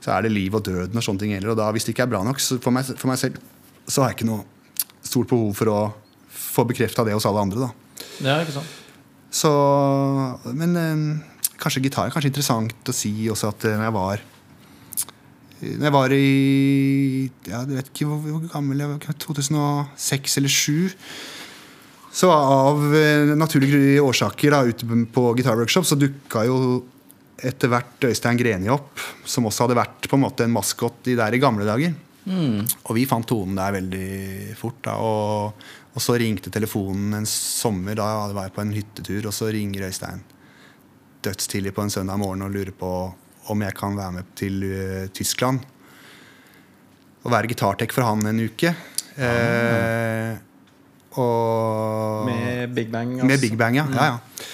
Så 0.07 0.13
er 0.15 0.23
det 0.23 0.31
liv 0.33 0.55
og 0.55 0.63
døden 0.63 0.95
og 0.95 1.03
sånne 1.03 1.19
ting 1.19 1.33
gjelder. 1.33 1.51
Og 1.51 1.57
da, 1.59 1.71
hvis 1.73 1.85
det 1.85 1.95
ikke 1.97 2.05
er 2.05 2.13
bra 2.13 2.23
nok 2.23 2.39
så 2.39 2.61
for, 2.63 2.71
meg, 2.71 2.85
for 2.85 3.09
meg 3.11 3.19
selv, 3.19 3.39
så 3.89 4.03
har 4.03 4.11
jeg 4.13 4.19
ikke 4.21 4.29
noe 4.29 4.45
stort 5.03 5.27
behov 5.31 5.55
for 5.57 5.67
å 5.73 5.81
få 6.31 6.65
bekrefta 6.69 7.05
det 7.05 7.15
hos 7.17 7.27
alle 7.27 7.43
andre. 7.43 7.67
da 7.67 7.71
ja, 8.23 8.37
ikke 8.45 8.53
sant. 8.55 8.67
så, 9.31 9.51
men 10.55 10.77
eh, 10.77 11.51
kanskje 11.59 11.83
gitar 11.83 12.07
er 12.07 12.15
kanskje 12.15 12.31
interessant 12.31 12.89
å 12.89 12.95
si 12.95 13.11
også 13.33 13.49
at 13.51 13.65
eh, 13.65 13.77
når 13.77 13.85
jeg 13.89 13.97
var 13.97 14.23
Når 15.63 15.87
jeg 15.89 15.93
var 15.97 16.13
i 16.13 17.31
ja, 17.49 17.61
Jeg 17.65 17.77
vet 17.81 17.91
ikke 17.91 18.07
hvor, 18.11 18.21
hvor 18.21 18.47
gammel 18.53 18.79
jeg 18.85 18.89
var, 18.93 18.99
2006 19.27 20.37
eller 20.39 20.53
2007. 20.53 20.97
Så 22.17 22.31
av 22.33 22.81
eh, 22.97 23.35
naturlige 23.37 24.01
årsaker 24.01 24.55
da, 24.55 24.63
ute 24.65 24.87
på 25.13 25.25
Guitar 25.37 25.59
Workshop 25.59 25.85
så 25.85 25.99
dukka 26.01 26.47
jo 26.49 26.59
etter 27.45 27.69
hvert 27.69 28.07
Øystein 28.09 28.39
Greni 28.41 28.71
opp, 28.73 29.03
som 29.29 29.45
også 29.45 29.67
hadde 29.67 29.77
vært 29.77 30.09
på 30.09 30.17
en 30.17 30.25
måte 30.25 30.47
en 30.47 30.55
maskot 30.55 31.11
i 31.13 31.17
der 31.19 31.37
i 31.37 31.41
gamle 31.43 31.67
dager. 31.69 31.93
Og 32.27 32.95
vi 32.97 33.05
fant 33.07 33.27
tonen 33.29 33.59
der 33.59 33.75
veldig 33.77 34.57
fort. 34.59 34.81
Da, 34.87 34.97
og, 34.99 35.69
og 35.93 36.03
så 36.03 36.17
ringte 36.19 36.51
telefonen 36.51 37.21
en 37.21 37.29
sommer. 37.29 37.95
Da 37.99 38.09
var 38.35 38.49
jeg 38.49 38.57
på 38.57 38.65
en 38.65 38.75
hyttetur, 38.75 39.29
og 39.29 39.37
så 39.37 39.53
ringer 39.55 39.87
Øystein 39.91 40.25
dødstidlig 41.27 41.73
på 41.75 41.83
en 41.83 41.91
søndag 41.91 42.19
morgen 42.23 42.45
og 42.47 42.53
lurer 42.55 42.75
på 42.77 42.91
om 43.51 43.63
jeg 43.63 43.75
kan 43.79 43.97
være 43.99 44.15
med 44.19 44.35
til 44.39 44.63
uh, 44.67 45.07
Tyskland. 45.15 45.63
Og 47.27 47.33
være 47.33 47.51
gitartek 47.51 47.95
for 47.95 48.07
han 48.07 48.23
en 48.31 48.45
uke. 48.47 48.71
Eh, 49.17 50.37
og 51.23 52.27
Med 52.29 52.73
Big 52.77 52.91
Bang. 52.93 53.15
med 53.17 53.25
altså. 53.31 53.43
Big 53.47 53.57
Bang, 53.59 53.77
ja. 53.79 53.87
ja, 53.95 54.07
ja. 54.15 54.47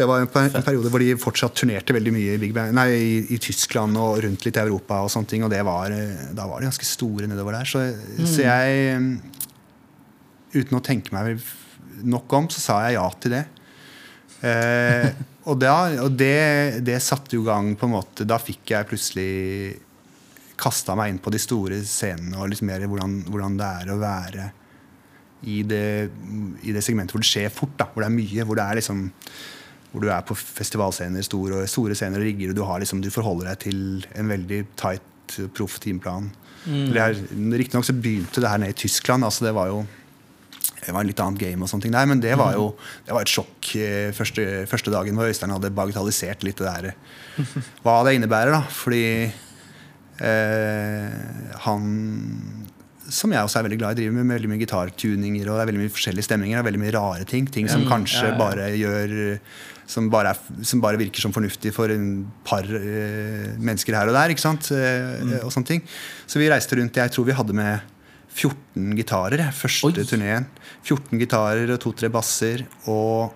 Det 0.00 0.06
var 0.08 0.22
en, 0.22 0.28
per- 0.32 0.48
en 0.56 0.64
periode 0.64 0.88
hvor 0.88 1.02
de 1.02 1.12
fortsatt 1.20 1.58
turnerte 1.60 1.92
veldig 1.92 2.12
mye 2.14 2.34
i, 2.36 2.40
Big 2.40 2.54
Bang, 2.56 2.70
nei, 2.76 2.86
i, 2.96 3.16
i 3.34 3.38
Tyskland 3.42 3.98
og 4.00 4.22
rundt 4.24 4.46
litt 4.46 4.56
i 4.56 4.62
Europa. 4.62 5.02
Og 5.04 5.10
sånne 5.12 5.28
ting, 5.28 5.44
og 5.44 5.50
det 5.52 5.60
var, 5.66 5.92
eh, 5.92 6.30
da 6.36 6.46
var 6.48 6.62
de 6.62 6.70
ganske 6.70 6.88
store 6.88 7.28
nedover 7.28 7.58
der. 7.58 7.68
Så, 7.68 7.82
så 8.24 8.46
jeg, 8.46 8.78
eh, 8.94 10.60
uten 10.60 10.78
å 10.78 10.84
tenke 10.86 11.12
meg 11.12 11.42
nok 12.06 12.32
om, 12.38 12.48
så 12.48 12.62
sa 12.64 12.78
jeg 12.86 12.96
ja 12.96 13.04
til 13.20 13.34
det. 13.36 13.42
Eh, 14.46 15.10
og 15.50 15.60
da, 15.60 15.74
og 16.06 16.16
det, 16.16 16.80
det 16.86 16.96
satte 17.04 17.36
jo 17.36 17.44
gang 17.44 17.74
på 17.76 17.84
en 17.84 17.92
måte 17.92 18.24
Da 18.28 18.38
fikk 18.40 18.70
jeg 18.72 18.88
plutselig 18.88 19.30
kasta 20.60 20.94
meg 20.96 21.12
inn 21.12 21.20
på 21.20 21.32
de 21.32 21.40
store 21.40 21.78
scenene 21.88 22.36
og 22.40 22.48
litt 22.52 22.60
mer 22.68 22.82
hvordan, 22.88 23.18
hvordan 23.28 23.54
det 23.60 23.68
er 23.82 23.92
å 23.92 24.00
være 24.00 24.46
i 25.48 25.62
det, 25.64 26.10
i 26.66 26.74
det 26.74 26.82
segmentet 26.84 27.16
hvor 27.16 27.24
det 27.24 27.30
skjer 27.30 27.52
fort. 27.54 27.76
Da, 27.78 27.88
hvor 27.92 28.04
det 28.04 28.10
er 28.10 28.16
mye. 28.16 28.46
Hvor, 28.46 28.58
det 28.58 28.66
er 28.66 28.80
liksom, 28.80 29.06
hvor 29.92 30.04
du 30.04 30.10
er 30.12 30.26
på 30.26 30.36
festivalscener, 30.38 31.24
store, 31.26 31.64
store 31.70 31.96
scener 31.98 32.22
og 32.22 32.28
rigger, 32.28 32.52
og 32.52 32.58
du, 32.58 32.64
har 32.68 32.82
liksom, 32.82 33.00
du 33.04 33.10
forholder 33.14 33.52
deg 33.52 33.64
til 33.68 33.80
en 34.18 34.30
veldig 34.30 34.64
tight, 34.80 35.06
proff 35.54 35.78
timeplan. 35.82 36.28
Mm. 36.66 37.54
Riktignok 37.56 37.86
så 37.86 37.96
begynte 37.96 38.42
det 38.42 38.50
her 38.50 38.60
nede 38.60 38.74
i 38.74 38.80
Tyskland. 38.82 39.24
altså 39.24 39.46
det 39.46 39.54
var 39.56 39.70
jo 39.70 39.84
det 40.80 40.94
var 40.94 41.04
en 41.04 41.10
litt 41.10 41.20
annet 41.20 41.40
game, 41.40 41.60
og 41.62 41.68
sånne 41.68 41.84
ting 41.84 41.94
der, 41.94 42.08
men 42.08 42.22
det 42.22 42.32
var 42.40 42.54
jo 42.56 42.70
det 43.06 43.12
var 43.12 43.26
et 43.26 43.32
sjokk 43.32 43.68
eh, 43.76 44.10
første, 44.16 44.46
første 44.70 44.92
dagen 44.92 45.18
hvor 45.18 45.28
Øystein 45.28 45.52
hadde 45.52 45.72
bagatellisert 45.76 46.44
litt 46.46 46.60
det 46.60 46.72
der 46.72 46.94
hva 47.84 48.00
det 48.06 48.16
innebærer. 48.16 48.54
da, 48.54 48.62
Fordi 48.64 49.04
eh, 50.24 51.18
han 51.66 51.84
som 53.12 53.32
jeg 53.34 53.42
også 53.42 53.60
er 53.60 53.66
veldig 53.66 53.80
glad 53.80 53.98
i, 53.98 54.02
driver 54.02 54.16
med 54.16 54.28
med 54.28 54.38
veldig 54.38 54.50
mye 54.52 54.62
gitartuninger 54.62 55.48
og 55.48 55.56
det 55.58 55.62
er 55.62 55.68
veldig 55.70 55.82
mye 55.82 55.92
forskjellige 55.94 56.28
stemninger 56.28 56.60
og 56.60 56.66
veldig 56.68 56.82
mye 56.82 56.94
rare 56.96 57.26
ting. 57.28 57.48
Ting 57.50 57.68
som 57.70 57.84
kanskje 57.88 58.24
ja, 58.28 58.32
ja. 58.32 58.38
bare 58.40 58.70
gjør 58.78 59.14
som 59.90 60.06
bare, 60.12 60.34
er, 60.34 60.64
som 60.66 60.82
bare 60.82 61.00
virker 61.00 61.24
som 61.24 61.34
fornuftig 61.34 61.72
for 61.74 61.90
en 61.90 62.28
par 62.46 62.62
eh, 62.62 63.50
mennesker 63.58 63.96
her 63.98 64.10
og 64.10 64.14
der. 64.14 64.30
ikke 64.30 64.44
sant? 64.44 64.70
Mm. 64.70 65.40
og 65.42 65.50
sånne 65.50 65.72
ting. 65.72 65.82
Så 66.30 66.38
vi 66.38 66.50
reiste 66.50 66.78
rundt. 66.78 67.00
Jeg 67.02 67.14
tror 67.14 67.26
vi 67.26 67.34
hadde 67.34 67.56
med 67.58 67.88
14 68.30 68.94
gitarer 68.98 69.42
første 69.56 69.90
Oi. 69.90 70.06
turneen. 70.06 70.46
14 70.86 71.18
gitarer 71.18 71.74
og 71.74 71.80
to-tre 71.82 72.10
basser. 72.12 72.64
Og 72.86 73.34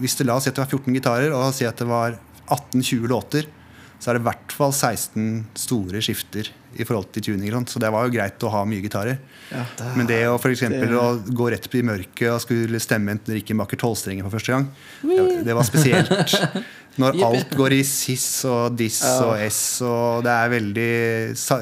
hvis 0.00 0.16
det 0.18 0.28
la 0.28 0.38
oss 0.38 0.46
si 0.46 0.52
at 0.52 0.56
det 0.56 0.64
var 0.64 0.72
14 0.72 0.96
gitarer, 0.96 1.34
og 1.36 1.52
si 1.56 1.68
at 1.68 1.78
det 1.80 1.88
var 1.88 2.16
18-20 2.48 3.08
låter, 3.10 3.48
så 3.98 4.10
er 4.10 4.16
det 4.16 4.22
i 4.22 4.28
hvert 4.28 4.54
fall 4.54 4.72
16 4.72 5.28
store 5.58 6.00
skifter 6.04 6.48
i 6.78 6.86
forhold 6.86 7.10
til 7.14 7.24
tuning. 7.30 7.52
Så 7.68 7.80
det 7.82 7.90
var 7.92 8.06
jo 8.06 8.14
greit 8.14 8.44
å 8.46 8.50
ha 8.52 8.64
mye 8.68 8.82
gitarer. 8.84 9.18
Ja. 9.52 9.64
Men 9.96 10.08
det 10.08 10.20
å 10.28 10.36
for 10.40 10.52
eksempel 10.52 10.88
det- 10.88 10.98
å 10.98 11.18
gå 11.34 11.50
rett 11.54 11.68
i 11.74 11.82
mørket 11.82 12.30
og 12.32 12.40
skulle 12.44 12.80
stemme 12.82 13.14
en 13.14 13.20
Rickenbacker 13.26 13.76
12-strenger 13.80 14.26
for 14.26 14.36
første 14.38 14.54
gang, 14.54 14.68
det, 15.02 15.44
det 15.48 15.56
var 15.56 15.66
spesielt. 15.68 16.34
Når 16.98 17.20
alt 17.22 17.52
går 17.54 17.76
i 17.76 17.82
sis 17.86 18.26
og 18.50 18.74
diss 18.74 19.04
og 19.06 19.36
s, 19.46 19.80
og 19.86 20.24
det 20.26 20.32
er 20.34 20.48
veldig 20.50 20.88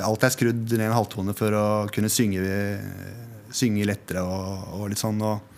Alt 0.08 0.24
er 0.24 0.32
skrudd 0.32 0.72
ned 0.72 0.86
en 0.86 0.94
halvtone 0.96 1.34
for 1.36 1.52
å 1.52 1.66
kunne 1.92 2.08
synge, 2.08 2.40
synge 3.52 3.84
lettere 3.84 4.22
og, 4.24 4.70
og 4.78 4.88
litt 4.88 5.02
sånn. 5.02 5.20
Og, 5.20 5.52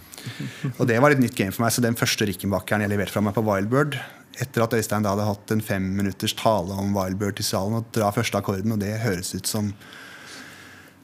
og 0.74 0.82
det 0.90 0.98
var 0.98 1.14
et 1.14 1.22
nytt 1.22 1.36
game 1.38 1.54
for 1.54 1.62
meg. 1.62 1.70
Så 1.76 1.84
den 1.84 1.94
første 1.98 2.26
Rickenbackeren 2.26 2.82
jeg 2.82 2.90
leverte 2.90 3.14
fra 3.14 3.22
meg 3.22 3.36
på 3.38 3.44
Wildbird 3.46 4.00
etter 4.40 4.62
at 4.64 4.74
Øystein 4.78 5.02
da 5.06 5.12
hadde 5.14 5.26
hatt 5.28 5.50
en 5.54 5.60
fem 5.64 5.86
minutters 5.98 6.34
tale 6.38 6.74
om 6.78 6.92
Wildbird 6.96 7.40
i 7.42 7.46
salen 7.46 7.80
og 7.80 7.88
dra 7.94 8.10
første 8.14 8.38
akkorden, 8.38 8.72
og 8.76 8.78
det 8.82 8.94
høres 9.02 9.34
ut 9.34 9.46
som 9.50 9.72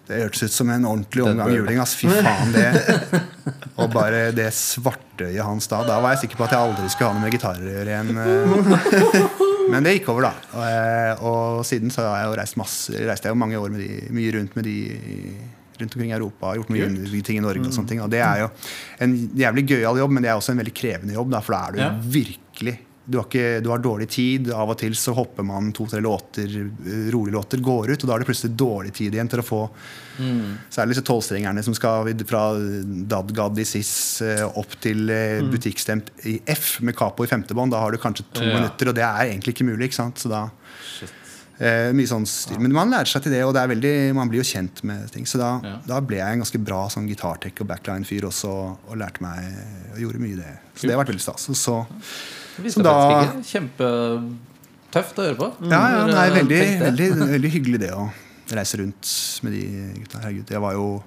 Det 0.06 0.18
hørtes 0.20 0.42
ut 0.44 0.52
som 0.52 0.68
en 0.68 0.84
ordentlig 0.84 1.22
omgang 1.24 1.48
juling. 1.54 1.78
ass. 1.80 1.94
Fy 1.96 2.10
faen, 2.12 2.50
det. 2.52 3.22
Og 3.80 3.88
bare 3.94 4.26
det 4.36 4.50
svartøyet 4.52 5.40
hans 5.42 5.66
da. 5.70 5.78
Da 5.88 5.96
var 6.04 6.12
jeg 6.12 6.26
sikker 6.26 6.36
på 6.36 6.44
at 6.44 6.52
jeg 6.52 6.60
aldri 6.60 6.90
skulle 6.92 7.08
ha 7.08 7.16
noe 7.16 7.24
med 7.24 7.32
gitarer 7.32 7.64
å 7.64 7.72
gjøre 7.72 7.94
igjen. 7.94 8.10
eh. 8.20 9.40
Men 9.72 9.86
det 9.86 9.94
gikk 9.96 10.10
over, 10.12 10.26
da. 10.28 10.32
Og, 10.52 10.64
eh, 10.68 11.24
og 11.24 11.64
siden 11.64 11.88
så 11.94 12.04
har 12.04 12.18
jeg 12.20 12.28
jo 12.28 12.36
reist 12.42 12.58
masse 12.60 12.92
reiste 13.08 13.30
jeg 13.30 13.32
jo 13.32 13.40
mange 13.40 13.56
år 13.56 13.72
med 13.72 13.80
de, 13.80 13.90
mye 14.12 14.34
rundt 14.36 14.56
med 14.60 14.68
de 14.68 14.76
rundt 15.80 15.96
omkring 15.96 16.12
i 16.12 16.16
Europa. 16.18 16.52
Gjort 16.60 16.68
mye 16.76 17.22
ting 17.24 17.40
i 17.40 17.44
Norge. 17.48 17.64
Og 17.64 17.72
sånne 17.74 17.88
ting 17.94 18.02
Og 18.04 18.10
det 18.12 18.20
er 18.22 18.44
jo 18.44 18.50
en 19.08 19.14
jævlig 19.40 19.64
gøyal 19.72 20.02
jobb, 20.04 20.12
men 20.18 20.22
det 20.22 20.30
er 20.34 20.36
også 20.36 20.52
en 20.52 20.60
veldig 20.60 20.74
krevende 20.76 21.16
jobb. 21.16 21.32
Da, 21.32 21.40
for 21.40 21.56
da 21.56 21.62
er 21.64 21.78
du 21.80 22.10
virkelig 22.20 22.76
du 23.04 23.18
har, 23.18 23.26
ikke, 23.28 23.60
du 23.60 23.68
har 23.68 23.82
dårlig 23.84 24.06
tid. 24.08 24.48
Av 24.56 24.70
og 24.72 24.78
til 24.80 24.94
så 24.96 25.12
hopper 25.16 25.44
man 25.44 25.72
to-tre 25.76 26.00
låter, 26.04 26.48
eh, 26.48 27.10
rolige 27.12 27.36
låter, 27.36 27.60
går 27.60 27.92
ut, 27.92 28.04
og 28.04 28.08
da 28.08 28.14
er 28.14 28.22
det 28.22 28.28
plutselig 28.30 28.56
dårlig 28.56 28.94
tid 28.96 29.14
igjen 29.14 29.28
til 29.32 29.42
å 29.44 29.46
få 29.46 29.62
Særlig 30.14 30.92
disse 30.94 31.02
tolvstrengerne 31.02 31.62
som 31.66 31.74
skal 31.74 32.06
fra 32.28 32.42
Dadgad 33.10 33.58
i 33.58 33.64
SIS 33.66 34.22
eh, 34.22 34.44
opp 34.46 34.76
til 34.78 35.08
mm. 35.10 35.48
butikkstemt 35.50 36.12
i 36.30 36.36
F 36.54 36.76
med 36.86 36.94
capo 36.94 37.26
i 37.26 37.30
femte 37.30 37.56
bånd. 37.56 37.74
Da 37.74 37.80
har 37.82 37.90
du 37.90 37.98
kanskje 37.98 38.22
to 38.30 38.44
Ja. 38.46 38.54
minutter, 38.60 38.92
og 38.92 38.94
det 38.94 39.02
er 39.02 39.24
egentlig 39.26 39.56
ikke 39.56 39.66
mulig. 39.66 39.88
ikke 39.90 39.98
sant? 39.98 40.22
Så 40.22 40.30
da 40.30 40.44
eh, 41.58 41.90
mye 41.90 42.06
sånn 42.06 42.26
styr. 42.30 42.60
Men 42.62 42.76
man 42.76 42.94
lærer 42.94 43.10
seg 43.10 43.26
til 43.26 43.34
det, 43.34 43.42
og 43.42 43.54
det 43.58 43.66
veldig, 43.74 44.14
man 44.14 44.30
blir 44.30 44.44
jo 44.44 44.46
kjent 44.46 44.84
med 44.86 45.10
ting. 45.10 45.26
Så 45.26 45.38
da, 45.42 45.60
Ja. 45.64 45.80
da 45.86 46.00
ble 46.00 46.22
jeg 46.22 46.32
en 46.38 46.44
ganske 46.44 46.62
bra 46.62 46.86
sånn 46.88 47.10
gitartech 47.10 47.60
og 47.60 47.66
backline-fyr 47.74 48.30
også, 48.30 48.54
og 48.88 48.96
lærte 48.96 49.20
meg 49.20 49.50
og 49.94 49.98
gjorde 49.98 50.22
mye 50.22 50.36
det. 50.36 50.54
Så 50.76 50.86
det 50.86 50.94
har 50.94 51.02
vært 51.04 51.12
veldig 51.14 51.26
stas. 51.26 51.48
Og 51.50 51.56
så 51.58 51.86
Så 52.70 52.82
da- 52.84 53.32
Kjempetøft 53.42 55.18
å 55.18 55.24
høre 55.26 55.38
på. 55.38 55.48
Ja, 55.70 55.80
ja, 55.96 56.06
nei, 56.06 56.28
veldig, 56.38 56.60
veldig, 56.84 57.08
veldig 57.34 57.50
hyggelig 57.56 57.80
det 57.82 57.90
å 57.96 58.06
reise 58.54 58.78
rundt 58.78 59.10
med 59.42 59.52
de 59.56 59.62
gutta. 60.02 60.20
Herregud, 60.22 60.50
jeg 60.50 60.60
var 60.60 60.72
jo 60.76 61.02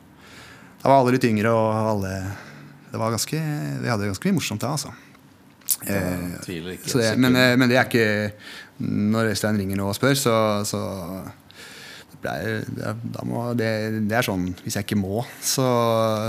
Da 0.84 0.90
var 0.90 1.00
alle 1.02 1.12
litt 1.16 1.24
yngre, 1.26 1.50
og 1.54 1.74
alle 1.94 2.12
Det 2.92 3.00
var 3.00 3.12
ganske 3.14 3.40
Vi 3.82 3.90
hadde 3.90 4.08
ganske 4.10 4.26
mye 4.30 4.38
morsomt 4.38 4.62
da, 4.62 4.72
altså. 4.76 4.92
Eh, 5.84 6.38
det, 6.46 7.18
men, 7.20 7.36
eh, 7.36 7.56
men 7.60 7.68
det 7.70 7.76
er 7.78 7.86
ikke 7.90 8.32
Når 8.80 9.32
Øystein 9.34 9.58
ringer 9.60 9.76
nå 9.78 9.88
og 9.90 9.96
spør, 9.98 10.16
så, 10.16 10.36
så 10.66 10.80
det 12.28 12.34
er, 12.36 12.66
det, 12.76 12.92
er, 12.92 13.56
det, 13.62 13.70
det 14.12 14.18
er 14.20 14.26
sånn 14.28 14.44
Hvis 14.66 14.76
jeg 14.78 14.84
ikke 14.86 14.98
må, 15.00 15.24
så, 15.42 15.66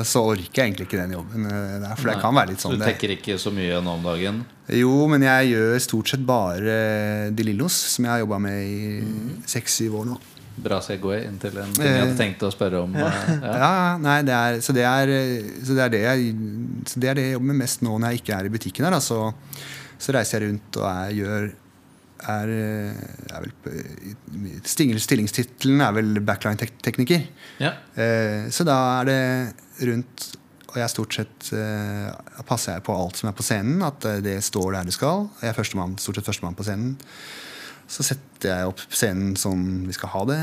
så 0.07 0.23
orker 0.31 0.63
jeg 0.63 0.71
egentlig 0.71 0.87
ikke 0.89 1.01
den 1.03 1.17
jobben. 1.19 1.47
eh, 1.51 1.75
der, 1.83 1.93
For 1.99 2.13
det 2.13 2.17
kan 2.23 2.39
være 2.39 2.53
litt 2.55 2.63
sånn 2.65 2.79
Du 2.79 2.85
tenker 2.87 3.15
ikke 3.19 3.37
så 3.43 3.51
mye 3.55 3.83
nå 3.83 3.99
om 3.99 4.07
dagen? 4.07 4.41
jo, 4.69 4.95
men 5.09 5.23
jeg 5.25 5.53
gjør 5.55 5.79
stort 5.81 6.11
sett 6.13 6.25
bare 6.29 6.73
De 7.33 7.45
Lillos, 7.47 7.73
som 7.95 8.05
jeg 8.05 8.13
har 8.13 8.21
jobba 8.21 8.39
med 8.45 8.59
i 8.69 9.47
seks-syv 9.49 9.95
år 10.03 10.11
nå. 10.11 10.19
Bra 10.59 10.81
Segway 10.83 11.23
inntil 11.29 11.55
en 11.63 11.71
ting 11.73 11.87
jeg 11.87 12.01
hadde 12.03 12.17
tenkt 12.19 12.43
å 12.43 12.51
spørre 12.53 12.81
om. 12.85 12.97
eh, 12.99 13.19
Ja, 13.39 13.53
Ja. 13.55 13.73
nei, 14.03 14.19
det 14.27 14.35
er, 14.35 14.59
så, 14.65 14.75
det 14.77 14.85
er, 14.85 15.13
så 15.65 15.77
det 15.79 15.85
er 15.87 15.93
det 15.95 16.01
jeg 16.03 16.33
Så 16.91 17.01
det 17.01 17.09
er 17.13 17.19
det 17.21 17.25
jeg 17.29 17.37
jobber 17.39 17.51
med 17.53 17.61
mest 17.63 17.85
nå 17.87 17.95
når 17.97 18.13
jeg 18.17 18.23
ikke 18.25 18.37
er 18.41 18.49
i 18.51 18.53
butikken 18.59 18.89
her. 18.89 18.97
Da, 18.99 19.01
så, 19.01 19.21
så 20.03 20.15
reiser 20.19 20.43
jeg 20.45 20.51
rundt 20.53 20.81
og 20.83 20.89
jeg 20.91 21.21
gjør 21.23 21.49
er, 22.27 22.51
er 23.31 23.45
vel 23.45 24.65
Stillingstittelen 24.67 25.83
er 25.85 25.95
vel 25.97 26.21
backline-tekniker. 26.27 27.25
Ja. 27.63 27.75
Eh, 27.95 28.49
så 28.55 28.67
da 28.67 28.79
er 29.01 29.09
det 29.09 29.23
rundt 29.89 30.29
Og 30.69 30.77
jeg 30.77 30.93
stort 30.93 31.15
sett 31.17 31.51
eh, 31.57 32.09
passer 32.49 32.77
jeg 32.77 32.85
på 32.85 32.97
alt 32.97 33.21
som 33.21 33.31
er 33.31 33.37
på 33.39 33.47
scenen. 33.47 33.83
At 33.87 34.05
eh, 34.09 34.23
det 34.25 34.39
står 34.45 34.75
der 34.77 34.89
det 34.89 34.97
skal. 34.97 35.29
Jeg 35.43 35.53
er 35.53 35.57
førstemann, 35.57 35.97
stort 36.03 36.19
sett 36.19 36.29
førstemann 36.29 36.59
på 36.59 36.67
scenen. 36.67 36.99
Så 37.89 38.05
setter 38.05 38.51
jeg 38.53 38.69
opp 38.69 38.83
scenen 38.93 39.33
som 39.41 39.63
vi 39.89 39.97
skal 39.97 40.13
ha 40.13 40.27
det. 40.29 40.43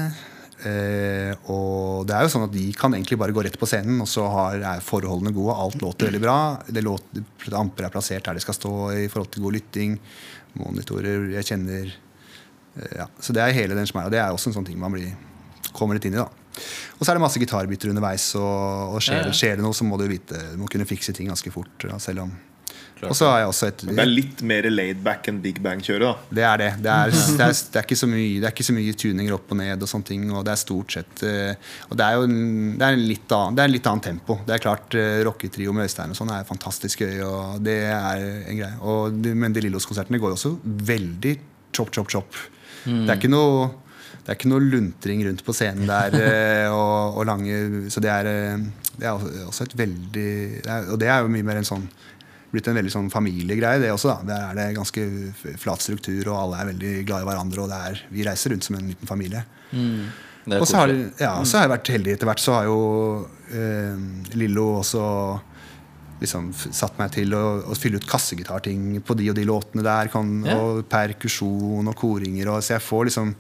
Eh, 0.65 1.35
og 1.52 2.07
det 2.07 2.15
er 2.15 2.26
jo 2.26 2.31
sånn 2.31 2.47
at 2.47 2.53
de 2.56 2.64
kan 2.77 2.93
egentlig 2.95 3.19
bare 3.22 3.35
gå 3.35 3.43
rett 3.45 3.57
på 3.60 3.68
scenen, 3.69 3.99
og 4.02 4.07
så 4.10 4.23
har, 4.31 4.64
er 4.76 4.85
forholdene 4.85 5.34
gode. 5.35 5.57
Alt 5.61 5.84
låter 5.84 6.10
veldig 6.10 6.23
bra. 6.23 6.38
Det 6.65 6.84
låter, 6.85 7.26
Amper 7.53 7.88
er 7.88 7.93
plassert 7.93 8.26
der 8.26 8.39
de 8.39 8.43
skal 8.43 8.57
stå 8.57 8.73
i 9.03 9.06
forhold 9.11 9.34
til 9.35 9.45
god 9.45 9.57
lytting. 9.60 9.99
Monitorer 10.60 11.30
jeg 11.36 11.48
kjenner 11.52 11.90
eh, 11.91 12.95
ja. 13.02 13.07
Så 13.19 13.36
det 13.36 13.44
er 13.44 13.56
hele 13.56 13.76
den 13.77 13.88
smæra. 13.90 14.11
Det 14.14 14.19
er 14.22 14.32
også 14.36 14.52
en 14.52 14.57
sånn 14.60 14.68
ting 14.68 14.80
man 14.82 14.94
blir, 14.95 15.11
kommer 15.76 15.98
litt 15.98 16.07
inn 16.07 16.15
i. 16.18 16.22
da 16.22 16.27
Og 16.98 17.03
så 17.06 17.11
er 17.11 17.18
det 17.19 17.23
masse 17.26 17.41
gitarbytter 17.41 17.91
underveis, 17.91 18.30
og, 18.40 18.95
og 18.95 19.02
skjer, 19.03 19.22
Ja, 19.23 19.30
ja. 19.32 19.36
skjer 19.36 19.56
det 19.60 19.65
noe, 19.65 19.76
så 19.76 19.88
må 19.88 19.99
du 19.99 20.07
vite 20.07 20.40
Du 20.53 20.60
må 20.61 20.69
kunne 20.72 20.88
fikse 20.88 21.14
ting 21.15 21.27
ganske 21.32 21.52
fort. 21.52 21.73
Da, 21.84 21.99
selv 21.99 22.26
om 22.27 22.36
Klart. 22.95 23.09
Og 23.11 23.17
så 23.19 23.27
har 23.27 23.41
jeg 23.41 23.47
også 23.51 23.67
et 23.67 23.81
Men 23.89 23.97
det 23.97 24.03
er 24.05 24.11
litt 24.11 24.41
mer 24.47 24.67
laid 24.72 25.01
back 25.03 25.27
enn 25.27 25.41
Big 25.43 25.57
Bang-kjøret. 25.63 25.99
da 26.31 26.35
det 26.39 26.45
er 26.47 26.57
det. 26.61 26.69
Det 26.85 26.91
er, 26.93 27.11
det, 27.11 27.43
er, 27.43 27.51
det, 27.51 27.80
er 27.81 27.84
ikke 27.84 27.97
så 27.99 28.07
mye, 28.07 28.39
det 28.39 28.47
er 28.47 28.53
ikke 28.55 28.67
så 28.69 28.76
mye 28.77 28.93
tuninger 29.03 29.35
opp 29.35 29.51
og 29.51 29.59
ned. 29.59 29.84
Og 29.84 29.91
sånne 29.91 30.07
ting 30.07 30.23
Og 30.31 30.45
det 30.47 30.53
er 30.55 30.61
stort 30.61 30.95
sett 30.95 31.23
eh, 31.27 31.53
Og 31.89 31.97
det 31.99 32.05
er 32.07 32.15
jo 32.15 32.23
en, 32.30 32.38
det 32.80 32.88
er 32.88 32.95
en 32.99 33.05
litt, 33.11 33.27
annen, 33.35 33.57
det 33.59 33.65
er 33.65 33.72
en 33.72 33.76
litt 33.76 33.89
annen 33.91 34.05
tempo. 34.07 34.39
Det 34.47 34.55
er 34.55 34.63
klart 34.63 34.95
uh, 34.95 35.19
Rocketrio 35.27 35.73
med 35.76 35.89
Øystein 35.89 36.15
og 36.15 36.19
sånn 36.22 36.31
er 36.31 36.47
fantastisk 36.47 37.03
gøy, 37.03 37.19
og 37.27 37.59
det 37.65 37.80
er 37.91 38.23
en 38.47 38.59
greie. 38.61 38.76
Og, 38.81 39.19
men 39.35 39.55
De 39.55 39.65
Lillos-konsertene 39.67 40.19
går 40.23 40.38
også 40.38 40.55
veldig 40.63 41.35
chop, 41.76 41.91
chop, 41.91 42.07
chop. 42.11 42.39
Det 42.85 43.09
er 43.09 43.17
ikke 43.19 43.31
noe 43.34 43.73
det 44.26 44.31
er 44.31 44.38
ikke 44.39 44.49
noe 44.49 44.63
luntring 44.63 45.19
rundt 45.27 45.43
på 45.45 45.53
scenen 45.53 45.85
der 45.85 46.15
eh, 46.17 46.72
og, 46.73 47.19
og 47.19 47.27
lange 47.30 47.89
Så 47.93 48.01
det 48.01 48.09
er, 48.09 48.26
eh, 48.26 48.63
det 48.97 49.05
er 49.05 49.11
også- 49.11 49.43
også 49.51 49.67
et 49.67 49.76
veldig 49.77 50.30
det 50.65 50.72
er, 50.72 50.88
Og 50.89 50.97
det 51.01 51.09
er 51.13 51.22
jo 51.22 51.30
mye 51.30 51.45
mer 51.45 51.59
en 51.61 51.67
sånn 51.67 51.84
blitt 52.56 52.69
en 52.72 52.77
veldig 52.80 52.94
sånn 52.94 53.10
familiegreie, 53.14 53.82
det 53.84 53.91
også. 53.94 54.19
da 54.23 54.27
Der 54.30 54.45
er 54.49 54.60
det 54.60 54.77
ganske 54.77 55.07
flat 55.61 55.84
struktur, 55.84 56.22
og 56.32 56.38
alle 56.40 56.61
er 56.61 56.69
veldig 56.73 56.94
glad 57.07 57.26
i 57.26 57.27
hverandre. 57.30 57.65
Og 57.65 57.72
det 57.72 57.82
er, 57.90 58.06
vi 58.14 58.27
reiser 58.27 58.56
rundt 58.56 58.68
som 58.68 58.77
en 58.80 58.88
liten 58.91 59.10
familie. 59.10 59.44
Er 60.45 60.61
Og 60.61 60.68
så 60.69 60.84
har, 60.84 60.94
ja, 61.19 61.34
så 61.44 61.57
har 61.57 61.65
jeg 61.65 61.73
vært 61.73 61.91
heldig 61.95 62.15
etter 62.15 62.30
hvert. 62.30 62.41
Så 62.44 62.56
har 62.56 62.69
jo 62.69 62.80
eh, 63.49 64.02
Lillo 64.38 64.68
også 64.80 65.06
liksom 66.22 66.52
satt 66.56 66.99
meg 66.99 67.11
til 67.15 67.34
å, 67.36 67.44
å 67.72 67.77
fylle 67.77 67.99
ut 67.99 68.07
kassegitarting 68.07 69.02
på 69.06 69.18
de 69.19 69.32
og 69.34 69.38
de 69.40 69.45
låtene 69.48 69.86
der. 69.86 70.11
Kan, 70.14 70.38
yeah. 70.45 70.61
Og 70.61 70.86
perkusjon 70.91 71.91
og 71.91 71.98
koringer. 71.98 72.53
Og, 72.53 72.61
så 72.65 72.77
jeg 72.77 72.86
får 72.86 73.10
liksom 73.10 73.34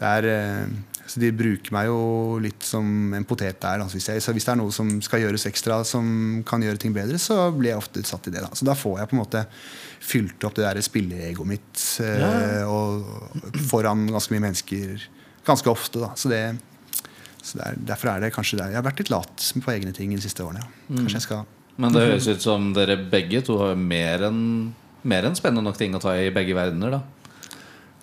det 0.00 0.10
er, 0.16 0.26
eh, 0.32 0.68
så 1.10 1.18
De 1.18 1.32
bruker 1.34 1.74
meg 1.74 1.88
jo 1.88 2.02
litt 2.38 2.62
som 2.62 2.86
en 3.16 3.24
potet 3.26 3.58
der. 3.58 3.82
Altså 3.82 3.98
hvis, 3.98 4.06
jeg, 4.12 4.22
så 4.22 4.34
hvis 4.34 4.44
det 4.46 4.52
er 4.52 4.58
noe 4.60 4.70
som 4.74 4.92
skal 5.02 5.24
gjøres 5.24 5.48
ekstra, 5.50 5.80
som 5.88 6.04
kan 6.46 6.62
gjøre 6.62 6.78
ting 6.78 6.94
bedre, 6.94 7.18
så 7.18 7.48
blir 7.50 7.72
jeg 7.72 7.80
ofte 7.80 8.04
satt 8.06 8.28
i 8.30 8.34
det. 8.36 8.44
Da. 8.44 8.50
Så 8.54 8.68
da 8.68 8.76
får 8.78 9.00
jeg 9.00 9.10
på 9.10 9.16
en 9.16 9.22
måte 9.24 9.42
fylt 10.10 10.46
opp 10.46 10.54
det 10.54 10.68
der 10.68 10.80
spilleegoet 10.86 11.50
mitt 11.50 11.82
eh, 12.06 12.62
og 12.62 13.58
foran 13.72 14.06
ganske 14.12 14.36
mye 14.36 14.46
mennesker 14.46 15.02
ganske 15.48 15.72
ofte. 15.72 16.04
Da. 16.04 16.12
Så 16.14 16.30
det, 16.30 16.44
så 17.42 17.58
det 17.58 17.66
er, 17.66 17.82
derfor 17.90 18.14
er 18.14 18.22
det 18.22 18.34
kanskje 18.36 18.60
der. 18.62 18.70
Jeg 18.70 18.78
har 18.78 18.86
vært 18.86 19.02
litt 19.02 19.10
lat 19.10 19.50
på 19.66 19.74
egne 19.74 19.96
ting 19.96 20.14
de 20.14 20.22
siste 20.22 20.46
årene. 20.46 20.62
Ja. 20.62 20.94
Kanskje 20.94 21.18
jeg 21.18 21.26
skal 21.26 21.46
Men 21.80 21.96
det 21.96 22.06
høres 22.06 22.30
ut 22.30 22.46
som 22.46 22.70
dere 22.76 23.00
begge 23.10 23.42
to 23.50 23.58
har 23.64 23.74
mer 23.74 24.30
enn 24.30 24.44
mer 25.00 25.24
enn 25.26 25.34
spennende 25.34 25.64
nok 25.64 25.80
ting 25.80 25.94
å 25.96 26.02
ta 26.02 26.12
i 26.20 26.30
begge 26.30 26.54
verdener. 26.54 27.00
da 27.00 27.19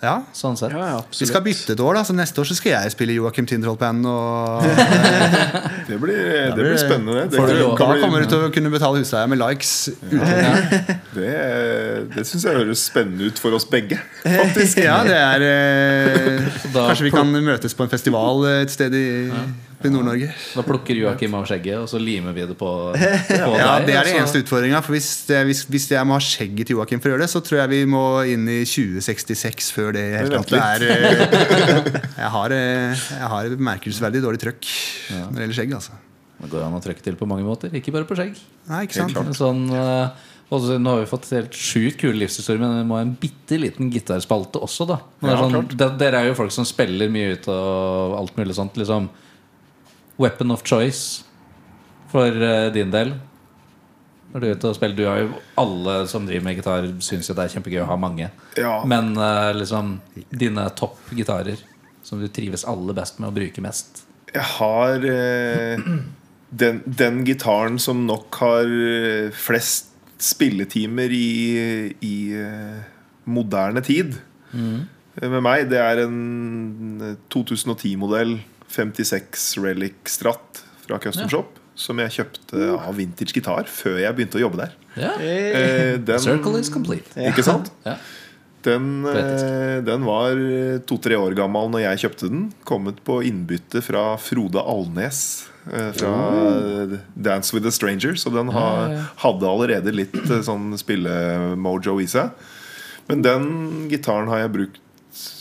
Ja. 0.02 0.14
Sånn 0.36 0.54
sett. 0.58 0.70
Ja, 0.70 0.84
ja, 0.92 0.98
Vi 1.10 1.26
skal 1.26 1.42
bytte 1.42 1.74
et 1.74 1.80
år, 1.82 1.96
da. 1.98 2.04
Så 2.06 2.14
neste 2.14 2.38
år 2.38 2.46
så 2.46 2.54
skal 2.54 2.74
jeg 2.76 2.92
spille 2.94 3.16
Joakim 3.16 3.46
Tindrold 3.50 3.82
Og 3.82 4.62
Det 5.88 5.96
blir, 5.98 6.52
det 6.54 6.58
blir 6.58 6.76
spennende. 6.78 7.24
Det, 7.26 7.38
du 7.38 7.74
kan- 7.74 7.88
da 7.88 7.94
bli- 7.94 8.02
kommer 8.04 8.22
du 8.22 8.28
til 8.30 8.44
å 8.46 8.50
kunne 8.54 8.70
betale 8.70 9.00
husleia 9.02 9.26
med 9.26 9.38
likes. 9.42 9.88
det 11.14 11.34
det 12.14 12.24
syns 12.28 12.44
jeg 12.46 12.56
høres 12.60 12.82
spennende 12.88 13.26
ut 13.28 13.38
for 13.42 13.54
oss 13.56 13.66
begge. 13.68 13.98
Faktisk, 14.22 14.78
ja, 14.88 15.00
det 15.06 15.16
er 15.18 15.46
eh, 15.48 16.48
Kanskje 16.74 17.08
vi 17.08 17.14
kan 17.14 17.32
møtes 17.32 17.74
på 17.74 17.86
en 17.86 17.92
festival 17.92 18.44
eh, 18.48 18.60
et 18.66 18.72
sted 18.74 18.94
i, 18.94 19.06
i 19.84 19.90
Nord-Norge. 19.92 20.28
Da 20.56 20.62
plukker 20.66 20.96
Joakim 20.98 21.34
av 21.38 21.44
skjegget, 21.46 21.76
og 21.78 21.86
så 21.90 22.00
limer 22.02 22.32
vi 22.34 22.46
det 22.50 22.56
på, 22.58 22.70
på 22.96 23.52
Ja, 23.58 23.78
deg. 23.78 23.86
Det 23.86 23.94
er 23.94 24.08
den 24.08 24.14
så- 24.14 24.18
eneste 24.24 24.40
utfordringa. 24.42 24.80
Hvis, 24.90 25.10
det- 25.28 25.44
hvis, 25.46 25.60
hvis 25.70 25.86
jeg 25.94 26.06
må 26.08 26.16
ha 26.16 26.22
skjegget 26.24 26.66
til 26.66 26.76
Joakim 26.80 27.00
for 27.00 27.10
å 27.10 27.12
gjøre 27.14 27.26
det, 27.26 27.30
så 27.30 27.42
tror 27.46 27.60
jeg 27.62 27.70
vi 27.76 27.82
må 27.92 28.02
inn 28.26 28.48
i 28.50 28.60
2066 28.66 29.70
før 29.76 29.92
det 29.94 30.04
helt 30.18 30.34
tatt 30.34 30.52
er 30.58 30.86
eh, 30.88 32.00
Jeg 32.24 32.32
har, 32.34 32.54
eh, 32.56 33.04
jeg 33.14 33.30
har 33.34 33.52
bemerkelsesverdig 33.54 34.22
dårlig 34.24 34.40
trøkk 34.42 34.66
når 35.14 35.36
det 35.38 35.44
gjelder 35.46 35.58
skjegg. 35.60 35.76
altså 35.78 35.94
Det 36.42 36.50
går 36.56 36.66
an 36.66 36.74
å 36.78 36.82
trøkke 36.82 37.02
til 37.06 37.16
på 37.20 37.28
mange 37.30 37.46
måter, 37.46 37.70
ikke 37.78 37.94
bare 37.94 38.08
på 38.08 38.18
skjegg. 38.18 38.34
Nei, 38.72 38.82
ikke 38.88 38.98
sant? 38.98 39.14
Sånn, 39.38 39.62
eh, 39.74 40.26
også, 40.50 40.78
nå 40.80 40.94
har 40.96 41.02
vi 41.02 41.08
fått 41.10 41.26
helt 41.36 41.52
sjukt 41.54 41.98
kule 42.00 42.18
livshistorier, 42.22 42.60
men 42.62 42.78
vi 42.80 42.84
må 42.88 42.96
ha 42.98 43.02
en 43.04 43.14
bitte 43.20 43.58
liten 43.60 43.90
gitarspalte 43.92 44.58
også. 44.64 44.86
da 44.88 44.96
men 45.20 45.30
er 45.30 45.34
Ja, 45.36 45.46
sånn, 45.46 45.98
Dere 46.00 46.22
er 46.22 46.30
jo 46.30 46.36
folk 46.38 46.54
som 46.54 46.64
spiller 46.68 47.10
mye 47.12 47.34
ut 47.36 47.48
og 47.52 48.14
alt 48.22 48.38
mulig 48.40 48.56
sånt. 48.56 48.74
Liksom 48.80 49.10
Weapon 50.18 50.50
of 50.50 50.64
choice 50.66 51.24
for 52.10 52.28
eh, 52.28 52.68
din 52.74 52.90
del. 52.90 53.14
Når 54.32 54.42
du 54.42 54.46
er 54.48 54.58
ute 54.58 54.68
og 54.70 54.76
spiller 54.76 54.96
Du 54.98 55.06
har 55.08 55.22
jo 55.22 55.28
Alle 55.60 56.02
som 56.10 56.26
driver 56.28 56.44
med 56.44 56.58
gitar, 56.58 56.86
syns 57.04 57.30
jo 57.30 57.36
det 57.36 57.46
er 57.46 57.54
kjempegøy 57.56 57.80
å 57.84 57.88
ha 57.88 57.96
mange. 58.00 58.30
Ja. 58.60 58.74
Men 58.88 59.14
eh, 59.16 59.52
liksom 59.56 59.96
dine 60.28 60.68
topp 60.78 61.12
gitarer 61.16 61.60
som 62.04 62.20
du 62.20 62.28
trives 62.32 62.64
aller 62.68 62.96
best 62.96 63.18
med 63.20 63.30
å 63.30 63.36
bruke 63.36 63.64
mest. 63.64 64.04
Jeg 64.32 64.44
har 64.56 65.04
eh, 65.08 65.80
den, 66.62 66.82
den 66.84 67.22
gitaren 67.28 67.78
som 67.80 68.04
nok 68.08 68.40
har 68.42 68.68
eh, 68.68 69.32
flest 69.36 69.94
spilletimer 70.18 71.12
i, 71.14 71.94
i 72.02 72.14
moderne 73.30 73.84
tid. 73.86 74.16
mm. 74.52 74.78
Med 75.18 75.42
meg, 75.42 75.64
det 75.66 75.78
er 75.82 75.98
en 76.04 77.16
2010-modell 77.30 78.36
56 78.68 79.48
Relic 79.64 80.12
Strat 80.12 80.62
fra 80.84 80.98
Custom 81.02 81.26
Ja. 81.26 81.32
Shop. 81.38 81.56
Som 81.78 82.00
jeg 82.02 82.10
kjøpte 82.10 82.72
av 82.74 82.96
Vintage 82.98 83.36
Gitar 83.36 83.68
før 83.70 84.00
jeg 84.02 84.14
begynte 84.16 84.40
å 84.40 84.42
jobbe 84.42 84.64
der. 84.64 84.72
Ja. 84.98 85.12
Eh, 85.22 85.98
den, 86.02 86.18
Circle 86.18 86.58
is 86.58 86.70
complete. 86.74 87.12
Ikke 87.14 87.44
sant? 87.46 87.70
Ja. 87.86 87.94
Den, 88.66 89.06
eh, 89.06 89.78
den 89.86 90.02
var 90.02 90.34
to-tre 90.90 91.14
år 91.14 91.36
gammel 91.38 91.70
når 91.70 91.84
jeg 91.84 92.02
kjøpte 92.02 92.32
den. 92.32 92.48
Kommet 92.66 92.98
på 93.06 93.20
innbytte 93.22 93.82
fra 93.84 94.16
Frode 94.18 94.58
Alnes. 94.58 95.46
Fra 95.68 95.92
Fra 95.92 96.98
Dance 97.14 97.54
with 97.54 97.66
a 97.66 97.70
Stranger. 97.70 98.14
Så 98.14 98.32
den 98.34 98.50
ja. 98.50 99.04
hadde 99.22 99.46
allerede 99.46 99.94
litt 99.94 100.16
eh, 100.18 100.42
sånn 100.42 100.72
spillemojo 100.80 101.98
i 102.02 102.08
seg. 102.10 102.34
Men 103.08 103.22
den 103.24 103.48
gitaren 103.92 104.28
har 104.32 104.44
jeg 104.44 104.54
brukt 104.56 104.82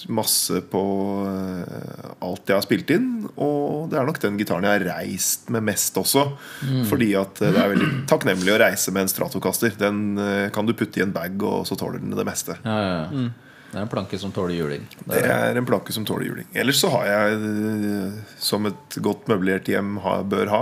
masse 0.07 0.61
på 0.71 0.81
eh, 1.27 2.11
alt 2.23 2.49
jeg 2.49 2.57
har 2.57 2.65
spilt 2.65 2.91
inn. 2.93 3.09
Og 3.35 3.89
det 3.91 3.99
er 3.99 4.07
nok 4.07 4.21
den 4.23 4.37
gitaren 4.39 4.67
jeg 4.67 4.79
har 4.79 4.85
reist 4.99 5.51
med 5.53 5.65
mest 5.67 5.97
også. 5.99 6.27
Mm. 6.67 6.83
Fordi 6.89 7.09
at 7.19 7.41
eh, 7.41 7.53
det 7.55 7.63
er 7.63 7.73
veldig 7.73 7.89
takknemlig 8.11 8.53
å 8.53 8.61
reise 8.61 8.93
med 8.95 9.05
en 9.05 9.11
Stratocaster. 9.11 9.75
Den 9.79 10.21
eh, 10.21 10.45
kan 10.55 10.69
du 10.69 10.75
putte 10.77 11.01
i 11.01 11.05
en 11.05 11.15
bag, 11.15 11.35
og 11.43 11.67
så 11.69 11.79
tåler 11.79 12.03
den 12.03 12.15
det 12.17 12.27
meste. 12.27 12.57
Ja, 12.63 12.77
ja, 12.77 12.95
ja. 13.03 13.27
Det 13.67 13.75
er 13.75 13.83
en 13.83 13.91
planke 13.91 14.15
som 14.15 14.31
tåler 14.31 14.55
juling. 14.55 14.85
Det 15.03 15.09
Det 15.11 15.27
er, 15.27 15.57
en 15.59 15.65
planke 15.67 15.91
som 15.91 16.05
tåler 16.07 16.29
juling. 16.29 16.47
Ellers 16.55 16.79
så 16.79 16.87
har 16.93 17.09
jeg, 17.09 18.13
som 18.39 18.63
et 18.69 18.97
godt 19.03 19.27
møblert 19.27 19.67
hjem 19.67 19.97
bør 20.31 20.53
ha, 20.53 20.61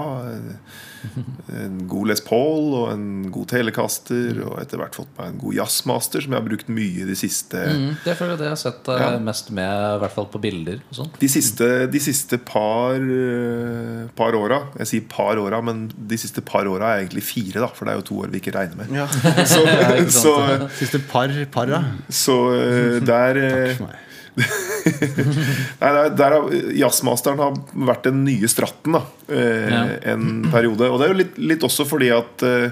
en 1.56 1.76
god 1.91 2.07
Les 2.11 2.22
Paul 2.26 2.73
og 2.80 2.86
en 2.94 3.06
god 3.34 3.48
telekaster. 3.52 4.40
Og 4.45 4.60
etter 4.61 4.80
hvert 4.82 4.95
fått 4.98 5.11
meg 5.18 5.34
en 5.34 5.40
god 5.41 5.53
jazzmaster, 5.57 6.23
som 6.26 6.34
jeg 6.36 6.41
har 6.41 6.48
brukt 6.48 6.69
mye 6.72 7.06
de 7.07 7.15
siste 7.18 7.61
mm, 7.65 7.88
det 8.06 8.15
føler 8.18 8.36
jeg 8.36 8.41
det 8.41 8.48
jeg 8.49 8.53
har 8.56 8.61
sett 8.64 8.90
eh, 8.94 9.02
Ja. 9.06 9.10
mest 9.26 9.52
med, 9.56 9.73
i 9.95 9.99
hvert 10.03 10.15
fall 10.15 10.27
på 10.34 10.41
bilder. 10.44 10.80
og 10.99 11.19
De 11.22 11.30
siste, 11.32 11.69
de 11.91 12.02
siste 12.03 12.40
par, 12.45 12.95
eh, 12.99 14.06
par 14.18 14.36
åra 14.38 14.61
Jeg 14.80 14.88
sier 14.91 15.06
par 15.11 15.38
åra, 15.41 15.61
men 15.65 15.86
de 15.95 16.18
siste 16.22 16.41
par 16.45 16.65
åra 16.69 16.95
er 16.95 17.03
egentlig 17.06 17.23
fire, 17.27 17.60
da. 17.64 17.69
For 17.76 17.86
det 17.88 17.95
er 17.95 18.02
jo 18.02 18.07
to 18.11 18.19
år 18.26 18.34
vi 18.34 18.41
ikke 18.44 18.56
regner 18.57 18.80
med. 18.84 18.95
Ja. 18.95 19.07
Så, 19.45 19.61
ikke 19.99 20.11
så, 20.14 20.36
Siste 20.80 21.02
par, 21.11 21.32
par 21.53 21.69
da. 21.72 21.84
så 22.10 22.40
eh, 22.56 22.99
der 23.06 23.41
Takk 23.45 23.77
For 23.80 23.88
meg. 23.90 24.02
Nei, 25.82 25.91
der, 26.18 26.34
har 26.36 26.49
Jazzmasteren 26.76 27.40
har 27.40 27.56
vært 27.88 28.07
den 28.10 28.24
nye 28.28 28.49
stratten 28.52 28.98
da, 28.98 29.03
eh, 29.32 29.70
Ja. 29.72 29.84
en 30.14 30.45
periode. 30.52 30.90
Og 30.91 30.99
det 30.99 31.07
er 31.07 31.14
jo 31.14 31.20
litt, 31.22 31.38
litt 31.53 31.64
også 31.66 31.88
fordi 31.88 32.12
at 32.16 32.44
uh, 32.45 32.72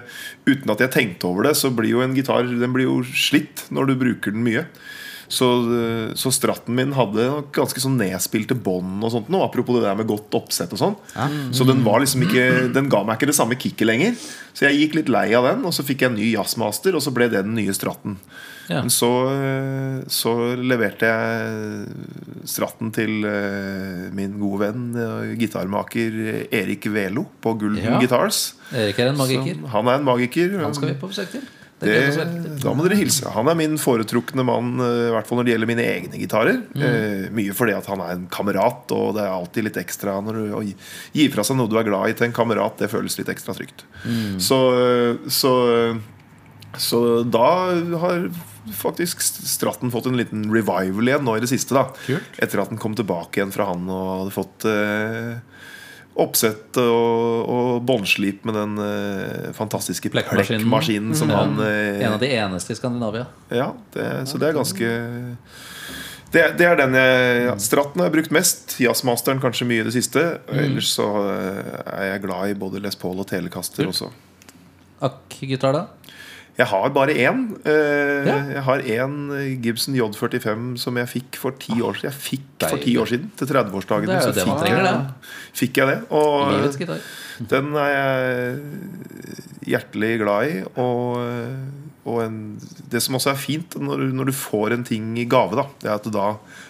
uten 0.50 0.74
at 0.74 0.84
jeg 0.84 0.94
tenkte 0.94 1.30
over 1.30 1.48
det, 1.48 1.56
så 1.60 1.72
blir 1.74 1.94
jo 1.96 2.04
en 2.04 2.16
gitar 2.18 2.44
Den 2.44 2.76
blir 2.76 2.90
jo 2.90 3.00
slitt 3.08 3.66
når 3.74 3.92
du 3.92 3.96
bruker 4.04 4.36
den 4.36 4.44
mye. 4.46 4.66
Så, 5.32 5.48
eh, 5.74 6.14
så 6.20 6.32
stratten 6.34 6.76
min 6.76 6.92
hadde 6.94 7.26
ganske 7.56 7.80
sånn 7.82 7.98
nedspilte 7.98 8.56
bånd 8.56 9.04
og 9.04 9.12
sånt 9.14 9.30
nå, 9.34 9.40
apropos 9.46 9.78
det 9.80 9.86
der 9.88 9.96
med 9.98 10.08
godt 10.10 10.34
oppsett 10.38 10.74
og 10.76 10.82
sånn. 10.82 10.96
Så 11.54 11.66
den 11.68 11.84
var 11.86 12.00
liksom 12.04 12.26
ikke 12.28 12.74
Den 12.74 12.90
ga 12.90 13.04
meg 13.04 13.18
ikke 13.18 13.30
det 13.32 13.38
samme 13.38 13.56
kicket 13.60 13.88
lenger. 13.88 14.16
Så 14.54 14.68
jeg 14.68 14.78
gikk 14.84 14.96
litt 15.00 15.10
lei 15.10 15.34
av 15.34 15.48
den, 15.48 15.64
og 15.66 15.74
så 15.74 15.82
fikk 15.86 16.04
jeg 16.04 16.12
en 16.12 16.18
ny 16.20 16.34
jazzmaster, 16.36 16.94
og 16.94 17.02
så 17.02 17.14
ble 17.16 17.30
det 17.32 17.42
den 17.46 17.56
nye 17.58 17.74
stratten. 17.74 18.18
Ja. 18.70 18.80
Men 18.82 18.92
så, 18.94 19.10
eh, 19.34 20.04
så 20.08 20.56
leverte 20.56 21.10
jeg 21.10 21.88
stratten 22.48 22.92
til 22.96 23.26
eh, 23.28 24.12
min 24.16 24.38
gode 24.40 24.68
venn 24.68 25.36
gitarmaker 25.40 26.48
Erik 26.54 26.86
Velo 26.94 27.26
på 27.42 27.58
Gulden 27.60 27.84
Ja. 27.84 28.00
Guitars. 28.00 28.54
Erik 28.72 29.00
er 29.00 29.12
en 29.12 29.18
magiker. 29.20 29.60
Så 29.60 29.74
han 29.74 29.88
er 29.88 30.00
en 30.00 30.08
magiker. 30.08 30.56
Han 30.62 30.74
skal 30.78 30.94
vi 30.94 31.00
på 31.02 31.10
besøk 31.12 31.32
til. 31.34 31.42
Det 31.84 32.60
da 32.64 32.72
må 32.78 32.86
dere 32.88 32.96
hilse. 33.00 33.28
Han 33.36 33.50
er 33.52 33.58
min 33.60 33.74
foretrukne 33.82 34.46
mann, 34.48 34.74
eh, 34.80 35.10
i 35.10 35.12
hvert 35.14 35.28
fall 35.28 35.40
når 35.42 35.48
det 35.50 35.54
gjelder 35.56 35.70
mine 35.74 35.86
egne 35.90 36.20
gitarer. 36.22 36.62
Mm. 36.74 36.84
Eh, 36.88 37.26
mye 37.36 37.56
fordi 37.58 37.76
at 37.76 37.90
han 37.92 38.00
er 38.06 38.14
en 38.16 38.28
kamerat, 38.32 38.92
og 38.96 39.16
det 39.18 39.26
er 39.26 39.34
alltid 39.36 39.68
litt 39.68 39.80
ekstra 39.84 40.16
når 40.24 40.40
du, 40.40 40.44
å 40.56 40.64
gi- 40.64 41.28
fra 41.34 41.44
seg 41.44 41.58
noe 41.60 41.68
du 41.72 41.78
er 41.82 41.88
glad 41.90 42.10
i 42.10 42.14
til 42.18 42.30
en 42.30 42.36
kamerat. 42.40 42.78
Det 42.80 42.90
føles 42.94 43.18
litt 43.20 43.30
ekstra 43.34 43.54
trygt. 43.58 43.84
Mm. 44.08 44.40
Så, 44.40 44.60
eh, 44.80 45.30
så, 45.30 45.54
så 46.78 47.04
da 47.28 47.48
har 48.06 48.30
faktisk 48.74 49.20
Stratten 49.22 49.92
fått 49.92 50.06
en 50.08 50.16
liten 50.18 50.46
revival 50.54 51.04
igjen 51.10 51.26
nå 51.28 51.36
i 51.36 51.42
det 51.44 51.50
siste. 51.52 51.76
da 51.76 51.90
Kult. 52.06 52.38
Etter 52.40 52.62
at 52.64 52.70
den 52.72 52.80
kom 52.80 52.96
tilbake 52.96 53.42
igjen 53.42 53.52
fra 53.52 53.66
han 53.74 53.84
og 53.92 54.22
hadde 54.24 54.36
fått 54.38 54.66
eh, 54.72 55.34
oppsett 56.16 56.78
og, 56.78 57.50
og 57.50 57.70
båndslip 57.90 58.44
med 58.46 58.54
den 58.54 58.74
eh, 58.84 59.48
fantastiske 59.58 60.12
Plekkmaskinen. 60.14 60.62
plekkmaskinen 60.62 61.16
som 61.18 61.32
Ja. 61.34 61.40
han 61.42 61.56
eh, 61.66 62.04
En 62.06 62.14
av 62.14 62.20
de 62.22 62.30
eneste 62.38 62.74
i 62.74 62.78
Skandinavia. 62.78 63.26
Ja, 63.50 63.72
det, 63.96 64.06
så 64.30 64.38
det 64.38 64.52
er 64.52 64.58
ganske 64.60 64.92
det, 66.34 66.44
det 66.58 66.66
er 66.66 66.78
den 66.80 66.96
jeg 66.98 67.42
ja, 67.48 67.56
Stratten 67.62 68.02
har 68.02 68.08
jeg 68.10 68.16
brukt 68.20 68.32
mest. 68.34 68.76
Jazzmasteren 68.82 69.42
kanskje 69.42 69.68
mye 69.70 69.82
i 69.84 69.88
det 69.90 69.94
siste. 69.94 70.24
Ellers 70.50 70.90
så 70.96 71.06
eh, 71.30 71.74
er 71.94 72.08
jeg 72.14 72.24
glad 72.28 72.54
i 72.54 72.56
både 72.58 72.82
Les 72.82 72.98
Paul 72.98 73.20
og 73.22 73.28
Telecaster 73.30 73.86
også. 73.90 74.10
Akk-gitar, 75.04 75.76
da? 75.76 75.84
Jeg 76.58 76.68
har 76.70 76.90
bare 76.94 77.14
én. 77.18 77.40
Eh, 77.66 78.28
Ja. 78.30 78.36
Jeg 78.54 78.64
har 78.64 78.80
én 78.80 79.16
Gibson 79.64 79.96
J45 79.98 80.78
som 80.78 80.96
jeg 81.02 81.08
fikk 81.10 81.36
for 81.42 81.52
ti 81.58 81.74
år 81.82 81.98
siden. 81.98 82.12
Jeg 82.12 82.20
fikk 82.22 82.68
for 82.70 82.78
ti 82.84 82.94
år 83.02 83.10
siden, 83.10 83.32
til 83.38 83.48
30-årsdagen. 83.50 84.06
Det 84.06 84.16
er 84.20 84.22
så 84.28 84.34
det 84.36 84.44
fikk 84.46 84.60
trenger, 84.62 84.84
jeg, 84.84 84.94
det. 84.94 85.32
fikk 85.54 85.80
jeg 85.82 85.88
det. 85.88 85.98
Og 86.14 87.48
den 87.50 87.74
er 87.76 87.90
jeg 87.98 88.60
hjertelig 89.74 90.12
glad 90.22 90.50
i. 90.52 90.64
Og, 90.78 91.18
og 92.06 92.20
en, 92.26 92.38
det 92.92 93.02
som 93.02 93.16
også 93.18 93.32
er 93.34 93.40
fint 93.40 93.78
når, 93.80 94.04
når 94.14 94.30
du 94.30 94.36
får 94.38 94.76
en 94.78 94.84
ting 94.88 95.14
i 95.18 95.26
gave, 95.30 95.56
da, 95.58 95.66
det 95.82 95.90
er 95.90 95.96
at 95.98 96.12
da, 96.14 96.28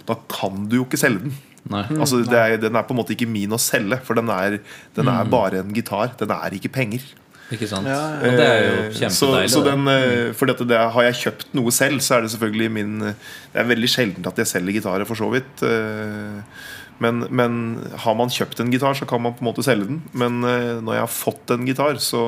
da 0.08 0.18
kan 0.32 0.68
du 0.70 0.78
jo 0.80 0.86
ikke 0.88 1.02
selge 1.02 1.26
den. 1.28 1.36
Nei. 1.72 1.84
Altså, 1.96 2.20
det 2.28 2.36
er, 2.40 2.58
den 2.60 2.76
er 2.76 2.84
på 2.84 2.92
en 2.96 3.00
måte 3.00 3.16
ikke 3.16 3.28
min 3.30 3.52
å 3.56 3.60
selge, 3.62 4.00
for 4.04 4.20
den 4.20 4.28
er, 4.32 4.58
den 4.96 5.08
er 5.12 5.28
bare 5.32 5.62
en 5.64 5.72
gitar. 5.76 6.12
Den 6.20 6.32
er 6.36 6.56
ikke 6.56 6.72
penger. 6.76 7.04
Ikke 7.54 7.68
sant? 7.70 7.88
Ja, 7.90 8.00
ja. 8.18 8.20
Og 8.30 8.38
det 8.40 8.46
er 8.50 8.62
jo 8.64 8.76
kjempedeilig. 8.98 9.50
Så, 9.50 9.60
så 9.60 9.64
den, 9.68 9.88
eh, 9.92 10.32
fordi 10.38 10.56
at 10.56 10.64
det, 10.70 10.80
har 10.96 11.08
jeg 11.10 11.20
kjøpt 11.22 11.52
noe 11.58 11.74
selv, 11.76 12.02
så 12.04 12.18
er 12.18 12.26
det 12.26 12.32
selvfølgelig 12.34 12.70
min 12.74 12.94
Det 13.04 13.60
er 13.62 13.70
veldig 13.70 13.90
sjelden 13.92 14.26
at 14.32 14.40
jeg 14.42 14.50
selger 14.50 14.78
gitarer, 14.80 15.06
for 15.10 15.20
så 15.20 15.30
vidt. 15.34 15.64
eh, 15.68 16.42
Men, 17.04 17.24
men 17.34 17.56
har 18.06 18.16
man 18.16 18.30
kjøpt 18.32 18.62
en 18.62 18.72
gitar, 18.72 18.94
så 18.96 19.06
kan 19.10 19.22
man 19.22 19.34
på 19.36 19.44
en 19.44 19.50
måte 19.50 19.64
selge 19.66 19.90
den. 19.90 20.02
Men 20.14 20.44
eh, 20.46 20.82
når 20.82 20.94
jeg 21.00 21.06
har 21.08 21.14
fått 21.14 21.56
en 21.56 21.66
gitar, 21.68 21.98
så 22.00 22.26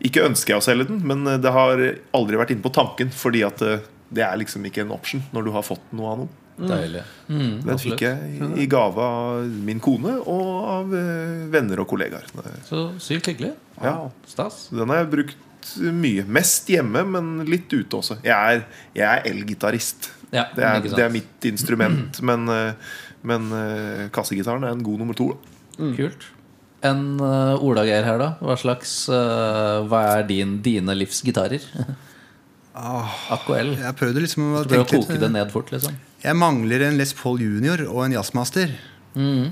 Ikke 0.00 0.24
ønsker 0.24 0.54
jeg 0.54 0.60
å 0.62 0.64
selge 0.64 0.86
den, 0.88 1.00
men 1.04 1.24
det 1.42 1.50
har 1.52 1.76
aldri 2.16 2.38
vært 2.40 2.52
inne 2.54 2.64
på 2.64 2.72
tanken, 2.72 3.10
fordi 3.12 3.42
at 3.44 3.60
det 3.60 4.22
er 4.24 4.38
liksom 4.40 4.64
ikke 4.64 4.80
en 4.86 4.94
option 4.96 5.20
når 5.34 5.44
du 5.44 5.50
har 5.52 5.62
fått 5.66 5.82
noe 5.92 6.08
av 6.14 6.22
noe. 6.22 6.39
Deilig. 6.68 7.02
Mm, 7.30 7.52
Den 7.64 7.78
fikk 7.80 8.02
jeg 8.04 8.50
i, 8.60 8.66
gave 8.68 8.98
av 9.04 9.44
min 9.68 9.80
kone 9.80 10.16
og 10.20 10.48
av 10.74 10.94
eh, 10.98 11.46
venner 11.52 11.80
og 11.80 11.88
kollegaer. 11.88 12.26
Så 12.68 12.82
sykt 13.00 13.30
hyggelig. 13.32 13.54
Ja. 13.80 13.94
Stas. 14.28 14.66
Den 14.74 14.88
har 14.92 15.02
jeg 15.04 15.10
brukt 15.14 15.70
mye. 15.94 16.24
Mest 16.26 16.68
hjemme, 16.72 17.04
men 17.08 17.30
litt 17.48 17.70
ute 17.72 17.96
også. 18.00 18.18
Jeg 18.24 18.34
er, 18.58 18.64
jeg 18.96 19.06
er 19.06 19.30
elgitarist. 19.30 20.10
Ja, 20.32 20.44
Det, 20.54 20.62
er- 20.64 20.80
det 20.84 21.04
er 21.06 21.10
mitt 21.14 21.48
instrument. 21.48 22.20
Men, 22.28 22.48
eh, 22.48 22.74
men 23.22 23.50
eh, 23.52 24.04
kassegitaren 24.14 24.62
er 24.64 24.72
en 24.76 24.82
god 24.82 24.98
nummer 25.02 25.14
to. 25.18 25.30
da. 25.76 25.90
Kult. 25.96 26.22
En 26.82 27.02
uh, 27.20 27.60
Ola 27.60 27.82
Geir 27.84 28.06
her, 28.06 28.16
da. 28.16 28.28
Hva 28.40 28.54
slags 28.56 28.94
uh, 29.12 29.82
Hva 29.84 29.98
er 30.16 30.22
din, 30.28 30.54
dine 30.64 30.94
livsgitarer? 30.96 31.60
AKL. 32.74 33.74
Jeg 33.82 33.96
prøvde 33.98 34.22
liksom 34.24 34.46
å 34.54 34.62
å 34.64 34.84
koke 34.88 35.18
det 35.20 35.28
ned 35.34 35.50
fort, 35.52 35.68
liksom. 35.74 35.96
Jeg 36.20 36.36
mangler 36.36 36.82
en 36.84 36.98
Les 37.00 37.12
Paul 37.16 37.40
Junior 37.40 37.80
og 37.88 38.02
en 38.04 38.14
jazzmaster. 38.18 38.74
Mm. 39.16 39.48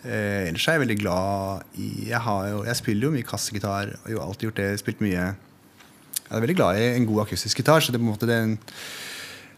Eh, 0.00 0.46
ellers 0.48 0.64
er 0.64 0.78
jeg 0.78 0.82
veldig 0.86 0.96
glad 1.02 1.76
i 1.76 2.08
Jeg, 2.08 2.20
har 2.24 2.46
jo, 2.48 2.62
jeg 2.64 2.78
spiller 2.78 3.08
jo 3.08 3.12
mye 3.12 3.26
kassegitar. 3.28 3.92
Og 4.00 4.08
har 4.16 4.24
alltid 4.24 4.48
gjort 4.48 4.62
det. 4.62 4.70
Spilt 4.80 5.04
mye 5.04 5.18
Jeg 5.18 6.38
er 6.38 6.40
veldig 6.46 6.56
glad 6.56 6.80
i 6.80 6.88
en 6.94 7.08
god 7.10 7.26
akustisk 7.26 7.60
gitar. 7.60 7.84
Så 7.84 7.92
det 7.92 8.00
den, 8.00 8.56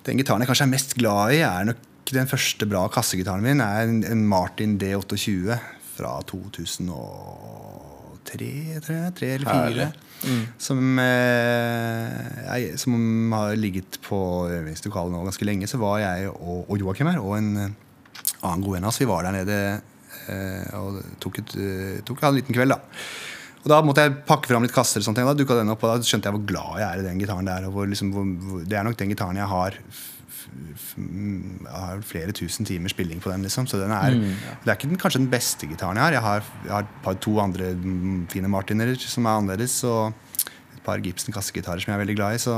den 0.07 0.19
gitaren 0.19 0.43
jeg 0.43 0.51
kanskje 0.51 0.67
er 0.67 0.75
mest 0.75 0.99
glad 0.99 1.37
i, 1.37 1.41
er 1.47 1.71
nok 1.71 1.89
den 2.13 2.29
første 2.29 2.67
bra 2.67 2.89
kassegitaren 2.91 3.45
min. 3.45 3.61
er 3.63 3.87
en, 3.87 4.03
en 4.05 4.27
Martin 4.27 4.79
D28 4.83 5.59
fra 5.95 6.19
2003, 6.27 6.83
tror 6.83 7.92
jeg. 8.31 9.15
Tre 9.19 9.31
eller 9.37 9.49
fire. 9.49 9.89
Som, 10.63 10.99
eh, 11.03 12.19
jeg, 12.47 12.79
som 12.79 13.33
har 13.35 13.57
ligget 13.59 13.99
på 14.05 14.19
øvingslokalet 14.49 15.13
nå 15.13 15.25
ganske 15.27 15.49
lenge. 15.49 15.71
Så 15.71 15.81
var 15.83 15.99
jeg 16.03 16.31
og, 16.31 16.69
og 16.69 16.79
Joakim 16.79 17.11
her, 17.11 17.19
og 17.23 17.37
en 17.41 17.51
eh, 17.57 17.75
annen 18.43 18.65
god 18.65 18.77
venn 18.77 18.87
av 18.87 18.93
oss, 18.93 19.01
vi 19.03 19.11
var 19.11 19.27
der 19.27 19.37
nede 19.41 19.59
eh, 20.31 20.79
og 20.79 21.03
tok, 21.23 21.43
et, 21.43 21.55
eh, 21.59 22.01
tok 22.07 22.23
en 22.23 22.39
liten 22.39 22.57
kveld. 22.57 22.75
da 22.75 22.81
og 23.63 23.71
Da 23.71 23.79
måtte 23.87 24.03
jeg 24.03 24.17
pakke 24.27 24.51
fram 24.51 24.65
litt 24.65 24.75
kasser, 24.75 25.03
og 25.03 25.07
sånt, 25.07 25.21
da 25.23 25.35
dukket 25.39 25.61
den 25.61 25.71
opp, 25.71 25.85
og 25.87 26.01
da 26.01 26.07
skjønte 26.07 26.29
jeg 26.29 26.35
hvor 26.35 26.47
glad 26.51 26.81
jeg 26.83 26.89
er 26.89 27.03
i 27.03 27.07
den 27.07 27.21
gitaren. 27.23 27.47
der 27.47 27.69
og 27.69 27.77
hvor, 27.77 27.87
liksom, 27.87 28.11
hvor, 28.15 28.65
Det 28.67 28.79
er 28.79 28.87
nok 28.87 28.99
den 28.99 29.13
gitaren 29.15 29.39
jeg 29.39 29.47
har 29.47 29.79
mm, 29.79 30.01
har 31.69 32.03
flere 32.07 32.35
tusen 32.37 32.67
timer 32.69 32.93
spilling 32.93 33.21
på 33.23 33.31
den. 33.33 33.45
liksom 33.47 33.67
Så 33.67 33.81
den 33.81 33.93
er, 33.93 34.17
Det 34.65 34.71
er 34.71 34.77
ikke 34.77 34.91
den, 34.91 35.01
kanskje 35.01 35.23
den 35.23 35.31
beste 35.33 35.69
gitaren 35.71 35.97
jeg 35.97 36.05
har. 36.05 36.13
Jeg 36.13 36.23
har, 36.23 36.51
jeg 36.65 36.73
har 36.73 36.91
par, 37.05 37.15
to 37.15 37.39
andre 37.41 37.73
mm, 37.75 38.27
fine 38.33 38.49
Martiner 38.49 38.95
som 38.99 39.27
er 39.27 39.39
annerledes. 39.39 39.83
Og 39.85 40.13
et 40.77 40.83
par 40.85 41.01
Gibson 41.03 41.35
kassegitarer 41.35 41.83
som 41.83 41.93
jeg 41.93 41.99
er 41.99 42.05
veldig 42.05 42.19
glad 42.19 42.37
i. 42.37 42.43
Så, 42.43 42.57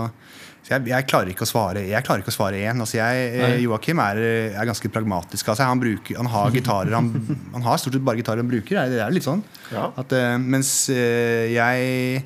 så 0.65 0.77
jeg, 0.77 0.87
jeg 0.93 1.09
klarer 1.11 1.33
ikke 1.33 1.45
å 1.45 1.51
svare 1.51 1.83
Jeg 1.87 2.07
klarer 2.07 2.25
ikke 2.25 2.33
å 2.33 2.39
svare 2.39 2.63
én. 2.63 2.81
Altså 2.81 3.01
eh, 3.03 3.59
Joakim 3.65 4.01
er, 4.05 4.23
er 4.55 4.71
ganske 4.71 4.91
pragmatisk. 4.93 5.49
Altså 5.53 5.69
han, 5.69 5.83
bruker, 5.83 6.17
han 6.21 6.31
har 6.33 6.55
gitarer 6.55 6.97
han, 6.97 7.13
han 7.57 7.69
har 7.69 7.83
stort 7.83 7.99
sett 7.99 8.07
bare 8.07 8.23
gitarer 8.23 8.45
han 8.45 8.51
bruker. 8.51 8.81
Det 8.91 9.03
er, 9.03 9.13
litt 9.15 9.27
sånn. 9.27 9.45
Ja. 9.73 9.91
At, 10.01 10.15
eh, 10.17 10.35
mens 10.41 10.75
eh, 10.93 11.53
jeg 11.55 12.25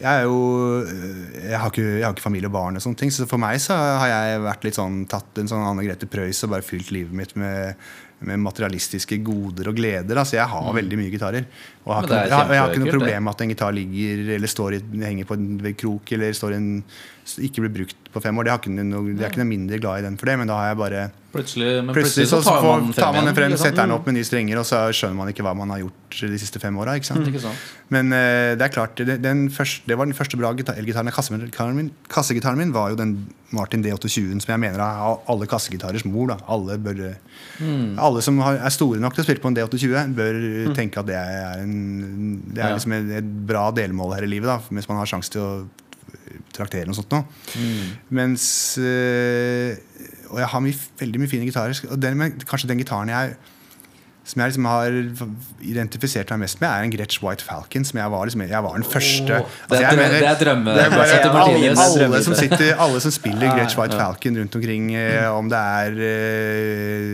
jeg 0.00 0.10
er 0.10 0.24
jo 0.24 0.36
eh, 0.80 1.48
jeg 1.50 1.58
har, 1.60 1.72
ikke, 1.72 1.86
jeg 1.86 2.04
har 2.06 2.14
ikke 2.14 2.24
familie 2.24 2.48
og 2.48 2.54
barn, 2.54 2.78
og 2.78 2.84
sånne 2.84 3.00
ting 3.02 3.12
så 3.12 3.26
for 3.28 3.42
meg 3.42 3.60
så 3.62 3.76
har 3.76 4.08
jeg 4.08 4.44
vært 4.46 4.64
litt 4.64 4.78
sånn 4.78 5.02
tatt 5.10 5.40
en 5.42 5.50
sånn 5.50 5.66
Anne 5.66 5.84
Grete 5.84 6.08
Preus 6.10 6.40
og 6.46 6.54
bare 6.54 6.64
fylt 6.64 6.92
livet 6.94 7.12
mitt 7.16 7.34
med, 7.40 7.76
med 8.24 8.40
materialistiske 8.40 9.20
goder 9.26 9.68
og 9.70 9.76
gleder. 9.76 10.22
Altså 10.22 10.38
jeg 10.38 10.48
har 10.52 10.74
veldig 10.76 11.00
mye 11.00 11.12
gitarer. 11.12 11.46
Og 11.84 11.94
har, 11.94 12.08
ikke, 12.08 12.20
jeg, 12.24 12.32
jeg 12.32 12.62
har 12.62 12.72
ikke 12.72 12.84
noe 12.84 12.96
problem 12.96 13.26
med 13.26 13.34
at 13.34 13.44
en 13.44 13.54
gitar 13.54 13.76
ligger 13.76 14.26
eller 14.38 14.54
står 14.54 14.78
i, 14.78 14.82
henger 15.04 15.28
på 15.28 15.38
en 15.38 15.48
krok 15.84 16.14
eller 16.16 16.36
står 16.40 16.56
i 16.56 16.60
en, 16.60 16.70
ikke 17.38 17.62
blir 17.66 17.72
brukt 17.78 17.96
på 18.10 18.22
fem 18.24 18.36
år. 18.40 18.44
Det 18.48 18.50
har 18.52 18.58
ikke 18.62 18.72
noe, 18.74 19.14
er 19.14 19.28
ikke 19.30 19.42
noe 19.44 19.50
mindre 19.52 19.78
glad 19.78 20.00
i 20.00 20.06
den 20.08 20.16
for 20.18 20.26
det, 20.26 20.38
men 20.40 20.48
da 20.50 20.56
har 20.58 20.72
jeg 20.72 20.80
bare 20.82 21.08
Plutselig, 21.30 21.76
men 21.86 21.94
Plutselig 21.94 22.24
plutselig 22.26 22.26
så, 22.26 22.38
tar 22.42 22.56
får- 22.58 22.80
man 22.82 22.92
tar 22.96 23.12
man 23.14 23.24
den 23.28 23.34
frem, 23.36 23.52
igjen 23.52 23.58
setter 23.62 23.84
den 23.86 23.92
opp 23.94 24.06
med 24.08 24.16
nye 24.16 24.26
strenger, 24.26 24.58
og 24.58 24.64
så 24.66 24.80
skjønner 24.90 25.14
man 25.14 25.28
ikke 25.30 25.44
hva 25.46 25.52
man 25.54 25.70
har 25.70 25.78
gjort 25.78 26.16
de 26.26 26.38
siste 26.42 26.58
fem 26.58 26.74
åra. 26.82 26.96
Sant? 27.06 27.22
Men 27.94 28.10
uh, 28.10 28.56
det 28.58 28.64
er 28.66 28.72
klart, 28.74 28.98
den 28.98 29.44
første, 29.54 29.86
det 29.86 29.94
var 30.00 30.10
den 30.10 30.16
første 30.18 30.36
bra 30.40 30.50
gita- 30.58 30.74
elgitaren. 30.74 31.06
Kassegitaren 31.14 31.76
min, 31.78 31.92
kassegitaren 32.10 32.58
min 32.58 32.72
var 32.74 32.90
jo 32.90 32.98
den 32.98 33.12
Martin 33.54 33.84
D820-en 33.86 34.42
som 34.42 34.50
jeg 34.56 34.62
mener 34.64 34.82
er 34.82 35.22
alle 35.30 35.46
kassegitarers 35.46 36.02
mor. 36.04 36.34
Alle, 36.50 36.80
bør, 36.82 37.14
alle 37.62 38.22
som 38.26 38.42
har, 38.42 38.58
er 38.66 38.74
store 38.74 38.98
nok 38.98 39.14
til 39.14 39.22
å 39.22 39.28
spille 39.28 39.42
på 39.44 39.52
en 39.52 39.58
D820, 39.60 40.14
bør 40.18 40.74
tenke 40.74 40.98
at 40.98 41.06
det 41.12 41.14
er, 41.20 41.62
en, 41.62 42.42
det 42.50 42.58
er 42.64 42.72
Ja. 42.72 42.74
liksom 42.74 42.92
et, 42.98 43.10
et 43.22 43.30
bra 43.46 43.68
delmål 43.70 44.16
her 44.18 44.26
i 44.26 44.32
livet. 44.34 44.50
Da, 44.50 44.58
mens 44.74 44.90
man 44.90 44.98
har 44.98 45.06
sjanse 45.14 45.30
til 45.30 45.46
å 45.46 45.52
traktere 46.56 46.86
noe 46.86 46.94
sånt 46.98 47.10
nå. 47.14 47.22
Mens 48.10 48.44
øh, 48.78 49.74
Og 50.30 50.38
jeg 50.42 50.50
har 50.52 50.60
mye, 50.64 50.76
veldig 51.00 51.20
mye 51.24 51.32
fine 51.32 51.48
gitarer. 51.48 51.80
Og 51.90 51.98
den, 52.02 52.20
kanskje 52.46 52.68
den 52.70 52.78
gitaren 52.82 53.08
jeg 53.12 53.34
som 54.30 54.38
jeg 54.44 54.50
liksom 54.52 54.66
har 54.68 54.94
identifisert 55.66 56.28
meg 56.30 56.42
mest 56.44 56.60
med, 56.60 56.68
er 56.70 56.84
en 56.84 56.92
Gretsch 56.92 57.18
White 57.24 57.42
Falcon. 57.42 57.82
Som 57.88 57.98
jeg 57.98 58.10
var, 58.12 58.28
liksom, 58.28 58.42
jeg 58.46 58.62
var 58.62 58.76
den 58.76 58.84
første. 58.86 59.38
Altså, 59.40 59.80
jeg 59.80 59.96
mener- 59.98 60.20
det 60.20 60.28
er 60.28 60.38
drømme- 60.44 60.74
det 60.76 60.84
er 60.84 60.90
bare- 60.90 61.08
jeg, 61.08 61.24
alle, 61.26 62.04
alle, 62.04 62.22
som 62.22 62.34
sitter, 62.38 62.76
alle 62.78 63.00
som 63.00 63.10
spiller 63.10 63.46
Ja, 63.48 63.56
Gretsch 63.56 63.78
White 63.78 63.96
ja. 63.96 64.04
Falcon 64.04 64.36
rundt 64.38 64.54
omkring, 64.54 64.94
eh, 64.94 65.26
om 65.34 65.48
det 65.48 65.58
er 65.58 65.90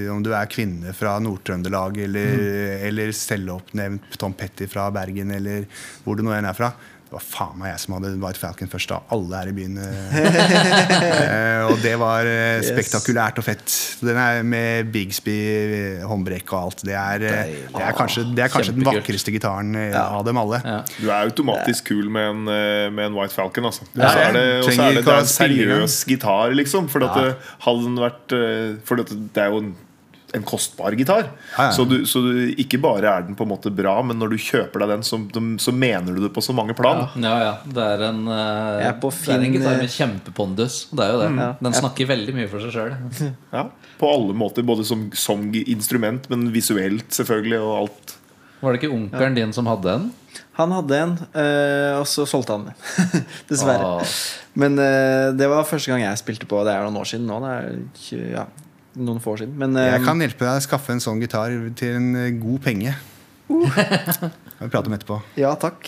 eh, 0.07 0.13
Om 0.13 0.23
du 0.23 0.33
er 0.35 0.45
kvinne 0.47 0.93
fra 0.93 1.19
Nord-Trøndelag, 1.19 1.97
eller, 2.05 2.85
eller 2.87 3.13
selvoppnevnt 3.13 4.19
Tom 4.19 4.35
Petty 4.35 4.67
fra 4.67 4.91
Bergen, 4.91 5.31
eller 5.31 5.65
hvor 6.05 6.17
du 6.17 6.23
nå 6.23 6.33
enn 6.37 6.45
er 6.45 6.53
fra. 6.59 6.75
Var 7.17 7.25
faen 7.25 7.55
meg 7.61 7.71
jeg 7.73 7.81
som 7.87 7.95
hadde 7.97 8.11
White 8.21 8.41
Falcon 8.43 8.69
først 8.69 8.91
da. 8.93 8.99
Alle 9.15 9.39
her 9.41 9.49
i 9.49 9.55
byen. 9.57 9.79
eh, 9.81 11.63
og 11.71 11.79
det 11.81 11.95
var 12.01 12.29
eh, 12.29 12.59
spektakulært 12.67 13.41
og 13.41 13.47
fett. 13.47 13.73
Den 14.05 14.19
er 14.21 14.43
med 14.47 14.91
Bigsby, 14.93 15.37
eh, 15.37 16.05
håndbrekk 16.09 16.53
og 16.53 16.59
alt. 16.61 16.85
Det 16.87 16.97
er, 16.97 17.25
eh, 17.25 17.55
det 17.73 17.85
er 17.87 17.97
kanskje, 17.97 18.27
det 18.37 18.45
er 18.47 18.53
kanskje 18.53 18.75
den 18.77 18.85
vakreste 18.87 19.33
gitaren 19.35 19.73
eh, 19.81 19.89
Ja. 19.95 20.05
av 20.19 20.27
dem 20.29 20.37
alle. 20.43 20.61
Ja. 20.65 20.77
Du 20.99 21.07
er 21.09 21.25
automatisk 21.31 21.89
kul 21.93 22.11
med 22.13 22.29
en, 22.35 22.45
eh, 22.53 22.91
med 22.93 23.09
en 23.11 23.17
White 23.17 23.33
Falcon. 23.37 23.65
Altså. 23.71 23.89
Og 23.89 24.03
så 24.05 24.13
er 24.27 24.37
det, 24.37 24.45
er 24.45 25.01
det, 25.01 25.05
det 25.07 25.15
er 25.17 25.25
en 25.25 25.33
seriøs 25.33 25.99
gitar, 26.11 26.53
liksom. 26.59 26.91
For 26.93 27.07
at 27.09 27.17
det, 27.17 27.35
hadde 27.65 27.89
den 27.89 27.99
vært 28.03 28.37
eh, 28.37 28.77
For 28.87 29.01
at 29.01 29.11
det 29.17 29.43
er 29.47 29.53
jo 29.55 29.63
en, 29.65 29.73
en 30.37 30.45
kostbar 30.47 30.95
gitar. 30.99 31.31
Ja, 31.57 31.69
ja. 31.69 31.71
Så, 31.73 31.85
du, 31.89 31.99
så 32.07 32.21
du, 32.25 32.33
ikke 32.61 32.79
bare 32.83 33.09
er 33.11 33.27
den 33.27 33.37
på 33.39 33.47
en 33.47 33.53
måte 33.55 33.73
bra, 33.75 33.95
men 34.07 34.19
når 34.21 34.35
du 34.35 34.39
kjøper 34.41 34.85
deg 34.85 34.93
den, 34.95 35.07
så, 35.07 35.19
så 35.63 35.75
mener 35.75 36.17
du 36.17 36.21
det 36.27 36.33
på 36.35 36.45
så 36.45 36.55
mange 36.57 36.77
plan. 36.77 37.07
Ja, 37.17 37.37
ja. 37.43 37.55
Det 37.65 37.87
er 37.97 38.05
en, 38.11 38.23
uh, 38.29 38.83
er 38.85 38.99
på 39.01 39.11
det 39.15 39.33
er 39.33 39.39
en 39.39 39.47
fin- 39.47 39.57
gitar 39.57 39.81
med 39.81 39.95
kjempepondus. 39.97 40.79
Det 40.93 41.07
er 41.07 41.15
jo 41.15 41.23
det. 41.25 41.31
Mm. 41.37 41.43
Den 41.65 41.79
snakker 41.81 42.13
veldig 42.13 42.37
mye 42.37 42.51
for 42.53 42.67
seg 42.67 42.77
sjøl. 42.77 42.95
Ja, 43.57 43.69
på 43.97 44.09
alle 44.11 44.35
måter, 44.37 44.65
både 44.67 44.85
som, 44.85 45.07
som 45.17 45.45
instrument, 45.57 46.27
men 46.33 46.49
visuelt 46.53 47.15
selvfølgelig, 47.15 47.61
og 47.63 47.75
alt. 47.85 48.17
Var 48.61 48.75
det 48.75 48.81
ikke 48.83 48.93
onkelen 48.93 49.37
din 49.37 49.55
som 49.57 49.69
hadde 49.71 49.95
en? 49.95 50.07
Han 50.57 50.73
hadde 50.73 50.99
en, 51.05 51.15
øh, 51.37 51.99
og 52.01 52.07
så 52.09 52.25
solgte 52.29 52.57
han 52.57 52.69
den. 52.69 53.25
Dessverre. 53.51 53.97
Ah. 54.01 54.15
Men 54.57 54.79
øh, 54.81 55.33
det 55.37 55.49
var 55.53 55.69
første 55.69 55.93
gang 55.93 56.05
jeg 56.07 56.21
spilte 56.23 56.49
på. 56.49 56.63
Det 56.65 56.73
er 56.73 56.87
noen 56.87 56.97
år 57.01 57.09
siden 57.09 57.29
nå. 57.29 57.41
Det 57.45 58.17
er 58.17 58.25
ja, 58.33 58.47
noen 58.97 59.21
få 59.23 59.35
år 59.37 59.45
siden. 59.45 59.55
Men 59.61 59.77
eh, 59.81 59.93
Jeg 59.97 60.05
kan 60.07 60.25
hjelpe 60.25 60.47
deg 60.47 60.63
å 60.63 60.65
skaffe 60.65 60.97
en 60.97 61.03
sånn 61.05 61.23
gitar 61.23 61.55
til 61.79 62.01
en 62.01 62.11
eh, 62.25 62.33
god 62.41 62.63
penge. 62.65 62.97
Uh. 63.47 63.63
vi 64.59 64.67
prater 64.73 64.89
om 64.91 64.95
etterpå. 64.97 65.21
ja, 65.39 65.53
takk. 65.61 65.87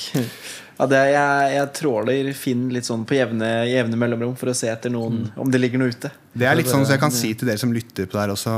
Ja, 0.79 0.87
det, 0.87 0.99
er- 1.01 1.09
jeg, 1.11 1.55
jeg 1.57 1.71
tråler 1.75 2.29
Finn 2.39 2.69
litt 2.71 2.87
sånn 2.87 3.03
på 3.09 3.17
jevne, 3.17 3.49
jevne 3.67 3.99
mellomrom 3.99 4.37
for 4.39 4.53
å 4.53 4.55
se 4.55 4.69
etter 4.71 4.93
noen 4.95 5.25
om 5.35 5.51
det 5.51 5.59
ligger 5.59 5.81
noe 5.83 5.91
ute. 5.91 6.13
Det 6.39 6.47
er 6.47 6.55
litt 6.55 6.71
sånn 6.71 6.85
så 6.87 6.95
jeg 6.95 7.03
kan 7.03 7.11
si 7.15 7.33
til 7.35 7.51
dere 7.51 7.59
som 7.59 7.73
lytter 7.75 8.07
på 8.07 8.15
det 8.15 8.23
her 8.23 8.35
også, 8.37 8.53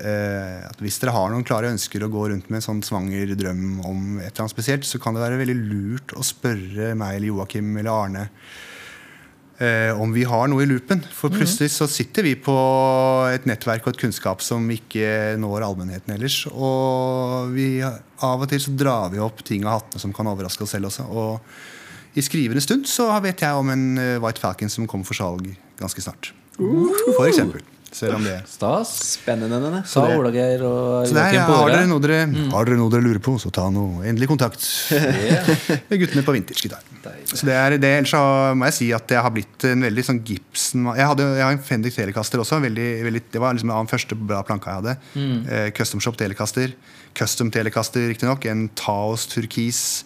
eh, 0.00 0.62
at 0.70 0.80
hvis 0.80 0.96
dere 1.02 1.12
har 1.12 1.28
noen 1.34 1.44
klare 1.44 1.68
ønsker 1.74 2.06
å 2.06 2.08
gå 2.14 2.30
rundt 2.32 2.48
med 2.48 2.62
en 2.62 2.64
sånn 2.64 2.80
svanger 2.86 3.34
drøm 3.36 3.82
om 3.84 4.00
et 4.22 4.30
eller 4.30 4.46
annet 4.46 4.54
spesielt, 4.56 4.88
så 4.88 5.02
kan 5.02 5.18
det 5.18 5.26
være 5.26 5.42
veldig 5.42 5.58
lurt 5.66 6.16
å 6.16 6.24
spørre 6.24 6.94
meg 6.96 7.18
eller 7.18 7.34
Joakim 7.34 7.74
eller 7.76 7.92
Arne 7.92 8.24
eh, 8.24 8.56
om 9.96 10.10
vi 10.12 10.26
har 10.28 10.50
noe 10.52 10.64
i 10.64 10.68
loopen. 10.68 11.00
For 11.16 11.32
plutselig 11.32 11.70
så 11.72 11.86
sitter 11.88 12.26
vi 12.26 12.34
på 12.36 12.56
et 13.32 13.46
nettverk 13.48 13.86
og 13.86 13.94
et 13.94 14.02
kunnskap 14.02 14.42
som 14.44 14.66
ikke 14.68 15.38
når 15.40 15.64
allmennheten 15.64 16.12
ellers. 16.12 16.42
Og 16.50 17.54
vi, 17.54 17.80
av 17.80 18.44
og 18.44 18.50
til 18.50 18.60
så 18.60 18.74
drar 18.76 19.14
vi 19.14 19.22
opp 19.24 19.40
ting 19.48 19.64
av 19.64 19.78
hattene 19.78 20.04
som 20.04 20.12
kan 20.16 20.28
overraske 20.28 20.66
oss 20.66 20.76
selv 20.76 20.90
også. 20.90 21.06
Og 21.08 22.16
i 22.16 22.24
skrivende 22.24 22.64
stund 22.64 22.88
så 22.88 23.10
vet 23.24 23.44
jeg 23.44 23.56
om 23.56 23.72
en 23.72 23.86
eh, 24.00 24.18
White 24.22 24.40
Falcon 24.40 24.72
som 24.72 24.88
kommer 24.88 25.08
for 25.08 25.18
salg 25.18 25.50
ganske 25.80 26.04
snart. 26.04 26.32
For 26.56 27.26
eksempel. 27.28 27.64
Selv 27.92 28.16
om 28.18 28.24
det 28.26 28.42
Stas. 28.50 28.90
Spennende. 29.16 29.60
denne. 29.62 29.82
Så 29.86 30.02
det- 30.06 30.16
Olageir 30.18 30.62
og 30.66 31.06
så 31.06 31.14
Joakim 31.14 31.34
ja, 31.34 31.44
har, 31.46 31.70
dere 31.70 31.86
noe 31.86 32.00
dere, 32.02 32.50
har 32.52 32.64
dere 32.68 32.76
noe 32.76 32.90
dere 32.90 33.04
lurer 33.06 33.20
på, 33.22 33.36
så 33.40 33.50
ta 33.52 33.68
noe 33.70 34.04
endelig 34.04 34.28
kontakt 34.28 34.60
med 35.88 36.00
guttene 36.00 36.24
på 36.26 36.34
vintage-gitar. 36.36 36.82
Så 37.32 37.46
det 37.46 37.54
er, 37.54 37.76
det, 37.78 37.92
ellers 38.00 38.10
så 38.10 38.20
må 38.58 38.66
jeg 38.66 38.74
si 38.80 38.90
at 38.96 39.08
jeg 39.14 39.22
har 39.22 39.30
blitt 39.34 39.64
en 39.70 39.86
veldig 39.86 40.04
sånn 40.08 40.20
Gibson 40.26 40.88
Jeg, 40.96 41.06
hadde, 41.06 41.26
jeg 41.38 41.44
har 41.46 41.54
en 41.54 41.62
Fendix 41.62 41.94
Telecaster 41.98 42.42
også. 42.42 42.58
Veldig, 42.64 42.88
veldig, 43.06 43.22
det 43.32 43.40
var 43.42 43.54
liksom 43.56 43.70
den 43.72 43.90
første 43.92 44.18
bra 44.18 44.42
planka 44.46 44.72
jeg 44.72 44.82
hadde. 44.82 44.96
Mm. 45.14 45.36
Eh, 45.48 45.66
custom 45.76 46.02
Shop 46.02 46.18
Telecaster. 46.18 46.74
Custom 47.16 47.50
Telecaster, 47.54 48.08
riktignok. 48.10 48.44
En 48.50 48.68
Taos 48.76 49.26
turkis. 49.30 50.04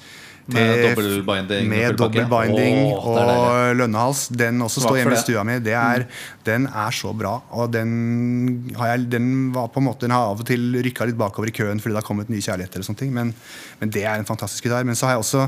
Med 0.54 1.68
Med 1.70 1.96
dobbel 1.98 2.26
binding 2.30 2.78
Åh, 2.94 3.08
det 3.16 3.24
er 3.24 3.34
og 3.34 3.76
lønnehals. 3.80 4.22
Den 4.34 4.62
også 4.64 4.84
står 4.84 5.00
hjemme 5.00 5.16
i 5.16 5.22
stua 5.22 5.44
mi. 5.46 5.58
Det 5.64 5.74
er, 5.76 6.06
Den 6.46 6.66
er 6.68 6.94
så 6.94 7.12
bra. 7.16 7.36
Og 7.50 7.70
den 7.72 8.72
har 8.78 8.94
jeg 8.94 9.10
Den 9.12 9.52
var 9.54 9.68
på 9.68 9.82
en 9.82 9.88
måte 9.90 10.06
Den 10.06 10.14
har 10.16 10.30
av 10.32 10.42
og 10.42 10.48
til 10.48 10.72
rykka 10.82 11.08
litt 11.08 11.20
bakover 11.20 11.52
i 11.52 11.54
køen 11.56 11.80
fordi 11.80 11.94
det 11.94 12.02
har 12.02 12.08
kommet 12.08 12.32
nye 12.32 12.44
kjærligheter. 12.44 12.82
og 12.82 12.88
sånne 12.90 13.04
ting 13.04 13.14
Men, 13.14 13.34
men 13.80 13.94
det 13.94 14.04
er 14.04 14.18
en 14.18 14.28
fantastisk 14.28 14.66
gitar. 14.66 14.84
Men 14.84 14.98
så 14.98 15.08
har 15.08 15.18
jeg 15.18 15.24
også 15.24 15.46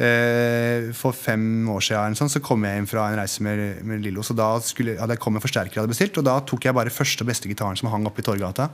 eh, 0.00 0.90
For 0.96 1.16
fem 1.16 1.68
år 1.70 1.84
siden 1.90 2.18
sånn, 2.18 2.32
så 2.32 2.42
kom 2.44 2.64
jeg 2.66 2.80
hjem 2.80 2.90
fra 2.90 3.10
en 3.10 3.20
reise 3.20 3.44
med, 3.46 3.84
med 3.86 4.04
Lillo. 4.04 4.24
Så 4.26 4.36
da 4.38 4.52
skulle, 4.64 4.98
hadde 5.00 5.16
jeg 5.16 5.22
kommet 5.22 5.44
forsterker 5.44 5.78
jeg 5.78 5.84
hadde 5.84 5.94
bestilt, 5.94 6.20
og 6.20 6.28
da 6.28 6.40
tok 6.46 6.68
jeg 6.68 6.76
bare 6.76 6.94
første 6.94 7.26
og 7.26 7.32
beste 7.32 7.50
gitaren 7.50 7.78
som 7.78 7.90
hang 7.92 8.08
oppe 8.08 8.22
i 8.22 8.26
Torgata. 8.26 8.70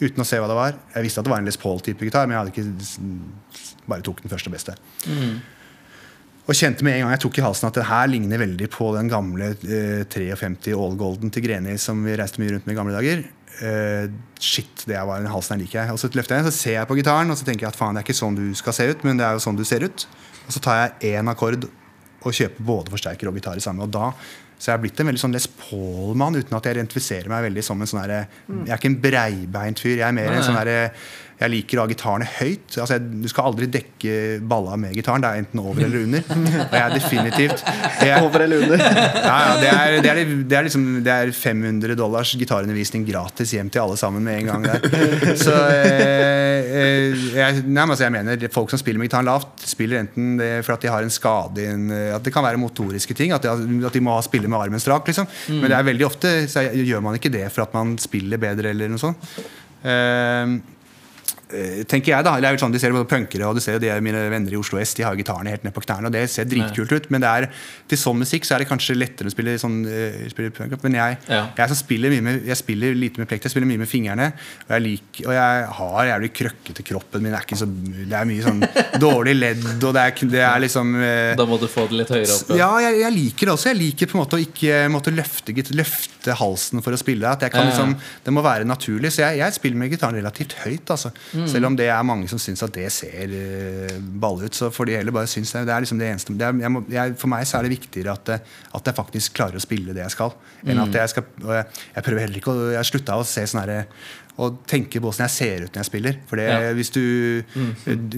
Uten 0.00 0.22
å 0.22 0.26
se 0.26 0.38
hva 0.40 0.48
det 0.48 0.56
var. 0.56 0.76
Jeg 0.94 1.06
visste 1.06 1.20
at 1.20 1.28
det 1.28 1.32
var 1.34 1.42
en 1.42 1.48
Les 1.48 1.60
Paul-type 1.60 2.06
gitar, 2.06 2.28
men 2.28 2.36
jeg 2.36 2.42
hadde 2.42 2.54
ikke 2.54 3.88
bare 3.90 4.04
tok 4.06 4.22
den 4.24 4.32
første 4.32 4.52
beste. 4.52 4.76
Og 6.50 6.56
kjente 6.56 6.82
med 6.82 6.96
en 6.96 7.04
gang 7.04 7.12
jeg 7.14 7.22
tok 7.22 7.38
i 7.38 7.44
halsen 7.44 7.68
at 7.68 7.76
det 7.78 7.84
her 7.86 8.08
ligner 8.10 8.40
veldig 8.40 8.66
på 8.72 8.88
den 8.96 9.10
gamle 9.12 9.52
eh, 9.60 10.00
53 10.10 10.72
All 10.74 10.96
Golden 10.98 11.30
til 11.30 11.44
Greni 11.44 11.76
som 11.78 12.00
vi 12.02 12.16
reiste 12.18 12.42
mye 12.42 12.56
rundt 12.56 12.66
med 12.66 12.74
i 12.74 12.78
gamle 12.78 12.96
dager. 12.96 13.22
Eh, 13.60 14.08
shit, 14.40 14.86
det 14.88 14.98
var 15.06 15.20
den 15.20 15.30
halsen 15.30 15.54
her 15.54 15.62
liker 15.62 15.82
jeg. 15.82 15.94
Og 15.94 16.00
så 16.00 16.10
løfter 16.10 16.36
jeg 16.36 16.46
den, 16.46 16.50
så 16.50 16.56
ser 16.56 16.76
jeg 16.78 16.90
på 16.90 16.96
gitaren 16.98 17.30
og 17.30 17.38
så 17.38 17.46
tenker 17.46 17.68
jeg 17.68 17.74
at 17.74 17.78
faen, 17.78 17.94
det 17.94 18.02
er 18.02 18.08
ikke 18.08 18.18
sånn 18.22 18.38
du 18.38 18.46
skal 18.58 18.74
se 18.74 18.88
ut, 18.90 19.04
men 19.06 19.20
det 19.20 19.28
er 19.28 19.36
jo 19.36 19.44
sånn 19.44 19.60
du 19.60 19.66
ser 19.68 19.84
ut. 19.86 20.06
Og 20.46 20.56
så 20.56 20.64
tar 20.64 20.80
jeg 20.80 21.14
én 21.14 21.30
akkord 21.30 21.68
og 21.68 22.36
kjøper 22.36 22.66
både 22.72 22.94
forsterker 22.96 23.30
og 23.30 23.38
gitar 23.38 23.60
i 23.60 23.64
samme. 23.64 23.86
Og 23.86 23.92
da 23.94 24.10
så 24.60 24.68
jeg 24.68 24.76
er 24.76 24.82
blitt 24.82 25.00
en 25.00 25.08
veldig 25.08 25.20
sånn 25.22 25.32
Les 25.32 25.46
Paul-mann 25.56 26.36
uten 26.36 26.56
at 26.58 26.66
jeg 26.68 26.76
identifiserer 26.76 27.32
meg 27.32 27.46
veldig 27.46 27.62
som 27.64 27.80
en 27.80 27.88
sånn 27.88 28.02
herre 28.02 28.18
Jeg 28.44 28.68
er 28.68 28.76
ikke 28.76 28.90
en 28.90 28.98
breibeint 29.00 29.80
fyr. 29.80 29.94
Jeg 30.02 30.04
er 30.04 30.16
mer 30.18 30.28
Nei, 30.28 30.36
en 30.36 30.44
sånn 30.44 30.58
herre 30.60 30.76
jeg 31.40 31.52
liker 31.54 31.78
å 31.78 31.84
ha 31.86 31.88
gitarene 31.88 32.26
høyt. 32.36 32.66
Altså, 32.74 32.98
jeg, 32.98 33.20
du 33.22 33.28
skal 33.32 33.46
aldri 33.48 33.66
dekke 33.72 34.14
balla 34.44 34.74
med 34.80 34.92
gitaren. 34.92 35.22
Det 35.24 35.28
er 35.30 35.40
enten 35.40 35.62
over 35.62 35.86
eller 35.86 36.02
under. 36.04 36.24
Og 36.66 36.74
jeg 36.76 36.82
er 36.82 36.92
definitivt 36.92 37.62
jeg, 38.04 38.24
Over 38.26 38.44
eller 38.44 38.64
under. 38.66 38.82
ja, 38.84 39.36
ja, 39.46 39.54
det, 39.62 39.70
er, 39.70 39.94
det, 40.04 40.10
er, 40.10 40.34
det, 40.50 40.58
er 40.58 40.66
liksom, 40.66 40.84
det 41.06 41.14
er 41.14 41.32
500 41.32 41.96
dollars 41.96 42.34
gitarundervisning 42.36 43.06
gratis 43.08 43.54
hjem 43.56 43.70
til 43.72 43.86
alle 43.86 43.96
sammen 44.00 44.26
med 44.26 44.42
en 44.42 44.50
gang. 44.50 44.66
Der. 44.68 45.30
Så 45.40 45.54
eh, 45.72 46.68
eh, 46.82 47.22
jeg, 47.38 47.62
nei, 47.64 47.86
altså, 47.86 48.04
jeg 48.04 48.14
mener 48.18 48.44
folk 48.52 48.74
som 48.74 48.82
spiller 48.82 49.00
med 49.00 49.08
gitaren 49.08 49.30
lavt, 49.30 49.64
spiller 49.70 50.02
enten 50.02 50.34
det 50.40 50.50
for 50.66 50.76
at 50.76 50.84
de 50.84 50.90
har 50.92 51.06
en 51.06 51.14
skade 51.14 51.64
en, 51.70 51.86
eh, 51.94 52.10
At 52.18 52.26
det 52.26 52.34
kan 52.34 52.44
være 52.44 52.60
motoriske 52.60 53.16
ting. 53.16 53.32
At 53.32 53.48
de, 53.48 53.80
at 53.88 53.96
de 53.96 54.04
må 54.04 54.18
spille 54.26 54.50
med 54.50 54.60
armen 54.60 54.82
strak. 54.82 55.08
Liksom. 55.08 55.30
Men 55.56 55.70
det 55.70 55.78
er 55.78 55.88
veldig 55.88 56.06
ofte 56.10 56.34
så 56.52 56.66
gjør 56.68 57.00
man 57.08 57.16
ikke 57.16 57.32
det 57.32 57.46
for 57.48 57.64
at 57.64 57.72
man 57.76 57.96
spiller 58.02 58.40
bedre 58.40 58.74
eller 58.74 58.92
noe 58.92 59.00
sånt. 59.00 59.32
Eh, 59.80 60.60
tenker 61.90 62.12
jeg 62.14 62.26
da 62.26 62.36
eller 62.36 62.54
jeg 62.54 62.60
sånn, 62.62 62.72
Du 62.72 62.78
ser 62.82 62.92
både 62.94 63.08
punkere 63.10 63.48
og 63.48 63.56
du 63.58 63.60
ser 63.64 63.76
jo 63.76 63.82
de 63.82 63.90
mine 64.04 64.22
venner 64.32 64.54
i 64.54 64.58
Oslo 64.60 64.78
S. 64.80 64.94
De 64.98 65.04
har 65.06 65.16
gitarene 65.18 65.50
helt 65.52 65.64
ned 65.66 65.74
på 65.76 65.82
knærne, 65.84 66.10
og 66.10 66.14
det 66.14 66.24
ser 66.30 66.48
dritkult 66.50 66.92
ut. 66.94 67.08
Men 67.10 67.24
det 67.24 67.30
er, 67.30 67.48
til 67.90 67.98
sånn 68.00 68.20
musikk 68.20 68.46
så 68.46 68.56
er 68.56 68.64
det 68.64 68.68
kanskje 68.70 68.96
lettere 68.98 69.30
å 69.30 69.34
spille 69.34 69.56
sånn 69.60 69.80
uh, 69.86 70.20
spille 70.32 70.52
punk. 70.54 70.76
Men 70.86 70.98
jeg, 71.00 71.18
Ja. 71.30 71.42
jeg, 71.56 71.76
spiller 71.80 72.14
mye 72.14 72.24
med, 72.26 72.46
jeg 72.46 72.56
spiller 72.60 72.94
lite 72.94 73.22
med 73.22 73.28
plekt, 73.30 73.44
jeg 73.48 73.54
spiller 73.54 73.70
mye 73.70 73.82
med 73.82 73.90
fingrene. 73.90 74.30
Og 74.68 74.74
jeg, 74.76 74.84
lik, 74.86 75.22
og 75.26 75.32
jeg 75.34 75.66
har 75.80 76.10
jævlig 76.12 76.32
krøkkete 76.40 76.86
kroppen 76.90 77.22
min. 77.26 77.34
Er 77.34 77.46
ikke 77.46 77.58
så, 77.60 77.68
det 77.70 78.16
er 78.20 78.28
mye 78.30 78.46
sånn 78.46 78.62
dårlig 79.06 79.36
ledd, 79.38 79.66
og 79.82 79.94
det 79.96 80.06
er, 80.06 80.24
det 80.36 80.44
er 80.46 80.64
liksom 80.66 80.94
Uh, 81.00 81.34
Da 81.38 81.44
må 81.48 81.56
du 81.60 81.66
få 81.70 81.86
det 81.88 81.96
litt 82.00 82.10
høyere 82.12 82.34
opp. 82.34 82.50
ja, 82.58 82.68
jeg, 82.84 82.98
jeg 83.00 83.14
liker 83.14 83.48
det 83.48 83.52
også. 83.54 83.70
Jeg 83.70 83.78
liker 83.78 84.10
på 84.10 84.16
en 84.16 84.20
måte 84.22 84.36
å 84.36 84.42
ikke 84.42 84.80
måtte 84.92 85.12
løfte, 85.14 85.54
løfte 85.76 86.34
halsen 86.40 86.82
for 86.84 86.94
å 86.94 86.98
spille. 87.00 87.28
At 87.30 87.44
jeg 87.46 87.54
kan 87.54 87.68
liksom, 87.68 87.94
Det 88.26 88.34
må 88.34 88.42
være 88.44 88.66
naturlig. 88.68 89.12
Så 89.14 89.22
jeg, 89.24 89.38
jeg 89.40 89.56
spiller 89.56 89.80
med 89.80 89.92
gitaren 89.94 90.18
relativt 90.18 90.56
høyt. 90.64 90.90
Altså. 90.92 91.12
Mm. 91.32 91.39
Selv 91.48 91.66
om 91.66 91.76
det 91.76 91.88
er 91.88 92.02
mange 92.06 92.28
som 92.28 92.38
syns 92.38 92.62
at 92.66 92.74
det 92.74 92.88
ser 92.92 93.32
ball 94.00 94.30
balle 94.30 94.50
ut. 94.50 94.54
Så 94.56 94.70
får 94.74 94.86
de 94.86 94.96
heller 94.98 95.14
bare 95.14 95.30
synes 95.30 95.52
det. 95.52 95.66
Det 95.68 95.74
er 95.74 95.84
liksom 95.84 95.98
det 96.00 96.08
eneste 96.10 96.36
det 96.38 96.46
er, 96.46 96.60
jeg 96.60 96.70
må, 96.74 96.84
jeg, 96.90 97.16
For 97.20 97.32
meg 97.32 97.46
så 97.48 97.58
er 97.58 97.66
det 97.66 97.74
viktigere 97.76 98.12
at, 98.12 98.32
at 98.74 98.90
jeg 98.90 98.96
faktisk 98.96 99.36
klarer 99.38 99.58
å 99.58 99.62
spille 99.62 99.94
det 99.96 100.04
jeg 100.04 100.16
skal. 100.16 100.34
Enn 100.64 100.80
Mm. 100.80 100.88
at 100.88 100.94
jeg 100.94 101.08
skal 101.12 101.24
jeg, 101.50 102.02
prøver 102.04 102.20
heller 102.20 102.38
ikke 102.40 102.52
å 102.52 102.70
Jeg 102.72 102.84
slutta 102.88 103.18
å 103.18 103.24
se 103.26 103.42
sånn 103.46 103.60
herre 103.60 103.86
og 104.40 104.60
tenke 104.70 105.00
på 105.02 105.10
åssen 105.10 105.26
jeg 105.26 105.34
ser 105.36 105.64
ut 105.66 105.74
når 105.74 105.82
jeg 105.82 105.88
spiller. 105.90 106.16
For 106.30 106.40
det, 106.40 106.46
Ja. 106.50 106.58
Mm. 106.70 106.78
hvis 106.78 106.90
du, 106.94 107.02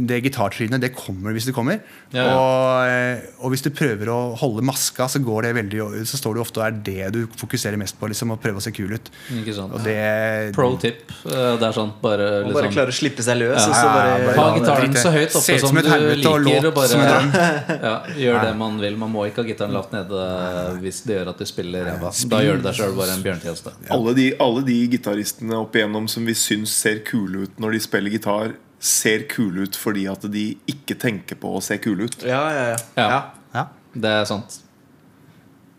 det 0.08 0.20
gitartrynet 0.24 0.80
det 0.82 0.92
kommer 0.94 1.34
hvis 1.34 1.46
det 1.48 1.54
kommer. 1.56 1.80
Ja, 2.12 2.22
ja. 2.28 2.34
Og, 2.36 2.88
eh, 2.88 3.24
og 3.42 3.52
hvis 3.54 3.64
du 3.64 3.70
prøver 3.74 4.10
å 4.12 4.18
holde 4.38 4.62
maska, 4.66 5.08
så, 5.10 5.18
går 5.24 5.48
det 5.48 5.52
veldig, 5.58 5.80
så 6.08 6.20
står 6.20 6.36
du 6.36 6.40
ofte 6.44 6.60
og 6.62 6.66
er 6.68 6.76
det 6.86 7.10
du 7.16 7.20
fokuserer 7.40 7.78
mest 7.80 7.98
på. 8.00 8.08
Liksom, 8.12 8.34
å 8.34 8.38
prøve 8.40 8.60
å 8.60 8.64
se 8.64 8.72
kul 8.76 8.92
ut. 8.94 9.10
Ikke 9.40 9.54
sant. 9.56 9.72
Og 9.74 9.82
det 9.86 10.52
Pro 10.54 10.70
tip. 10.80 11.02
eh, 11.26 11.56
Det 11.58 11.66
er 11.68 11.76
sånn 11.76 11.92
bare 12.02 12.28
liksom, 12.44 12.54
bare 12.60 12.72
klare 12.74 12.92
å 12.94 12.96
slippe 12.96 13.24
seg 13.26 13.40
løs. 13.42 13.56
Ja, 13.58 13.66
og 13.66 13.74
så 13.74 13.86
ja, 13.86 13.92
bare, 13.96 14.26
bare 14.26 14.36
Ha 14.38 14.58
gitaren 14.58 14.96
så 15.02 15.12
høyt 15.14 15.36
oppe 15.40 15.58
som 15.58 15.68
som 15.72 15.76
du 15.76 15.88
liker, 15.88 16.46
låt 16.46 16.68
og 16.70 16.74
bare 16.76 17.00
ja, 17.88 17.94
gjør 18.18 18.40
det 18.46 18.52
man 18.60 18.78
vil. 18.82 18.96
Man 19.00 19.12
må 19.14 19.26
ikke 19.28 19.42
ha 19.42 19.48
gitaren 19.48 19.72
lavt 19.74 19.92
nede 19.94 20.22
hvis 20.82 21.02
det 21.08 21.16
gjør 21.18 21.32
at 21.32 21.38
du 21.42 21.46
spiller 21.48 21.86
ræva. 21.88 22.12
Da 22.32 22.42
gjør 22.44 22.60
du 22.60 22.66
deg 22.68 22.76
sjøl 22.78 22.94
bare 22.98 23.16
en 23.16 23.24
bjørnetjeneste. 23.24 23.72
Alle 23.96 24.14
de, 24.18 24.26
alle 24.42 24.62
de 24.68 24.76
gitaristene 24.92 25.56
opp 25.58 25.74
igjennom 25.78 26.08
som 26.12 26.26
vi 26.28 26.34
syns 26.36 26.74
ser 26.84 27.00
kule 27.08 27.46
ut 27.46 27.60
når 27.62 27.76
de 27.76 27.80
spiller 27.84 28.12
gitar, 28.14 28.54
ser 28.82 29.24
kule 29.30 29.64
ut 29.66 29.78
fordi 29.78 30.04
at 30.10 30.24
de 30.32 30.44
ikke 30.70 30.96
tenker 31.00 31.38
på 31.40 31.54
å 31.56 31.62
se 31.64 31.78
kule 31.82 32.08
ut. 32.10 32.18
ja, 32.26 32.42
ja, 32.52 32.64
ja. 32.74 32.78
Ja. 32.98 33.22
ja. 33.54 33.64
Det 33.94 34.12
er 34.20 34.28
sant. 34.28 34.60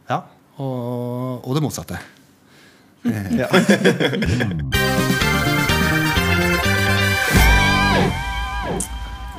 ja. 0.10 0.22
Og, 0.62 1.42
og 1.48 1.56
det 1.58 1.64
motsatte. 1.66 2.02
Ja. 3.36 3.50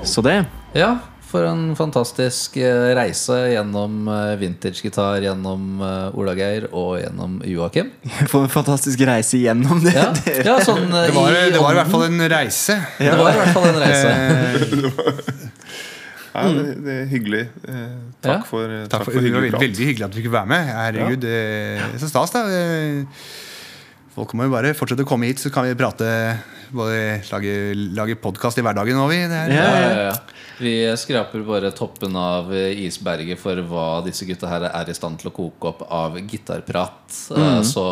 Så 0.05 0.21
det. 0.21 0.45
Ja, 0.75 0.99
for 1.35 1.49
en 1.51 1.63
fantastisk 1.75 2.55
eh, 2.63 2.93
reise 2.95 3.35
gjennom 3.51 4.07
eh, 4.07 4.35
vintagegitar, 4.39 5.25
gjennom 5.25 5.81
eh, 5.83 6.19
Ola 6.21 6.35
Geir 6.39 6.69
og 6.71 7.01
gjennom 7.01 7.41
Joakim. 7.51 7.91
For 8.31 8.45
en 8.47 8.53
fantastisk 8.53 9.03
reise 9.09 9.41
gjennom 9.43 9.83
det. 9.83 9.97
Ja, 9.97 10.13
ja 10.53 10.55
sånn 10.63 10.87
Det 10.93 11.11
var, 11.17 11.35
i 11.35 11.51
det 11.51 11.59
var 11.59 11.75
i 11.75 11.81
hvert 11.81 11.91
fall 11.91 12.07
en 12.07 12.23
reise. 12.31 12.79
Det 13.01 13.17
var 13.19 13.33
i 13.33 13.41
hvert 13.41 13.57
fall 13.57 13.69
en 13.73 13.83
reise. 13.83 14.15
Ja, 16.35 16.49
det, 16.51 16.63
det 16.83 16.95
er 16.99 17.05
hyggelig. 17.13 17.43
Eh, 17.63 17.91
takk, 18.19 18.31
Ja. 18.33 18.39
for, 18.43 18.67
takk, 18.67 18.89
takk 18.91 19.05
for, 19.05 19.15
for 19.15 19.23
hyggelig 19.23 19.37
veldig, 19.37 19.51
prat. 19.53 19.63
veldig 19.63 19.85
hyggelig 19.87 20.05
at 20.07 20.11
du 20.11 20.17
fikk 20.19 20.33
være 20.35 20.51
med. 20.51 20.71
Herregud, 20.75 21.27
eh, 21.31 21.85
så 22.03 22.09
stas, 22.11 22.33
da. 22.35 22.41
Folk 24.17 24.35
må 24.35 24.49
jo 24.49 24.55
bare 24.57 24.73
fortsette 24.75 25.07
å 25.07 25.09
komme 25.09 25.31
hit, 25.31 25.39
så 25.43 25.53
kan 25.55 25.63
vi 25.69 25.77
prate 25.79 26.09
både 26.75 26.99
lager, 27.31 27.75
lager 27.97 28.19
podkast 28.23 28.59
i 28.59 28.65
hverdagen 28.67 28.99
òg, 29.01 29.09
vi. 29.13 29.21
Det 29.31 29.39
er- 29.45 29.53
Ja, 29.55 29.69
ja, 29.81 30.03
ja. 30.11 30.15
Vi 30.61 30.73
skraper 30.97 31.43
bare 31.47 31.71
toppen 31.75 32.15
av 32.17 32.53
eh, 32.55 32.75
isberget 32.87 33.39
for 33.43 33.57
hva 33.67 34.05
disse 34.05 34.23
gutta 34.29 34.47
her 34.47 34.63
er 34.69 34.91
i 34.91 34.95
stand 34.95 35.19
til 35.19 35.31
å 35.31 35.35
koke 35.35 35.67
opp 35.73 35.83
av 35.91 36.15
gitarprat. 36.31 37.09
Mm. 37.35 37.65
Så 37.67 37.85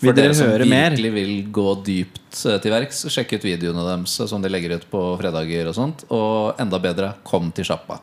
Vil 0.00 0.10
for 0.10 0.12
dere 0.18 0.26
dere 0.28 0.34
som 0.34 0.50
virkelig 0.50 0.68
mer? 0.68 0.90
virkelig 0.90 1.12
vil 1.14 1.32
gå 1.56 1.68
dypt 1.86 2.44
eh, 2.50 2.58
til 2.60 2.70
verks, 2.74 3.04
sjekk 3.08 3.32
ut 3.38 3.46
videoene 3.48 3.86
deres 3.88 4.18
eh, 4.20 4.26
som 4.26 4.42
de 4.44 4.48
legger 4.52 4.76
ut 4.76 4.84
på 4.92 5.04
fredager 5.22 5.68
og 5.70 5.74
sånt. 5.78 6.04
Og 6.10 6.60
enda 6.60 6.78
bedre, 6.78 7.14
kom 7.24 7.50
til 7.52 7.64
sjappa. 7.64 8.00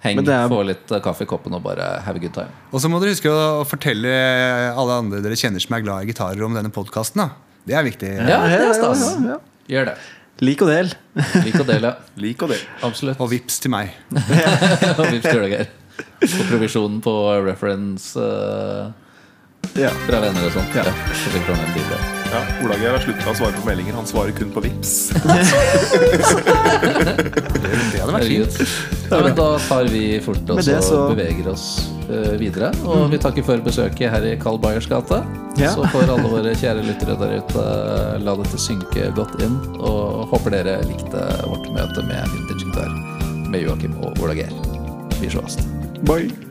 Heng, 0.00 0.20
er- 0.30 0.48
få 0.48 0.62
litt 0.64 0.90
eh, 0.94 1.00
kaffe 1.02 1.26
i 1.26 1.26
koppen 1.28 1.52
og 1.58 1.62
bare 1.64 2.00
have 2.06 2.16
a 2.16 2.20
good 2.22 2.32
time. 2.32 2.48
Og 2.72 2.80
så 2.80 2.88
må 2.88 3.00
dere 3.02 3.10
huske 3.16 3.28
å 3.28 3.66
fortelle 3.68 4.08
alle 4.72 4.96
andre 5.02 5.20
dere 5.20 5.36
kjenner 5.36 5.60
som 5.60 5.74
er 5.76 5.82
glad 5.84 6.04
i 6.06 6.12
gitarer, 6.12 6.40
om 6.46 6.54
denne 6.54 6.70
podkasten. 6.72 7.28
Det 7.68 7.76
er 7.76 7.84
viktig. 7.84 8.12
Ja, 8.16 8.38
det 8.48 8.60
er 8.64 8.76
stas. 8.76 9.02
ja, 9.18 9.34
ja. 9.34 9.40
Gjør 9.68 9.90
det. 9.90 9.98
Lik 10.46 10.62
og 10.62 10.70
del. 10.70 10.92
Lik 11.44 11.58
og 11.58 11.66
del, 11.68 11.84
ja. 11.88 11.92
Lik 12.24 12.42
og 12.46 12.52
del. 12.54 12.62
Absolutt. 12.86 13.18
Og 13.20 13.28
vips 13.32 13.58
til 13.60 13.72
meg. 13.74 13.90
Og 14.98 15.04
vips 15.10 15.26
til 15.26 15.42
deg, 15.42 15.54
Geir. 15.56 15.74
Og 16.22 16.44
provisjonen 16.48 17.00
på 17.02 17.12
reference 17.44 18.22
eh, 18.22 18.88
Ja. 19.76 19.90
fra 20.06 20.20
venner 20.24 20.46
og 20.48 20.52
sånt. 20.56 20.74
Ja. 20.74 20.84
Så 21.12 21.30
fikk 21.34 21.44
du 21.46 21.52
en 21.54 21.74
bil, 21.74 21.84
ja. 21.92 21.98
Ja, 22.28 22.40
Olageir 22.64 22.90
har 22.92 23.00
slutta 23.00 23.30
å 23.30 23.34
svare 23.38 23.54
på 23.56 23.64
meldinger. 23.64 23.94
Han 23.96 24.04
svarer 24.08 24.34
kun 24.36 24.50
på 24.52 24.60
Vips 24.60 24.90
Det 26.78 28.00
hadde 28.02 28.12
vært 28.12 28.26
fint. 28.28 28.58
Ja, 29.08 29.20
men 29.24 29.32
da 29.38 29.46
tar 29.64 29.88
vi 29.88 30.02
fort 30.24 30.50
oss 30.52 30.66
det 30.68 30.76
og 30.76 30.84
så- 30.84 31.08
beveger 31.14 31.48
oss 31.52 31.64
eh, 32.10 32.34
videre. 32.40 32.68
Og 32.84 33.08
vi 33.12 33.18
takker 33.22 33.44
for 33.46 33.56
besøket 33.64 34.10
her 34.12 34.26
i 34.28 34.34
Carl 34.40 34.58
Bayers 34.60 34.86
gate. 34.90 35.22
Ja. 35.58 35.72
Så 35.74 35.86
får 35.92 36.04
alle 36.12 36.28
våre 36.28 36.52
kjære 36.54 36.84
lyttere 36.84 37.16
der 37.22 37.38
ute 37.40 37.64
eh, 37.64 38.18
la 38.24 38.36
dette 38.42 38.60
synke 38.60 39.08
godt 39.16 39.40
inn. 39.44 39.56
Og 39.80 40.28
håper 40.34 40.50
dere 40.58 40.76
likte 40.84 41.24
vårt 41.48 41.70
møte 41.72 42.04
med 42.08 42.28
Vintage 42.34 42.66
Gitar 42.66 42.92
med 43.48 43.64
Joakim 43.64 43.96
og 44.04 44.20
Ola 44.20 44.34
Geir. 44.36 44.52
Vi 45.22 45.32
sees. 45.32 45.56
Bye. 46.04 46.47